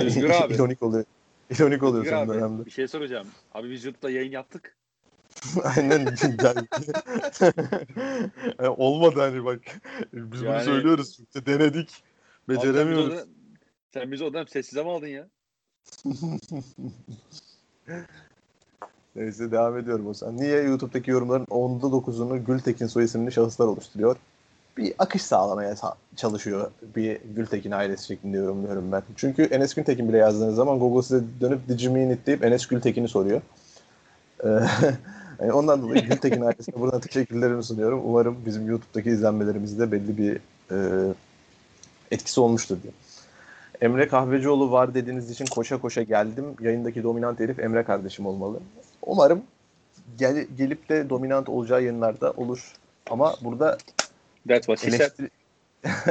Özgür 0.00 0.30
abi. 0.44 0.54
ironik 0.54 0.82
oluyor. 0.82 1.04
İronik 1.50 1.82
oluyor 1.82 2.04
Özgür 2.04 2.16
son 2.16 2.22
abi, 2.26 2.34
dönemde. 2.34 2.66
bir 2.66 2.70
şey 2.70 2.88
soracağım. 2.88 3.26
Abi 3.54 3.70
biz 3.70 3.84
YouTube'da 3.84 4.10
yayın 4.10 4.32
yaptık. 4.32 4.74
Aynen. 5.76 6.16
Yani 6.42 6.68
olmadı 8.76 9.20
hani 9.20 9.44
bak. 9.44 9.60
Biz 10.12 10.40
bunu 10.40 10.50
Yani- 10.50 10.64
söylüyoruz. 10.64 11.18
İşte 11.20 11.46
denedik. 11.46 11.88
Abi 12.48 12.54
sen 12.54 12.62
bizi 12.62 12.68
Beceremiyoruz. 12.68 13.12
orada- 13.14 13.24
Sen 13.94 14.12
bizi 14.12 14.24
oradan 14.24 14.44
sessize 14.44 14.82
mi 14.82 14.90
aldın 14.90 15.06
ya? 15.06 15.26
Neyse 19.16 19.50
devam 19.50 19.78
ediyorum 19.78 20.06
o 20.06 20.14
zaman. 20.14 20.36
Niye 20.36 20.62
YouTube'daki 20.62 21.10
yorumların 21.10 21.46
onda 21.50 21.86
9'unu 21.86 22.44
Gültekin 22.44 22.86
soy 22.86 23.04
isimli 23.04 23.32
şahıslar 23.32 23.66
oluşturuyor? 23.66 24.16
Bir 24.76 24.94
akış 24.98 25.22
sağlamaya 25.22 25.72
sa- 25.72 25.94
çalışıyor 26.16 26.70
bir 26.96 27.18
Gültekin 27.36 27.70
ailesi 27.70 28.06
şeklinde 28.06 28.36
yorumluyorum 28.36 28.92
ben. 28.92 29.02
Çünkü 29.16 29.42
Enes 29.42 29.74
Gültekin 29.74 30.08
bile 30.08 30.16
yazdığınız 30.16 30.54
zaman 30.54 30.78
Google 30.78 31.02
size 31.02 31.24
dönüp 31.40 31.68
Did 31.68 31.80
you 31.80 31.94
deyip 32.26 32.44
Enes 32.44 32.66
Gültekin'i 32.66 33.08
soruyor. 33.08 33.40
Ee, 35.40 35.42
Yani 35.44 35.52
ondan 35.52 35.82
dolayı 35.82 36.02
Gültekin 36.02 36.40
ailesine 36.40 36.80
buradan 36.80 37.00
teşekkürlerimi 37.00 37.64
sunuyorum. 37.64 38.02
Umarım 38.04 38.36
bizim 38.46 38.66
YouTube'daki 38.68 39.10
izlenmelerimizde 39.10 39.92
belli 39.92 40.18
bir 40.18 40.36
e, 40.70 40.76
etkisi 42.10 42.40
olmuştur 42.40 42.76
diye. 42.82 42.92
Emre 43.80 44.08
Kahvecioğlu 44.08 44.70
var 44.70 44.94
dediğiniz 44.94 45.30
için 45.30 45.46
koşa 45.46 45.80
koşa 45.80 46.02
geldim. 46.02 46.44
Yayındaki 46.60 47.02
dominant 47.02 47.40
herif 47.40 47.58
Emre 47.58 47.82
kardeşim 47.82 48.26
olmalı. 48.26 48.60
Umarım 49.02 49.42
gel, 50.18 50.46
gelip 50.58 50.88
de 50.88 51.10
dominant 51.10 51.48
olacağı 51.48 51.82
yayınlarda 51.82 52.30
olur. 52.30 52.72
Ama 53.10 53.34
burada 53.40 53.78
That's 54.48 54.66
what 54.66 54.84
eleştiri... 54.84 55.30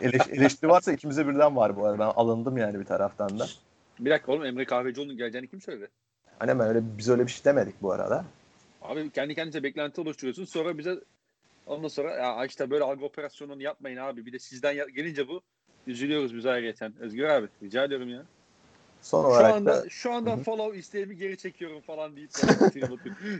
Eleş- 0.00 0.30
eleştiri 0.30 0.70
varsa 0.70 0.92
ikimize 0.92 1.28
birden 1.28 1.56
var 1.56 1.76
bu 1.76 1.86
arada. 1.86 1.98
Ben 1.98 2.04
alındım 2.04 2.56
yani 2.56 2.80
bir 2.80 2.84
taraftan 2.84 3.38
da. 3.38 3.46
Bir 3.98 4.10
dakika 4.10 4.32
oğlum 4.32 4.44
Emre 4.44 4.64
Kahvecioğlu'nun 4.64 5.16
geleceğini 5.16 5.48
kim 5.48 5.60
söyledi? 5.60 5.88
Hani 6.44 6.50
hemen 6.50 6.68
öyle 6.68 6.82
biz 6.98 7.08
öyle 7.08 7.26
bir 7.26 7.30
şey 7.30 7.44
demedik 7.44 7.82
bu 7.82 7.92
arada. 7.92 8.24
Abi 8.82 9.10
kendi 9.10 9.34
kendinize 9.34 9.62
beklenti 9.62 10.00
oluşturuyorsun. 10.00 10.44
Sonra 10.44 10.78
bize 10.78 11.00
ondan 11.66 11.88
sonra 11.88 12.14
ya 12.14 12.44
işte 12.44 12.70
böyle 12.70 12.84
algı 12.84 13.04
operasyonunu 13.04 13.62
yapmayın 13.62 13.96
abi. 13.96 14.26
Bir 14.26 14.32
de 14.32 14.38
sizden 14.38 14.76
gelince 14.76 15.28
bu 15.28 15.40
üzülüyoruz 15.86 16.36
biz 16.36 16.46
ayrıyeten. 16.46 16.94
Özgür 17.00 17.24
abi 17.24 17.48
rica 17.62 17.84
ediyorum 17.84 18.08
ya. 18.08 18.22
Son 19.02 19.22
Şu 19.22 19.28
olarak 19.28 19.52
anda 19.52 19.84
da 19.84 19.88
şu 19.88 20.12
anda 20.12 20.30
Hı 20.30 20.34
hı. 20.34 20.42
follow 20.42 20.78
isteğimi 20.78 21.16
geri 21.16 21.38
çekiyorum 21.38 21.80
falan 21.80 22.16
deyip 22.16 22.30
trip 22.32 22.62
atıyor. 22.62 22.88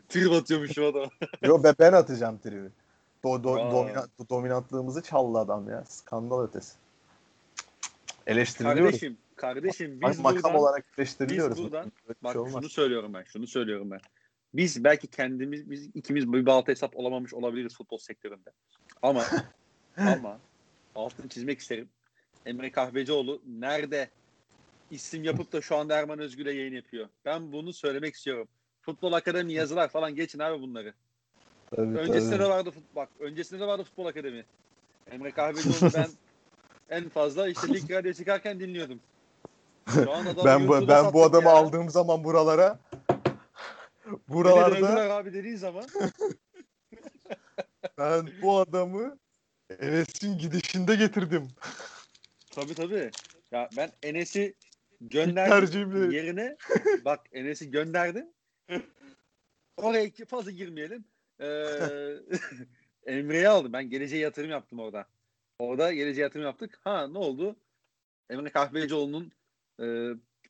trip 0.09 0.33
atıyormuş 0.33 0.73
şu 0.73 0.87
adam. 0.87 1.11
Yo 1.43 1.65
be 1.65 1.75
ben 1.79 1.93
atacağım 1.93 2.39
tribi. 2.39 2.69
Do, 3.25 3.45
do, 3.45 3.55
Aa. 3.55 3.73
dominant, 3.73 4.11
dominantlığımızı 4.31 5.03
çaldı 5.03 5.39
adam 5.39 5.69
ya. 5.69 5.85
Skandal 5.89 6.43
ötesi. 6.45 6.73
Eleştiriliyoruz. 8.27 8.85
Kardeşim, 8.85 9.17
kardeşim 9.37 10.01
biz 10.01 10.19
makam 10.19 10.43
buradan 10.43 10.55
olarak 10.61 10.87
eleştiriliyoruz. 10.99 11.57
biz 11.59 11.65
buradan- 11.65 11.93
bak 12.23 12.33
şey 12.33 12.41
olmaz. 12.41 12.53
şunu 12.53 12.69
söylüyorum 12.69 13.15
ben. 13.15 13.23
Şunu 13.23 13.47
söylüyorum 13.47 13.91
ben. 13.91 14.01
Biz 14.55 14.85
belki 14.85 15.07
kendimiz 15.07 15.71
biz 15.71 15.87
ikimiz 15.95 16.33
bir 16.33 16.47
balta 16.47 16.73
hesap 16.73 16.97
olamamış 16.97 17.35
olabiliriz 17.35 17.77
futbol 17.77 17.99
sektöründe. 17.99 18.51
Ama 19.03 19.25
ama 19.97 20.39
altını 20.95 21.29
çizmek 21.29 21.59
isterim. 21.59 21.89
Emre 22.47 22.71
Kahvecioğlu 22.73 23.43
nerede 23.47 24.11
isim 24.91 25.25
yapıp 25.25 25.53
da 25.53 25.61
şu 25.61 25.77
anda 25.77 25.97
Erman 25.99 26.19
Özgür'le 26.19 26.47
yayın 26.55 26.75
yapıyor. 26.75 27.09
Ben 27.25 27.53
bunu 27.53 27.73
söylemek 27.73 28.15
istiyorum. 28.15 28.49
Futbol 28.81 29.13
Akademi 29.13 29.53
yazılar 29.53 29.89
falan 29.89 30.15
geçin 30.15 30.39
abi 30.39 30.63
bunları. 30.63 30.95
Tabii, 31.71 31.99
Öncesinde 31.99 32.31
tabii. 32.37 32.45
de 32.45 32.49
vardı 32.49 32.71
fut- 32.71 32.97
bak 32.97 33.09
öncesinde 33.21 33.61
de 33.61 33.67
vardı 33.67 33.83
Futbol 33.85 34.07
Akademi. 34.07 34.45
Emre 35.11 35.31
Kahvecioğlu 35.31 35.93
ben 35.95 36.07
en 36.91 37.09
fazla 37.09 37.49
işte 37.49 37.69
Lig 37.75 37.91
Radyo 37.91 38.13
çıkarken 38.13 38.61
dinliyordum. 38.61 39.01
Ben 40.45 40.69
bu, 40.69 40.89
ben 40.89 41.13
bu 41.13 41.25
adamı 41.25 41.49
ya. 41.49 41.55
aldığım 41.55 41.91
zaman 41.91 42.25
buralara 42.25 42.79
buralarda 44.29 45.15
abi 45.15 45.33
dediğin 45.33 45.57
zaman 45.57 45.87
ben 47.99 48.29
bu 48.43 48.59
adamı 48.59 49.19
Enes'in 49.81 50.39
gidişinde 50.39 50.97
getirdim. 50.97 51.49
tabii 52.55 52.75
tabii. 52.75 53.11
Ya 53.53 53.69
ben 53.77 53.91
Enes'i 54.03 54.55
gönderdim 55.01 56.11
yerine 56.11 56.57
bak 57.05 57.21
Enes'i 57.33 57.71
gönderdim. 57.71 58.27
Oraya 59.77 60.11
fazla 60.29 60.51
girmeyelim. 60.51 61.05
Ee, 61.41 62.17
Emre'yi 63.07 63.49
aldım. 63.49 63.73
Ben 63.73 63.91
geleceğe 63.91 64.23
yatırım 64.23 64.51
yaptım 64.51 64.79
orada. 64.79 65.07
Orada 65.59 65.93
geleceğe 65.93 66.23
yatırım 66.23 66.47
yaptık. 66.47 66.81
Ha 66.85 67.07
ne 67.09 67.19
oldu? 67.19 67.57
Emre 68.31 68.51
Kahvecioğlu'nun 68.51 69.33
e, 69.81 69.87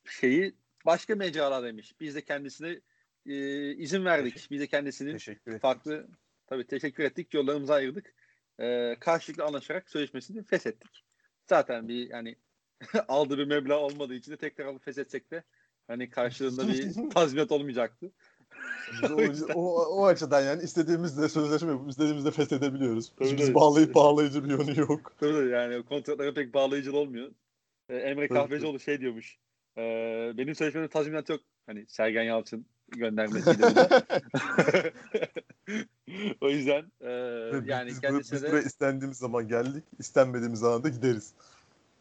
şeyi 0.04 0.54
başka 0.86 1.14
mecralardaymış. 1.14 2.00
Biz 2.00 2.14
de 2.14 2.24
kendisine 2.24 2.80
e, 3.26 3.70
izin 3.74 4.04
verdik. 4.04 4.48
Biz 4.50 4.60
de 4.60 4.66
kendisinin 4.66 5.18
farklı 5.58 6.08
tabii 6.46 6.66
teşekkür 6.66 7.04
ettik. 7.04 7.34
Yollarımızı 7.34 7.74
ayırdık. 7.74 8.14
Ee, 8.60 8.96
karşılıklı 9.00 9.44
anlaşarak 9.44 9.90
sözleşmesini 9.90 10.42
feshettik. 10.42 11.04
Zaten 11.46 11.88
bir 11.88 12.10
yani 12.10 12.36
aldığı 13.08 13.38
bir 13.38 13.46
meblağ 13.46 13.78
olmadığı 13.78 14.14
için 14.14 14.32
de 14.32 14.36
tekrar 14.36 14.66
alıp 14.66 14.84
feshetsek 14.84 15.30
de 15.30 15.42
hani 15.86 16.10
karşılığında 16.10 16.68
bir 16.68 17.10
tazminat 17.14 17.52
olmayacaktı. 17.52 18.12
O, 19.02 19.22
o, 19.54 19.84
o 19.84 20.06
açıdan 20.06 20.40
yani 20.40 20.62
istediğimizde 20.62 21.28
sözleşme 21.28 21.70
yapıp 21.72 21.90
istediğimizde 21.90 22.30
feshedebiliyoruz. 22.30 23.12
Tabii. 23.18 23.54
bağlayıp 23.54 23.94
bağlayıcı 23.94 24.44
bir 24.44 24.50
yönü 24.50 24.80
yok. 24.80 25.12
Tabii, 25.20 25.50
yani 25.50 25.84
kontratlara 25.84 26.34
pek 26.34 26.54
bağlayıcı 26.54 26.96
olmuyor. 26.96 27.30
Ee, 27.88 27.96
Emre 27.96 28.28
Kahvecioğlu 28.28 28.80
şey 28.80 29.00
diyormuş. 29.00 29.38
Ee, 29.78 30.32
benim 30.36 30.54
sözleşmemde 30.54 30.88
tazminat 30.88 31.28
yok. 31.28 31.40
Hani 31.66 31.86
Sergen 31.88 32.22
Yalçın 32.22 32.66
göndermesiydi 32.88 33.58
bu 33.62 33.76
da. 33.76 34.00
o 36.40 36.50
yüzden 36.50 36.84
e, 37.00 37.10
yani 37.64 37.88
biz, 37.88 38.00
kendisine 38.00 38.36
biz 38.36 38.42
de 38.42 38.48
buraya 38.48 38.62
istendiğimiz 38.62 39.18
zaman 39.18 39.48
geldik, 39.48 39.84
istenmediğimiz 39.98 40.60
zaman 40.60 40.84
da 40.84 40.88
gideriz. 40.88 41.32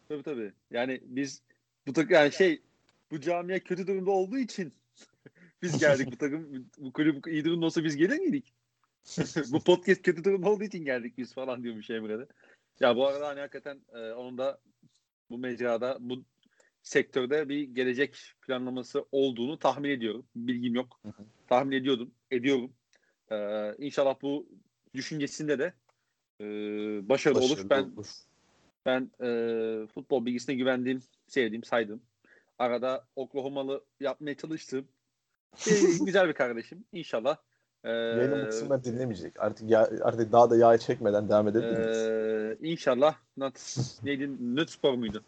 Tabii 0.10 0.24
tabii. 0.24 0.52
Yani 0.72 1.02
biz 1.04 1.42
bu 1.88 1.94
takım 1.94 2.14
yani 2.14 2.32
şey 2.32 2.62
bu 3.12 3.20
camia 3.20 3.60
kötü 3.60 3.88
durumda 3.88 4.12
olduğu 4.12 4.38
için 4.38 4.74
biz 5.62 5.80
geldik 5.80 6.12
bu 6.12 6.18
takım 6.18 6.70
bu 6.78 6.94
kulüp 6.94 7.28
iyi 7.28 7.46
durumda 7.46 7.66
olsa 7.66 7.84
biz 7.84 7.96
gelir 7.96 8.20
miydik? 8.20 8.54
bu 9.52 9.64
podcast 9.64 10.02
kötü 10.02 10.24
durumda 10.24 10.50
olduğu 10.50 10.64
için 10.64 10.86
geldik 10.86 11.18
biz 11.18 11.34
falan 11.34 11.64
diyormuş 11.64 11.90
Emre 11.90 12.20
de. 12.20 12.28
Ya 12.80 12.96
bu 12.96 13.08
arada 13.08 13.28
hani 13.28 13.40
hakikaten 13.40 13.82
e, 13.94 14.12
onun 14.12 14.38
da 14.38 14.60
bu 15.30 15.38
mecrada 15.38 15.98
bu 16.00 16.24
sektörde 16.84 17.50
bir 17.50 17.62
gelecek 17.62 18.34
planlaması 18.42 19.06
olduğunu 19.12 19.60
tahmin 19.60 19.90
ediyorum. 19.90 20.26
Bilgim 20.36 20.76
yok. 20.76 21.00
Hı 21.04 21.10
hı. 21.10 21.26
Tahmin 21.48 21.76
ediyordum. 21.76 22.12
Ediyorum. 22.32 22.74
Ee, 23.32 23.76
inşallah 23.78 24.16
bu 24.22 24.50
düşüncesinde 24.94 25.60
de 25.60 25.74
e, 26.42 26.46
başarılı, 27.10 27.40
olur. 27.40 27.50
Başarılı 27.50 27.70
Ben 27.70 27.84
olur. 27.84 28.08
ben 28.86 29.12
e, 29.22 29.88
futbol 29.88 30.26
bilgisine 30.26 30.56
güvendiğim, 30.56 31.02
sevdiğim, 31.28 31.64
saydım. 31.64 32.02
Arada 32.60 33.08
Oklahoma'lı 33.16 33.86
yapmaya 34.00 34.38
çalıştığım 34.38 34.88
bir, 35.68 36.00
güzel 36.06 36.28
bir 36.28 36.34
kardeşim. 36.34 36.86
İnşallah. 36.92 37.38
E, 37.84 37.92
Yayının 37.92 38.42
bu 38.42 38.50
kısımları 38.50 38.84
dinlemeyecek. 38.84 39.34
Artık 39.40 39.70
ya, 39.70 39.90
artık 40.04 40.32
daha 40.32 40.50
da 40.50 40.58
yağ 40.58 40.78
çekmeden 40.78 41.30
devam 41.30 41.48
edebilir 41.48 41.78
miyiz? 41.78 41.98
e, 41.98 42.68
inşallah 42.68 43.16
Nat, 43.38 43.78
neydi? 44.04 44.56
Nutspor 44.56 44.94
muydu? 44.94 45.24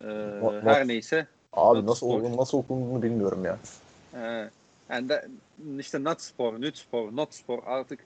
E, 0.00 0.06
Not- 0.06 0.62
her 0.62 0.88
neyse. 0.88 1.26
Abi 1.52 1.78
Not 1.78 1.88
nasıl 1.88 2.06
okunduğunu, 2.06 2.36
nasıl 2.36 2.58
okunduğunu 2.58 3.02
bilmiyorum 3.02 3.44
ya. 3.44 3.58
E, 4.14 4.50
yani 4.90 5.08
de, 5.08 5.28
işte 5.78 6.04
Nutspor, 6.04 6.60
Nutspor, 6.60 7.16
Notspor 7.16 7.58
artık 7.66 8.00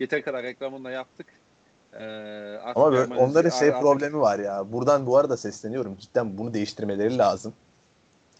yeter 0.00 0.22
kadar 0.22 0.42
reklamını 0.42 0.84
da 0.84 0.90
yaptık. 0.90 1.26
E, 1.92 2.04
artık 2.62 2.76
Ama 2.76 2.92
böyle, 2.92 3.14
onların 3.14 3.50
şey 3.50 3.68
artık 3.68 3.80
problemi 3.82 4.20
var 4.20 4.38
ya. 4.38 4.72
Buradan 4.72 5.06
bu 5.06 5.16
arada 5.16 5.36
sesleniyorum. 5.36 5.96
Cidden 6.00 6.38
bunu 6.38 6.54
değiştirmeleri 6.54 7.18
lazım. 7.18 7.52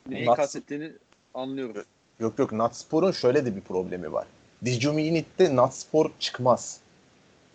Neyi 0.08 0.26
Nuts- 0.26 0.36
kastettiğini 0.36 0.92
anlıyorum. 1.34 1.84
Yok 2.20 2.38
yok 2.38 2.52
Natspor'un 2.52 3.12
şöyle 3.12 3.46
de 3.46 3.56
bir 3.56 3.60
problemi 3.60 4.12
var. 4.12 4.26
Dijumi 4.64 5.10
Unit'te 5.10 5.56
Natspor 5.56 6.10
çıkmaz. 6.18 6.80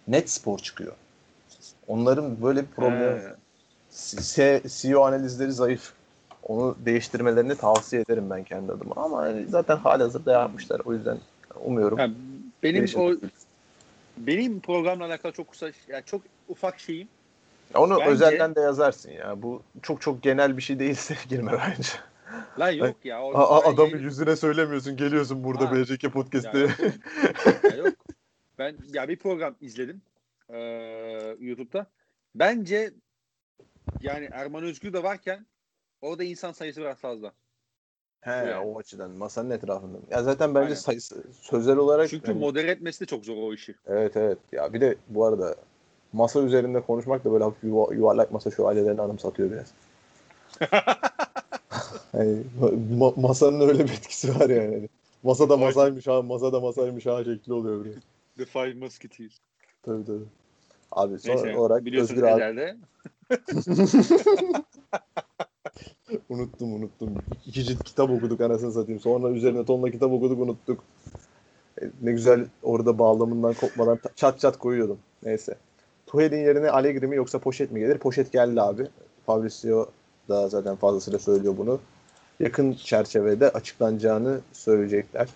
Netspor 0.08 0.60
çıkıyor. 0.60 0.94
Onların 1.88 2.42
böyle 2.42 2.62
bir 2.62 2.68
problemi 2.68 3.20
He. 3.22 3.36
Se- 3.92 4.82
CEO 4.82 5.04
analizleri 5.04 5.52
zayıf. 5.52 5.94
Onu 6.44 6.78
değiştirmelerini 6.86 7.56
tavsiye 7.56 8.02
ederim 8.02 8.30
ben 8.30 8.44
kendi 8.44 8.72
adıma. 8.72 8.96
Ama 8.96 9.18
hani 9.18 9.48
zaten 9.48 9.78
halihazırda 9.78 10.32
yapmışlar. 10.32 10.82
O 10.86 10.94
yüzden 10.94 11.18
umuyorum. 11.64 11.98
Ha, 11.98 12.10
benim 12.64 12.78
değişir. 12.78 12.98
o 12.98 13.16
benim 14.18 14.60
programla 14.60 15.06
alakalı 15.06 15.32
çok 15.32 15.52
kısa 15.52 15.72
yani 15.88 16.04
çok 16.06 16.22
ufak 16.50 16.80
şeyim. 16.80 17.08
Onu 17.74 18.00
bence- 18.00 18.10
özelden 18.12 18.56
de 18.56 18.62
yazarsın 18.62 19.12
ya. 19.12 19.42
Bu 19.42 19.62
çok 19.82 20.02
çok 20.02 20.24
genel 20.24 20.58
bir 20.58 20.62
şey 20.62 20.80
değilse 20.80 21.16
girme 21.30 21.52
bence. 21.52 21.90
Lan 22.60 22.72
yok 22.72 23.06
ya. 23.06 23.24
O, 23.24 23.34
A- 23.38 23.64
adamın 23.64 23.90
yayın- 23.92 24.04
yüzüne 24.04 24.36
söylemiyorsun. 24.36 24.98
Geliyorsun 24.98 25.44
burada 25.44 25.70
Ha. 25.72 25.76
BCK 25.76 26.04
Ya 26.04 26.12
Podcast'te. 26.12 26.60
yok, 26.60 26.70
ya 27.64 27.76
yok. 27.78 27.94
Ben 28.60 28.76
ya 28.94 29.08
bir 29.10 29.16
program 29.20 29.56
izledim 29.62 30.02
eee, 30.50 31.36
YouTube'da. 31.40 31.86
Bence 32.36 32.94
yani 34.02 34.30
Erman 34.32 34.64
Özgür 34.64 34.94
de 34.94 35.04
varken 35.04 35.46
orada 36.02 36.24
insan 36.24 36.52
sayısı 36.52 36.82
biraz 36.82 36.98
fazla. 36.98 37.32
He 38.22 38.32
Yani. 38.32 38.56
o 38.58 38.80
açıdan 38.80 39.12
masanın 39.12 39.50
etrafında. 39.50 39.98
Ya 40.12 40.24
zaten 40.24 40.56
bence 40.56 40.66
Aynen. 40.66 40.76
sayısı 40.76 41.24
sözel 41.42 41.78
olarak 41.78 42.10
Çünkü 42.10 42.28
hani- 42.28 42.40
modere 42.40 42.72
etmesi 42.72 43.00
de 43.02 43.06
çok 43.06 43.26
zor 43.26 43.38
o 43.38 43.54
işi. 43.54 43.76
Evet 43.88 44.18
evet. 44.18 44.38
Ya 44.52 44.74
bir 44.74 44.82
de 44.82 44.96
bu 45.10 45.26
arada 45.26 45.56
masa 46.14 46.42
üzerinde 46.42 46.82
konuşmak 46.82 47.26
da 47.26 47.32
böyle 47.32 47.44
hafif 47.44 47.64
yuva- 47.64 47.96
yuvarlak 47.96 48.32
masa 48.32 48.52
şövalyelerini 48.52 49.02
anımsatıyor 49.02 49.52
biraz. 49.52 49.74
hani, 52.12 52.38
ma- 53.00 53.22
masanın 53.22 53.60
öyle 53.70 53.80
bir 53.80 53.94
etkisi 53.94 54.40
var 54.40 54.50
yani. 54.50 54.76
Hani 54.76 54.90
Masada 55.24 55.58
masaymış 55.58 56.08
ha, 56.08 56.22
masada 56.22 56.60
masaymış 56.60 57.06
ha 57.06 57.24
şekli 57.24 57.54
oluyor 57.54 57.86
biraz. 57.86 57.96
The 58.38 58.46
Five 58.46 58.74
Musketeers. 58.74 59.34
Tabii 59.84 60.06
tabii. 60.06 60.24
Abi 60.92 61.20
son 61.20 61.36
Neyse 61.36 61.58
olarak 61.58 61.88
Özgür 61.88 62.24
abi 62.24 62.32
Ezel'de. 62.44 62.78
unuttum 66.30 66.74
unuttum. 66.74 67.16
İki 67.48 67.64
cilt 67.64 67.84
kitap 67.84 68.10
okuduk 68.10 68.42
anasını 68.42 68.72
satayım. 68.72 69.00
Sonra 69.02 69.30
üzerine 69.30 69.66
tonla 69.66 69.92
kitap 69.92 70.12
okuduk 70.12 70.40
unuttuk. 70.40 70.84
E, 71.82 71.86
Ne 72.02 72.12
güzel 72.12 72.46
orada 72.64 73.00
bağlamından 73.00 73.54
kopmadan 73.54 74.00
çat 74.16 74.40
çat 74.40 74.58
koyuyordum. 74.58 75.00
Neyse. 75.24 75.56
Tuhel'in 76.08 76.38
yerine 76.38 76.70
Allegri 76.70 77.08
mi 77.08 77.16
yoksa 77.16 77.40
Poşet 77.40 77.72
mi 77.72 77.80
gelir? 77.80 77.98
Poşet 77.98 78.32
geldi 78.32 78.62
abi. 78.62 78.88
Fabrizio 79.26 79.90
da 80.30 80.50
zaten 80.50 80.76
fazlasıyla 80.76 81.20
söylüyor 81.20 81.58
bunu. 81.58 81.80
Yakın 82.42 82.74
çerçevede 82.74 83.50
açıklanacağını 83.50 84.40
söyleyecekler. 84.54 85.28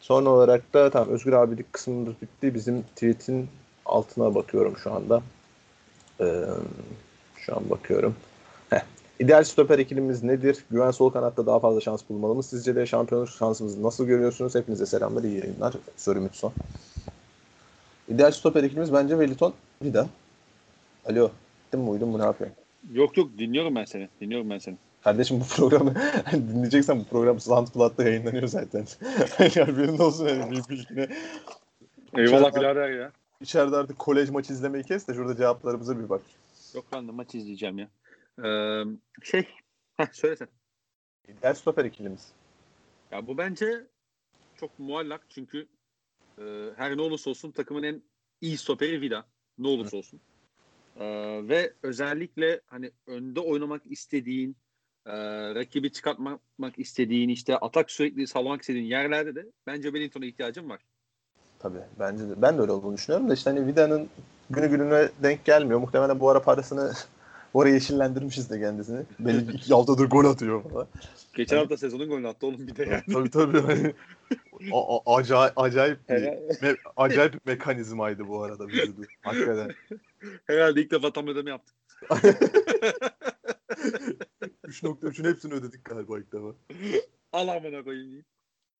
Son 0.00 0.26
olarak 0.26 0.74
da 0.74 0.90
tamam 0.90 1.08
Özgür 1.08 1.32
abilik 1.32 1.72
kısmımız 1.72 2.14
bitti. 2.22 2.54
Bizim 2.54 2.82
tweet'in 2.82 3.48
altına 3.84 4.34
bakıyorum 4.34 4.76
şu 4.76 4.92
anda. 4.92 5.22
Ee, 6.20 6.44
şu 7.36 7.56
an 7.56 7.70
bakıyorum. 7.70 8.16
Heh. 8.70 8.80
İdeal 9.18 9.44
stoper 9.44 9.78
ikilimiz 9.78 10.22
nedir? 10.22 10.64
Güven 10.70 10.90
sol 10.90 11.10
kanatta 11.10 11.46
daha 11.46 11.60
fazla 11.60 11.80
şans 11.80 12.02
bulmalı 12.08 12.34
mı? 12.34 12.42
Sizce 12.42 12.76
de 12.76 12.86
şampiyonluk 12.86 13.28
şansımızı 13.28 13.82
nasıl 13.82 14.06
görüyorsunuz? 14.06 14.54
Hepinize 14.54 14.86
selamlar, 14.86 15.22
iyi 15.22 15.38
yayınlar. 15.38 15.74
Soru 15.96 16.20
Mütson. 16.20 16.52
İdeal 18.08 18.30
stoper 18.30 18.64
ikilimiz 18.64 18.92
bence 18.92 19.14
Wellington 19.14 19.54
Vida. 19.82 20.06
Alo. 21.04 21.30
Gittin 21.64 21.80
mi 21.80 21.90
uydun 21.90 22.08
mu 22.08 22.18
ne 22.18 22.24
yapıyorsun? 22.24 22.58
Yok 22.92 23.16
yok 23.16 23.30
dinliyorum 23.38 23.74
ben 23.74 23.84
seni. 23.84 24.08
Dinliyorum 24.20 24.50
ben 24.50 24.58
seni. 24.58 24.76
Kardeşim 25.06 25.40
bu 25.40 25.44
programı 25.44 25.94
dinleyeceksen 26.32 27.00
bu 27.00 27.04
program 27.04 27.40
SoundCloud'da 27.40 28.04
yayınlanıyor 28.04 28.46
zaten. 28.46 28.86
yani 29.38 29.72
haberin 29.72 29.98
olsun 29.98 30.28
yani 30.28 30.50
bir 30.50 30.68
bilgine. 30.68 31.08
Eyvallah 32.16 32.56
birader 32.56 32.90
ya. 32.90 33.12
İçeride 33.40 33.76
artık 33.76 33.98
kolej 33.98 34.30
maçı 34.30 34.52
izlemeyi 34.52 34.84
kes 34.84 35.08
de 35.08 35.14
şurada 35.14 35.36
cevaplarımıza 35.36 35.98
bir 35.98 36.08
bak. 36.08 36.22
Yok 36.74 36.84
ben 36.92 37.08
de 37.08 37.12
maç 37.12 37.34
izleyeceğim 37.34 37.78
ya. 37.78 37.88
Ee, 38.44 38.82
şey. 39.22 39.48
Heh, 39.96 40.06
söyle 40.12 40.36
sen. 40.36 40.48
İdeal 41.28 41.54
stoper 41.54 41.84
ikilimiz. 41.84 42.32
Ya 43.12 43.26
bu 43.26 43.38
bence 43.38 43.86
çok 44.56 44.78
muallak 44.78 45.26
çünkü 45.28 45.66
e, 46.38 46.44
her 46.76 46.96
ne 46.96 47.02
olursa 47.02 47.30
olsun 47.30 47.50
takımın 47.50 47.82
en 47.82 48.02
iyi 48.40 48.58
stoperi 48.58 49.00
Vida. 49.00 49.26
Ne 49.58 49.68
olursa 49.68 49.96
olsun. 49.96 50.20
E, 50.96 51.04
ve 51.48 51.72
özellikle 51.82 52.60
hani 52.66 52.90
önde 53.06 53.40
oynamak 53.40 53.82
istediğin, 53.86 54.56
e, 55.06 55.14
rakibi 55.54 55.92
çıkartmak 55.92 56.78
istediğin, 56.78 57.28
işte 57.28 57.56
atak 57.56 57.90
sürekli 57.90 58.26
sağlamak 58.26 58.60
istediğin 58.60 58.84
yerlerde 58.84 59.34
de 59.34 59.46
bence 59.66 59.82
Wellington'a 59.82 60.26
ihtiyacın 60.26 60.70
var. 60.70 60.80
Tabii 61.58 61.78
bence 62.00 62.28
de. 62.28 62.42
Ben 62.42 62.56
de 62.58 62.60
öyle 62.62 62.72
olduğunu 62.72 62.96
düşünüyorum 62.96 63.28
da 63.28 63.34
işte 63.34 63.50
hani 63.50 63.66
Vida'nın 63.66 64.08
günü 64.50 64.70
gününe 64.70 65.08
denk 65.22 65.44
gelmiyor. 65.44 65.80
Muhtemelen 65.80 66.20
bu 66.20 66.30
ara 66.30 66.42
parasını 66.42 66.92
ara 67.54 67.68
yeşillendirmişiz 67.68 68.50
de 68.50 68.60
kendisini. 68.60 69.02
Belli 69.18 69.52
iki 69.56 69.74
haftadır 69.74 70.06
gol 70.10 70.24
atıyor 70.24 70.62
falan. 70.62 70.86
Geçen 71.34 71.56
hafta 71.56 71.76
sezonun 71.76 72.08
golünü 72.08 72.28
attı 72.28 72.46
oğlum 72.46 72.66
bir 72.66 72.76
de 72.76 72.84
yani. 72.84 73.02
tabii 73.12 73.30
tabii. 73.30 73.60
Hani, 73.60 73.94
a- 74.72 74.96
a- 74.96 75.16
acayip, 75.16 75.52
acayip 75.58 76.08
bir, 76.08 76.22
me- 76.62 76.78
acayip 76.96 77.34
bir 77.34 77.40
mekanizmaydı 77.52 78.28
bu 78.28 78.42
arada 78.42 78.68
vücudu. 78.68 79.00
Hakikaten. 79.22 79.74
herhalde 80.46 80.80
ilk 80.80 80.90
defa 80.90 81.12
tam 81.12 81.26
ödeme 81.26 81.50
yaptık. 81.50 81.74
3.3'ün 84.66 85.24
hepsini 85.24 85.54
ödedik 85.54 85.84
galiba 85.84 86.18
ilk 86.18 86.32
defa. 86.32 86.54
Al 87.32 87.48
amına 87.48 87.84
koyayım 87.84 88.06
diyeyim. 88.06 88.24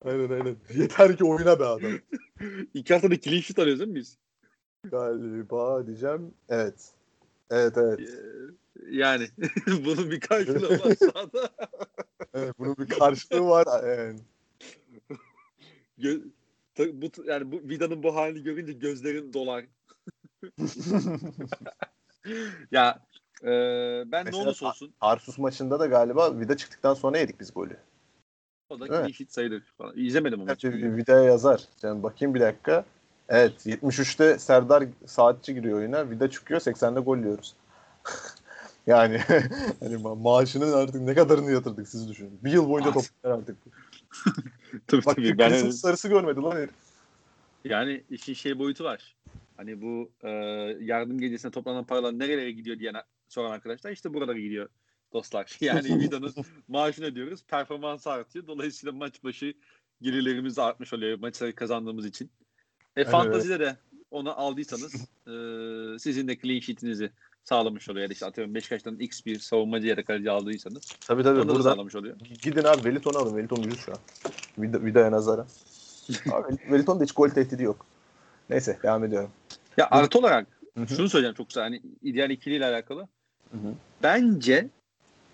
Aynen 0.04 0.30
aynen. 0.30 0.56
Yeter 0.76 1.16
ki 1.16 1.24
oyna 1.24 1.60
be 1.60 1.64
adam. 1.64 1.92
İki 2.74 2.94
haftada 2.94 3.20
clean 3.20 3.40
sheet 3.40 3.58
arıyoruz 3.58 3.80
değil 3.80 3.90
mi 3.90 3.96
biz? 3.96 4.18
Galiba 4.84 5.86
diyeceğim. 5.86 6.34
Evet. 6.48 6.92
Evet 7.50 7.76
evet. 7.76 8.00
Ee, 8.00 8.12
Yani 8.90 9.28
bunun 9.66 10.10
bir 10.10 10.20
karşılığı 10.20 10.78
var 10.78 10.94
sahada. 10.94 11.50
evet 12.34 12.58
bunun 12.58 12.76
bir 12.76 12.88
karşılığı 12.88 13.46
var. 13.46 13.66
Yani. 13.98 14.20
Gö- 15.98 16.30
bu 16.78 17.10
yani 17.24 17.52
bu 17.52 17.68
Vida'nın 17.68 18.02
bu 18.02 18.14
halini 18.16 18.42
görünce 18.42 18.72
gözlerin 18.72 19.32
dolar. 19.32 19.64
ya 22.70 23.06
e, 23.42 23.48
ben 24.06 24.20
ne 24.20 24.24
Mesela 24.24 24.44
olursa 24.44 24.66
olsun 24.68 24.92
Tarsus 25.00 25.38
maçında 25.38 25.80
da 25.80 25.86
galiba 25.86 26.40
vida 26.40 26.56
çıktıktan 26.56 26.94
sonra 26.94 27.18
yedik 27.18 27.40
biz 27.40 27.54
golü. 27.54 27.76
o 28.70 28.80
da 28.80 28.86
Evet. 28.88 29.14
sheet 29.14 29.32
sayılır 29.32 29.62
falan. 29.78 29.92
İzlemedim 29.96 30.40
o 30.40 30.42
Evet, 30.42 30.48
maçı. 30.48 30.72
bir 30.72 30.96
Vida'ya 30.96 31.22
yazar. 31.22 31.62
Yani 31.82 32.02
bakayım 32.02 32.34
bir 32.34 32.40
dakika. 32.40 32.84
Evet 33.28 33.66
73'te 33.66 34.38
Serdar 34.38 34.84
Saatçi 35.06 35.54
giriyor 35.54 35.78
oyuna. 35.78 36.10
Vida 36.10 36.30
çıkıyor 36.30 36.60
80'de 36.60 37.00
gol 37.00 37.18
yiyoruz. 37.18 37.54
yani 38.86 39.18
hani 39.80 39.94
ma- 39.94 40.22
maaşının 40.22 40.72
artık 40.72 41.00
ne 41.00 41.14
kadarını 41.14 41.52
yatırdık 41.52 41.88
siz 41.88 42.08
düşünün. 42.08 42.38
Bir 42.44 42.52
yıl 42.52 42.68
boyunca 42.68 42.92
toplar 42.92 43.30
artık. 43.30 43.56
Tabii 44.86 45.06
Bak 45.06 45.16
tabii. 45.16 45.38
Ben, 45.38 45.70
sarısı 45.70 46.08
görmedi 46.08 46.40
lan 46.40 46.56
herif. 46.56 46.74
yani 47.64 48.04
işin 48.10 48.34
şey 48.34 48.58
boyutu 48.58 48.84
var. 48.84 49.16
Hani 49.56 49.82
bu 49.82 50.10
e, 50.22 50.30
yardım 50.80 51.18
gecesine 51.18 51.50
toplanan 51.50 51.84
paralar 51.84 52.18
nerelere 52.18 52.50
gidiyor 52.50 52.78
diyen 52.78 52.94
soran 53.28 53.50
arkadaşlar 53.50 53.90
işte 53.90 54.14
buralara 54.14 54.38
gidiyor 54.38 54.68
dostlar. 55.12 55.56
Yani 55.60 55.98
Vida'nın 55.98 56.34
maaşını 56.68 57.06
ödüyoruz. 57.06 57.44
Performansı 57.44 58.10
artıyor. 58.10 58.46
Dolayısıyla 58.46 58.92
maç 58.92 59.24
başı 59.24 59.54
gelirlerimiz 60.02 60.58
artmış 60.58 60.92
oluyor 60.92 61.18
maçları 61.18 61.54
kazandığımız 61.54 62.06
için. 62.06 62.30
E, 62.96 63.00
Evet. 63.02 63.10
fantazide 63.10 63.60
de 63.60 63.76
onu 64.10 64.40
aldıysanız 64.40 64.94
e, 65.26 65.32
sizin 65.98 66.28
de 66.28 66.38
clean 66.38 66.60
sheet'inizi 66.60 67.10
sağlamış 67.44 67.88
oluyor. 67.88 68.02
Yani 68.02 68.12
işte 68.12 68.26
atıyorum 68.26 68.54
Beşiktaş'tan 68.54 68.98
X 68.98 69.26
bir 69.26 69.38
savunmacı 69.38 69.86
ya 69.86 69.96
da 69.96 70.04
kaleci 70.04 70.30
aldıysanız 70.30 70.96
Tabii 71.06 71.22
tabii 71.22 71.40
onu 71.40 71.48
da 71.48 71.54
burada 71.54 71.70
sağlamış 71.70 71.94
oluyor. 71.94 72.16
gidin 72.42 72.64
abi 72.64 72.76
Wellington'u 72.76 73.18
alın. 73.18 73.28
Wellington 73.28 73.62
ucuz 73.62 73.80
şu 73.80 73.92
an. 73.92 73.98
Vida, 74.58 74.84
Vida'ya 74.84 75.12
nazara. 75.12 75.46
Abi 76.32 76.56
Wellington'da 76.56 77.04
hiç 77.04 77.12
gol 77.12 77.28
tehdidi 77.28 77.62
yok. 77.62 77.86
Neyse 78.50 78.78
devam 78.82 79.04
ediyorum. 79.04 79.30
Ya 79.76 79.88
artı 79.90 80.18
olarak 80.18 80.46
Hı 80.76 80.82
hı. 80.82 80.88
şunu 80.88 81.08
söyleyeceğim 81.08 81.34
çok 81.34 81.46
kısa 81.46 81.62
hani 81.62 81.82
ideal 82.02 82.30
ikiliyle 82.30 82.66
alakalı. 82.66 83.08
Hı 83.52 83.56
hı. 83.58 83.74
Bence 84.02 84.68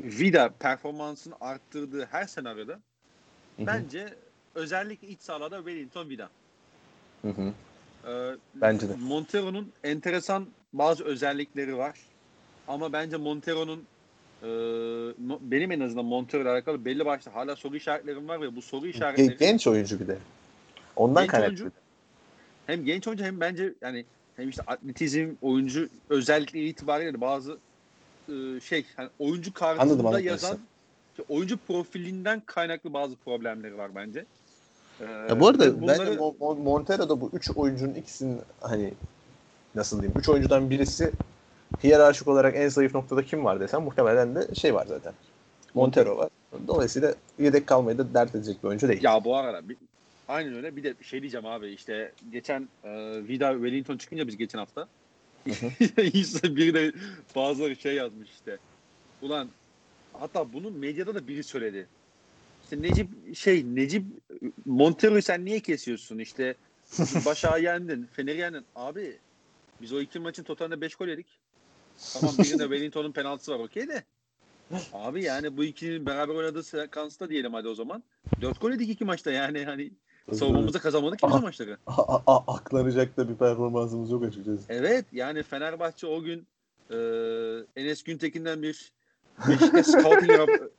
Vida 0.00 0.48
performansını 0.60 1.34
arttırdığı 1.40 2.04
her 2.04 2.24
senaryoda 2.24 2.72
Hı 2.72 3.62
hı. 3.62 3.66
bence 3.66 4.14
özellikle 4.54 5.08
iç 5.08 5.20
sahalarda 5.20 5.56
Wellington 5.56 6.08
Vida. 6.08 6.30
Hı 7.22 7.28
hı. 7.28 7.52
Ee, 8.06 8.36
Bence 8.54 8.88
de. 8.88 8.96
Montero'nun 9.00 9.72
enteresan 9.84 10.48
bazı 10.72 11.04
özellikleri 11.04 11.76
var. 11.76 11.98
Ama 12.68 12.92
bence 12.92 13.16
Montero'nun 13.16 13.84
e, 14.42 14.48
benim 15.50 15.72
en 15.72 15.80
azından 15.80 16.04
Montero 16.04 16.42
ile 16.42 16.48
alakalı 16.48 16.84
belli 16.84 17.04
başlı 17.06 17.30
hala 17.30 17.56
soru 17.56 17.76
işaretlerim 17.76 18.28
var 18.28 18.40
ve 18.40 18.56
bu 18.56 18.62
soru 18.62 18.86
işaretleri 18.86 19.28
Gen- 19.28 19.38
Genç 19.38 19.66
oyuncu 19.66 20.00
bir 20.00 20.06
de. 20.08 20.18
Ondan 20.96 21.22
Genç 21.22 21.30
kaynaklı. 21.30 21.62
oyuncu. 21.64 21.72
hem 22.66 22.84
genç 22.84 23.08
oyuncu 23.08 23.24
hem 23.24 23.40
bence 23.40 23.74
yani 23.80 24.04
hem 24.36 24.48
işte 24.48 24.62
atletizm 24.66 25.34
oyuncu 25.42 25.88
özellikleri 26.08 26.68
itibariyle 26.68 27.20
bazı 27.20 27.58
e, 28.32 28.60
şey 28.60 28.84
hani 28.96 29.08
oyuncu 29.18 29.54
kartında 29.54 29.82
Anladım, 29.82 30.06
anladım 30.06 30.24
yazan 30.26 30.58
işte 31.10 31.34
oyuncu 31.34 31.56
profilinden 31.56 32.42
kaynaklı 32.46 32.92
bazı 32.92 33.16
problemleri 33.16 33.78
var 33.78 33.90
bence. 33.94 34.24
Ee, 35.00 35.04
Ya 35.04 35.40
bu 35.40 35.48
arada 35.48 35.80
bunları- 35.82 35.98
bence 35.98 36.12
Mo- 36.12 36.36
Mo- 36.38 36.62
Montero'da 36.62 37.20
bu 37.20 37.30
üç 37.32 37.50
oyuncunun 37.50 37.94
ikisinin 37.94 38.40
hani 38.60 38.94
nasıl 39.74 40.00
diyeyim? 40.02 40.18
Üç 40.20 40.28
oyuncudan 40.28 40.70
birisi 40.70 41.12
hiyerarşik 41.84 42.28
olarak 42.28 42.56
en 42.56 42.68
zayıf 42.68 42.94
noktada 42.94 43.22
kim 43.22 43.44
var 43.44 43.60
desem 43.60 43.82
muhtemelen 43.82 44.34
de 44.34 44.54
şey 44.54 44.74
var 44.74 44.86
zaten. 44.86 45.12
Montero 45.74 46.16
var. 46.16 46.28
Dolayısıyla 46.66 47.14
yedek 47.38 47.66
kalmayı 47.66 47.98
da 47.98 48.14
dert 48.14 48.34
edecek 48.34 48.62
bir 48.62 48.68
oyuncu 48.68 48.88
değil. 48.88 49.02
Ya 49.04 49.24
bu 49.24 49.36
arada 49.36 49.68
bir, 49.68 49.76
aynen 50.28 50.54
öyle. 50.54 50.76
Bir 50.76 50.82
de 50.84 50.94
şey 51.02 51.20
diyeceğim 51.20 51.46
abi 51.46 51.68
işte 51.68 52.12
geçen 52.32 52.68
e, 52.84 52.90
Vida 53.28 53.52
Wellington 53.52 53.96
çıkınca 53.96 54.26
biz 54.26 54.36
geçen 54.36 54.58
hafta 54.58 54.88
İşte 56.02 56.56
biri 56.56 56.74
de 56.74 56.92
bazıları 57.36 57.76
şey 57.76 57.94
yazmış 57.94 58.30
işte. 58.30 58.58
Ulan 59.22 59.48
hatta 60.12 60.52
bunu 60.52 60.70
medyada 60.70 61.14
da 61.14 61.28
biri 61.28 61.44
söyledi. 61.44 61.86
İşte 62.64 62.82
Necip 62.82 63.36
şey 63.36 63.64
Necip 63.64 64.04
Montero'yu 64.64 65.22
sen 65.22 65.44
niye 65.44 65.60
kesiyorsun? 65.60 66.18
İşte 66.18 66.54
Başak'ı 67.26 67.62
yendin, 67.62 68.08
Fener'i 68.12 68.38
yendin. 68.38 68.64
Abi 68.76 69.18
biz 69.80 69.92
o 69.92 70.00
iki 70.00 70.18
maçın 70.18 70.42
totalinde 70.42 70.80
5 70.80 70.94
gol 70.94 71.08
yedik. 71.08 71.26
Tamam 72.12 72.34
birinde 72.38 72.62
Wellington'un 72.62 73.12
penaltısı 73.12 73.52
var 73.52 73.58
okey 73.58 73.88
de. 73.88 74.04
Abi 74.92 75.24
yani 75.24 75.56
bu 75.56 75.64
ikinin 75.64 76.06
beraber 76.06 76.34
oynadığı 76.34 76.62
sekansta 76.62 77.28
diyelim 77.28 77.54
hadi 77.54 77.68
o 77.68 77.74
zaman. 77.74 78.02
4 78.40 78.60
gol 78.60 78.70
yedik 78.70 78.90
iki 78.90 79.04
maçta 79.04 79.32
yani 79.32 79.64
hani 79.64 79.90
savunmamızda 80.32 80.78
kazanmadık 80.78 81.18
ki 81.18 81.26
biz 81.26 81.32
o 81.34 81.36
Aha. 81.36 81.42
maçları. 81.42 81.76
A- 81.86 82.02
a- 82.16 82.22
a- 82.26 82.54
aklanacak 82.54 83.16
da 83.16 83.28
bir 83.28 83.34
performansımız 83.34 84.10
yok 84.10 84.24
açıkçası. 84.24 84.62
Evet 84.68 85.04
yani 85.12 85.42
Fenerbahçe 85.42 86.06
o 86.06 86.22
gün 86.22 86.46
e, 86.90 86.96
Enes 87.76 88.02
Güntekin'den 88.02 88.62
bir 88.62 88.92
Beşiktaş 89.48 89.86
scouting 89.86 90.30
rap- 90.30 90.70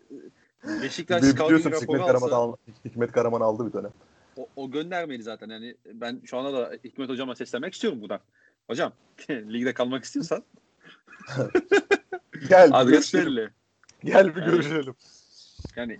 Beşiktaş 0.84 1.24
scouting 1.24 1.45
Biliyorsun 1.45 1.72
raporu 1.72 1.82
Hikmet 1.98 2.07
Karaman, 2.07 2.28
alsa 2.28 2.36
al- 2.36 2.56
Hikmet 2.86 3.11
Karaman 3.11 3.41
aldı 3.41 3.68
bir 3.68 3.74
dönem. 3.74 3.91
o, 4.38 4.48
o 4.56 4.72
göndermeydi 4.72 5.24
zaten. 5.24 5.49
Yani 5.49 5.76
ben 5.94 6.22
şu 6.26 6.38
anda 6.38 6.53
da 6.53 6.72
Hikmet 6.84 7.10
Hocam'a 7.10 7.36
seslenmek 7.36 7.74
istiyorum 7.74 8.02
buradan. 8.02 8.20
Hocam 8.68 8.91
ligde 9.30 9.74
kalmak 9.74 10.03
istiyorsan 10.03 10.44
Gel 12.49 12.70
bir 12.70 12.82
adres 12.82 13.14
belli. 13.14 13.49
Gel 14.03 14.36
bir 14.36 14.41
Yani- 14.41 14.52
görüşelim. 14.52 14.95
Yani 15.76 15.98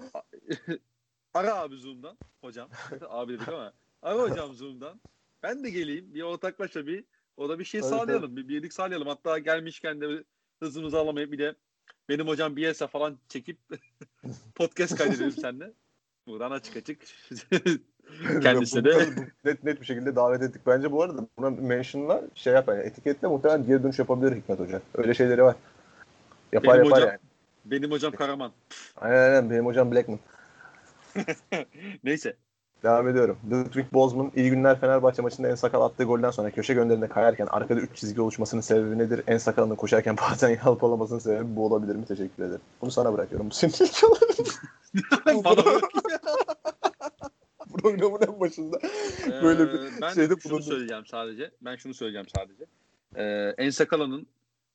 ara 1.34 1.56
abi 1.56 1.76
Zoom'dan 1.78 2.18
hocam. 2.42 2.70
abi 3.10 3.34
dedik 3.34 3.48
ama 3.48 3.74
Ara 4.02 4.20
hocam 4.22 4.54
Zoom'dan. 4.54 5.02
Ben 5.44 5.64
de 5.64 5.70
geleyim. 5.70 6.14
Bir 6.14 6.22
ortaklaşa 6.22 6.88
bir 6.88 7.04
o 7.38 7.50
da 7.50 7.60
bir 7.60 7.66
şey 7.66 7.82
Tabii, 7.82 7.90
sağlayalım. 7.90 8.36
Bir 8.38 8.48
birlik 8.48 8.74
sağlayalım. 8.74 9.08
Hatta 9.08 9.40
gelmişken 9.40 10.02
de 10.02 10.24
hızımızı 10.60 11.00
alamayıp 11.00 11.32
bir 11.32 11.40
de 11.40 11.56
benim 12.10 12.28
hocam 12.28 12.56
Bielsa 12.56 12.88
falan 12.88 13.18
çekip 13.30 13.58
podcast 14.56 14.96
kaydedelim 14.98 15.32
seninle. 15.32 15.72
Buradan 16.28 16.52
açık 16.52 16.78
açık. 16.78 17.02
Kendisine 18.42 18.84
de 18.86 19.10
net, 19.46 19.64
net 19.64 19.82
bir 19.82 19.86
şekilde 19.86 20.16
davet 20.16 20.42
ettik. 20.42 20.62
Bence 20.68 20.92
bu 20.92 21.04
arada 21.04 21.28
buna 21.38 21.50
mention'la 21.50 22.22
şey 22.36 22.54
yapar. 22.54 22.76
Yani 22.78 22.86
etiketle 22.88 23.28
muhtemelen 23.28 23.66
geri 23.68 23.84
dönüş 23.84 24.00
yapabilir 24.00 24.36
Hikmet 24.36 24.60
Hoca. 24.60 24.82
Öyle 24.96 25.14
şeyleri 25.14 25.44
var. 25.44 25.56
Yapar 26.52 26.74
Benim 26.74 26.86
yapar 26.86 27.00
hocam- 27.02 27.10
yani. 27.10 27.20
benim 27.66 27.92
hocam 27.92 28.12
Karaman. 28.12 28.52
Aynen 28.96 29.18
aynen 29.24 29.50
benim 29.50 29.66
hocam 29.66 29.92
Blackman. 29.92 30.20
Neyse. 32.04 32.36
Devam 32.84 33.08
ediyorum. 33.08 33.38
Ludwig 33.52 33.94
Bozman 33.94 34.32
iyi 34.36 34.50
günler 34.50 34.80
Fenerbahçe 34.80 35.22
maçında 35.22 35.48
en 35.50 35.56
sakal 35.56 35.82
attığı 35.82 36.04
golden 36.04 36.32
sonra 36.32 36.52
köşe 36.52 36.74
gönderinde 36.74 37.08
kayarken 37.08 37.48
arkada 37.52 37.80
3 37.80 37.96
çizgi 37.96 38.22
oluşmasının 38.22 38.62
sebebi 38.62 38.98
nedir? 38.98 39.24
En 39.28 39.38
sakalının 39.38 39.76
koşarken 39.76 40.18
bazen 40.32 40.50
yalpalamasının 40.66 41.20
sebebi 41.20 41.56
bu 41.56 41.66
olabilir 41.66 41.96
mi? 41.96 42.06
Teşekkür 42.06 42.44
ederim. 42.44 42.62
Bunu 42.82 42.92
sana 42.92 43.14
bırakıyorum. 43.14 43.50
Bu 43.50 43.54
senin 43.54 43.74
ilk. 43.74 44.04
Programın 47.84 48.22
en 48.34 48.40
başında 48.40 48.80
böyle 49.44 49.74
bir 49.74 49.80
Ee, 49.80 50.02
ben 50.02 50.14
şeyde 50.14 50.34
şunu 50.40 50.52
bulundum. 50.52 50.68
söyleyeceğim 50.68 51.06
sadece. 51.06 51.52
Ben 51.62 51.76
şunu 51.76 51.94
söyleyeceğim 51.94 52.28
sadece. 52.36 52.66
Ee, 53.16 53.54
Ensakala'nın 53.64 54.28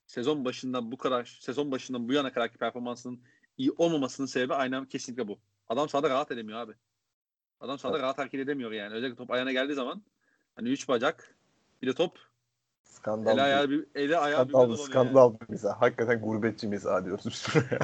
sezon 0.07 0.45
başından 0.45 0.91
bu 0.91 0.97
kadar 0.97 1.37
sezon 1.41 1.71
başından 1.71 2.09
bu 2.09 2.13
yana 2.13 2.33
kadarki 2.33 2.57
performansının 2.57 3.19
iyi 3.57 3.71
olmamasının 3.77 4.27
sebebi 4.27 4.53
aynen 4.53 4.85
kesinlikle 4.85 5.27
bu. 5.27 5.37
Adam 5.69 5.89
sahada 5.89 6.09
rahat 6.09 6.31
edemiyor 6.31 6.59
abi. 6.59 6.73
Adam 7.59 7.79
sahada 7.79 7.99
rahat 7.99 8.17
hareket 8.17 8.39
edemiyor 8.39 8.71
yani. 8.71 8.93
Özellikle 8.93 9.15
top 9.15 9.31
ayağına 9.31 9.51
geldiği 9.51 9.73
zaman 9.73 10.01
hani 10.55 10.69
üç 10.69 10.87
bacak 10.87 11.35
bir 11.81 11.87
de 11.87 11.93
top 11.93 12.19
skandal. 12.83 13.33
ele 13.33 13.41
ayağı 13.41 13.69
bir 13.69 13.85
ele 13.95 14.17
ayağı 14.17 14.39
Skandal, 14.39 14.63
dolanıyor 14.63 14.77
skandal 14.77 15.33
bir 15.39 15.49
mizah. 15.49 15.81
Hakikaten 15.81 16.21
gurbetçi 16.21 16.67
mizah 16.67 17.05
diyoruz 17.05 17.25
biz 17.25 17.47
buraya. 17.55 17.79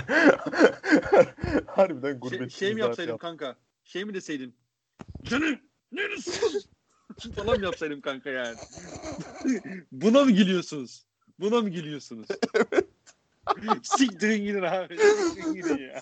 Harbiden 1.67 2.07
yani. 2.07 2.19
gurbetçi 2.19 2.57
Şey, 2.57 2.67
şey 2.67 2.75
mi 2.75 2.81
yapsaydım 2.81 3.11
yap- 3.11 3.19
kanka? 3.19 3.55
Şey 3.83 4.05
mi 4.05 4.13
deseydim? 4.13 4.53
Canım 5.23 5.59
neresin? 5.91 6.61
falan 7.35 7.59
mı 7.59 7.65
yapsaydım 7.65 8.01
kanka 8.01 8.29
yani? 8.29 8.57
Buna 9.91 10.23
mı 10.23 10.31
gülüyorsunuz? 10.31 11.05
Buna 11.39 11.61
mı 11.61 11.69
gülüyorsunuz? 11.69 12.27
Siktirin 13.83 14.43
gidin 14.43 14.61
abi. 14.61 14.97
Siktirin 14.97 15.53
gidin 15.53 15.77
ya. 15.77 16.01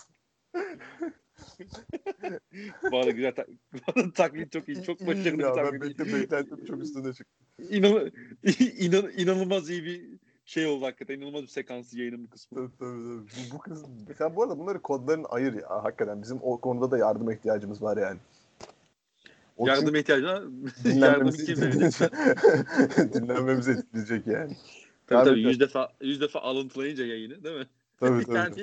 Bu 2.92 2.98
arada 2.98 3.12
güzel 3.12 3.36
tak 3.36 3.48
bu 3.74 3.80
arada 3.88 4.12
taklit 4.14 4.52
çok 4.52 4.70
iyi. 4.70 4.84
Çok 4.84 5.08
başarılı 5.08 5.42
ya 5.42 5.56
ben 5.56 5.64
taklit. 5.64 5.82
bekle, 5.82 6.14
beklentim 6.14 6.66
çok 6.66 6.84
üstüne 6.84 7.14
çıktı. 7.14 7.34
İnan, 7.70 8.12
inan, 8.78 9.12
inanılmaz 9.18 9.70
iyi 9.70 9.84
bir 9.84 10.02
şey 10.46 10.66
oldu 10.66 10.86
hakikaten. 10.86 11.18
İnanılmaz 11.18 11.42
bir 11.42 11.48
sekans 11.48 11.94
yayının 11.94 12.24
bu 12.24 12.30
kısmı. 12.30 12.58
Tabii, 12.58 12.78
tabii, 12.80 13.04
tabii. 13.04 13.52
Bu, 13.52 13.56
bu 13.56 13.60
kız, 13.60 13.86
sen 14.18 14.36
bu 14.36 14.44
arada 14.44 14.60
bunları 14.60 14.82
kodların 14.82 15.26
ayır 15.30 15.54
ya 15.54 15.70
hakikaten. 15.70 16.22
Bizim 16.22 16.40
o 16.42 16.58
konuda 16.58 16.92
da 16.92 16.98
yardıma 16.98 17.34
ihtiyacımız 17.34 17.82
var 17.82 17.98
yani. 17.98 18.20
O 19.58 19.68
Yardım 19.68 19.96
dinlenmemizi, 20.84 21.46
kim 21.46 21.62
verecek? 21.62 22.12
dinlenmemizi 23.14 23.72
etkileyecek 23.72 24.28
yani. 24.28 24.58
Tabii 25.08 25.20
Abi, 25.20 25.30
tabii 25.30 25.42
yüz 25.42 25.60
defa, 25.60 25.94
yüz 26.02 26.22
defa 26.22 26.40
alıntılayınca 26.40 27.06
yayını 27.06 27.44
değil 27.44 27.56
mi? 27.56 27.68
Tabii 28.04 28.26
tabii. 28.26 28.62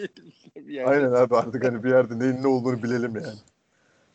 yerde- 0.73 0.89
Aynen 0.91 1.13
abi 1.13 1.37
artık 1.37 1.65
hani 1.65 1.85
bir 1.85 1.91
yerde 1.91 2.19
neyin 2.19 2.43
ne 2.43 2.47
olduğunu 2.47 2.83
bilelim 2.83 3.15
yani. 3.17 3.39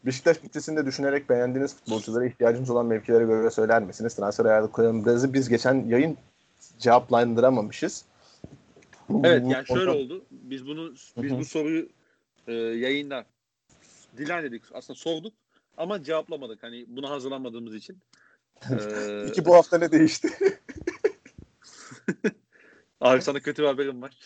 Beşiktaş 0.06 0.44
bütçesinde 0.44 0.86
düşünerek 0.86 1.30
beğendiğiniz 1.30 1.76
futbolculara 1.76 2.26
ihtiyacımız 2.26 2.70
olan 2.70 2.86
mevkilere 2.86 3.24
göre 3.26 3.52
söyler 3.52 3.84
misiniz? 3.84 4.16
Transfer 4.16 4.46
ayarlıklarımızı 4.46 5.34
biz 5.34 5.50
geçen 5.50 5.86
yayın 5.86 6.18
cevaplandıramamışız. 6.80 8.06
Evet 9.24 9.44
yani 9.50 9.68
şöyle 9.68 9.90
oldu. 9.90 10.26
Biz 10.32 10.68
bunu 10.68 10.94
biz 11.18 11.38
bu 11.40 11.46
soruyu 11.46 11.90
e, 12.48 12.54
yayında 12.54 13.26
dilan 14.18 14.44
dedik. 14.44 14.64
Aslında 14.74 15.00
sorduk 15.00 15.34
ama 15.78 16.04
cevaplamadık. 16.04 16.64
Hani 16.64 16.86
buna 16.88 17.10
hazırlanmadığımız 17.10 17.76
için. 17.76 17.98
Ee, 18.72 19.24
Peki 19.26 19.46
bu 19.46 19.56
hafta 19.56 19.78
ne 19.78 19.92
değişti? 19.92 20.30
Abi 23.02 23.22
sana 23.22 23.40
kötü 23.40 23.62
bir 23.62 23.68
haberim 23.68 24.02
var. 24.02 24.18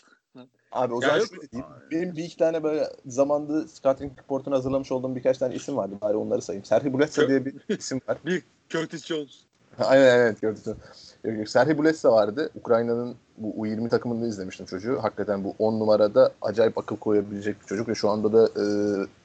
Abi 0.72 0.94
o 0.94 1.02
zaman 1.02 1.18
yok. 1.18 1.28
şöyle 1.28 1.52
diyeyim. 1.52 1.70
Benim 1.92 2.16
bir 2.16 2.24
iki 2.24 2.38
tane 2.38 2.64
böyle 2.64 2.90
zamanda 3.06 3.68
scouting 3.68 4.20
reportunu 4.20 4.56
hazırlamış 4.56 4.92
olduğum 4.92 5.16
birkaç 5.16 5.38
tane 5.38 5.56
isim 5.56 5.78
vardı. 5.78 5.96
Bari 6.02 6.18
onları 6.18 6.42
sayayım. 6.42 6.66
Serhi 6.66 6.94
Buletsa 6.94 7.28
diye 7.28 7.46
bir 7.46 7.56
isim 7.70 8.02
var. 8.10 8.18
Curtis 8.70 9.06
Jones. 9.06 9.40
Aynen 9.80 10.18
evet 10.20 10.42
gördüm. 10.42 10.76
Yok, 11.24 11.38
yok. 11.38 11.50
Serhi 11.50 11.78
Buletsa 11.78 12.12
vardı. 12.12 12.50
Ukrayna'nın 12.56 13.16
bu 13.38 13.68
U20 13.68 13.90
takımında 13.90 14.28
izlemiştim 14.28 14.66
çocuğu. 14.66 15.00
Hakikaten 15.04 15.44
bu 15.44 15.56
10 15.60 15.80
numarada 15.80 16.34
acayip 16.42 16.78
akıl 16.78 16.98
koyabilecek 16.98 17.62
bir 17.62 17.66
çocuk 17.66 17.88
ve 17.88 17.96
şu 17.96 18.10
anda 18.10 18.34
da 18.34 18.62
e, 18.62 18.66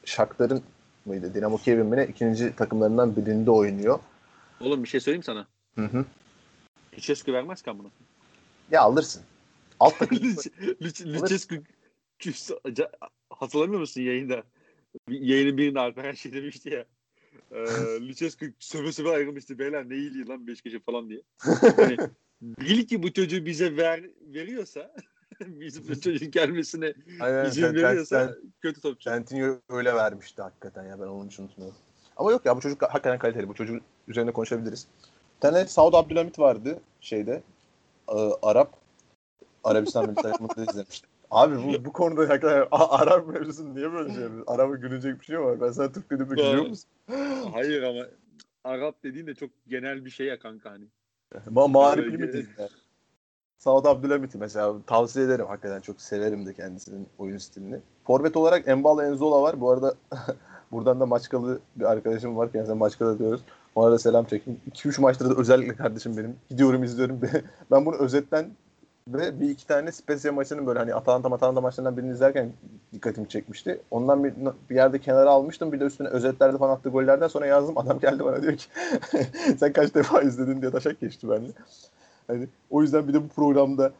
Shakhtar'ın 0.05 0.63
mıydı? 1.05 1.35
Dinamo 1.35 1.59
Kiev'in 1.59 1.87
mi 1.87 1.97
ne? 1.97 2.07
ikinci 2.07 2.57
takımlarından 2.57 3.17
birinde 3.17 3.51
oynuyor. 3.51 3.99
Oğlum 4.61 4.83
bir 4.83 4.89
şey 4.89 5.01
söyleyeyim 5.01 5.23
sana. 5.23 5.47
Hı 5.75 5.85
hı. 5.85 6.05
Lucescu 6.97 7.33
vermez 7.33 7.63
kan 7.63 7.79
bunu. 7.79 7.91
Ya 8.71 8.83
alırsın. 8.83 9.23
Alt 9.81 9.99
takım. 9.99 10.19
Lucescu 11.15 11.63
hatırlamıyor 13.31 13.81
musun 13.81 14.01
yayında? 14.01 14.43
Yayının 15.09 15.59
birinde 15.59 15.81
Alperen 15.81 16.13
şey 16.13 16.33
demişti 16.33 16.71
ya. 16.71 16.85
E, 17.53 17.59
Lucescu 18.09 18.47
söve 18.59 18.93
söve 18.93 19.11
ayrılmıştı. 19.11 19.59
Beyler 19.59 19.89
ne 19.89 19.97
iyiliği 19.97 20.29
lan 20.29 20.47
Beşiktaş'a 20.47 20.79
falan 20.81 21.09
diye. 21.09 21.23
Hani, 21.77 21.97
bil 22.43 22.87
ki 22.87 23.03
bu 23.03 23.13
çocuğu 23.13 23.47
bize 23.47 23.77
ver, 23.77 24.05
veriyorsa 24.21 24.95
bizim 25.41 25.89
bu 25.89 26.01
çocuğun 26.01 26.31
gelmesine 26.31 26.95
Aynen. 27.21 27.45
izin 27.45 27.63
Sen- 27.63 27.75
veriyorsa 27.75 28.27
sen- 28.27 28.53
kötü 28.63 28.81
topçu. 28.81 29.11
Centineo 29.11 29.61
öyle 29.69 29.95
vermişti 29.95 30.43
hakikaten 30.43 30.85
ya 30.85 31.01
ben 31.01 31.07
onun 31.07 31.29
için 31.29 31.43
unutmuyorum. 31.43 31.77
Ama 32.17 32.33
yok 32.33 32.47
ya 32.47 32.57
bu 32.57 32.61
çocuk 32.61 32.83
hakikaten 32.83 33.19
kaliteli. 33.19 33.49
Bu 33.49 33.55
çocuk 33.55 33.83
üzerine 34.09 34.33
konuşabiliriz. 34.33 34.87
Bir 35.37 35.41
tane 35.41 35.67
Saud 35.67 35.95
Abdülhamit 35.95 36.39
vardı 36.39 36.81
şeyde. 37.01 37.43
e, 38.09 38.15
Arap. 38.43 38.84
Arabistan 39.65 40.07
milli 40.07 40.15
takımında 40.15 40.71
izlemiştim. 40.71 41.11
Abi 41.31 41.57
bu, 41.57 41.85
bu 41.85 41.93
konuda 41.93 42.29
hakikaten 42.29 42.67
Arap 42.71 43.29
mevzusunu 43.29 43.75
niye 43.75 43.93
böyle 43.93 44.13
şey 44.13 44.23
yapıyorsun? 44.23 44.55
Arap'a 44.55 44.75
gülecek 44.75 45.21
bir 45.21 45.25
şey 45.25 45.37
mi 45.37 45.45
var? 45.45 45.61
Ben 45.61 45.71
sana 45.71 45.93
Türk 45.93 46.11
dediğimde 46.11 46.35
gülüyor 46.35 46.67
musun? 46.67 46.91
Hayır 47.53 47.83
ama 47.83 48.07
Arap 48.65 49.03
dediğin 49.03 49.27
de 49.27 49.35
çok 49.35 49.51
genel 49.69 50.05
bir 50.05 50.11
şey 50.11 50.27
ya 50.27 50.39
kanka 50.39 50.71
hani. 50.71 50.85
Ma 51.51 51.97
Öyle 51.97 52.17
mi 52.17 52.33
diyeyim 52.33 52.51
yani? 52.59 52.71
Abdülhamit'i 53.67 54.39
mesela 54.39 54.75
tavsiye 54.87 55.27
ederim. 55.27 55.47
Hakikaten 55.47 55.81
çok 55.81 56.01
severim 56.01 56.47
de 56.47 56.55
kendisinin 56.55 57.07
oyun 57.19 57.39
stilini. 57.39 57.81
Forvet 58.07 58.37
olarak 58.37 58.69
Embala 58.69 59.07
Enzola 59.07 59.43
var. 59.43 59.61
Bu 59.61 59.71
arada 59.71 59.95
buradan 60.73 61.01
da 61.01 61.07
Maçkalı 61.07 61.61
bir 61.77 61.85
arkadaşım 61.85 62.37
var. 62.37 62.53
Kendisine 62.53 62.77
Maçkalı 62.77 63.19
diyoruz. 63.19 63.41
Ona 63.75 63.93
da 63.93 63.99
selam 63.99 64.25
çekin. 64.25 64.61
2-3 64.71 65.01
maçta 65.01 65.31
da 65.31 65.35
özellikle 65.41 65.75
kardeşim 65.75 66.17
benim. 66.17 66.37
Gidiyorum 66.51 66.85
izliyorum. 66.85 67.21
ben 67.71 67.87
bunu 67.87 67.97
özetten 67.97 68.51
ve 69.09 69.41
bir 69.41 69.51
iki 69.51 69.67
tane 69.67 69.93
Spezia 69.93 70.33
maçının 70.33 70.67
böyle 70.67 70.79
hani 70.79 70.95
Atalanta 70.95 71.29
Atalanta 71.29 71.61
maçlarından 71.61 71.97
birini 71.97 72.13
izlerken 72.13 72.53
dikkatimi 72.93 73.29
çekmişti. 73.29 73.81
Ondan 73.91 74.25
bir, 74.25 74.35
bir 74.71 74.75
yerde 74.75 74.99
kenara 74.99 75.31
almıştım. 75.31 75.73
Bir 75.73 75.81
de 75.81 75.85
üstüne 75.85 76.09
özetlerde 76.09 76.59
falan 76.59 76.75
attığı 76.75 76.89
gollerden 76.89 77.29
sonra 77.29 77.47
yazdım. 77.47 77.79
Adam 77.79 78.01
geldi 78.01 78.25
bana 78.25 78.43
diyor 78.43 78.57
ki 78.57 78.67
sen 79.59 79.73
kaç 79.73 79.95
defa 79.95 80.23
izledin 80.23 80.63
diye 80.63 80.71
taşak 80.71 81.01
geçti 81.01 81.29
benimle. 81.31 81.53
Hani 82.27 82.49
o 82.71 82.83
yüzden 82.83 83.09
bir 83.09 83.15
de 83.15 83.23
bu 83.23 83.29
programda 83.29 83.93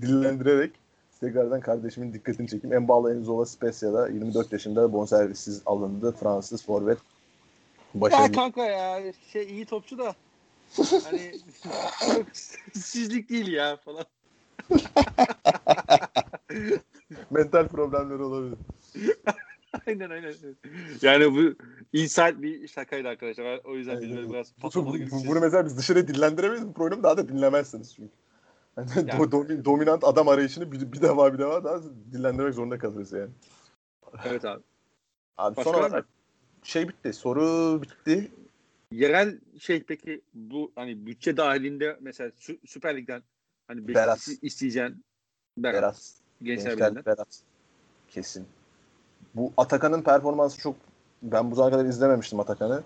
dillendirerek 0.00 0.72
tekrardan 1.20 1.60
kardeşimin 1.60 2.12
dikkatini 2.12 2.48
çekeyim. 2.48 2.76
Embala 2.76 3.14
Enzola 3.14 3.46
Spezia'da 3.46 4.08
24 4.08 4.52
yaşında 4.52 4.92
bonservissiz 4.92 5.62
alındı. 5.66 6.12
Fransız 6.20 6.66
forvet. 6.66 6.98
Ya 7.94 8.00
Başarılı. 8.00 8.32
kanka 8.32 8.64
ya 8.64 9.12
şey 9.32 9.44
iyi 9.44 9.66
topçu 9.66 9.98
da 9.98 10.14
hani 11.04 11.32
çok 12.14 12.26
sizlik 12.72 13.30
değil 13.30 13.52
ya 13.52 13.76
falan. 13.76 14.04
Mental 17.30 17.68
problemleri 17.68 18.22
olabilir. 18.22 18.58
aynen 19.86 20.10
aynen. 20.10 20.34
Yani 21.02 21.32
bu 21.34 21.54
insight 21.92 22.42
bir 22.42 22.68
şakaydı 22.68 23.08
arkadaşlar. 23.08 23.60
O 23.64 23.76
yüzden 23.76 24.00
biz 24.00 24.10
böyle 24.16 24.30
biraz 24.30 24.52
patlamalı 24.52 24.92
bu- 24.92 24.98
gideceğiz. 24.98 25.28
bunu 25.28 25.40
mesela 25.40 25.64
biz 25.64 25.78
dışarı 25.78 26.08
dillendiremeyiz. 26.08 26.66
Bu 26.66 26.72
programı 26.72 27.02
daha 27.02 27.16
da 27.16 27.28
dinlemezsiniz 27.28 27.94
çünkü. 27.94 28.12
Yani 28.76 28.88
Yani- 28.96 29.10
do- 29.10 29.30
domi- 29.32 29.64
dominant 29.64 30.04
adam 30.04 30.28
arayışını 30.28 30.72
bir, 30.72 30.92
bir 30.92 31.02
defa 31.02 31.34
bir 31.34 31.38
defa 31.38 31.64
daha 31.64 31.80
dinlendirmek 32.12 32.54
zorunda 32.54 32.78
kalırız 32.78 33.12
yani. 33.12 33.30
Evet 34.24 34.44
abi. 34.44 34.62
Abi 35.38 35.56
Başka 35.56 35.70
son 35.70 35.78
olarak 35.78 36.06
şey 36.62 36.88
bitti. 36.88 37.12
Soru 37.12 37.82
bitti. 37.82 38.30
Yerel 38.92 39.38
şey 39.60 39.82
peki 39.82 40.20
bu 40.34 40.72
hani 40.74 41.06
bütçe 41.06 41.36
dahilinde 41.36 41.96
mesela 42.00 42.30
Sü- 42.30 42.58
Süper 42.66 42.96
Lig'den 42.96 43.22
hani 43.68 43.88
Berat. 43.88 44.28
İsteyeceğin 44.42 45.04
Berat. 45.58 45.82
Berat. 45.82 46.12
Gençler 46.42 46.70
Gençler. 46.70 47.06
Berat. 47.06 47.38
Kesin. 48.08 48.46
Bu 49.34 49.52
Atakan'ın 49.56 50.02
performansı 50.02 50.58
çok 50.60 50.76
ben 51.22 51.50
bu 51.50 51.54
zamana 51.54 51.72
kadar 51.72 51.84
izlememiştim 51.84 52.40
Atakan'ı. 52.40 52.82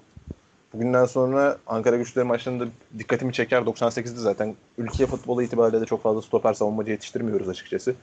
bugünden 0.72 1.04
sonra 1.04 1.58
Ankara 1.66 1.96
güçleri 1.96 2.24
maçlarında 2.24 2.66
dikkatimi 2.98 3.32
çeker. 3.32 3.62
98'de 3.62 4.20
zaten 4.20 4.54
ülke 4.78 5.06
futbolu 5.06 5.42
itibariyle 5.42 5.80
de 5.80 5.86
çok 5.86 6.02
fazla 6.02 6.22
stoper 6.22 6.54
savunmacı 6.54 6.90
yetiştirmiyoruz 6.90 7.48
açıkçası. 7.48 7.94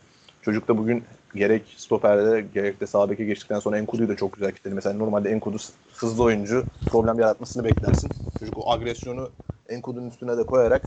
Çocuk 0.42 0.68
da 0.68 0.78
bugün 0.78 1.04
gerek 1.36 1.76
stoperde 1.78 2.42
gerek 2.54 2.80
de 2.80 2.88
sağ 2.88 3.10
beke 3.10 3.26
geçtikten 3.26 3.60
sonra 3.60 3.78
Enkudu'yu 3.78 4.10
da 4.10 4.16
çok 4.16 4.34
güzel 4.34 4.52
kitledi. 4.52 4.76
Mesela 4.76 4.98
normalde 4.98 5.30
Enkudu 5.30 5.58
hızlı 5.96 6.24
oyuncu 6.24 6.64
problem 6.86 7.20
yaratmasını 7.20 7.64
beklersin. 7.64 8.10
Çocuk 8.40 8.58
o 8.58 8.72
agresyonu 8.72 9.30
Enkudu'nun 9.70 10.10
üstüne 10.10 10.38
de 10.38 10.44
koyarak 10.44 10.84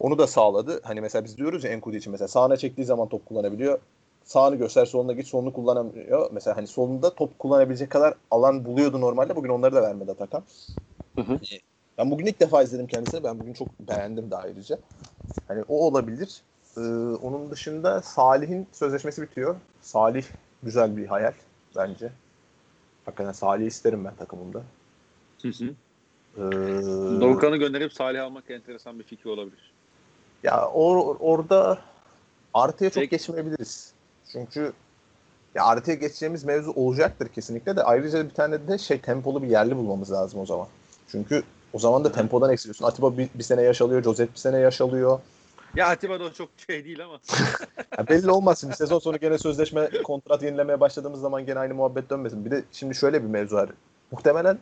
onu 0.00 0.18
da 0.18 0.26
sağladı. 0.26 0.80
Hani 0.84 1.00
mesela 1.00 1.24
biz 1.24 1.36
diyoruz 1.38 1.64
ya 1.64 1.70
Enkudu 1.70 1.96
için 1.96 2.12
mesela 2.12 2.28
sağına 2.28 2.56
çektiği 2.56 2.84
zaman 2.84 3.08
top 3.08 3.26
kullanabiliyor. 3.26 3.78
Sağını 4.24 4.56
göster 4.56 4.86
soluna 4.86 5.12
git 5.12 5.26
solunu 5.26 5.52
kullanamıyor. 5.52 6.30
Mesela 6.32 6.56
hani 6.56 6.66
solunda 6.66 7.14
top 7.14 7.38
kullanabilecek 7.38 7.90
kadar 7.90 8.14
alan 8.30 8.64
buluyordu 8.64 9.00
normalde. 9.00 9.36
Bugün 9.36 9.50
onları 9.50 9.74
da 9.74 9.82
vermedi 9.82 10.10
Atakan. 10.10 10.44
Hı 11.14 11.20
hı. 11.20 11.38
Ben 11.98 12.10
bugün 12.10 12.26
ilk 12.26 12.40
defa 12.40 12.62
izledim 12.62 12.86
kendisini. 12.86 13.24
Ben 13.24 13.40
bugün 13.40 13.52
çok 13.52 13.68
beğendim 13.80 14.30
de 14.30 14.36
ayrıca. 14.36 14.78
Hani 15.48 15.62
o 15.68 15.86
olabilir. 15.86 16.42
Ee, 16.76 16.80
onun 17.22 17.50
dışında 17.50 18.02
Salih'in 18.02 18.68
sözleşmesi 18.72 19.22
bitiyor. 19.22 19.56
Salih 19.80 20.24
güzel 20.62 20.96
bir 20.96 21.06
hayal 21.06 21.32
bence. 21.76 22.12
Hakikaten 23.04 23.32
Salih 23.32 23.66
isterim 23.66 24.04
ben 24.04 24.14
takımımda. 24.14 24.62
Hı 25.42 25.48
hı. 25.48 25.74
Ee, 26.36 27.20
Doğukan'ı 27.20 27.56
gönderip 27.56 27.92
Salih 27.92 28.22
almak 28.22 28.50
enteresan 28.50 28.98
bir 28.98 29.04
fikir 29.04 29.30
olabilir. 29.30 29.72
Ya 30.42 30.54
or- 30.54 31.16
orada 31.20 31.78
artıya 32.54 32.90
çok 32.90 33.00
Peki. 33.00 33.10
geçmeyebiliriz. 33.10 33.92
Çünkü 34.32 34.72
ya 35.54 35.64
artıya 35.64 35.96
geçeceğimiz 35.96 36.44
mevzu 36.44 36.72
olacaktır 36.72 37.28
kesinlikle 37.28 37.76
de 37.76 37.82
ayrıca 37.82 38.24
bir 38.24 38.34
tane 38.34 38.68
de 38.68 38.78
şey 38.78 39.00
tempolu 39.00 39.42
bir 39.42 39.48
yerli 39.48 39.76
bulmamız 39.76 40.12
lazım 40.12 40.40
o 40.40 40.46
zaman. 40.46 40.66
Çünkü 41.08 41.42
o 41.72 41.78
zaman 41.78 42.04
da 42.04 42.12
tempodan 42.12 42.52
eksiliyorsun. 42.52 42.84
Atiba 42.84 43.18
bir, 43.18 43.28
bir 43.34 43.42
sene 43.42 43.62
yaş 43.62 43.80
alıyor, 43.80 44.02
Josep 44.02 44.34
bir 44.34 44.38
sene 44.38 44.58
yaş 44.58 44.80
alıyor. 44.80 45.20
Ya 45.76 45.88
Atiba 45.88 46.20
da 46.20 46.32
çok 46.32 46.48
şey 46.66 46.84
değil 46.84 47.04
ama. 47.04 47.18
Ya 47.98 48.08
belli 48.08 48.56
şimdi 48.60 48.76
sezon 48.76 48.98
sonu 48.98 49.18
gene 49.18 49.38
sözleşme 49.38 49.90
kontrat 50.04 50.42
yenilemeye 50.42 50.80
başladığımız 50.80 51.20
zaman 51.20 51.46
gene 51.46 51.58
aynı 51.58 51.74
muhabbet 51.74 52.10
dönmesin. 52.10 52.44
Bir 52.44 52.50
de 52.50 52.64
şimdi 52.72 52.94
şöyle 52.94 53.22
bir 53.22 53.28
mevzu 53.28 53.56
var. 53.56 53.70
Muhtemelen 54.10 54.58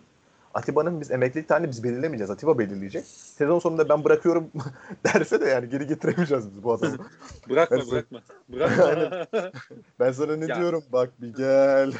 Atiba'nın 0.57 1.01
biz 1.01 1.11
emeklilik 1.11 1.49
tarihini 1.49 1.71
biz 1.71 1.85
belirlemeyeceğiz. 1.85 2.31
Atiba 2.31 2.59
belirleyecek. 2.59 3.05
Sezon 3.07 3.59
sonunda 3.59 3.89
ben 3.89 4.05
bırakıyorum 4.05 4.51
derse 5.05 5.41
de 5.41 5.45
yani 5.45 5.69
geri 5.69 5.87
getiremeyeceğiz 5.87 6.51
biz 6.51 6.63
bu 6.63 6.73
adamı. 6.73 6.97
Bırakma 7.49 7.77
Ben- 7.79 7.91
bırakma. 7.91 8.23
Bırakma. 8.49 9.27
Ben 10.01 10.13
sana 10.13 10.37
ne 10.37 10.47
Ya. 10.47 10.57
diyorum? 10.61 10.85
Bak 10.93 11.21
bir 11.21 11.35
gel. 11.35 11.93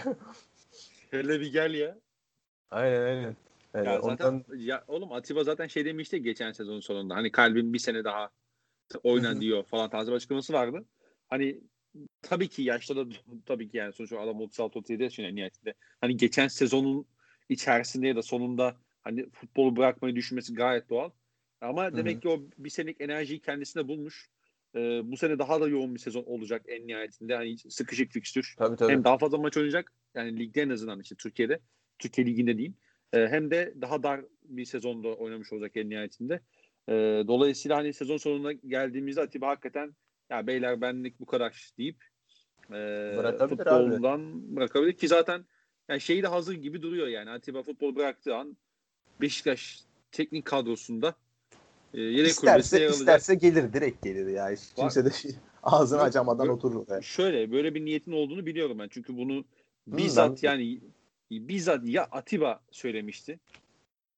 Hele 1.11 1.41
bir 1.41 1.53
gel 1.53 1.75
ya. 1.75 1.99
Aynen 2.71 3.01
aynen. 3.03 3.37
Yani 3.75 3.87
Ya 3.87 4.01
zaten 4.01 4.27
ondan 4.27 4.45
ya 4.57 4.85
oğlum 4.89 5.13
Atiba 5.13 5.45
zaten 5.45 5.67
şey 5.67 5.85
demişti 5.85 6.23
geçen 6.23 6.53
sezon 6.53 6.81
sonunda. 6.81 7.15
Hani 7.15 7.33
kalbim 7.33 7.73
bir 7.73 7.79
sene 7.79 8.05
daha 8.05 8.31
oyna 9.03 9.41
diyor 9.41 9.65
falan 9.65 9.91
tarzı 9.91 10.11
bir 10.11 10.17
açıklaması 10.17 10.53
vardı. 10.53 10.85
Hani 11.29 11.61
tabii 12.23 12.49
ki 12.49 12.63
yaşta 12.63 12.97
da 12.97 13.05
tabii 13.47 13.69
ki 13.69 13.77
yani 13.77 13.93
sonuçta 13.93 14.21
adam 14.21 14.41
36 14.41 14.79
37 14.79 15.03
yaşında 15.03 15.29
nihayetinde. 15.29 15.75
Hani 16.01 16.17
geçen 16.17 16.49
sezonun 16.49 17.07
içerisinde 17.49 18.09
ya 18.09 18.17
da 18.17 18.23
sonunda 18.23 18.77
hani 19.03 19.31
futbolu 19.31 19.77
bırakmayı 19.77 20.17
düşünmesi 20.17 20.55
gayet 20.55 20.91
doğal. 20.91 21.11
Ama 21.61 21.87
hı. 21.87 21.97
demek 21.97 22.23
ki 22.23 22.29
o 22.29 22.43
bir 22.59 22.71
senelik 22.71 23.01
enerjiyi 23.01 23.41
kendisine 23.41 23.89
bulmuş. 23.89 24.31
Ee, 24.75 25.01
bu 25.05 25.17
sene 25.17 25.39
daha 25.39 25.61
da 25.61 25.69
yoğun 25.69 25.95
bir 25.95 26.01
sezon 26.01 26.23
olacak 26.23 26.63
en 26.69 26.87
nihayetinde. 26.87 27.37
Hani 27.37 27.59
sıkışık 27.59 28.13
fikstür. 28.13 28.55
tabii 28.59 28.77
tabii. 28.77 28.93
Hem 28.93 29.05
daha 29.05 29.19
fazla 29.19 29.39
maç 29.39 29.57
oynayacak. 29.57 29.93
Yani 30.15 30.39
ligde 30.39 30.63
en 30.63 30.69
azından 30.69 31.01
işte 31.01 31.15
Türkiye'de. 31.15 31.61
Türkiye 31.99 32.27
Ligi'nde 32.27 32.57
diyeyim. 32.59 32.75
Ee, 33.13 33.29
hem 33.31 33.51
de 33.51 33.75
daha 33.81 34.03
dar 34.03 34.21
bir 34.43 34.65
sezonda 34.65 35.09
oynamış 35.09 35.53
olacak 35.53 35.73
en 35.75 35.91
nihayetinde. 35.91 36.41
Ee, 36.89 37.25
dolayısıyla 37.27 37.77
hani 37.77 37.93
sezon 37.93 38.17
sonuna 38.17 38.53
geldiğimizde 38.53 39.21
Atiba 39.21 39.49
hakikaten 39.49 39.97
ya 40.31 40.47
beyler 40.47 40.81
benlik 40.81 41.21
bu 41.21 41.27
kadar 41.27 41.71
deyip 41.79 41.97
e, 42.73 43.47
futbolundan 43.49 44.57
bırakabilir 44.57 44.93
ki 44.93 45.09
zaten 45.09 45.45
yani 45.89 46.01
şeyi 46.01 46.23
de 46.23 46.27
hazır 46.27 46.55
gibi 46.55 46.83
duruyor 46.83 47.07
yani 47.07 47.31
Atiba 47.31 47.63
futbol 47.63 47.97
bıraktığı 47.97 48.37
an 48.37 48.57
Beşiktaş 49.21 49.81
teknik 50.13 50.45
kadrosunda 50.45 51.15
e, 51.95 52.01
yedek 52.01 52.31
isterse, 52.31 52.81
yer 52.81 52.91
isterse 52.91 53.35
gelir 53.35 53.73
direkt 53.73 54.05
gelir 54.05 54.27
ya. 54.27 54.51
Hiç 54.51 54.61
kimse 54.77 55.05
de 55.05 55.11
şey, 55.11 55.31
ağzını 55.63 55.99
Yok, 55.99 56.09
açamadan 56.09 56.45
yok. 56.45 56.57
oturur. 56.57 56.87
oraya. 56.89 57.03
Şöyle 57.03 57.53
böyle 57.53 57.75
bir 57.75 57.85
niyetin 57.85 58.13
olduğunu 58.13 58.47
biliyorum 58.47 58.79
ben. 58.79 58.89
Çünkü 58.89 59.17
bunu 59.17 59.45
bizzat 59.87 60.43
de. 60.43 60.47
yani 60.47 60.81
bizzat 61.31 61.87
ya 61.87 62.05
Atiba 62.05 62.61
söylemişti 62.71 63.39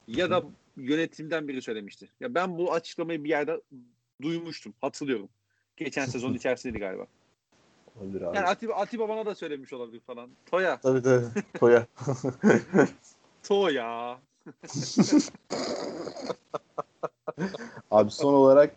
ya 0.09 0.31
da 0.31 0.45
yönetimden 0.77 1.49
biri 1.49 1.63
söylemişti. 1.63 2.09
Ya 2.21 2.35
ben 2.35 2.59
bu 2.59 2.73
açıklamayı 2.73 3.25
bir 3.25 3.29
yerde 3.29 3.61
duymuştum. 4.23 4.75
Hatırlıyorum. 4.81 5.29
Geçen 5.77 6.07
sezon 6.07 6.35
içerisindeydi 6.35 6.79
galiba. 6.79 7.07
Olabilir 8.01 8.23
abi. 8.23 8.37
Yani 8.37 8.47
Atiba, 8.47 8.75
Atiba 8.75 9.09
bana 9.09 9.27
da 9.27 9.35
söylemiş 9.35 9.73
olabilir 9.73 10.01
falan. 10.01 10.31
Toya. 10.47 10.81
Tabii 10.81 11.03
tabii. 11.03 11.27
Toya. 11.59 11.87
Toya. 13.43 14.19
Abi 17.91 18.11
son 18.11 18.35
olarak 18.35 18.75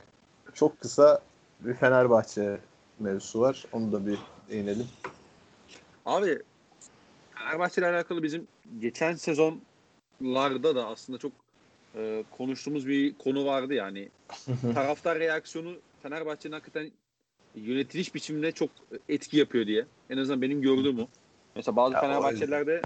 çok 0.53 0.81
kısa 0.81 1.21
bir 1.59 1.73
Fenerbahçe 1.73 2.59
mevzusu 2.99 3.39
var. 3.41 3.65
Onu 3.71 3.91
da 3.91 4.07
bir 4.07 4.19
değinelim. 4.49 4.87
Abi 6.05 6.41
Fenerbahçe 7.35 7.81
ile 7.81 7.87
alakalı 7.87 8.23
bizim 8.23 8.47
geçen 8.79 9.13
sezonlarda 9.13 10.75
da 10.75 10.87
aslında 10.87 11.19
çok 11.19 11.31
e, 11.95 12.23
konuştuğumuz 12.37 12.87
bir 12.87 13.17
konu 13.17 13.45
vardı 13.45 13.73
yani. 13.73 14.09
Taraftar 14.73 15.19
reaksiyonu 15.19 15.73
Fenerbahçe'nin 16.03 16.53
hakikaten 16.53 16.91
yönetiliş 17.55 18.15
biçimine 18.15 18.51
çok 18.51 18.69
etki 19.09 19.37
yapıyor 19.37 19.67
diye. 19.67 19.85
En 20.09 20.17
azından 20.17 20.41
benim 20.41 20.61
gördüğüm 20.61 20.99
o. 20.99 21.07
Mesela 21.55 21.75
bazı 21.75 21.93
Ya 21.93 21.99
o 21.99 22.01
Fenerbahçeliler 22.01 22.67
de 22.67 22.81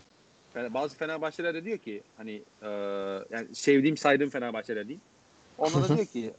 yani 0.56 0.74
bazı 0.74 0.98
Fenerbahçeliler 0.98 1.54
de 1.54 1.66
diyor 1.66 1.78
ki 1.78 2.02
hani 2.18 2.42
e, 2.62 2.68
yani 3.30 3.48
sevdiğim 3.54 3.98
saydığım 3.98 4.30
Fenerbahçeler 4.30 4.88
değil. 4.88 5.00
Onlar 5.58 5.84
da 5.84 5.88
diyor 5.96 6.08
ki 6.08 6.32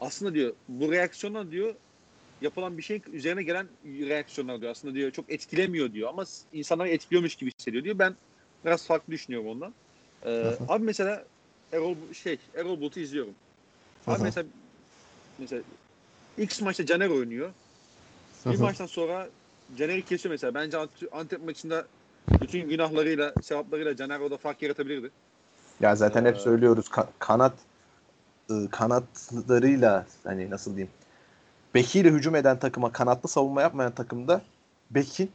aslında 0.00 0.34
diyor 0.34 0.54
bu 0.68 0.92
reaksiyonlar 0.92 1.50
diyor 1.50 1.74
yapılan 2.40 2.78
bir 2.78 2.82
şeyin 2.82 3.02
üzerine 3.12 3.42
gelen 3.42 3.66
reaksiyonlar 3.84 4.60
diyor. 4.60 4.72
Aslında 4.72 4.94
diyor 4.94 5.10
çok 5.10 5.32
etkilemiyor 5.32 5.92
diyor 5.92 6.08
ama 6.08 6.24
insanları 6.52 6.88
etkiliyormuş 6.88 7.36
gibi 7.36 7.50
hissediyor 7.58 7.84
diyor. 7.84 7.98
Ben 7.98 8.14
biraz 8.64 8.86
farklı 8.86 9.12
düşünüyorum 9.12 9.48
ondan. 9.48 9.74
Ee, 10.26 10.52
abi 10.68 10.84
mesela 10.84 11.24
Erol 11.72 11.94
şey 12.22 12.38
Erol 12.54 12.80
Bulut'u 12.80 13.00
izliyorum. 13.00 13.34
Abi 14.06 14.22
mesela 14.22 14.46
mesela 15.38 15.62
X 16.38 16.60
maçta 16.60 16.86
Caner 16.86 17.08
oynuyor. 17.08 17.50
Bir 18.46 18.60
maçtan 18.60 18.86
sonra 18.86 19.28
Caner'i 19.78 20.02
kesiyor 20.04 20.32
mesela. 20.32 20.54
Bence 20.54 20.76
Ant- 20.76 21.08
Antep 21.12 21.44
maçında 21.44 21.86
bütün 22.40 22.68
günahlarıyla, 22.68 23.32
sevaplarıyla 23.42 23.96
Caner 23.96 24.20
orada 24.20 24.36
fark 24.36 24.62
yaratabilirdi. 24.62 25.10
Ya 25.80 25.96
zaten 25.96 26.24
hep 26.24 26.36
Ee, 26.36 26.40
söylüyoruz 26.40 26.86
ka- 26.86 27.06
kanat 27.18 27.52
ı, 28.50 28.68
kanatlarıyla 28.70 30.06
hani 30.24 30.50
nasıl 30.50 30.76
diyeyim 30.76 30.92
bekiyle 31.74 32.10
hücum 32.10 32.34
eden 32.34 32.58
takıma 32.58 32.92
kanatlı 32.92 33.28
savunma 33.28 33.62
yapmayan 33.62 33.92
takımda 33.92 34.42
bekin 34.90 35.30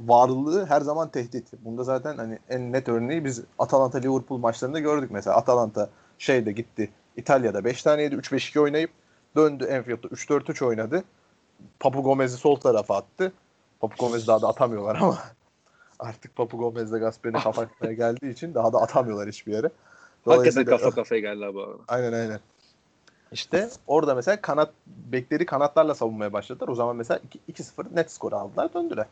varlığı 0.00 0.66
her 0.66 0.80
zaman 0.80 1.08
tehdit. 1.08 1.46
Bunda 1.64 1.84
zaten 1.84 2.16
hani 2.16 2.38
en 2.48 2.72
net 2.72 2.88
örneği 2.88 3.24
biz 3.24 3.42
Atalanta 3.58 3.98
Liverpool 3.98 4.38
maçlarında 4.38 4.78
gördük 4.80 5.10
mesela. 5.10 5.36
Atalanta 5.36 5.90
şeyde 6.18 6.52
gitti 6.52 6.90
İtalya'da 7.16 7.64
5 7.64 7.82
tane 7.82 8.02
yedi 8.02 8.14
3-5-2 8.14 8.60
oynayıp 8.60 8.90
döndü 9.36 9.64
Enfield'da 9.64 10.08
3-4-3 10.08 10.64
oynadı. 10.64 11.04
Papu 11.80 12.02
Gomez'i 12.02 12.36
sol 12.36 12.56
tarafa 12.56 12.96
attı. 12.96 13.32
Papu 13.80 13.96
Gomez 14.06 14.28
daha 14.28 14.42
da 14.42 14.48
atamıyorlar 14.48 14.96
ama 15.00 15.18
artık 15.98 16.36
Papu 16.36 16.58
Gomez'le 16.58 17.00
Gasper'in 17.00 17.38
kapatmaya 17.38 17.92
geldiği 18.02 18.32
için 18.32 18.54
daha 18.54 18.72
da 18.72 18.78
atamıyorlar 18.82 19.28
hiçbir 19.28 19.52
yere. 19.52 19.70
Hakikaten 20.24 20.64
kafa 20.64 20.90
kafaya 20.90 21.20
geldiler 21.20 21.54
bu 21.54 21.62
arada. 21.62 21.82
Aynen 21.88 22.12
aynen. 22.12 22.40
İşte 23.32 23.68
orada 23.86 24.14
mesela 24.14 24.40
kanat 24.40 24.72
bekleri 24.86 25.46
kanatlarla 25.46 25.94
savunmaya 25.94 26.32
başladılar. 26.32 26.68
O 26.68 26.74
zaman 26.74 26.96
mesela 26.96 27.20
2 27.24 27.62
2-0 27.62 27.96
net 27.96 28.10
skor 28.10 28.32
aldılar 28.32 28.74
döndüler. 28.74 29.06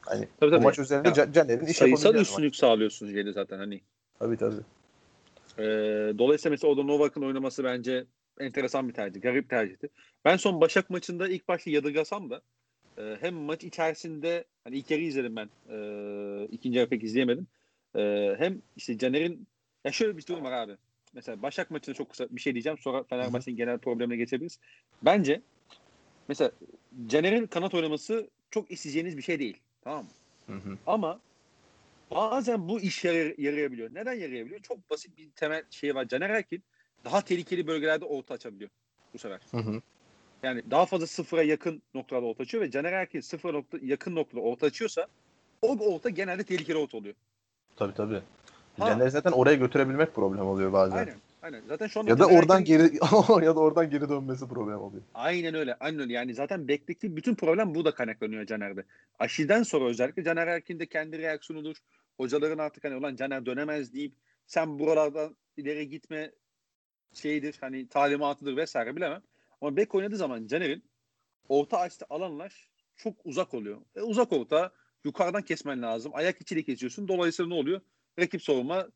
Hani 0.00 0.28
Tabii, 0.40 0.50
tabii. 0.50 0.64
maç 0.64 0.78
üzerinde 0.78 1.08
Ya, 1.08 1.14
Ca- 1.14 1.32
Caner'in 1.32 1.66
iş 1.66 1.76
Sayısal 1.76 2.10
bir 2.10 2.18
maç. 2.18 2.28
üstünlük 2.28 2.56
sağlıyorsunuz 2.56 3.12
yine 3.12 3.32
zaten 3.32 3.58
hani. 3.58 3.80
Tabii 4.18 4.36
tabii. 4.36 4.60
Ee, 5.58 5.62
dolayısıyla 6.18 6.50
mesela 6.50 6.70
orada 6.72 6.82
Novak'ın 6.82 7.22
oynaması 7.22 7.64
bence 7.64 8.06
enteresan 8.40 8.88
bir 8.88 8.94
tercih. 8.94 9.22
Garip 9.22 9.50
tercihti. 9.50 9.88
Ben 10.24 10.36
son 10.36 10.60
Başak 10.60 10.90
maçında 10.90 11.28
ilk 11.28 11.48
başta 11.48 11.70
yadırgasam 11.70 12.30
da 12.30 12.42
e, 12.98 13.16
hem 13.20 13.34
maç 13.34 13.64
içerisinde 13.64 14.44
hani 14.64 14.76
ilk 14.76 14.90
yarı 14.90 15.02
izledim 15.02 15.36
ben. 15.36 15.48
E, 15.70 15.76
ikinci 16.50 16.78
yarı 16.78 16.88
pek 16.88 17.04
izleyemedim. 17.04 17.46
E, 17.96 18.34
hem 18.38 18.62
işte 18.76 18.98
Caner'in 18.98 19.46
ya 19.84 19.92
şöyle 19.92 20.16
bir 20.16 20.26
durum 20.26 20.44
var 20.44 20.52
abi. 20.52 20.76
Mesela 21.14 21.42
Başak 21.42 21.70
maçında 21.70 21.94
çok 21.94 22.10
kısa 22.10 22.26
bir 22.30 22.40
şey 22.40 22.54
diyeceğim. 22.54 22.78
Sonra 22.78 23.02
Fenerbahçe'nin 23.02 23.56
genel 23.56 23.78
problemine 23.78 24.16
geçebiliriz. 24.16 24.58
Bence 25.02 25.40
mesela 26.28 26.50
Caner'in 27.06 27.46
kanat 27.46 27.74
oynaması 27.74 28.30
çok 28.50 28.70
isteyeceğiniz 28.70 29.16
bir 29.16 29.22
şey 29.22 29.38
değil. 29.38 29.56
Tamam 29.84 30.04
mı? 30.04 30.10
Hı 30.46 30.70
hı. 30.70 30.78
Ama 30.86 31.20
Bazen 32.10 32.68
bu 32.68 32.80
iş 32.80 33.04
yarayabiliyor. 33.04 33.94
Neden 33.94 34.12
yarayabiliyor? 34.12 34.60
Çok 34.60 34.90
basit 34.90 35.18
bir 35.18 35.30
temel 35.30 35.64
şey 35.70 35.94
var. 35.94 36.08
Caner 36.08 36.30
Erkin 36.30 36.62
daha 37.04 37.20
tehlikeli 37.20 37.66
bölgelerde 37.66 38.04
orta 38.04 38.34
açabiliyor 38.34 38.70
bu 39.14 39.18
sefer. 39.18 39.40
Hı 39.50 39.56
hı. 39.56 39.82
Yani 40.42 40.62
daha 40.70 40.86
fazla 40.86 41.06
sıfıra 41.06 41.42
yakın 41.42 41.82
noktalarda 41.94 42.26
orta 42.26 42.42
açıyor 42.42 42.64
ve 42.64 42.70
Caner 42.70 42.92
Erkin 42.92 43.20
sıfıra 43.20 43.52
nokta, 43.52 43.78
yakın 43.82 44.14
noktada 44.14 44.40
orta 44.40 44.66
açıyorsa 44.66 45.06
o 45.62 45.94
orta 45.94 46.08
genelde 46.08 46.44
tehlikeli 46.44 46.76
orta 46.78 46.96
oluyor. 46.96 47.14
Tabii 47.76 47.94
tabii. 47.94 48.20
Ha. 48.78 48.86
Caner'i 48.86 49.10
zaten 49.10 49.32
oraya 49.32 49.54
götürebilmek 49.56 50.14
problem 50.14 50.46
oluyor 50.46 50.72
bazen. 50.72 50.96
Aynen. 50.96 51.14
Aynen. 51.42 51.62
Zaten 51.68 51.86
şu 51.86 52.00
anda 52.00 52.10
Ya 52.10 52.18
da 52.18 52.26
oradan 52.26 52.60
Erkin'in- 52.60 52.88
geri 52.88 52.94
ya 53.46 53.56
da 53.56 53.60
oradan 53.60 53.90
geri 53.90 54.08
dönmesi 54.08 54.48
problem 54.48 54.78
oluyor. 54.78 55.02
Aynen 55.14 55.54
öyle. 55.54 55.74
Aynen 55.80 56.00
öyle. 56.00 56.12
Yani 56.12 56.34
zaten 56.34 56.68
beklediği 56.68 57.16
bütün 57.16 57.34
problem 57.34 57.74
burada 57.74 57.94
kaynaklanıyor 57.94 58.46
Caner'de. 58.46 58.84
Aşiden 59.18 59.62
sonra 59.62 59.84
özellikle 59.84 60.24
Caner 60.24 60.46
Erkin'de 60.46 60.86
kendi 60.86 61.18
reaksiyonudur. 61.18 61.76
Hocaların 62.16 62.58
artık 62.58 62.84
hani 62.84 62.96
ulan 62.96 63.16
Caner 63.16 63.46
dönemez 63.46 63.94
deyip 63.94 64.12
sen 64.46 64.78
buralardan 64.78 65.36
ileri 65.56 65.88
gitme 65.88 66.30
şeyidir 67.14 67.56
hani 67.60 67.88
talimatıdır 67.88 68.56
vesaire 68.56 68.96
bilemem. 68.96 69.22
Ama 69.60 69.76
bek 69.76 69.94
oynadığı 69.94 70.16
zaman 70.16 70.46
Caner'in 70.46 70.84
orta 71.48 71.78
açtı 71.78 72.06
alanlar 72.10 72.70
çok 72.96 73.26
uzak 73.26 73.54
oluyor. 73.54 73.82
E, 73.96 74.00
uzak 74.02 74.32
orta 74.32 74.72
yukarıdan 75.04 75.42
kesmen 75.42 75.82
lazım. 75.82 76.12
Ayak 76.14 76.40
içiyle 76.40 76.62
kesiyorsun. 76.62 77.08
Dolayısıyla 77.08 77.48
ne 77.48 77.54
oluyor? 77.54 77.80
Rakip 78.18 78.42
savunma 78.42 78.88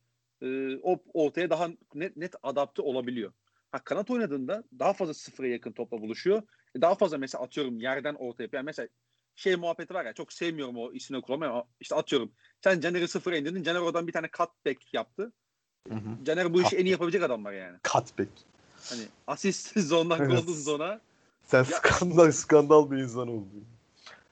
e, 0.43 0.77
o 0.77 1.03
ortaya 1.15 1.51
daha 1.51 1.69
net, 1.95 2.17
net 2.17 2.35
adapte 2.43 2.83
olabiliyor. 2.83 3.33
Ha, 3.73 3.85
kanat 3.85 4.11
oynadığında 4.11 4.65
daha 4.79 4.93
fazla 4.93 5.15
sıfıra 5.15 5.47
yakın 5.47 5.73
topla 5.73 6.01
buluşuyor. 6.01 6.43
E, 6.75 6.81
Daha 6.81 6.95
fazla 6.95 7.19
mesela 7.19 7.45
atıyorum 7.45 7.81
yerden 7.81 8.15
ortaya 8.15 8.43
yapıyor. 8.45 8.59
Yani 8.61 8.67
mesela 8.67 8.89
şey 9.35 9.57
muhabbeti 9.57 9.95
var 9.95 10.05
ya 10.05 10.13
çok 10.13 10.33
sevmiyorum 10.33 10.77
o 10.77 10.93
ismini 10.93 11.23
kullanmayı 11.23 11.53
ama 11.53 11.69
işte 11.81 11.95
atıyorum. 11.95 12.33
Sen 12.65 12.81
Caner'i 12.81 13.09
sıfıra 13.09 13.37
indirdin. 13.37 13.63
Caner 13.63 13.81
oradan 13.81 14.07
bir 14.07 14.13
tane 14.13 14.29
cutback 14.39 14.95
yaptı. 14.95 15.33
Hı 15.89 15.95
hı. 15.95 16.25
Caner 16.25 16.55
bu 16.55 16.63
işi 16.63 16.77
en 16.77 16.81
iyi 16.81 16.85
Cutback. 16.85 16.91
yapabilecek 16.91 17.23
adamlar 17.23 17.53
yani. 17.53 17.77
Cutback. 17.93 18.31
Hani 18.89 19.03
asist 19.27 19.81
zondan 19.81 20.19
Evet. 20.21 20.31
golden 20.31 20.53
zona. 20.53 21.01
Sen 21.45 21.63
skandal 21.63 22.33
skandal 22.33 22.91
bir 22.91 22.97
insan 22.97 23.29
oldun. 23.29 23.65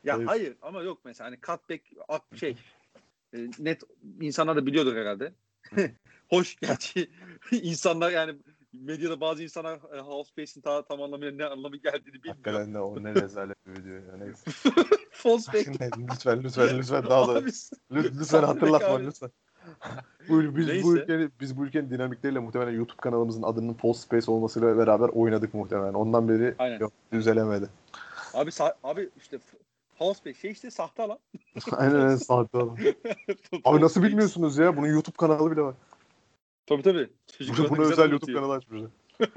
Ya 0.04 0.16
Evet. 0.16 0.28
hayır 0.28 0.56
ama 0.62 0.82
yok 0.82 0.98
mesela 1.04 1.30
hani 1.30 1.38
cutback 1.46 1.82
şey 2.34 2.56
e, 3.34 3.38
net 3.58 3.82
insanlar 4.20 4.56
da 4.56 4.66
biliyordur 4.66 4.96
herhalde. 4.96 5.32
Hoş 6.30 6.56
gerçi 6.56 7.10
insanlar 7.52 8.10
yani 8.10 8.38
medyada 8.72 9.20
bazı 9.20 9.42
insanlar 9.42 9.78
e, 9.96 10.00
House 10.00 10.30
Space'in 10.30 10.62
ta, 10.62 10.84
tam 10.84 11.02
anlamıyla 11.02 11.32
ne 11.32 11.44
anlamı 11.44 11.76
geldiğini 11.76 12.14
bilmiyor. 12.14 12.34
Hakikaten 12.36 12.74
de 12.74 12.78
o 12.78 13.02
ne 13.02 13.14
rezalet 13.14 13.66
bir 13.66 13.72
video 13.72 13.92
ya. 13.92 14.16
Neyse. 14.16 14.50
False 15.10 15.52
back. 15.52 15.68
lütfen 15.68 16.42
lütfen 16.44 16.78
lütfen 16.78 17.04
daha 17.04 17.28
da 17.28 17.32
Abi, 17.32 17.50
lütfen 17.92 18.42
hatırlatma 18.42 18.98
lütfen. 18.98 19.30
Bu, 20.28 20.56
biz, 20.56 20.66
bu 20.66 20.70
Neyse. 20.70 20.88
ülkenin, 20.88 21.32
biz 21.40 21.56
bu 21.56 21.64
ülkenin 21.66 21.90
dinamikleriyle 21.90 22.38
muhtemelen 22.38 22.72
YouTube 22.72 23.01
kanalımızın 23.01 23.43
adının 23.43 23.74
False 23.74 24.01
Space 24.01 24.30
olmasıyla 24.30 24.78
beraber 24.78 25.09
oynadık 25.09 25.55
muhtemelen. 25.55 25.94
Ondan 25.94 26.28
beri 26.28 26.55
Aynen. 26.59 26.78
yok 26.78 26.93
düzelemedi. 27.12 27.68
Abi 28.34 28.51
abi 28.82 29.09
işte 29.16 29.38
f- 29.38 29.59
House 29.98 30.18
Space 30.18 30.38
şey 30.38 30.51
işte 30.51 30.70
sahte 30.70 31.02
lan. 31.02 31.18
Aynen 31.72 31.94
aynen 31.94 32.16
sahte 32.16 32.59
adam. 32.59 32.76
Abi 33.64 33.80
nasıl 33.80 34.02
bilmiyorsunuz 34.02 34.59
ya? 34.59 34.76
Bunun 34.76 34.86
YouTube 34.86 35.16
kanalı 35.16 35.51
bile 35.51 35.60
var. 35.60 35.74
Tabii 36.66 36.82
tabii. 36.82 37.09
Bunu 37.40 37.68
güzel 37.68 37.93
özel 37.93 38.10
YouTube 38.10 38.32
kanalı 38.32 38.52
açmışlar. 38.55 38.90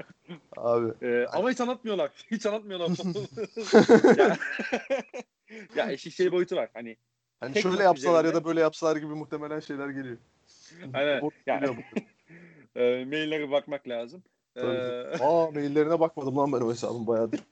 Abi 0.56 0.92
Ee, 1.02 1.26
ama 1.32 1.50
hiç 1.50 1.60
anlatmıyorlar. 1.60 2.10
Hiç 2.30 2.46
anlatmıyorlar. 2.46 2.90
ya, 4.16 4.36
ya 5.76 5.92
işin 5.92 6.10
şey 6.10 6.32
boyutu 6.32 6.56
var. 6.56 6.68
Hani 6.74 6.96
hani 7.40 7.52
Tek 7.54 7.62
şöyle 7.62 7.82
yapsalar 7.82 8.24
ya 8.24 8.30
üzerinde- 8.30 8.40
da 8.40 8.44
böyle 8.44 8.60
yapsalar 8.60 8.96
gibi 8.96 9.14
muhtemelen 9.14 9.60
şeyler 9.60 9.88
geliyor. 9.88 10.16
Aynen. 10.94 11.30
Ya- 11.46 11.62
bu. 11.76 11.80
e, 12.80 13.04
maillere 13.04 13.50
bakmak 13.50 13.88
lazım. 13.88 14.22
Ee, 14.56 14.60
Tabii. 14.60 15.24
Aa 15.24 15.50
maillerine 15.50 16.00
bakmadım 16.00 16.36
lan 16.36 16.52
ben 16.52 16.60
o 16.60 16.70
hesabın 16.70 17.06
bayağıdır. 17.06 17.40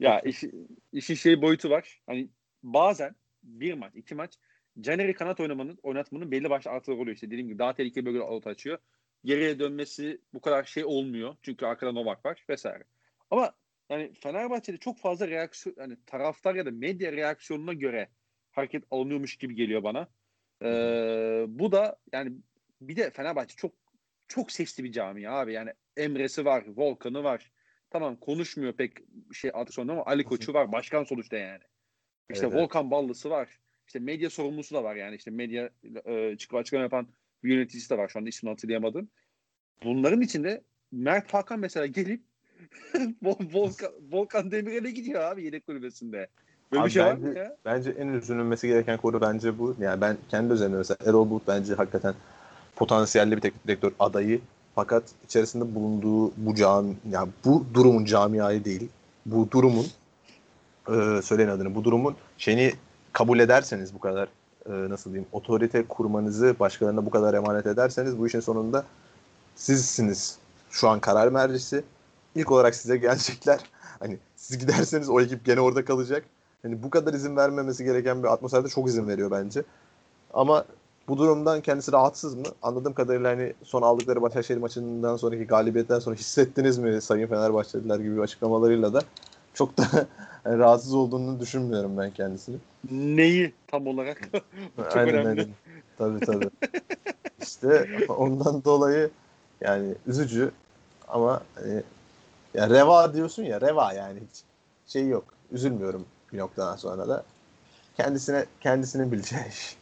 Ya 0.00 0.20
işi, 0.20 0.50
işin 0.92 1.14
şey 1.14 1.42
boyutu 1.42 1.70
var. 1.70 2.00
Hani 2.06 2.28
bazen 2.62 3.14
bir 3.42 3.74
maç, 3.74 3.92
iki 3.94 4.14
maç 4.14 4.34
Caner'i 4.80 5.14
kanat 5.14 5.40
oynamanın, 5.40 5.78
oynatmanın 5.82 6.30
belli 6.30 6.50
başlı 6.50 6.70
artıları 6.70 7.00
oluyor. 7.00 7.14
İşte 7.14 7.26
dediğim 7.26 7.48
gibi 7.48 7.58
daha 7.58 7.74
tehlikeli 7.74 8.06
bölgeler 8.06 8.24
out 8.24 8.46
açıyor. 8.46 8.78
Geriye 9.24 9.58
dönmesi 9.58 10.20
bu 10.34 10.40
kadar 10.40 10.64
şey 10.64 10.84
olmuyor. 10.84 11.36
Çünkü 11.42 11.66
arkada 11.66 11.92
Novak 11.92 12.24
var 12.26 12.44
vesaire. 12.48 12.84
Ama 13.30 13.52
yani 13.90 14.12
Fenerbahçe'de 14.14 14.76
çok 14.76 14.98
fazla 14.98 15.28
reaksiyon, 15.28 15.76
hani 15.78 15.96
taraftar 16.06 16.54
ya 16.54 16.66
da 16.66 16.70
medya 16.70 17.12
reaksiyonuna 17.12 17.72
göre 17.72 18.08
hareket 18.56 18.84
alınıyormuş 18.90 19.36
gibi 19.36 19.54
geliyor 19.54 19.82
bana. 19.82 20.08
Ee, 20.62 21.44
bu 21.48 21.72
da 21.72 21.96
yani 22.12 22.32
bir 22.80 22.96
de 22.96 23.10
Fenerbahçe 23.10 23.56
çok 23.56 23.72
çok 24.28 24.52
sesli 24.52 24.84
bir 24.84 24.92
cami 24.92 25.30
abi. 25.30 25.52
Yani 25.52 25.70
Emre'si 25.96 26.44
var, 26.44 26.64
Volkan'ı 26.76 27.24
var. 27.24 27.52
Tamam 27.90 28.16
konuşmuyor 28.16 28.72
pek 28.72 28.92
şey 29.32 29.50
adı 29.54 29.72
sonra 29.72 29.92
ama 29.92 30.04
Ali 30.06 30.24
Koç'u 30.24 30.54
var. 30.54 30.72
Başkan 30.72 31.04
sonuçta 31.04 31.36
yani. 31.36 31.62
İşte 32.30 32.46
Evet. 32.46 32.56
Volkan 32.56 32.90
Ballısı 32.90 33.30
var. 33.30 33.58
İşte 33.86 33.98
medya 33.98 34.30
sorumlusu 34.30 34.74
da 34.74 34.84
var 34.84 34.96
yani. 34.96 35.16
İşte 35.16 35.30
medya 35.30 35.70
e, 36.04 36.36
çıkıp 36.36 36.58
açıklama 36.58 36.82
yapan 36.82 37.08
bir 37.44 37.54
yöneticisi 37.54 37.90
de 37.90 37.98
var. 37.98 38.08
Şu 38.08 38.18
anda 38.18 38.28
ismini 38.28 38.50
hatırlayamadım. 38.50 39.10
Bunların 39.84 40.20
içinde 40.20 40.64
Mert 40.92 41.34
Hakan 41.34 41.60
mesela 41.60 41.86
gelip 41.86 42.22
Vol- 43.22 43.54
Volkan, 43.54 43.92
Volkan 44.12 44.50
Demirel'e 44.50 44.90
gidiyor 44.90 45.20
abi 45.20 45.44
yedek 45.44 45.66
kulübesinde. 45.66 46.28
Böyle 46.72 46.82
Abi 46.82 46.88
bir 46.88 46.92
şey 46.92 47.04
var 47.04 47.12
mı 47.12 47.26
bence- 47.26 47.38
ya? 47.38 47.56
Bence 47.64 47.90
en 47.90 48.08
üzülünmesi 48.08 48.68
gereken 48.68 48.96
konu 48.96 49.20
bence 49.20 49.58
bu. 49.58 49.74
Yani 49.80 50.00
ben 50.00 50.16
kendi 50.28 50.52
özelimde 50.52 50.76
mesela 50.76 50.98
Erol 51.06 51.30
Bulut 51.30 51.42
bence 51.48 51.74
hakikaten 51.74 52.14
potansiyelli 52.76 53.36
bir 53.36 53.40
teknik 53.40 53.66
direktör 53.66 53.92
adayı. 53.98 54.40
Fakat 54.74 55.02
içerisinde 55.24 55.74
bulunduğu 55.74 56.32
bu 56.36 56.54
cami, 56.54 56.94
yani 57.10 57.28
bu 57.44 57.64
durumun 57.74 58.04
camiayı 58.04 58.64
değil, 58.64 58.88
bu 59.26 59.50
durumun 59.50 59.86
e, 60.88 61.22
söyleyin 61.22 61.48
adını, 61.48 61.74
bu 61.74 61.84
durumun 61.84 62.16
şeyini 62.38 62.72
kabul 63.12 63.38
ederseniz 63.38 63.94
bu 63.94 63.98
kadar 63.98 64.28
e, 64.66 64.72
nasıl 64.72 65.10
diyeyim 65.10 65.28
otorite 65.32 65.84
kurmanızı 65.88 66.56
başkalarına 66.60 67.06
bu 67.06 67.10
kadar 67.10 67.34
emanet 67.34 67.66
ederseniz 67.66 68.18
bu 68.18 68.26
işin 68.26 68.40
sonunda 68.40 68.84
sizsiniz 69.54 70.38
şu 70.70 70.88
an 70.88 71.00
karar 71.00 71.28
mercisi. 71.28 71.84
İlk 72.34 72.52
olarak 72.52 72.74
size 72.74 72.96
gelecekler. 72.96 73.60
Hani 73.98 74.18
siz 74.36 74.58
giderseniz 74.58 75.08
o 75.08 75.20
ekip 75.20 75.44
gene 75.44 75.60
orada 75.60 75.84
kalacak. 75.84 76.24
Hani 76.62 76.82
bu 76.82 76.90
kadar 76.90 77.14
izin 77.14 77.36
vermemesi 77.36 77.84
gereken 77.84 78.22
bir 78.22 78.28
atmosferde 78.28 78.68
çok 78.68 78.88
izin 78.88 79.08
veriyor 79.08 79.30
bence. 79.30 79.62
Ama 80.34 80.64
bu 81.08 81.18
durumdan 81.18 81.60
kendisi 81.60 81.92
rahatsız 81.92 82.34
mı? 82.34 82.44
Anladığım 82.62 82.92
kadarıyla 82.92 83.30
hani 83.30 83.52
son 83.64 83.82
aldıkları 83.82 84.22
Başakşehir 84.22 84.58
maçından 84.58 85.16
sonraki 85.16 85.46
galibiyetten 85.46 85.98
sonra 85.98 86.16
hissettiniz 86.16 86.78
mi 86.78 87.02
Sayın 87.02 87.26
Fenerbahçeliler 87.26 87.98
gibi 87.98 88.20
açıklamalarıyla 88.20 88.94
da 88.94 89.02
çok 89.54 89.78
da 89.78 89.84
hani 90.44 90.58
rahatsız 90.58 90.94
olduğunu 90.94 91.40
düşünmüyorum 91.40 91.98
ben 91.98 92.10
kendisini. 92.10 92.56
Neyi 92.90 93.52
tam 93.66 93.86
olarak? 93.86 94.28
Çok 94.76 94.96
önemli. 94.96 95.48
Tabii 95.98 96.20
tabii. 96.20 96.50
işte 97.42 97.88
ondan 98.08 98.64
dolayı 98.64 99.10
yani 99.60 99.94
üzücü 100.06 100.50
ama 101.08 101.40
hani, 101.54 101.82
ya 102.54 102.70
reva 102.70 103.14
diyorsun 103.14 103.42
ya 103.42 103.60
reva 103.60 103.92
yani 103.92 104.20
hiç 104.30 104.42
şey 104.92 105.08
yok. 105.08 105.24
Üzülmüyorum 105.52 106.04
bir 106.32 106.38
noktadan 106.38 106.76
sonra 106.76 107.08
da. 107.08 107.24
Kendisine 107.96 108.44
kendisinin 108.60 109.12
bileceği 109.12 109.48
iş. 109.48 109.76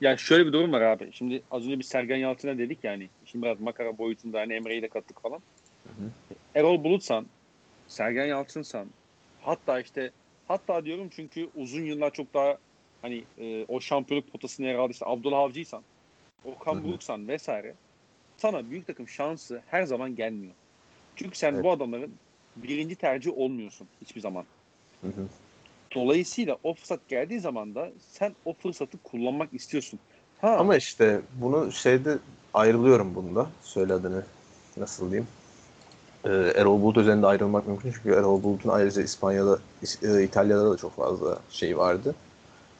Ya 0.00 0.16
şöyle 0.16 0.46
bir 0.46 0.52
durum 0.52 0.72
var 0.72 0.80
abi. 0.80 1.12
Şimdi 1.12 1.42
az 1.50 1.66
önce 1.66 1.78
bir 1.78 1.84
Sergen 1.84 2.16
Yalçın'a 2.16 2.58
dedik 2.58 2.84
yani. 2.84 3.08
Şimdi 3.24 3.44
biraz 3.44 3.60
makara 3.60 3.98
boyutunda 3.98 4.40
hani 4.40 4.52
Emre'yi 4.54 4.82
de 4.82 4.88
kattık 4.88 5.22
falan. 5.22 5.42
hı. 5.84 6.10
Erol 6.54 6.84
Bulutsan, 6.84 7.26
Sergen 7.88 8.26
Yalçınsan, 8.26 8.90
hatta 9.40 9.80
işte 9.80 10.10
hatta 10.48 10.84
diyorum 10.84 11.08
çünkü 11.10 11.48
uzun 11.54 11.82
yıllar 11.82 12.12
çok 12.12 12.34
daha 12.34 12.58
hani 13.02 13.24
e, 13.38 13.64
o 13.68 13.80
şampiyonluk 13.80 14.32
potasını 14.32 14.66
yer 14.66 14.74
aldı 14.74 14.92
işte 14.92 15.06
Abdullah 15.06 15.38
Avcı'ysan, 15.38 15.84
Okan 16.44 16.74
Hı 16.74 16.78
hı. 16.78 16.84
Buruksan 16.84 17.28
vesaire 17.28 17.74
sana 18.36 18.70
büyük 18.70 18.86
takım 18.86 19.08
şansı 19.08 19.62
her 19.66 19.82
zaman 19.82 20.16
gelmiyor. 20.16 20.54
Çünkü 21.16 21.38
sen 21.38 21.54
Evet. 21.54 21.64
bu 21.64 21.70
adamların 21.70 22.14
birinci 22.56 22.96
tercih 22.96 23.38
olmuyorsun 23.38 23.88
hiçbir 24.00 24.20
zaman. 24.20 24.44
Hı 25.00 25.06
hı. 25.06 25.28
Dolayısıyla 25.94 26.58
o 26.62 26.74
fırsat 26.74 27.08
geldiği 27.08 27.40
zaman 27.40 27.74
da 27.74 27.88
sen 28.10 28.34
o 28.44 28.52
fırsatı 28.54 28.98
kullanmak 28.98 29.54
istiyorsun. 29.54 30.00
Ha, 30.40 30.56
Ama 30.56 30.76
işte 30.76 31.20
bunu 31.40 31.72
şeyde 31.72 32.18
ayrılıyorum 32.54 33.14
bunda. 33.14 33.46
Söyle 33.62 33.92
adını. 33.92 34.24
Nasıl 34.76 35.10
diyeyim? 35.10 35.28
Ee, 36.24 36.30
Erol 36.30 36.82
Bulut 36.82 36.96
üzerinde 36.96 37.26
ayrılmak 37.26 37.66
mümkün 37.66 37.92
çünkü 37.92 38.08
Erol 38.10 38.42
Bulut'un 38.42 38.68
ayrıca 38.70 39.02
İspanya'da, 39.02 39.58
İs- 39.82 40.20
e, 40.20 40.24
İtalya'da 40.24 40.70
da 40.72 40.76
çok 40.76 40.96
fazla 40.96 41.38
şey 41.50 41.78
vardı. 41.78 42.14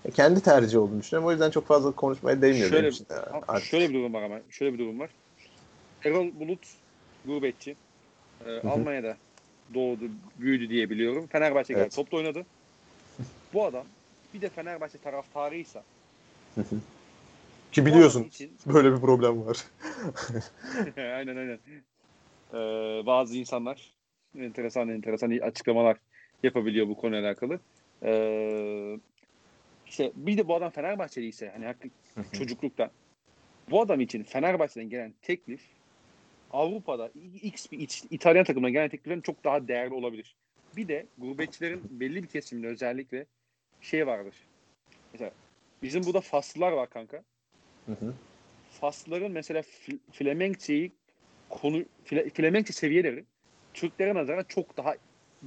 E, 0.04 0.10
kendi 0.10 0.40
tercihi 0.40 0.78
olduğunu 0.78 1.00
düşünüyorum. 1.00 1.28
O 1.28 1.30
yüzden 1.32 1.50
çok 1.50 1.66
fazla 1.66 1.92
konuşmaya 1.92 2.42
değmiyor 2.42 2.68
Şöyle- 2.68 2.82
benim 2.82 2.92
için. 2.94 3.06
Yani 3.10 3.44
artık. 3.48 3.68
Şöyle 3.68 3.88
bir 3.88 3.94
durum 3.94 4.14
var 4.14 4.22
ama. 4.22 4.38
Şöyle 4.50 4.74
bir 4.74 4.78
durum 4.78 5.00
var. 5.00 5.10
Erol 6.04 6.26
Bulut 6.40 6.60
gurbetçi. 7.26 7.76
Ee. 8.46 8.68
Almanya'da 8.68 9.16
doğdu, 9.74 10.00
büyüdü 10.38 10.68
diye 10.68 10.90
biliyorum. 10.90 11.26
Fenerbahçe 11.26 11.74
geldi. 11.74 11.82
Evet. 11.82 11.94
Topta 11.96 12.16
oynadı. 12.16 12.46
Bu 13.54 13.64
adam 13.64 13.86
bir 14.34 14.40
de 14.40 14.48
Fenerbahçe 14.48 14.98
taraftarıysa. 14.98 15.84
Ki 17.72 17.86
biliyorsun 17.86 18.24
için 18.24 18.56
böyle 18.66 18.92
bir 18.92 19.00
problem 19.00 19.46
var. 19.46 19.64
aynen 20.96 21.36
aynen. 21.36 21.58
Ee, 22.52 22.56
bazı 23.06 23.36
insanlar 23.36 23.92
enteresan 24.38 24.88
enteresan 24.88 25.30
açıklamalar 25.30 25.96
yapabiliyor 26.42 26.88
bu 26.88 26.96
konuyla 26.96 27.28
alakalı. 27.28 27.60
Ee, 28.02 28.98
işte 29.86 30.12
bir 30.16 30.38
de 30.38 30.48
bu 30.48 30.56
adam 30.56 30.70
Fenerbahçeli 30.70 31.26
ise 31.26 31.50
hani 31.54 31.66
haklı 31.66 31.90
çocuklukta 32.32 32.90
bu 33.70 33.80
adam 33.80 34.00
için 34.00 34.22
Fenerbahçe'den 34.22 34.90
gelen 34.90 35.14
teklif 35.22 35.60
Avrupa'da 36.50 37.10
X 37.42 37.72
bir 37.72 38.02
İtalyan 38.10 38.44
takımına 38.44 38.70
gelen 38.70 38.88
tekliflerin 38.88 39.20
çok 39.20 39.44
daha 39.44 39.68
değerli 39.68 39.94
olabilir. 39.94 40.34
Bir 40.76 40.88
de 40.88 41.06
gurbetçilerin 41.18 41.82
belli 41.90 42.22
bir 42.22 42.28
kesiminde 42.28 42.66
özellikle 42.66 43.26
şey 43.80 44.06
vardır. 44.06 44.34
Mesela 45.12 45.30
bizim 45.82 46.04
burada 46.04 46.20
Faslılar 46.20 46.72
var 46.72 46.90
kanka. 46.90 47.22
Hı 47.86 47.92
hı. 47.92 48.14
Faslıların 48.80 49.30
mesela 49.30 49.60
Fl- 49.60 49.98
Flemenkçeyi 50.12 50.92
konu 51.48 51.84
Fle- 52.06 52.30
Flemenkçe 52.30 52.72
seviyeleri 52.72 53.24
Türklere 53.74 54.14
nazaran 54.14 54.44
çok 54.48 54.76
daha 54.76 54.96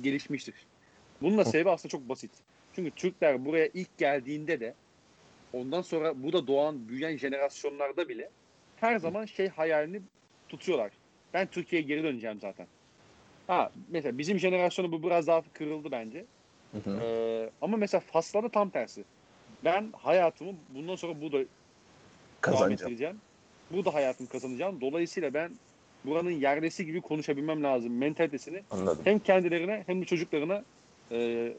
gelişmiştir. 0.01 0.55
Bunun 1.21 1.37
da 1.37 1.45
sebebi 1.45 1.69
aslında 1.69 1.91
çok 1.91 2.09
basit. 2.09 2.31
Çünkü 2.75 2.91
Türkler 2.91 3.45
buraya 3.45 3.67
ilk 3.73 3.97
geldiğinde 3.97 4.59
de 4.59 4.73
ondan 5.53 5.81
sonra 5.81 6.23
burada 6.23 6.47
doğan, 6.47 6.89
büyüyen 6.89 7.17
jenerasyonlarda 7.17 8.09
bile 8.09 8.29
her 8.75 8.97
zaman 8.97 9.25
şey 9.25 9.47
hayalini 9.47 10.01
tutuyorlar. 10.49 10.91
Ben 11.33 11.47
Türkiye'ye 11.47 11.87
geri 11.87 12.03
döneceğim 12.03 12.39
zaten. 12.39 12.67
Ha 13.47 13.71
mesela 13.89 14.17
bizim 14.17 14.39
jenerasyonu 14.39 14.91
bu 14.91 15.03
biraz 15.03 15.27
daha 15.27 15.43
kırıldı 15.53 15.91
bence. 15.91 16.25
Hı 16.72 16.77
hı. 16.91 16.99
Ee, 17.02 17.49
ama 17.61 17.77
mesela 17.77 18.02
Faslarda 18.02 18.49
tam 18.49 18.69
tersi. 18.69 19.03
Ben 19.64 19.89
hayatımı 19.98 20.52
bundan 20.76 20.95
sonra 20.95 21.22
burada 21.22 21.38
devam 21.38 21.48
Kazanacağım. 22.41 22.73
ettireceğim. 22.73 23.18
Burada 23.72 23.93
hayatımı 23.93 24.30
kazanacağım. 24.30 24.81
Dolayısıyla 24.81 25.34
ben 25.34 25.52
buranın 26.06 26.31
yerlisi 26.31 26.85
gibi 26.85 27.02
konuşabilmem 27.02 27.64
lazım 27.64 27.98
mentalitesini 27.98 28.61
Anladım. 28.72 29.02
hem 29.03 29.19
kendilerine 29.19 29.84
hem 29.88 30.02
de 30.02 30.06
çocuklarına 30.06 30.64
e, 31.11 31.53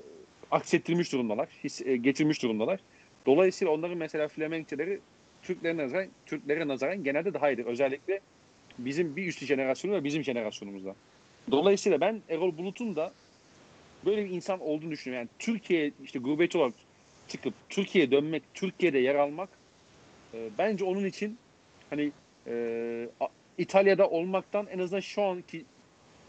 aksettirmiş 0.51 1.12
durumdalar. 1.12 1.48
His, 1.64 1.80
e, 1.80 1.97
getirmiş 1.97 2.43
durumdalar. 2.43 2.80
Dolayısıyla 3.26 3.74
onların 3.74 3.98
mesela 3.98 4.28
Flemenkçeleri 4.28 5.01
Türklere 5.43 5.76
nazaran, 5.76 6.06
Türklere 6.26 6.68
nazaran 6.68 7.05
genelde 7.05 7.34
daha 7.34 7.51
iyidir. 7.51 7.66
Özellikle 7.66 8.20
bizim 8.78 9.16
bir 9.16 9.26
üstü 9.26 9.47
jenerasyonu 9.47 9.94
ve 9.94 10.05
bizim 10.05 10.24
jenerasyonumuzda. 10.24 10.94
Dolayısıyla 11.51 12.01
ben 12.01 12.22
Erol 12.28 12.59
Bulut'un 12.59 12.97
da 12.97 13.12
böyle 14.06 14.24
bir 14.24 14.30
insan 14.30 14.60
olduğunu 14.60 14.90
düşünüyorum. 14.90 15.28
Yani 15.28 15.38
Türkiye 15.38 15.92
işte 16.04 16.18
gurbetçi 16.18 16.58
olarak 16.58 16.74
çıkıp 17.28 17.54
Türkiye'ye 17.68 18.10
dönmek, 18.10 18.42
Türkiye'de 18.54 18.98
yer 18.98 19.14
almak 19.14 19.48
e, 20.34 20.50
bence 20.58 20.84
onun 20.84 21.04
için 21.04 21.38
hani 21.90 22.10
e, 22.46 23.08
İtalya'da 23.58 24.08
olmaktan 24.10 24.66
en 24.66 24.78
azından 24.78 25.00
şu 25.00 25.22
anki 25.22 25.64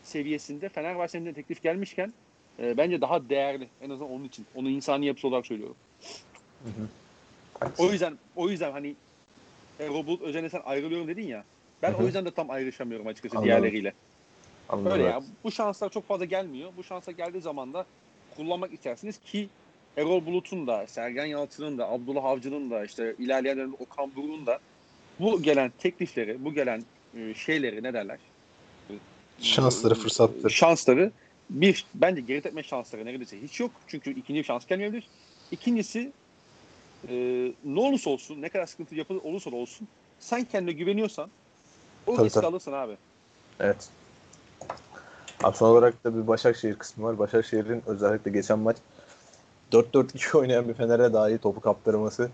seviyesinde 0.03 0.69
Fenerbahçe'nin 0.69 1.25
de 1.25 1.33
teklif 1.33 1.63
gelmişken 1.63 2.13
e, 2.59 2.77
bence 2.77 3.01
daha 3.01 3.29
değerli. 3.29 3.67
En 3.81 3.89
azından 3.89 4.11
onun 4.11 4.23
için. 4.23 4.45
Onu 4.55 4.69
insani 4.69 5.05
yapısı 5.05 5.27
olarak 5.27 5.45
söylüyorum. 5.45 5.75
Hı 6.63 6.69
hı. 6.69 6.87
O 7.77 7.91
yüzden 7.91 8.17
o 8.35 8.49
yüzden 8.49 8.71
hani 8.71 8.95
Erol 9.79 10.07
Bulut 10.07 10.21
özellikle 10.21 10.49
sen 10.49 10.61
ayrılıyorum 10.65 11.07
dedin 11.07 11.27
ya. 11.27 11.43
Ben 11.81 11.91
Hı 11.91 11.97
hı. 11.97 12.03
o 12.03 12.05
yüzden 12.05 12.25
de 12.25 12.31
tam 12.31 12.49
ayrışamıyorum 12.49 13.07
açıkçası 13.07 13.35
Anladım. 13.35 13.49
diğerleriyle. 13.49 13.93
Anladım. 14.69 14.91
Öyle 14.91 15.03
evet. 15.03 15.13
ya. 15.13 15.23
Bu 15.43 15.51
şanslar 15.51 15.89
çok 15.89 16.07
fazla 16.07 16.25
gelmiyor. 16.25 16.71
Bu 16.77 16.83
şansa 16.83 17.11
geldiği 17.11 17.41
zaman 17.41 17.73
da 17.73 17.85
kullanmak 18.37 18.73
istersiniz 18.73 19.19
ki 19.25 19.49
Erol 19.97 20.25
Bulut'un 20.25 20.67
da, 20.67 20.87
Sergen 20.87 21.25
Yalçın'ın 21.25 21.77
da, 21.77 21.89
Abdullah 21.89 22.25
Avcı'nın 22.25 22.71
da, 22.71 22.85
işte 22.85 23.15
ilerleyen 23.19 23.57
dönemde 23.57 23.75
Okan 23.79 24.15
Buruk'un 24.15 24.45
da 24.45 24.59
bu 25.19 25.41
gelen 25.41 25.71
teklifleri, 25.79 26.45
bu 26.45 26.53
gelen 26.53 26.83
e, 27.17 27.33
şeyleri 27.33 27.83
ne 27.83 27.93
derler? 27.93 28.19
Şansları, 29.41 29.95
fırsatları. 29.95 30.49
Şansları 30.53 31.11
bir 31.49 31.85
bence 31.95 32.21
geri 32.21 32.41
tepme 32.41 32.63
şansları 32.63 33.05
neredeyse 33.05 33.41
hiç 33.41 33.59
yok. 33.59 33.71
Çünkü 33.87 34.11
ikinci 34.11 34.39
bir 34.39 34.45
şans 34.45 34.65
gelmeyebilir. 34.65 35.07
İkincisi 35.51 36.11
e, 37.09 37.13
ne 37.65 37.79
olursa 37.79 38.09
olsun, 38.09 38.41
ne 38.41 38.49
kadar 38.49 38.65
sıkıntı 38.65 38.95
yapılır 38.95 39.21
olursa 39.23 39.51
da 39.51 39.55
olsun 39.55 39.87
sen 40.19 40.43
kendine 40.43 40.73
güveniyorsan 40.73 41.29
o 42.07 42.15
Tabii, 42.15 42.25
riski 42.25 42.39
tabii. 42.39 42.47
alırsın 42.47 42.71
abi. 42.71 42.93
Evet. 43.59 43.89
Abi 45.43 45.63
olarak 45.63 46.03
da 46.03 46.15
bir 46.15 46.27
Başakşehir 46.27 46.75
kısmı 46.75 47.05
var. 47.05 47.19
Başakşehir'in 47.19 47.83
özellikle 47.87 48.31
geçen 48.31 48.59
maç 48.59 48.77
4-4-2 49.71 50.37
oynayan 50.37 50.67
bir 50.67 50.73
Fener'e 50.73 51.13
dahi 51.13 51.37
topu 51.37 51.61
kaptırması 51.61 52.29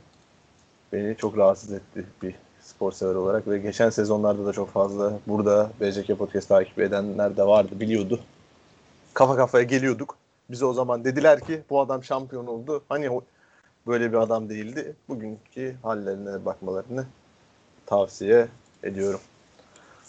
beni 0.94 1.16
çok 1.18 1.38
rahatsız 1.38 1.72
etti 1.72 2.06
bir 2.24 2.36
spor 2.62 2.92
sever 2.92 3.16
olarak 3.16 3.48
ve 3.48 3.58
geçen 3.58 3.90
sezonlarda 3.90 4.46
da 4.46 4.54
çok 4.54 4.70
fazla 4.70 5.20
burada 5.28 5.72
BCK 5.82 6.18
Podcast 6.18 6.50
takip 6.50 6.80
edenler 6.80 7.38
de 7.38 7.44
vardı 7.44 7.80
biliyordu. 7.80 8.20
Kafa 9.14 9.36
kafaya 9.36 9.64
geliyorduk. 9.64 10.18
Bize 10.50 10.66
o 10.66 10.74
zaman 10.74 11.04
dediler 11.04 11.40
ki 11.40 11.62
bu 11.70 11.82
adam 11.82 12.04
şampiyon 12.04 12.48
oldu. 12.48 12.84
Hani 12.90 13.22
böyle 13.88 14.12
bir 14.12 14.18
adam 14.18 14.50
değildi. 14.50 14.96
Bugünkü 15.10 15.76
hallerine 15.84 16.46
bakmalarını 16.46 17.06
tavsiye 17.86 18.48
ediyorum. 18.84 19.20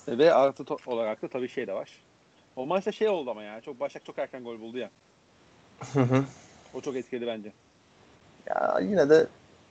Ve 0.08 0.34
artı 0.34 0.64
olarak 0.86 1.22
da 1.22 1.28
tabii 1.28 1.48
şey 1.48 1.66
de 1.66 1.72
var. 1.72 1.90
O 2.60 2.66
maçta 2.66 2.92
şey 2.92 3.08
oldu 3.08 3.30
ama 3.30 3.42
ya. 3.42 3.60
Çok 3.60 3.80
Başak 3.80 4.04
çok 4.04 4.18
erken 4.18 4.44
gol 4.44 4.60
buldu 4.60 4.78
ya. 4.78 4.90
O 6.74 6.80
çok 6.80 6.96
etkiledi 6.96 7.26
bence. 7.26 7.52
Ya 8.46 8.78
yine 8.82 9.10
de 9.10 9.26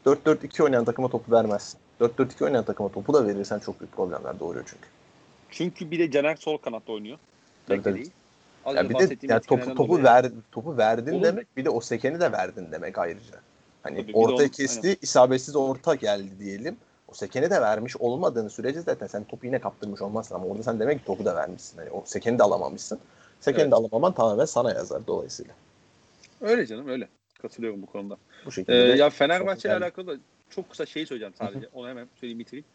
4-4-2 0.05 0.63
oynayan 0.63 0.85
takıma 0.85 1.07
topu 1.09 1.31
vermezsin. 1.31 1.79
4-4-2 2.01 2.43
oynayan 2.45 2.63
takıma 2.65 2.89
topu 2.89 3.13
da 3.13 3.27
verirsen 3.27 3.59
çok 3.59 3.79
büyük 3.79 3.93
problemler 3.95 4.39
doğuruyor 4.39 4.65
çünkü. 4.67 4.87
Çünkü 5.51 5.91
bir 5.91 5.99
de 5.99 6.11
Caner 6.11 6.35
sol 6.35 6.57
kanatta 6.57 6.91
oynuyor. 6.93 7.17
Tabii, 7.67 7.81
tabii. 7.81 8.07
Az 8.65 8.75
Ya 8.75 8.89
bir 8.89 8.95
de 8.99 9.17
yani 9.21 9.41
topu 9.41 9.65
topu 9.75 9.87
dolayı- 9.87 10.03
ver 10.03 10.25
topu 10.51 10.77
verdin 10.77 11.11
Oğlum- 11.13 11.23
demek 11.23 11.57
bir 11.57 11.65
de 11.65 11.69
o 11.69 11.81
sekeni 11.81 12.19
de 12.19 12.31
verdin 12.31 12.67
demek 12.71 12.97
ayrıca. 12.97 13.35
Hani 13.83 14.01
Tabii, 14.01 14.11
onun- 14.13 14.47
kesti, 14.47 14.97
isabetsiz 15.01 15.55
orta 15.55 15.95
geldi 15.95 16.39
diyelim. 16.39 16.77
O 17.11 17.13
sekeni 17.13 17.49
de 17.49 17.61
vermiş 17.61 17.97
olmadığın 17.97 18.47
sürece 18.47 18.81
zaten 18.81 19.07
sen 19.07 19.23
topu 19.23 19.45
yine 19.45 19.59
kaptırmış 19.59 20.01
olmazsın 20.01 20.35
ama 20.35 20.45
orada 20.45 20.63
sen 20.63 20.79
demek 20.79 20.99
ki 20.99 21.05
topu 21.05 21.25
da 21.25 21.35
vermişsin. 21.35 21.77
Hani 21.77 21.89
o 21.89 22.03
sekeni 22.05 22.39
de 22.39 22.43
alamamışsın. 22.43 22.99
Sekeni 23.39 23.61
Evet. 23.61 23.71
de 23.71 23.75
alamaman 23.75 24.13
tamamen 24.13 24.45
sana 24.45 24.71
yazar 24.73 25.07
dolayısıyla. 25.07 25.53
Öyle 26.41 26.65
canım 26.65 26.87
öyle. 26.87 27.07
Katılıyorum 27.41 27.81
bu 27.81 27.85
konuda. 27.85 28.17
Bu 28.45 28.49
Ee, 28.49 28.53
şekilde. 28.53 28.87
de 28.87 28.97
ya 28.97 29.09
Fenerbahçe 29.09 29.69
ile 29.69 29.73
geldi. 29.73 29.83
alakalı 29.83 30.07
da 30.07 30.21
çok 30.49 30.69
kısa 30.69 30.85
şey 30.85 31.05
söyleyeceğim 31.05 31.33
sadece. 31.37 31.69
Onu 31.73 31.87
hemen 31.87 32.07
söyleyeyim 32.15 32.39
bitireyim. 32.39 32.65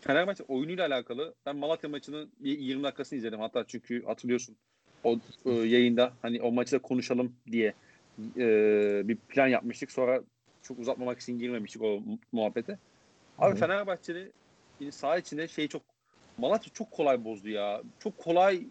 Fenerbahçe 0.00 0.44
oyunuyla 0.48 0.86
alakalı 0.86 1.34
ben 1.46 1.56
Malatya 1.56 1.90
maçının 1.90 2.30
bir 2.40 2.58
20 2.58 2.82
dakikasını 2.82 3.18
izledim. 3.18 3.40
Hatta 3.40 3.64
çünkü 3.68 4.04
hatırlıyorsun 4.04 4.56
o 5.04 5.18
e, 5.46 5.50
yayında 5.50 6.12
hani 6.22 6.42
o 6.42 6.52
maçı 6.52 6.72
da 6.72 6.78
konuşalım 6.78 7.32
diye 7.52 7.74
e, 8.36 8.46
bir 9.04 9.16
plan 9.16 9.46
yapmıştık. 9.46 9.92
Sonra 9.92 10.20
çok 10.62 10.78
uzatmamak 10.78 11.20
için 11.20 11.38
girmemiştik 11.38 11.82
o 11.82 12.00
mu- 12.00 12.18
muhabbete. 12.32 12.78
Abi 13.38 13.54
Hı. 13.54 13.60
Fenerbahçe'nin 13.60 14.90
saha 14.90 15.18
içinde 15.18 15.48
şey 15.48 15.68
çok 15.68 15.82
Malatya 16.38 16.72
çok 16.72 16.90
kolay 16.90 17.24
bozdu 17.24 17.48
ya. 17.48 17.82
Çok 17.98 18.18
kolay 18.18 18.66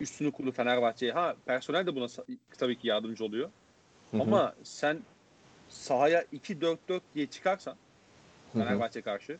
üstünü 0.00 0.32
kurdu 0.32 0.52
Fenerbahçe'ye. 0.52 1.12
Ha 1.12 1.36
personel 1.46 1.86
de 1.86 1.96
buna 1.96 2.06
tabii 2.58 2.78
ki 2.78 2.88
yardımcı 2.88 3.24
oluyor. 3.24 3.50
Hı 4.10 4.16
hı. 4.16 4.22
Ama 4.22 4.54
sen 4.64 4.98
sahaya 5.68 6.24
2-4-4 6.32 7.00
diye 7.14 7.26
çıkarsan. 7.26 7.76
Fenerbahçe 8.52 9.02
karşı 9.02 9.38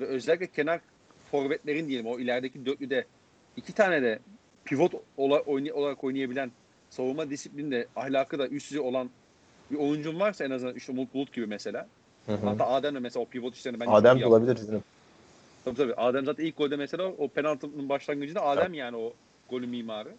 ve 0.00 0.04
özellikle 0.04 0.46
kenar 0.46 0.80
forvetlerin 1.30 1.88
diyelim 1.88 2.06
o 2.06 2.18
ilerideki 2.18 2.66
dörtlüde 2.66 3.06
iki 3.56 3.72
tane 3.72 4.02
de 4.02 4.18
pivot 4.64 4.94
olarak 5.16 6.04
oynayabilen 6.04 6.50
savunma 6.90 7.30
disiplinde 7.30 7.86
ahlakı 7.96 8.38
da 8.38 8.48
üst 8.48 8.70
düzey 8.70 8.80
olan 8.80 9.10
bir 9.70 9.76
oyuncun 9.76 10.20
varsa 10.20 10.44
en 10.44 10.50
azından 10.50 10.74
işte 10.74 10.92
Umut 10.92 11.14
Bulut 11.14 11.32
gibi 11.32 11.46
mesela. 11.46 11.88
Hı 12.28 12.32
hı. 12.34 12.46
Hatta 12.46 12.66
Adem 12.66 12.94
de 12.94 12.98
mesela 12.98 13.24
o 13.24 13.28
pivot 13.28 13.56
işlerini 13.56 13.80
bence 13.80 13.92
Adem 13.92 14.22
bulabilir 14.22 14.66
canım. 14.66 14.82
Tabii 15.64 15.76
tabii. 15.76 15.94
Adem 15.94 16.24
zaten 16.24 16.44
ilk 16.44 16.56
golde 16.56 16.76
mesela 16.76 17.04
o 17.18 17.28
penaltının 17.28 17.88
başlangıcında 17.88 18.42
Adem 18.42 18.74
yani 18.74 18.96
o 18.96 19.14
golün 19.48 19.68
mimarı. 19.68 20.14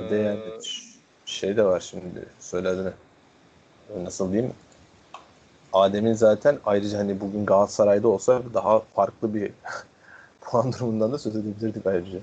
Bir 0.00 0.10
de 0.10 0.16
yani 0.16 0.38
Ee, 0.38 0.62
ş- 0.62 0.98
şey 1.26 1.56
de 1.56 1.64
var 1.64 1.80
şimdi 1.80 2.24
söylediğine. 2.40 2.92
Nasıl 4.02 4.32
diyeyim? 4.32 4.52
Adem'in 5.72 6.12
zaten 6.12 6.58
ayrıca 6.66 6.98
hani 6.98 7.20
bugün 7.20 7.46
Galatasaray'da 7.46 8.08
olsa 8.08 8.42
daha 8.54 8.80
farklı 8.80 9.34
bir 9.34 9.50
puan 10.40 10.72
durumundan 10.72 11.12
da 11.12 11.18
söz 11.18 11.36
edebilirdik 11.36 11.86
ayrıca. 11.86 12.18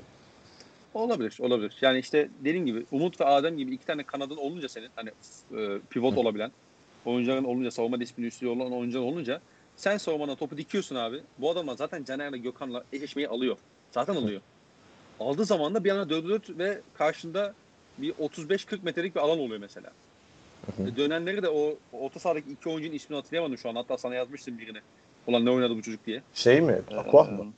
Olabilir, 0.93 1.37
olabilir. 1.41 1.77
Yani 1.81 1.99
işte 1.99 2.29
dediğim 2.39 2.65
gibi 2.65 2.85
Umut 2.91 3.21
ve 3.21 3.25
Adem 3.25 3.57
gibi 3.57 3.75
iki 3.75 3.85
tane 3.85 4.03
kanadın 4.03 4.37
olunca 4.37 4.69
senin 4.69 4.89
hani 4.95 5.09
e, 5.61 5.79
pivot 5.89 6.15
Hı. 6.15 6.19
olabilen 6.19 6.51
oyuncuların 7.07 7.43
olunca 7.43 7.71
savunma 7.71 7.99
disiplini 7.99 8.27
üstü 8.27 8.47
olan 8.47 8.71
oyuncular 8.71 9.03
olunca 9.03 9.41
sen 9.75 9.97
savunmana 9.97 10.35
topu 10.35 10.57
dikiyorsun 10.57 10.95
abi. 10.95 11.21
Bu 11.37 11.51
adamlar 11.51 11.75
zaten 11.75 12.03
Caner'le 12.03 12.37
Gökhan'la 12.37 12.83
eşleşmeyi 12.93 13.27
alıyor. 13.27 13.57
Zaten 13.91 14.15
alıyor. 14.15 14.41
Aldığı 15.19 15.45
zaman 15.45 15.73
da 15.73 15.83
bir 15.83 15.91
anda 15.91 16.13
4-4 16.13 16.57
ve 16.57 16.81
karşında 16.93 17.53
bir 17.97 18.13
35-40 18.13 18.83
metrelik 18.83 19.15
bir 19.15 19.19
alan 19.19 19.39
oluyor 19.39 19.59
mesela. 19.59 19.91
Hı 20.65 20.83
hı. 20.83 20.87
E, 20.87 20.95
Dönenleri 20.95 21.43
de 21.43 21.49
o 21.49 21.75
orta 21.93 22.19
sahadaki 22.19 22.51
iki 22.51 22.69
oyuncunun 22.69 22.95
ismini 22.95 23.17
hatırlayamadım 23.17 23.57
şu 23.57 23.69
an. 23.69 23.75
Hatta 23.75 23.97
sana 23.97 24.15
yazmıştım 24.15 24.59
birini. 24.59 24.79
Ulan 25.27 25.45
ne 25.45 25.51
oynadı 25.51 25.77
bu 25.77 25.81
çocuk 25.81 26.05
diye. 26.05 26.21
Şey 26.33 26.61
mi? 26.61 26.81
Aqua 26.97 27.23
mı? 27.23 27.53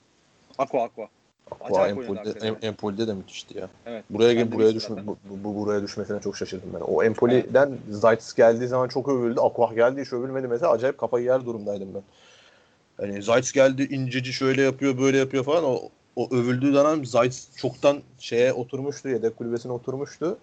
Aqua 0.57 0.83
Aqua. 0.83 1.09
Aqua 1.51 1.87
Empoli'de. 1.89 2.47
Em- 2.47 2.57
Empoli'de 2.61 3.07
de 3.07 3.13
müthişti 3.13 3.57
ya. 3.57 3.69
Evet. 3.85 4.03
Buraya 4.09 4.33
gel 4.33 4.51
buraya 4.51 4.75
düşme, 4.75 5.07
bu, 5.07 5.17
bu- 5.43 5.55
buraya 5.55 5.81
düşmesine 5.83 6.19
çok 6.19 6.37
şaşırdım 6.37 6.69
ben. 6.73 6.79
O 6.79 7.03
Empoli'den 7.03 7.77
Zayt 7.89 8.35
geldiği 8.35 8.67
zaman 8.67 8.87
çok 8.87 9.09
övüldü. 9.09 9.39
Aqua 9.39 9.73
geldi 9.73 10.01
hiç 10.01 10.13
övülmedi 10.13 10.47
mesela. 10.47 10.71
Acayip 10.71 10.97
kafayı 10.97 11.25
yer 11.25 11.45
durumdaydım 11.45 11.89
ben. 11.93 12.01
Hani 12.97 13.21
Zayt 13.23 13.53
geldi 13.53 13.83
inceci 13.83 14.33
şöyle 14.33 14.61
yapıyor 14.61 14.97
böyle 14.97 15.17
yapıyor 15.17 15.43
falan. 15.43 15.63
O, 15.63 15.89
o 16.15 16.35
övüldüğü 16.35 16.73
dönem 16.73 17.05
Zayt 17.05 17.47
çoktan 17.57 18.01
şeye 18.19 18.53
oturmuştu. 18.53 19.09
Yedek 19.09 19.37
kulübesine 19.37 19.71
oturmuştu. 19.71 20.37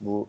Bu 0.00 0.28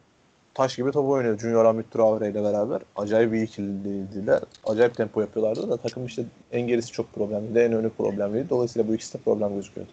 taş 0.56 0.76
gibi 0.76 0.92
top 0.92 1.10
oynuyor 1.10 1.40
Junior 1.40 1.66
Hamit 1.66 1.92
Traore 1.92 2.30
ile 2.30 2.44
beraber. 2.44 2.82
Acayip 2.96 3.34
iyi 3.34 3.46
ikiliydiler. 3.46 4.40
Acayip 4.66 4.96
tempo 4.96 5.22
yapıyorlardı 5.22 5.70
da 5.70 5.78
takım 5.78 6.06
işte 6.06 6.24
en 6.52 6.68
gerisi 6.68 6.92
çok 6.92 7.14
problemliydi. 7.14 7.60
En 7.60 7.74
önü 7.74 7.90
problemliydi. 7.90 8.50
Dolayısıyla 8.50 8.88
bu 8.88 8.96
ikisi 8.96 9.18
de 9.18 9.24
problem 9.24 9.56
gözüküyordu. 9.56 9.92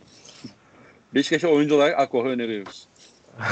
Beşiktaş'a 1.15 1.49
oyuncu 1.49 1.75
olarak 1.75 1.99
Aqua'yı 1.99 2.25
öneriyoruz. 2.25 2.89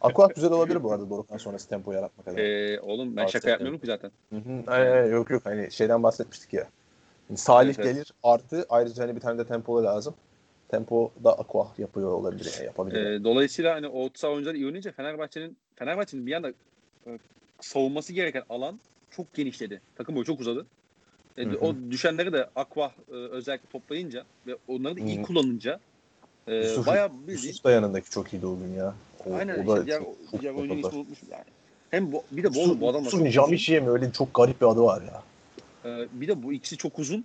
Aquat 0.00 0.34
güzel 0.34 0.50
olabilir 0.50 0.82
bu 0.82 0.92
arada 0.92 1.10
Dorukhan 1.10 1.36
sonrası 1.36 1.68
tempo 1.68 1.92
yaratmak 1.92 2.28
adına. 2.28 2.40
Ee, 2.40 2.80
oğlum 2.80 3.16
ben 3.16 3.26
şaka 3.26 3.50
yapmıyorum 3.50 3.80
ki 3.80 3.86
zaten. 3.86 4.10
Hı 4.32 4.36
hı. 4.36 4.62
Ay, 4.66 4.92
ay, 4.92 5.10
yok 5.10 5.30
yok 5.30 5.42
hani 5.44 5.72
şeyden 5.72 6.02
bahsetmiştik 6.02 6.52
ya. 6.52 6.66
Yani 7.30 7.38
Salih 7.38 7.74
Evet, 7.74 7.86
evet. 7.86 7.94
gelir 7.94 8.12
artı 8.22 8.66
ayrıca 8.68 9.02
hani 9.02 9.16
bir 9.16 9.20
tane 9.20 9.38
de 9.38 9.44
tempolu 9.46 9.84
lazım. 9.84 10.14
Tempo 10.68 11.10
da 11.24 11.38
Aqua 11.38 11.68
yapıyor 11.78 12.12
olabilir 12.12 12.52
yani 12.56 12.66
yapabilir. 12.66 13.06
Ee, 13.06 13.24
dolayısıyla 13.24 13.74
hani 13.74 13.88
orta 13.88 14.18
saha 14.18 14.32
oyuncuları 14.32 14.56
iyi 14.56 14.66
oynayınca 14.66 14.92
Fenerbahçe'nin 14.92 15.56
Fenerbahçe'nin 15.76 16.26
bir 16.26 16.30
yanda 16.30 16.52
e, 17.06 17.18
savunması 17.60 18.12
gereken 18.12 18.42
alan 18.48 18.80
çok 19.10 19.34
genişledi. 19.34 19.80
Takım 19.96 20.14
boyu 20.14 20.24
çok 20.24 20.40
uzadı. 20.40 20.66
E, 21.38 21.44
Hı 21.44 21.50
hı. 21.50 21.58
o 21.58 21.74
düşenleri 21.90 22.32
de 22.32 22.48
Aqua 22.56 22.92
e, 23.10 23.14
özellikle 23.14 23.68
toplayınca 23.68 24.24
ve 24.46 24.56
onları 24.68 24.96
da 24.96 25.00
iyi 25.00 25.18
Hı. 25.18 25.22
kullanınca 25.22 25.80
e, 26.46 26.54
Yusuf- 26.54 26.86
bayağı 26.86 27.12
bildiğin 27.12 27.48
Yusuf 27.48 27.64
da 27.64 27.70
yanındaki 27.70 28.10
çok 28.10 28.32
iyiydi 28.32 28.46
o 28.46 28.58
gün 28.58 28.74
ya. 28.74 28.94
O, 29.26 29.34
aynen 29.34 29.64
o 29.64 29.66
da 29.66 29.72
işte 29.72 29.86
diğer, 29.86 29.98
çok, 29.98 30.40
diğer 30.40 30.54
oyuncunun 30.54 30.82
topladı. 30.82 30.86
ismini 30.88 31.00
unutmuşum 31.00 31.28
yani. 31.32 31.44
Hem 31.90 32.12
bu, 32.12 32.22
bir 32.30 32.42
de 32.42 32.54
bu, 32.54 32.58
Yusuf, 32.58 32.80
bu 32.80 32.88
adamlar 32.88 33.04
Yusuf 33.04 33.18
çok 33.18 33.26
Nijamiçi'ye 33.26 33.80
mi 33.80 33.90
öyle 33.90 34.12
çok 34.12 34.34
garip 34.34 34.60
bir 34.60 34.66
adı 34.66 34.82
var 34.82 35.02
ya. 35.02 35.22
E, 35.84 36.08
bir 36.12 36.28
de 36.28 36.42
bu 36.42 36.52
ikisi 36.52 36.76
çok 36.76 36.98
uzun. 36.98 37.24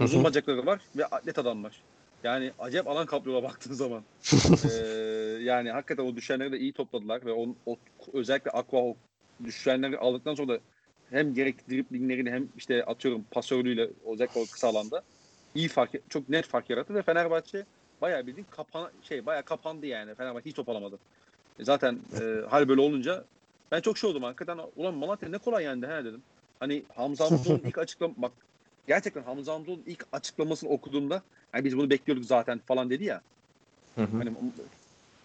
Uzun 0.00 0.24
bacakları 0.24 0.66
var 0.66 0.80
ve 0.96 1.06
atlet 1.06 1.38
adamlar. 1.38 1.82
Yani 2.24 2.52
acayip 2.58 2.88
alan 2.88 3.06
kaplıyorlar 3.06 3.50
baktığın 3.50 3.74
zaman. 3.74 4.02
Ee, 4.64 5.38
yani 5.42 5.70
hakikaten 5.70 6.04
o 6.04 6.16
düşenleri 6.16 6.52
de 6.52 6.58
iyi 6.58 6.72
topladılar 6.72 7.26
ve 7.26 7.32
on, 7.32 7.56
o, 7.66 7.76
özellikle 8.12 8.50
Aqua 8.50 8.94
düşenleri 9.44 9.98
aldıktan 9.98 10.34
sonra 10.34 10.48
da 10.48 10.58
hem 11.10 11.34
gerek 11.34 11.68
driblinglerini 11.68 12.30
hem 12.30 12.48
işte 12.56 12.84
atıyorum 12.84 13.24
pasörlüğüyle 13.30 13.90
özellikle 14.12 14.40
o 14.40 14.44
kısa 14.44 14.68
alanda 14.68 15.02
iyi 15.54 15.68
fark 15.68 15.90
çok 16.08 16.28
net 16.28 16.46
fark 16.46 16.70
yarattı 16.70 16.94
ve 16.94 17.02
Fenerbahçe 17.02 17.64
bayağı 18.00 18.26
bildiğin 18.26 18.46
kapan 18.50 18.90
şey 19.02 19.26
bayağı 19.26 19.42
kapandı 19.42 19.86
yani. 19.86 20.14
Fenerbahçe 20.14 20.50
hiç 20.50 20.56
top 20.56 20.68
alamadı. 20.68 20.98
E 21.58 21.64
zaten 21.64 21.98
e, 22.20 22.46
hal 22.48 22.68
böyle 22.68 22.80
olunca 22.80 23.24
ben 23.72 23.80
çok 23.80 23.98
şey 23.98 24.10
oldum 24.10 24.22
hakikaten 24.22 24.58
ulan 24.76 24.94
Malatya 24.94 25.28
ne 25.28 25.38
kolay 25.38 25.64
yendi 25.64 25.86
he 25.86 26.04
dedim. 26.04 26.22
Hani 26.60 26.82
Hamza 26.96 27.24
Hamzoğlu'nun 27.24 27.62
ilk 27.64 27.78
açıklama 27.78 28.14
bak 28.16 28.32
gerçekten 28.86 29.22
Hamza 29.22 29.52
Hamzoğlu'nun 29.54 29.84
ilk 29.86 30.06
açıklamasını 30.12 30.70
okuduğumda 30.70 31.22
hani 31.52 31.64
biz 31.64 31.76
bunu 31.76 31.90
bekliyorduk 31.90 32.24
zaten 32.24 32.58
falan 32.58 32.90
dedi 32.90 33.04
ya. 33.04 33.20
Hı 33.94 34.02
hı. 34.02 34.16
Hani 34.18 34.32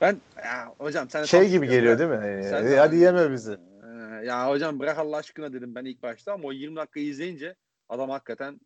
ben 0.02 0.18
ya 0.38 0.74
hocam 0.78 1.10
sen 1.10 1.24
şey 1.24 1.50
gibi 1.50 1.68
geliyor 1.70 2.00
değil 2.00 2.10
mi? 2.10 2.16
Yani, 2.16 2.44
Sen- 2.44 2.66
"E, 2.66 2.76
hadi 2.76 2.96
yeme 2.98 3.32
bizi. 3.32 3.52
Ee, 3.52 4.26
ya 4.26 4.50
hocam 4.50 4.80
bırak 4.80 4.98
Allah 4.98 5.18
aşkına 5.18 5.54
dedim 5.54 5.76
ben 5.76 5.86
ilk 5.86 6.04
başta 6.04 6.34
ama 6.34 6.48
o 6.48 6.52
20 6.52 6.76
dakika 6.76 7.00
izleyince 7.00 7.56
adam 7.90 8.10
hakikaten 8.10 8.62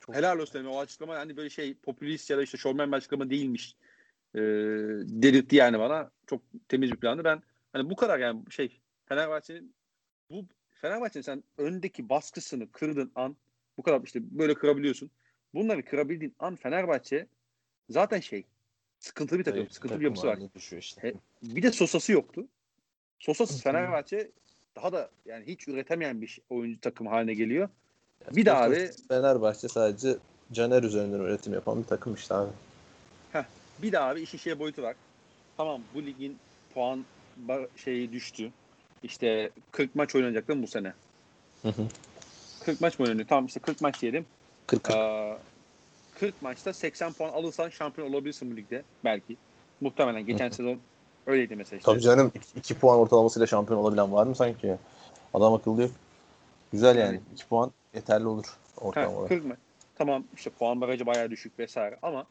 Çok- 0.00 0.14
helal 0.14 0.38
olsun 0.38 0.58
yani 0.58 0.68
o 0.68 0.78
açıklama 0.80 1.14
hani 1.16 1.36
böyle 1.36 1.50
şey 1.50 1.74
popülist 1.74 2.30
ya 2.30 2.38
da 2.38 2.42
işte 2.42 2.58
şovmen 2.58 2.92
bir 2.92 2.96
açıklama 2.96 3.30
değilmiş 3.30 3.76
ee, 4.34 4.40
dedirtti 5.02 5.56
yani 5.56 5.78
bana. 5.78 6.10
Çok 6.26 6.42
temiz 6.68 6.92
bir 6.92 6.96
plandı. 6.96 7.24
Ben 7.24 7.42
hani 7.72 7.90
bu 7.90 7.96
kadar 7.96 8.18
yani 8.18 8.42
şey 8.50 8.80
Fenerbahçe'nin 9.06 9.74
bu 10.30 10.46
Fenerbahçe'nin 10.70 11.22
sen 11.22 11.44
öndeki 11.58 12.08
baskısını 12.08 12.72
kırdığın 12.72 13.12
an 13.14 13.36
bu 13.78 13.82
kadar 13.82 14.00
işte 14.04 14.20
böyle 14.38 14.54
kırabiliyorsun. 14.54 15.10
Bunları 15.54 15.84
kırabildiğin 15.84 16.34
an 16.38 16.56
Fenerbahçe 16.56 17.26
zaten 17.90 18.20
şey 18.20 18.44
sıkıntılı 18.98 19.38
bir 19.38 19.44
takım, 19.44 19.58
Zayıf 19.58 19.72
sıkıntılı 19.72 20.00
bir 20.00 20.04
yapısı 20.04 20.26
var. 20.26 20.38
düşüyor 20.54 20.82
işte. 20.82 21.08
He- 21.08 21.14
Bir 21.42 21.62
de 21.62 21.72
Sosa'sı 21.72 22.12
yoktu. 22.12 22.46
Sosa'sız. 23.18 23.62
Fenerbahçe 23.62 24.30
daha 24.76 24.92
da 24.92 25.10
yani 25.26 25.46
hiç 25.46 25.68
üretemeyen 25.68 26.20
bir 26.22 26.26
şey- 26.26 26.44
oyuncu 26.50 26.80
takım 26.80 27.06
haline 27.06 27.34
geliyor. 27.34 27.68
Bir 28.32 28.44
de 28.46 28.52
abi 28.52 28.90
Fenerbahçe 29.08 29.68
sadece 29.68 30.16
Caner 30.52 30.82
üzerinden 30.82 31.18
üretim 31.20 31.52
yapan 31.52 31.82
bir 31.82 31.86
takım 31.86 32.14
işte 32.14 32.34
abi. 32.34 32.50
bir 33.82 33.92
de 33.92 33.98
abi 34.00 34.20
işin 34.20 34.38
şey 34.38 34.58
boyutu 34.58 34.82
var. 34.82 34.96
Tamam 35.56 35.80
bu 35.94 36.02
ligin 36.02 36.38
puan 36.74 37.04
şeyi 37.76 38.12
düştü. 38.12 38.50
İşte 39.02 39.50
40 39.70 39.94
maç 39.94 40.14
oynanacak 40.14 40.48
değil 40.48 40.58
mi 40.58 40.62
bu 40.62 40.66
sene? 40.70 40.92
Hı 41.62 41.68
hı. 41.68 41.88
40 42.64 42.80
maç 42.80 42.98
mı 42.98 43.04
oynanıyor? 43.04 43.28
Tamam 43.28 43.46
işte 43.46 43.60
40 43.60 43.80
maç 43.80 44.02
diyelim. 44.02 44.26
40 44.66 44.90
Aa, 44.90 45.36
40 46.20 46.42
maçta 46.42 46.72
80 46.72 47.12
puan 47.12 47.28
alırsan 47.28 47.68
şampiyon 47.68 48.10
olabilirsin 48.10 48.50
bu 48.50 48.56
ligde 48.56 48.82
belki. 49.04 49.36
Muhtemelen 49.80 50.26
geçen 50.26 50.48
sezon 50.48 50.78
öyleydi 51.26 51.56
mesela 51.56 51.78
işte. 51.78 51.92
Tabii 51.92 52.00
canım 52.00 52.32
2 52.56 52.78
puan 52.78 52.98
ortalamasıyla 52.98 53.46
şampiyon 53.46 53.80
olabilen 53.80 54.12
var 54.12 54.26
mı 54.26 54.34
sanki? 54.34 54.76
Adam 55.34 55.54
akıllı 55.54 55.82
yok. 55.82 55.90
Güzel 56.72 56.96
yani. 56.96 57.14
Yani- 57.14 57.20
2 57.34 57.46
puan 57.46 57.72
yeterli 57.94 58.26
olur 58.26 58.58
ortalama 58.80 59.16
olarak. 59.16 59.28
40 59.28 59.44
mı? 59.44 59.56
Tamam 59.94 60.24
işte 60.36 60.50
puan 60.50 60.80
barajı 60.80 61.06
bayağı 61.06 61.30
düşük 61.30 61.58
vesaire 61.58 61.98
ama 62.02 62.26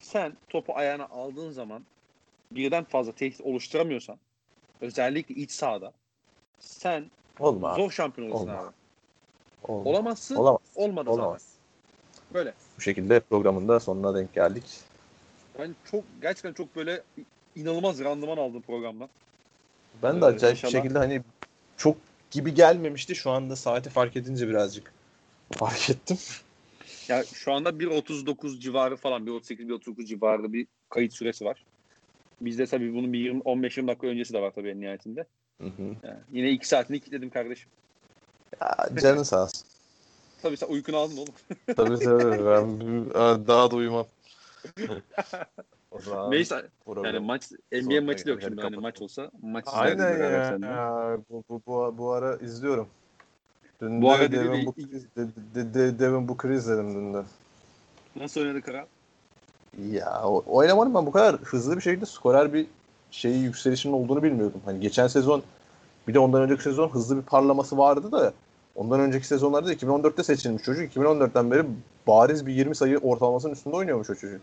sen 0.00 0.32
topu 0.48 0.76
ayağına 0.76 1.06
aldığın 1.06 1.50
zaman 1.50 1.82
birden 2.52 2.84
fazla 2.84 3.12
tehdit 3.12 3.40
oluşturamıyorsan 3.40 4.18
özellikle 4.80 5.34
iç 5.34 5.50
sahada 5.50 5.92
sen 6.58 7.10
Olma 7.40 7.74
zor 7.74 7.90
şampiyon 7.90 8.28
olursun 8.28 8.48
Olma. 8.48 8.58
abi. 8.58 8.77
Olma. 9.68 9.90
Olamazsın. 9.90 10.36
Olamaz. 10.36 10.60
Olmadı 10.74 11.10
Olamaz. 11.10 11.42
zaten. 11.42 12.34
Böyle. 12.34 12.54
Bu 12.76 12.80
şekilde 12.80 13.20
programın 13.20 13.68
da 13.68 13.80
sonuna 13.80 14.14
denk 14.14 14.34
geldik. 14.34 14.64
Ben 15.58 15.74
çok 15.90 16.04
gerçekten 16.22 16.52
çok 16.52 16.76
böyle 16.76 17.02
inanılmaz 17.56 18.00
randıman 18.00 18.36
aldım 18.36 18.62
programdan. 18.62 19.08
Ben 20.02 20.20
de 20.20 20.24
Ee, 20.24 20.28
acayip 20.28 20.42
bir 20.56 20.66
inşallah. 20.66 20.82
şekilde 20.82 20.98
hani 20.98 21.22
çok 21.76 21.96
gibi 22.30 22.54
gelmemişti. 22.54 23.14
Şu 23.14 23.30
anda 23.30 23.56
saati 23.56 23.90
fark 23.90 24.16
edince 24.16 24.48
birazcık 24.48 24.92
fark 25.52 25.90
ettim. 25.90 26.18
Ya 27.08 27.24
şu 27.24 27.52
anda 27.52 27.70
1.39 27.70 28.60
civarı 28.60 28.96
falan 28.96 29.26
1.38 29.26 29.68
1.39 29.68 30.06
civarı 30.06 30.52
bir 30.52 30.66
kayıt 30.88 31.12
süresi 31.14 31.44
var. 31.44 31.64
Bizde 32.40 32.66
tabii 32.66 32.94
bunun 32.94 33.12
bir 33.12 33.18
20 33.18 33.40
15-20 33.40 33.88
dakika 33.88 34.06
öncesi 34.06 34.32
de 34.34 34.40
var 34.42 34.52
tabii 34.54 34.68
en 34.70 34.80
nihayetinde. 34.80 35.24
Hı 35.60 35.66
hı. 35.68 35.82
Yani 36.02 36.18
yine 36.32 36.50
2 36.50 36.68
saatini 36.68 37.00
kilitledim 37.00 37.30
kardeşim. 37.30 37.70
Ya, 38.60 38.88
canın 39.02 39.22
sağ 39.22 39.42
olsun. 39.42 39.62
Tabii 40.42 40.56
sen 40.56 40.66
uykunu 40.66 40.96
aldın 40.96 41.16
oğlum. 41.16 41.34
tabii 41.76 41.98
tabii. 41.98 42.44
Ben 43.14 43.46
daha 43.46 43.70
da 43.70 43.76
uyumam. 43.76 44.06
Neyse 46.28 46.70
yani 47.04 47.18
maç 47.18 47.50
NBA 47.72 48.00
maçı 48.00 48.24
da 48.26 48.30
yok 48.30 48.42
şimdi. 48.42 48.60
Hani 48.60 48.76
maç 48.76 49.02
olsa 49.02 49.30
maç 49.42 49.64
Aynen 49.66 50.18
ya. 50.18 50.58
ya. 50.62 51.18
Bu, 51.30 51.44
bu, 51.48 51.62
bu, 51.66 51.94
bu 51.98 52.12
ara 52.12 52.36
izliyorum. 52.36 52.88
Dün 53.80 54.02
Bu 54.02 54.12
ara 54.12 54.32
Devin, 54.32 54.52
de- 54.52 54.66
Book, 54.66 54.76
de, 54.76 55.26
de, 55.54 55.74
de, 55.74 55.98
Devin 55.98 56.28
Booker'ı 56.28 56.54
izledim 56.54 56.94
dün 56.94 57.14
de. 57.14 57.22
Nasıl 58.16 58.40
oynadı 58.40 58.62
Kara? 58.62 58.86
Ya 59.92 60.22
oynamanın 60.24 60.94
ben 60.94 61.06
bu 61.06 61.12
kadar 61.12 61.36
hızlı 61.36 61.76
bir 61.76 61.80
şekilde 61.82 62.06
skorer 62.06 62.52
bir 62.52 62.66
şeyi 63.10 63.42
yükselişinin 63.42 63.92
olduğunu 63.92 64.22
bilmiyordum. 64.22 64.60
Hani 64.64 64.80
geçen 64.80 65.06
sezon 65.06 65.42
bir 66.08 66.14
de 66.14 66.18
ondan 66.18 66.42
önceki 66.42 66.62
sezon 66.62 66.88
hızlı 66.88 67.16
bir 67.16 67.22
parlaması 67.22 67.78
vardı 67.78 68.12
da 68.12 68.32
ondan 68.74 69.00
önceki 69.00 69.26
sezonlarda 69.26 69.72
2014'te 69.72 70.22
seçilmiş 70.22 70.62
çocuk. 70.62 70.96
2014'ten 70.96 71.50
beri 71.50 71.64
bariz 72.06 72.46
bir 72.46 72.52
20 72.54 72.74
sayı 72.76 72.98
ortalamasının 72.98 73.52
üstünde 73.52 73.76
oynuyormuş 73.76 74.10
o 74.10 74.14
çocuk. 74.14 74.40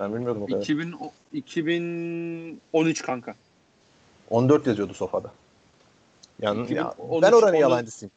Ben 0.00 0.14
bilmiyordum 0.14 0.42
o 0.42 0.46
kadar. 0.46 0.60
2000, 0.60 0.92
o- 0.92 1.12
2013 1.32 3.02
kanka. 3.02 3.34
14 4.30 4.66
yazıyordu 4.66 4.94
sofada. 4.94 5.32
Yani 6.40 6.58
ya, 6.74 6.92
2013, 6.94 7.22
ben 7.22 7.32
oranın 7.32 7.46
14 7.46 7.60
yalancısıyım. 7.60 8.12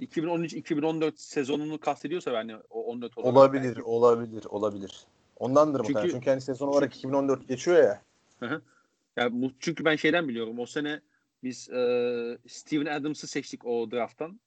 2013-2014 0.00 1.12
sezonunu 1.16 1.78
kastediyorsa 1.80 2.30
yani 2.30 2.56
o 2.70 2.84
14 2.84 3.18
olarak 3.18 3.36
Olabilir, 3.36 3.64
belki. 3.64 3.82
olabilir, 3.82 4.44
olabilir. 4.48 5.04
Ondandır 5.38 5.78
Çünkü- 5.78 5.92
muhtemelen. 5.92 6.12
Çünkü 6.14 6.30
hani 6.30 6.40
sezon 6.40 6.68
olarak 6.68 6.96
2014 6.96 7.48
geçiyor 7.48 7.76
ya. 7.76 8.00
Ya 9.16 9.28
bu, 9.32 9.50
çünkü 9.60 9.84
ben 9.84 9.96
şeyden 9.96 10.28
biliyorum. 10.28 10.58
O 10.58 10.66
sene 10.66 11.00
biz 11.42 11.70
e, 11.70 12.38
Steven 12.46 12.86
Adams'ı 12.86 13.26
seçtik 13.26 13.66
o 13.66 13.90
drafttan. 13.90 14.40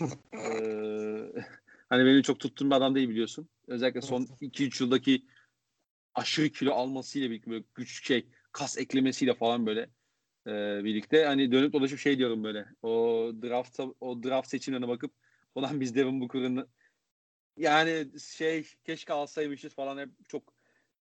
E, 0.00 0.06
hani 1.88 2.04
benim 2.04 2.22
çok 2.22 2.40
tuttuğum 2.40 2.66
bir 2.66 2.74
adam 2.74 2.94
değil 2.94 3.08
biliyorsun. 3.08 3.48
Özellikle 3.66 4.02
son 4.02 4.22
2-3 4.40 4.82
yıldaki 4.82 5.26
aşırı 6.14 6.48
kilo 6.48 6.72
almasıyla 6.72 7.30
birlikte 7.30 7.50
böyle 7.50 7.64
güç 7.74 8.06
şey 8.06 8.28
kas 8.52 8.78
eklemesiyle 8.78 9.34
falan 9.34 9.66
böyle 9.66 9.80
e, 10.46 10.84
birlikte 10.84 11.24
hani 11.24 11.52
dönüp 11.52 11.72
dolaşıp 11.72 11.98
şey 11.98 12.18
diyorum 12.18 12.44
böyle 12.44 12.66
o 12.82 12.90
drafta 13.42 13.86
o 14.00 14.22
draft 14.22 14.48
seçimlerine 14.48 14.88
bakıp 14.88 15.12
Ulan 15.54 15.80
biz 15.80 15.94
Devin 15.94 16.20
Booker'ın 16.20 16.68
yani 17.56 18.20
şey 18.20 18.66
keşke 18.84 19.12
alsaymışız 19.12 19.74
falan 19.74 19.98
hep 19.98 20.28
çok 20.28 20.54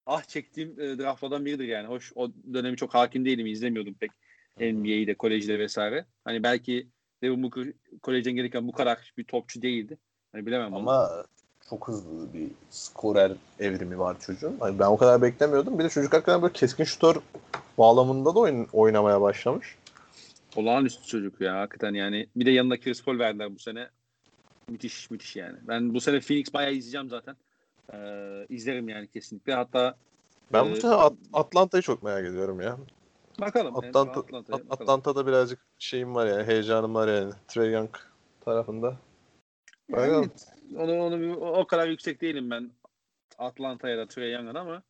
ah 0.06 0.24
çektiğim 0.24 0.80
e, 0.80 0.98
draftlardan 0.98 1.46
biridir 1.46 1.68
yani. 1.68 1.88
Hoş 1.88 2.12
o 2.16 2.34
dönemi 2.54 2.78
çok 2.78 2.94
hakim 2.94 3.26
değilim 3.26 3.46
izlemiyordum 3.48 3.94
pek 3.94 4.12
NBA'yi 4.60 5.08
de 5.08 5.16
kolejde 5.16 5.60
vesaire. 5.60 6.06
Hani 6.26 6.44
belki 6.44 6.88
Devin 7.24 7.44
Booker 7.44 7.74
kolejden 8.02 8.36
gelirken 8.36 8.68
bu 8.68 8.72
kadar 8.72 9.14
bir 9.18 9.24
topçu 9.24 9.62
değildi. 9.62 9.98
Hani 10.32 10.46
bilemem 10.46 10.74
onu. 10.74 10.80
Ama 10.80 11.26
çok 11.70 11.88
hızlı 11.88 12.34
bir 12.34 12.48
skorer 12.70 13.32
evrimi 13.60 14.00
var 14.00 14.20
çocuğun. 14.20 14.58
Hani 14.60 14.80
ben 14.80 14.86
o 14.88 14.98
kadar 14.98 15.22
beklemiyordum. 15.22 15.80
Bir 15.80 15.84
de 15.84 15.90
çocuk 15.90 16.14
hakikaten 16.14 16.42
böyle 16.42 16.54
keskin 16.54 16.84
şutör 16.84 17.16
bağlamında 17.78 18.36
da 18.36 18.40
oyun, 18.40 18.68
oynamaya 18.74 19.22
başlamış. 19.22 19.76
Olağanüstü 20.56 21.08
çocuk 21.08 21.42
ya 21.42 21.60
hakikaten 21.60 21.94
yani. 21.94 22.28
Bir 22.36 22.46
de 22.46 22.52
yanına 22.52 22.80
Chris 22.80 23.04
Paul 23.04 23.20
verdiler 23.20 23.56
bu 23.56 23.60
sene. 23.60 23.90
Müthiş 24.70 25.12
müthiş 25.12 25.36
yani. 25.36 25.58
Ben 25.62 25.94
bu 25.94 26.02
sene 26.02 26.20
Phoenix 26.20 26.54
bayağı 26.54 26.74
izleyeceğim 26.74 27.10
zaten. 27.10 27.36
Ee, 27.94 28.46
izlerim 28.50 28.90
yani 28.90 29.08
kesinlikle. 29.08 29.54
Hatta 29.54 29.96
Ben 30.54 30.72
bu 30.72 30.76
sene 30.76 30.92
At- 30.92 31.14
Atlanta'yı 31.34 31.82
çok 31.82 32.04
merak 32.04 32.26
ediyorum 32.26 32.62
ya. 32.62 32.78
Bakalım. 33.40 33.76
Yani 33.76 33.88
Atlanta, 33.88 34.20
Atlanta'ya 34.20 34.58
At- 34.58 34.70
bakalım. 34.70 34.72
Atlanta'da 34.72 35.28
birazcık 35.28 35.60
şeyim 35.80 36.16
var 36.16 36.28
yani. 36.28 36.44
Heyecanım 36.44 36.96
var 36.96 37.08
yani. 37.08 37.34
Trey 37.48 37.72
Young 37.72 37.96
tarafında. 38.42 38.98
Yani, 39.90 40.30
onu, 40.78 41.02
onu, 41.04 41.36
o 41.36 41.68
kadar 41.68 41.88
yüksek 41.88 42.22
değilim 42.22 42.52
ben 42.52 42.72
Atlanta'ya 43.38 43.98
da 43.98 44.08
Trey 44.08 44.32
Young'ın 44.32 44.56
ama 44.56 44.84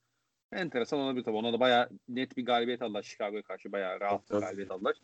enteresan 0.54 1.00
olabilir 1.00 1.24
tabii. 1.24 1.36
Ona 1.38 1.54
da 1.54 1.60
bayağı 1.60 1.90
net 2.10 2.38
bir 2.38 2.46
galibiyet 2.46 2.82
aldılar. 2.82 3.04
Chicago'ya 3.04 3.42
karşı 3.42 3.72
bayağı 3.72 4.00
rahat 4.00 4.32
bir 4.32 4.36
galibiyet 4.40 4.72
aldılar. 4.72 4.96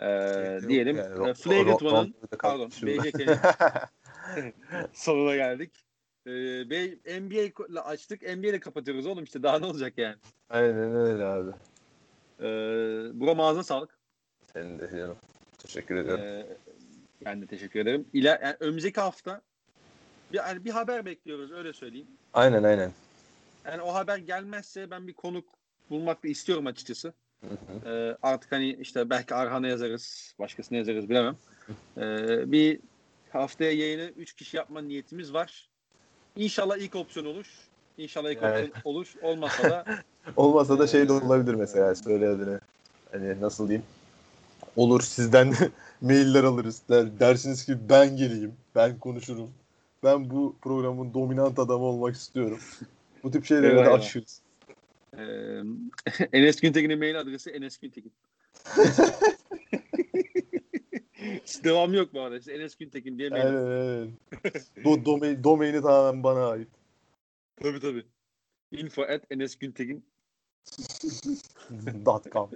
Ee, 0.00 0.68
diyelim. 0.68 0.96
yani. 0.96 1.14
e, 1.14 1.16
Ro- 1.16 1.34
Ro- 1.34 2.36
pardon. 2.38 2.70
BJK'nin 2.82 3.36
sonuna 4.92 5.36
geldik. 5.36 5.70
Ee, 6.26 7.20
NBA 7.20 7.40
ile 7.68 7.80
açtık. 7.80 8.22
NBA 8.22 8.46
ile 8.46 8.60
kapatıyoruz 8.60 9.06
oğlum 9.06 9.24
işte 9.24 9.42
daha 9.42 9.58
ne 9.58 9.66
olacak 9.66 9.92
yani. 9.96 10.16
Aynen 10.50 10.94
öyle 10.96 11.24
abi. 11.24 11.50
Ee, 12.40 12.44
Buram 13.20 13.40
ağzına 13.40 13.62
sağlık. 13.62 13.98
Senin 14.52 14.78
de 14.78 14.90
canım. 14.90 15.16
Teşekkür 15.58 15.96
ediyorum. 15.96 16.24
Ee, 16.24 16.46
ben 17.24 17.42
de 17.42 17.46
teşekkür 17.46 17.80
ederim. 17.80 18.06
İler, 18.12 18.40
yani 18.42 18.56
önümüzdeki 18.60 19.00
hafta 19.00 19.42
bir, 20.32 20.38
yani 20.38 20.64
bir 20.64 20.70
haber 20.70 21.06
bekliyoruz 21.06 21.52
öyle 21.52 21.72
söyleyeyim. 21.72 22.08
Aynen 22.34 22.62
aynen. 22.62 22.92
Yani 23.64 23.82
o 23.82 23.94
haber 23.94 24.18
gelmezse 24.18 24.90
ben 24.90 25.08
bir 25.08 25.12
konuk 25.12 25.48
bulmak 25.90 26.24
da 26.24 26.28
istiyorum 26.28 26.66
açıkçası. 26.66 27.12
Hı 27.40 27.48
hı. 27.48 27.90
Ee, 27.90 28.16
artık 28.22 28.52
hani 28.52 28.74
işte 28.74 29.10
belki 29.10 29.34
Arhan'a 29.34 29.68
yazarız, 29.68 30.34
başkasına 30.38 30.78
yazarız 30.78 31.08
bilemem. 31.08 31.36
Ee, 31.96 32.52
bir 32.52 32.80
haftaya 33.30 33.72
yayını 33.72 34.12
3 34.16 34.32
kişi 34.32 34.56
yapma 34.56 34.80
niyetimiz 34.80 35.32
var. 35.32 35.68
İnşallah 36.36 36.76
ilk 36.76 36.94
opsiyon 36.94 37.26
olur. 37.26 37.46
İnşallah 37.98 38.30
ilk 38.30 38.38
Evet. 38.42 38.70
olur. 38.84 39.14
Olmasa 39.22 39.70
da 39.70 39.84
Olmasa 40.36 40.78
da 40.78 40.86
şey 40.86 41.08
de 41.08 41.12
olabilir 41.12 41.54
mesela 41.54 41.94
söyle 41.94 42.28
adını. 42.28 42.60
Hani 43.12 43.40
nasıl 43.40 43.68
diyeyim? 43.68 43.86
Olur 44.76 45.00
sizden 45.00 45.52
de 45.52 45.70
mailler 46.00 46.44
alırız. 46.44 46.82
Der, 46.88 47.20
dersiniz 47.20 47.66
ki 47.66 47.76
ben 47.88 48.16
geleyim. 48.16 48.52
Ben 48.74 48.98
konuşurum. 48.98 49.50
Ben 50.04 50.30
bu 50.30 50.56
programın 50.62 51.14
dominant 51.14 51.58
adamı 51.58 51.84
olmak 51.84 52.14
istiyorum. 52.14 52.58
Bu 53.22 53.30
tip 53.30 53.44
şeyleri 53.44 53.70
Eyvah, 53.70 53.84
de 53.84 53.90
aşırız. 53.90 54.40
e, 55.18 55.22
Enes 56.32 56.60
Güntekin'in 56.60 56.98
mail 56.98 57.20
adresi 57.20 57.50
Enes 57.50 57.78
Güntekin. 57.78 58.12
Devamı 61.64 61.96
yok 61.96 62.14
bu 62.14 62.20
arada. 62.20 62.38
İşte 62.38 62.52
Enes 62.52 62.76
Güntekin 62.76 63.18
diye 63.18 63.30
mail. 63.30 63.44
Aynen 63.44 63.66
aynen. 63.66 64.10
Do, 64.84 65.04
domain, 65.04 65.44
domaini 65.44 65.82
tamamen 65.82 66.22
bana 66.22 66.46
ait. 66.48 66.68
Tabii 67.62 67.80
tabii. 67.80 68.06
Info 68.70 69.02
at 69.02 69.22
Enes 69.30 69.58
Güntekin. 69.58 70.06
Dot 72.06 72.32
com. 72.32 72.50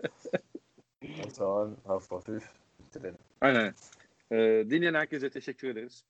O 1.27 1.31
zaman 1.31 1.77
hafif 1.87 2.11
hafif 2.11 2.43
bitirelim. 2.79 3.19
Aynen. 3.41 3.75
Ee, 4.33 4.67
dinleyen 4.71 4.95
herkese 4.95 5.31
teşekkür 5.31 5.69
ederiz. 5.69 6.05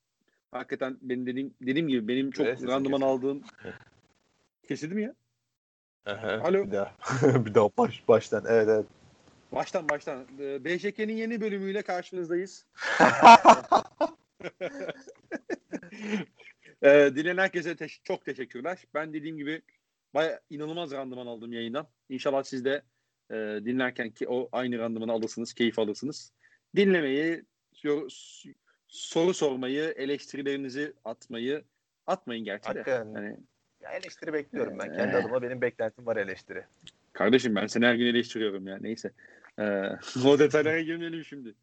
Hakikaten 0.51 0.97
benim 1.01 1.25
dediğim, 1.25 1.53
dediğim 1.61 1.87
gibi 1.87 2.07
benim 2.07 2.31
çok 2.31 2.47
Evet, 2.47 2.67
randıman 2.67 3.01
aldığım 3.01 3.43
kesildi 4.63 4.95
mi 4.95 5.01
ya? 5.01 5.15
Aha, 6.05 6.41
Alo. 6.43 6.65
Bir 6.65 6.71
daha. 6.71 6.95
bir 7.45 7.53
daha 7.53 7.69
baş, 7.77 8.07
baştan. 8.07 8.43
Evet 8.47 8.67
evet. 8.69 8.85
Baştan 9.51 9.89
baştan. 9.89 10.25
Ee, 10.39 10.65
BJK'nin 10.65 11.17
yeni 11.17 11.41
bölümüyle 11.41 11.81
karşınızdayız. 11.81 12.65
ee, 16.81 17.11
dinleyen 17.15 17.37
herkese 17.37 17.71
teş- 17.71 18.01
çok 18.03 18.25
teşekkürler. 18.25 18.83
Ben 18.93 19.13
dediğim 19.13 19.37
gibi 19.37 19.61
baya 20.13 20.41
inanılmaz 20.49 20.91
randıman 20.91 21.27
aldım 21.27 21.53
yayından. 21.53 21.87
İnşallah 22.09 22.43
siz 22.43 22.65
de 22.65 22.81
e, 23.31 23.35
dinlerken 23.65 24.09
ki 24.09 24.27
o 24.27 24.49
aynı 24.51 24.77
randımanı 24.79 25.11
alırsınız, 25.11 25.53
keyif 25.53 25.79
alırsınız. 25.79 26.33
Dinlemeyi, 26.75 27.43
yor- 27.83 28.11
soru 28.87 29.33
sormayı, 29.33 29.83
eleştirilerinizi 29.97 30.93
atmayı 31.05 31.63
atmayın 32.07 32.43
gerçi 32.45 32.63
de. 32.63 32.67
Hakikaten. 32.67 33.13
Yani, 33.15 33.37
Ya 33.81 33.91
eleştiri 33.91 34.33
bekliyorum 34.33 34.79
ben. 34.79 34.89
Ee. 34.93 34.97
Kendi 34.97 35.17
adıma 35.17 35.41
benim 35.41 35.61
beklentim 35.61 36.05
var 36.05 36.17
eleştiri. 36.17 36.63
kardeşim 37.13 37.55
ben 37.55 37.67
seni 37.67 37.85
her 37.85 37.95
gün 37.95 38.05
eleştiriyorum 38.05 38.67
ya. 38.67 38.77
Neyse. 38.81 39.11
Ee, 39.59 39.63
o 40.25 40.39
detaylara 40.39 40.81
girmeyelim 40.81 41.25
şimdi. 41.25 41.53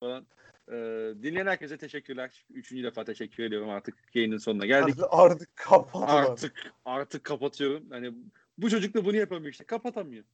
Falan. 0.00 0.26
Ee, 0.68 1.14
dinleyen 1.22 1.46
herkese 1.46 1.78
teşekkürler. 1.78 2.44
Üçüncü 2.50 2.82
defa 2.82 3.04
teşekkür 3.04 3.44
ediyorum 3.44 3.70
artık 3.70 3.94
yayının 4.14 4.38
sonuna 4.38 4.66
geldik. 4.66 4.94
Artık, 4.98 5.08
artık 5.10 5.56
kapat. 5.56 6.10
Artık 6.10 6.72
artık 6.84 7.24
kapatıyorum. 7.24 7.90
Hani 7.90 8.14
bu 8.58 8.70
çocuk 8.70 8.94
da 8.94 9.04
bunu 9.04 9.16
yapamıyor 9.16 9.52
işte. 9.52 9.64
Kapatamıyor. 9.64 10.24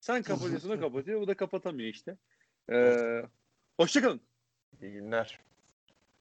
Sen 0.00 0.22
kapatıyorsun 0.22 0.70
o 0.70 0.80
kapatıyor. 0.80 1.20
Bu 1.20 1.28
da 1.28 1.34
kapatamıyor 1.34 1.88
işte. 1.88 2.16
Ee, 2.72 3.22
hoşçakalın. 3.76 4.20
İyi 4.82 4.92
günler. 4.92 5.40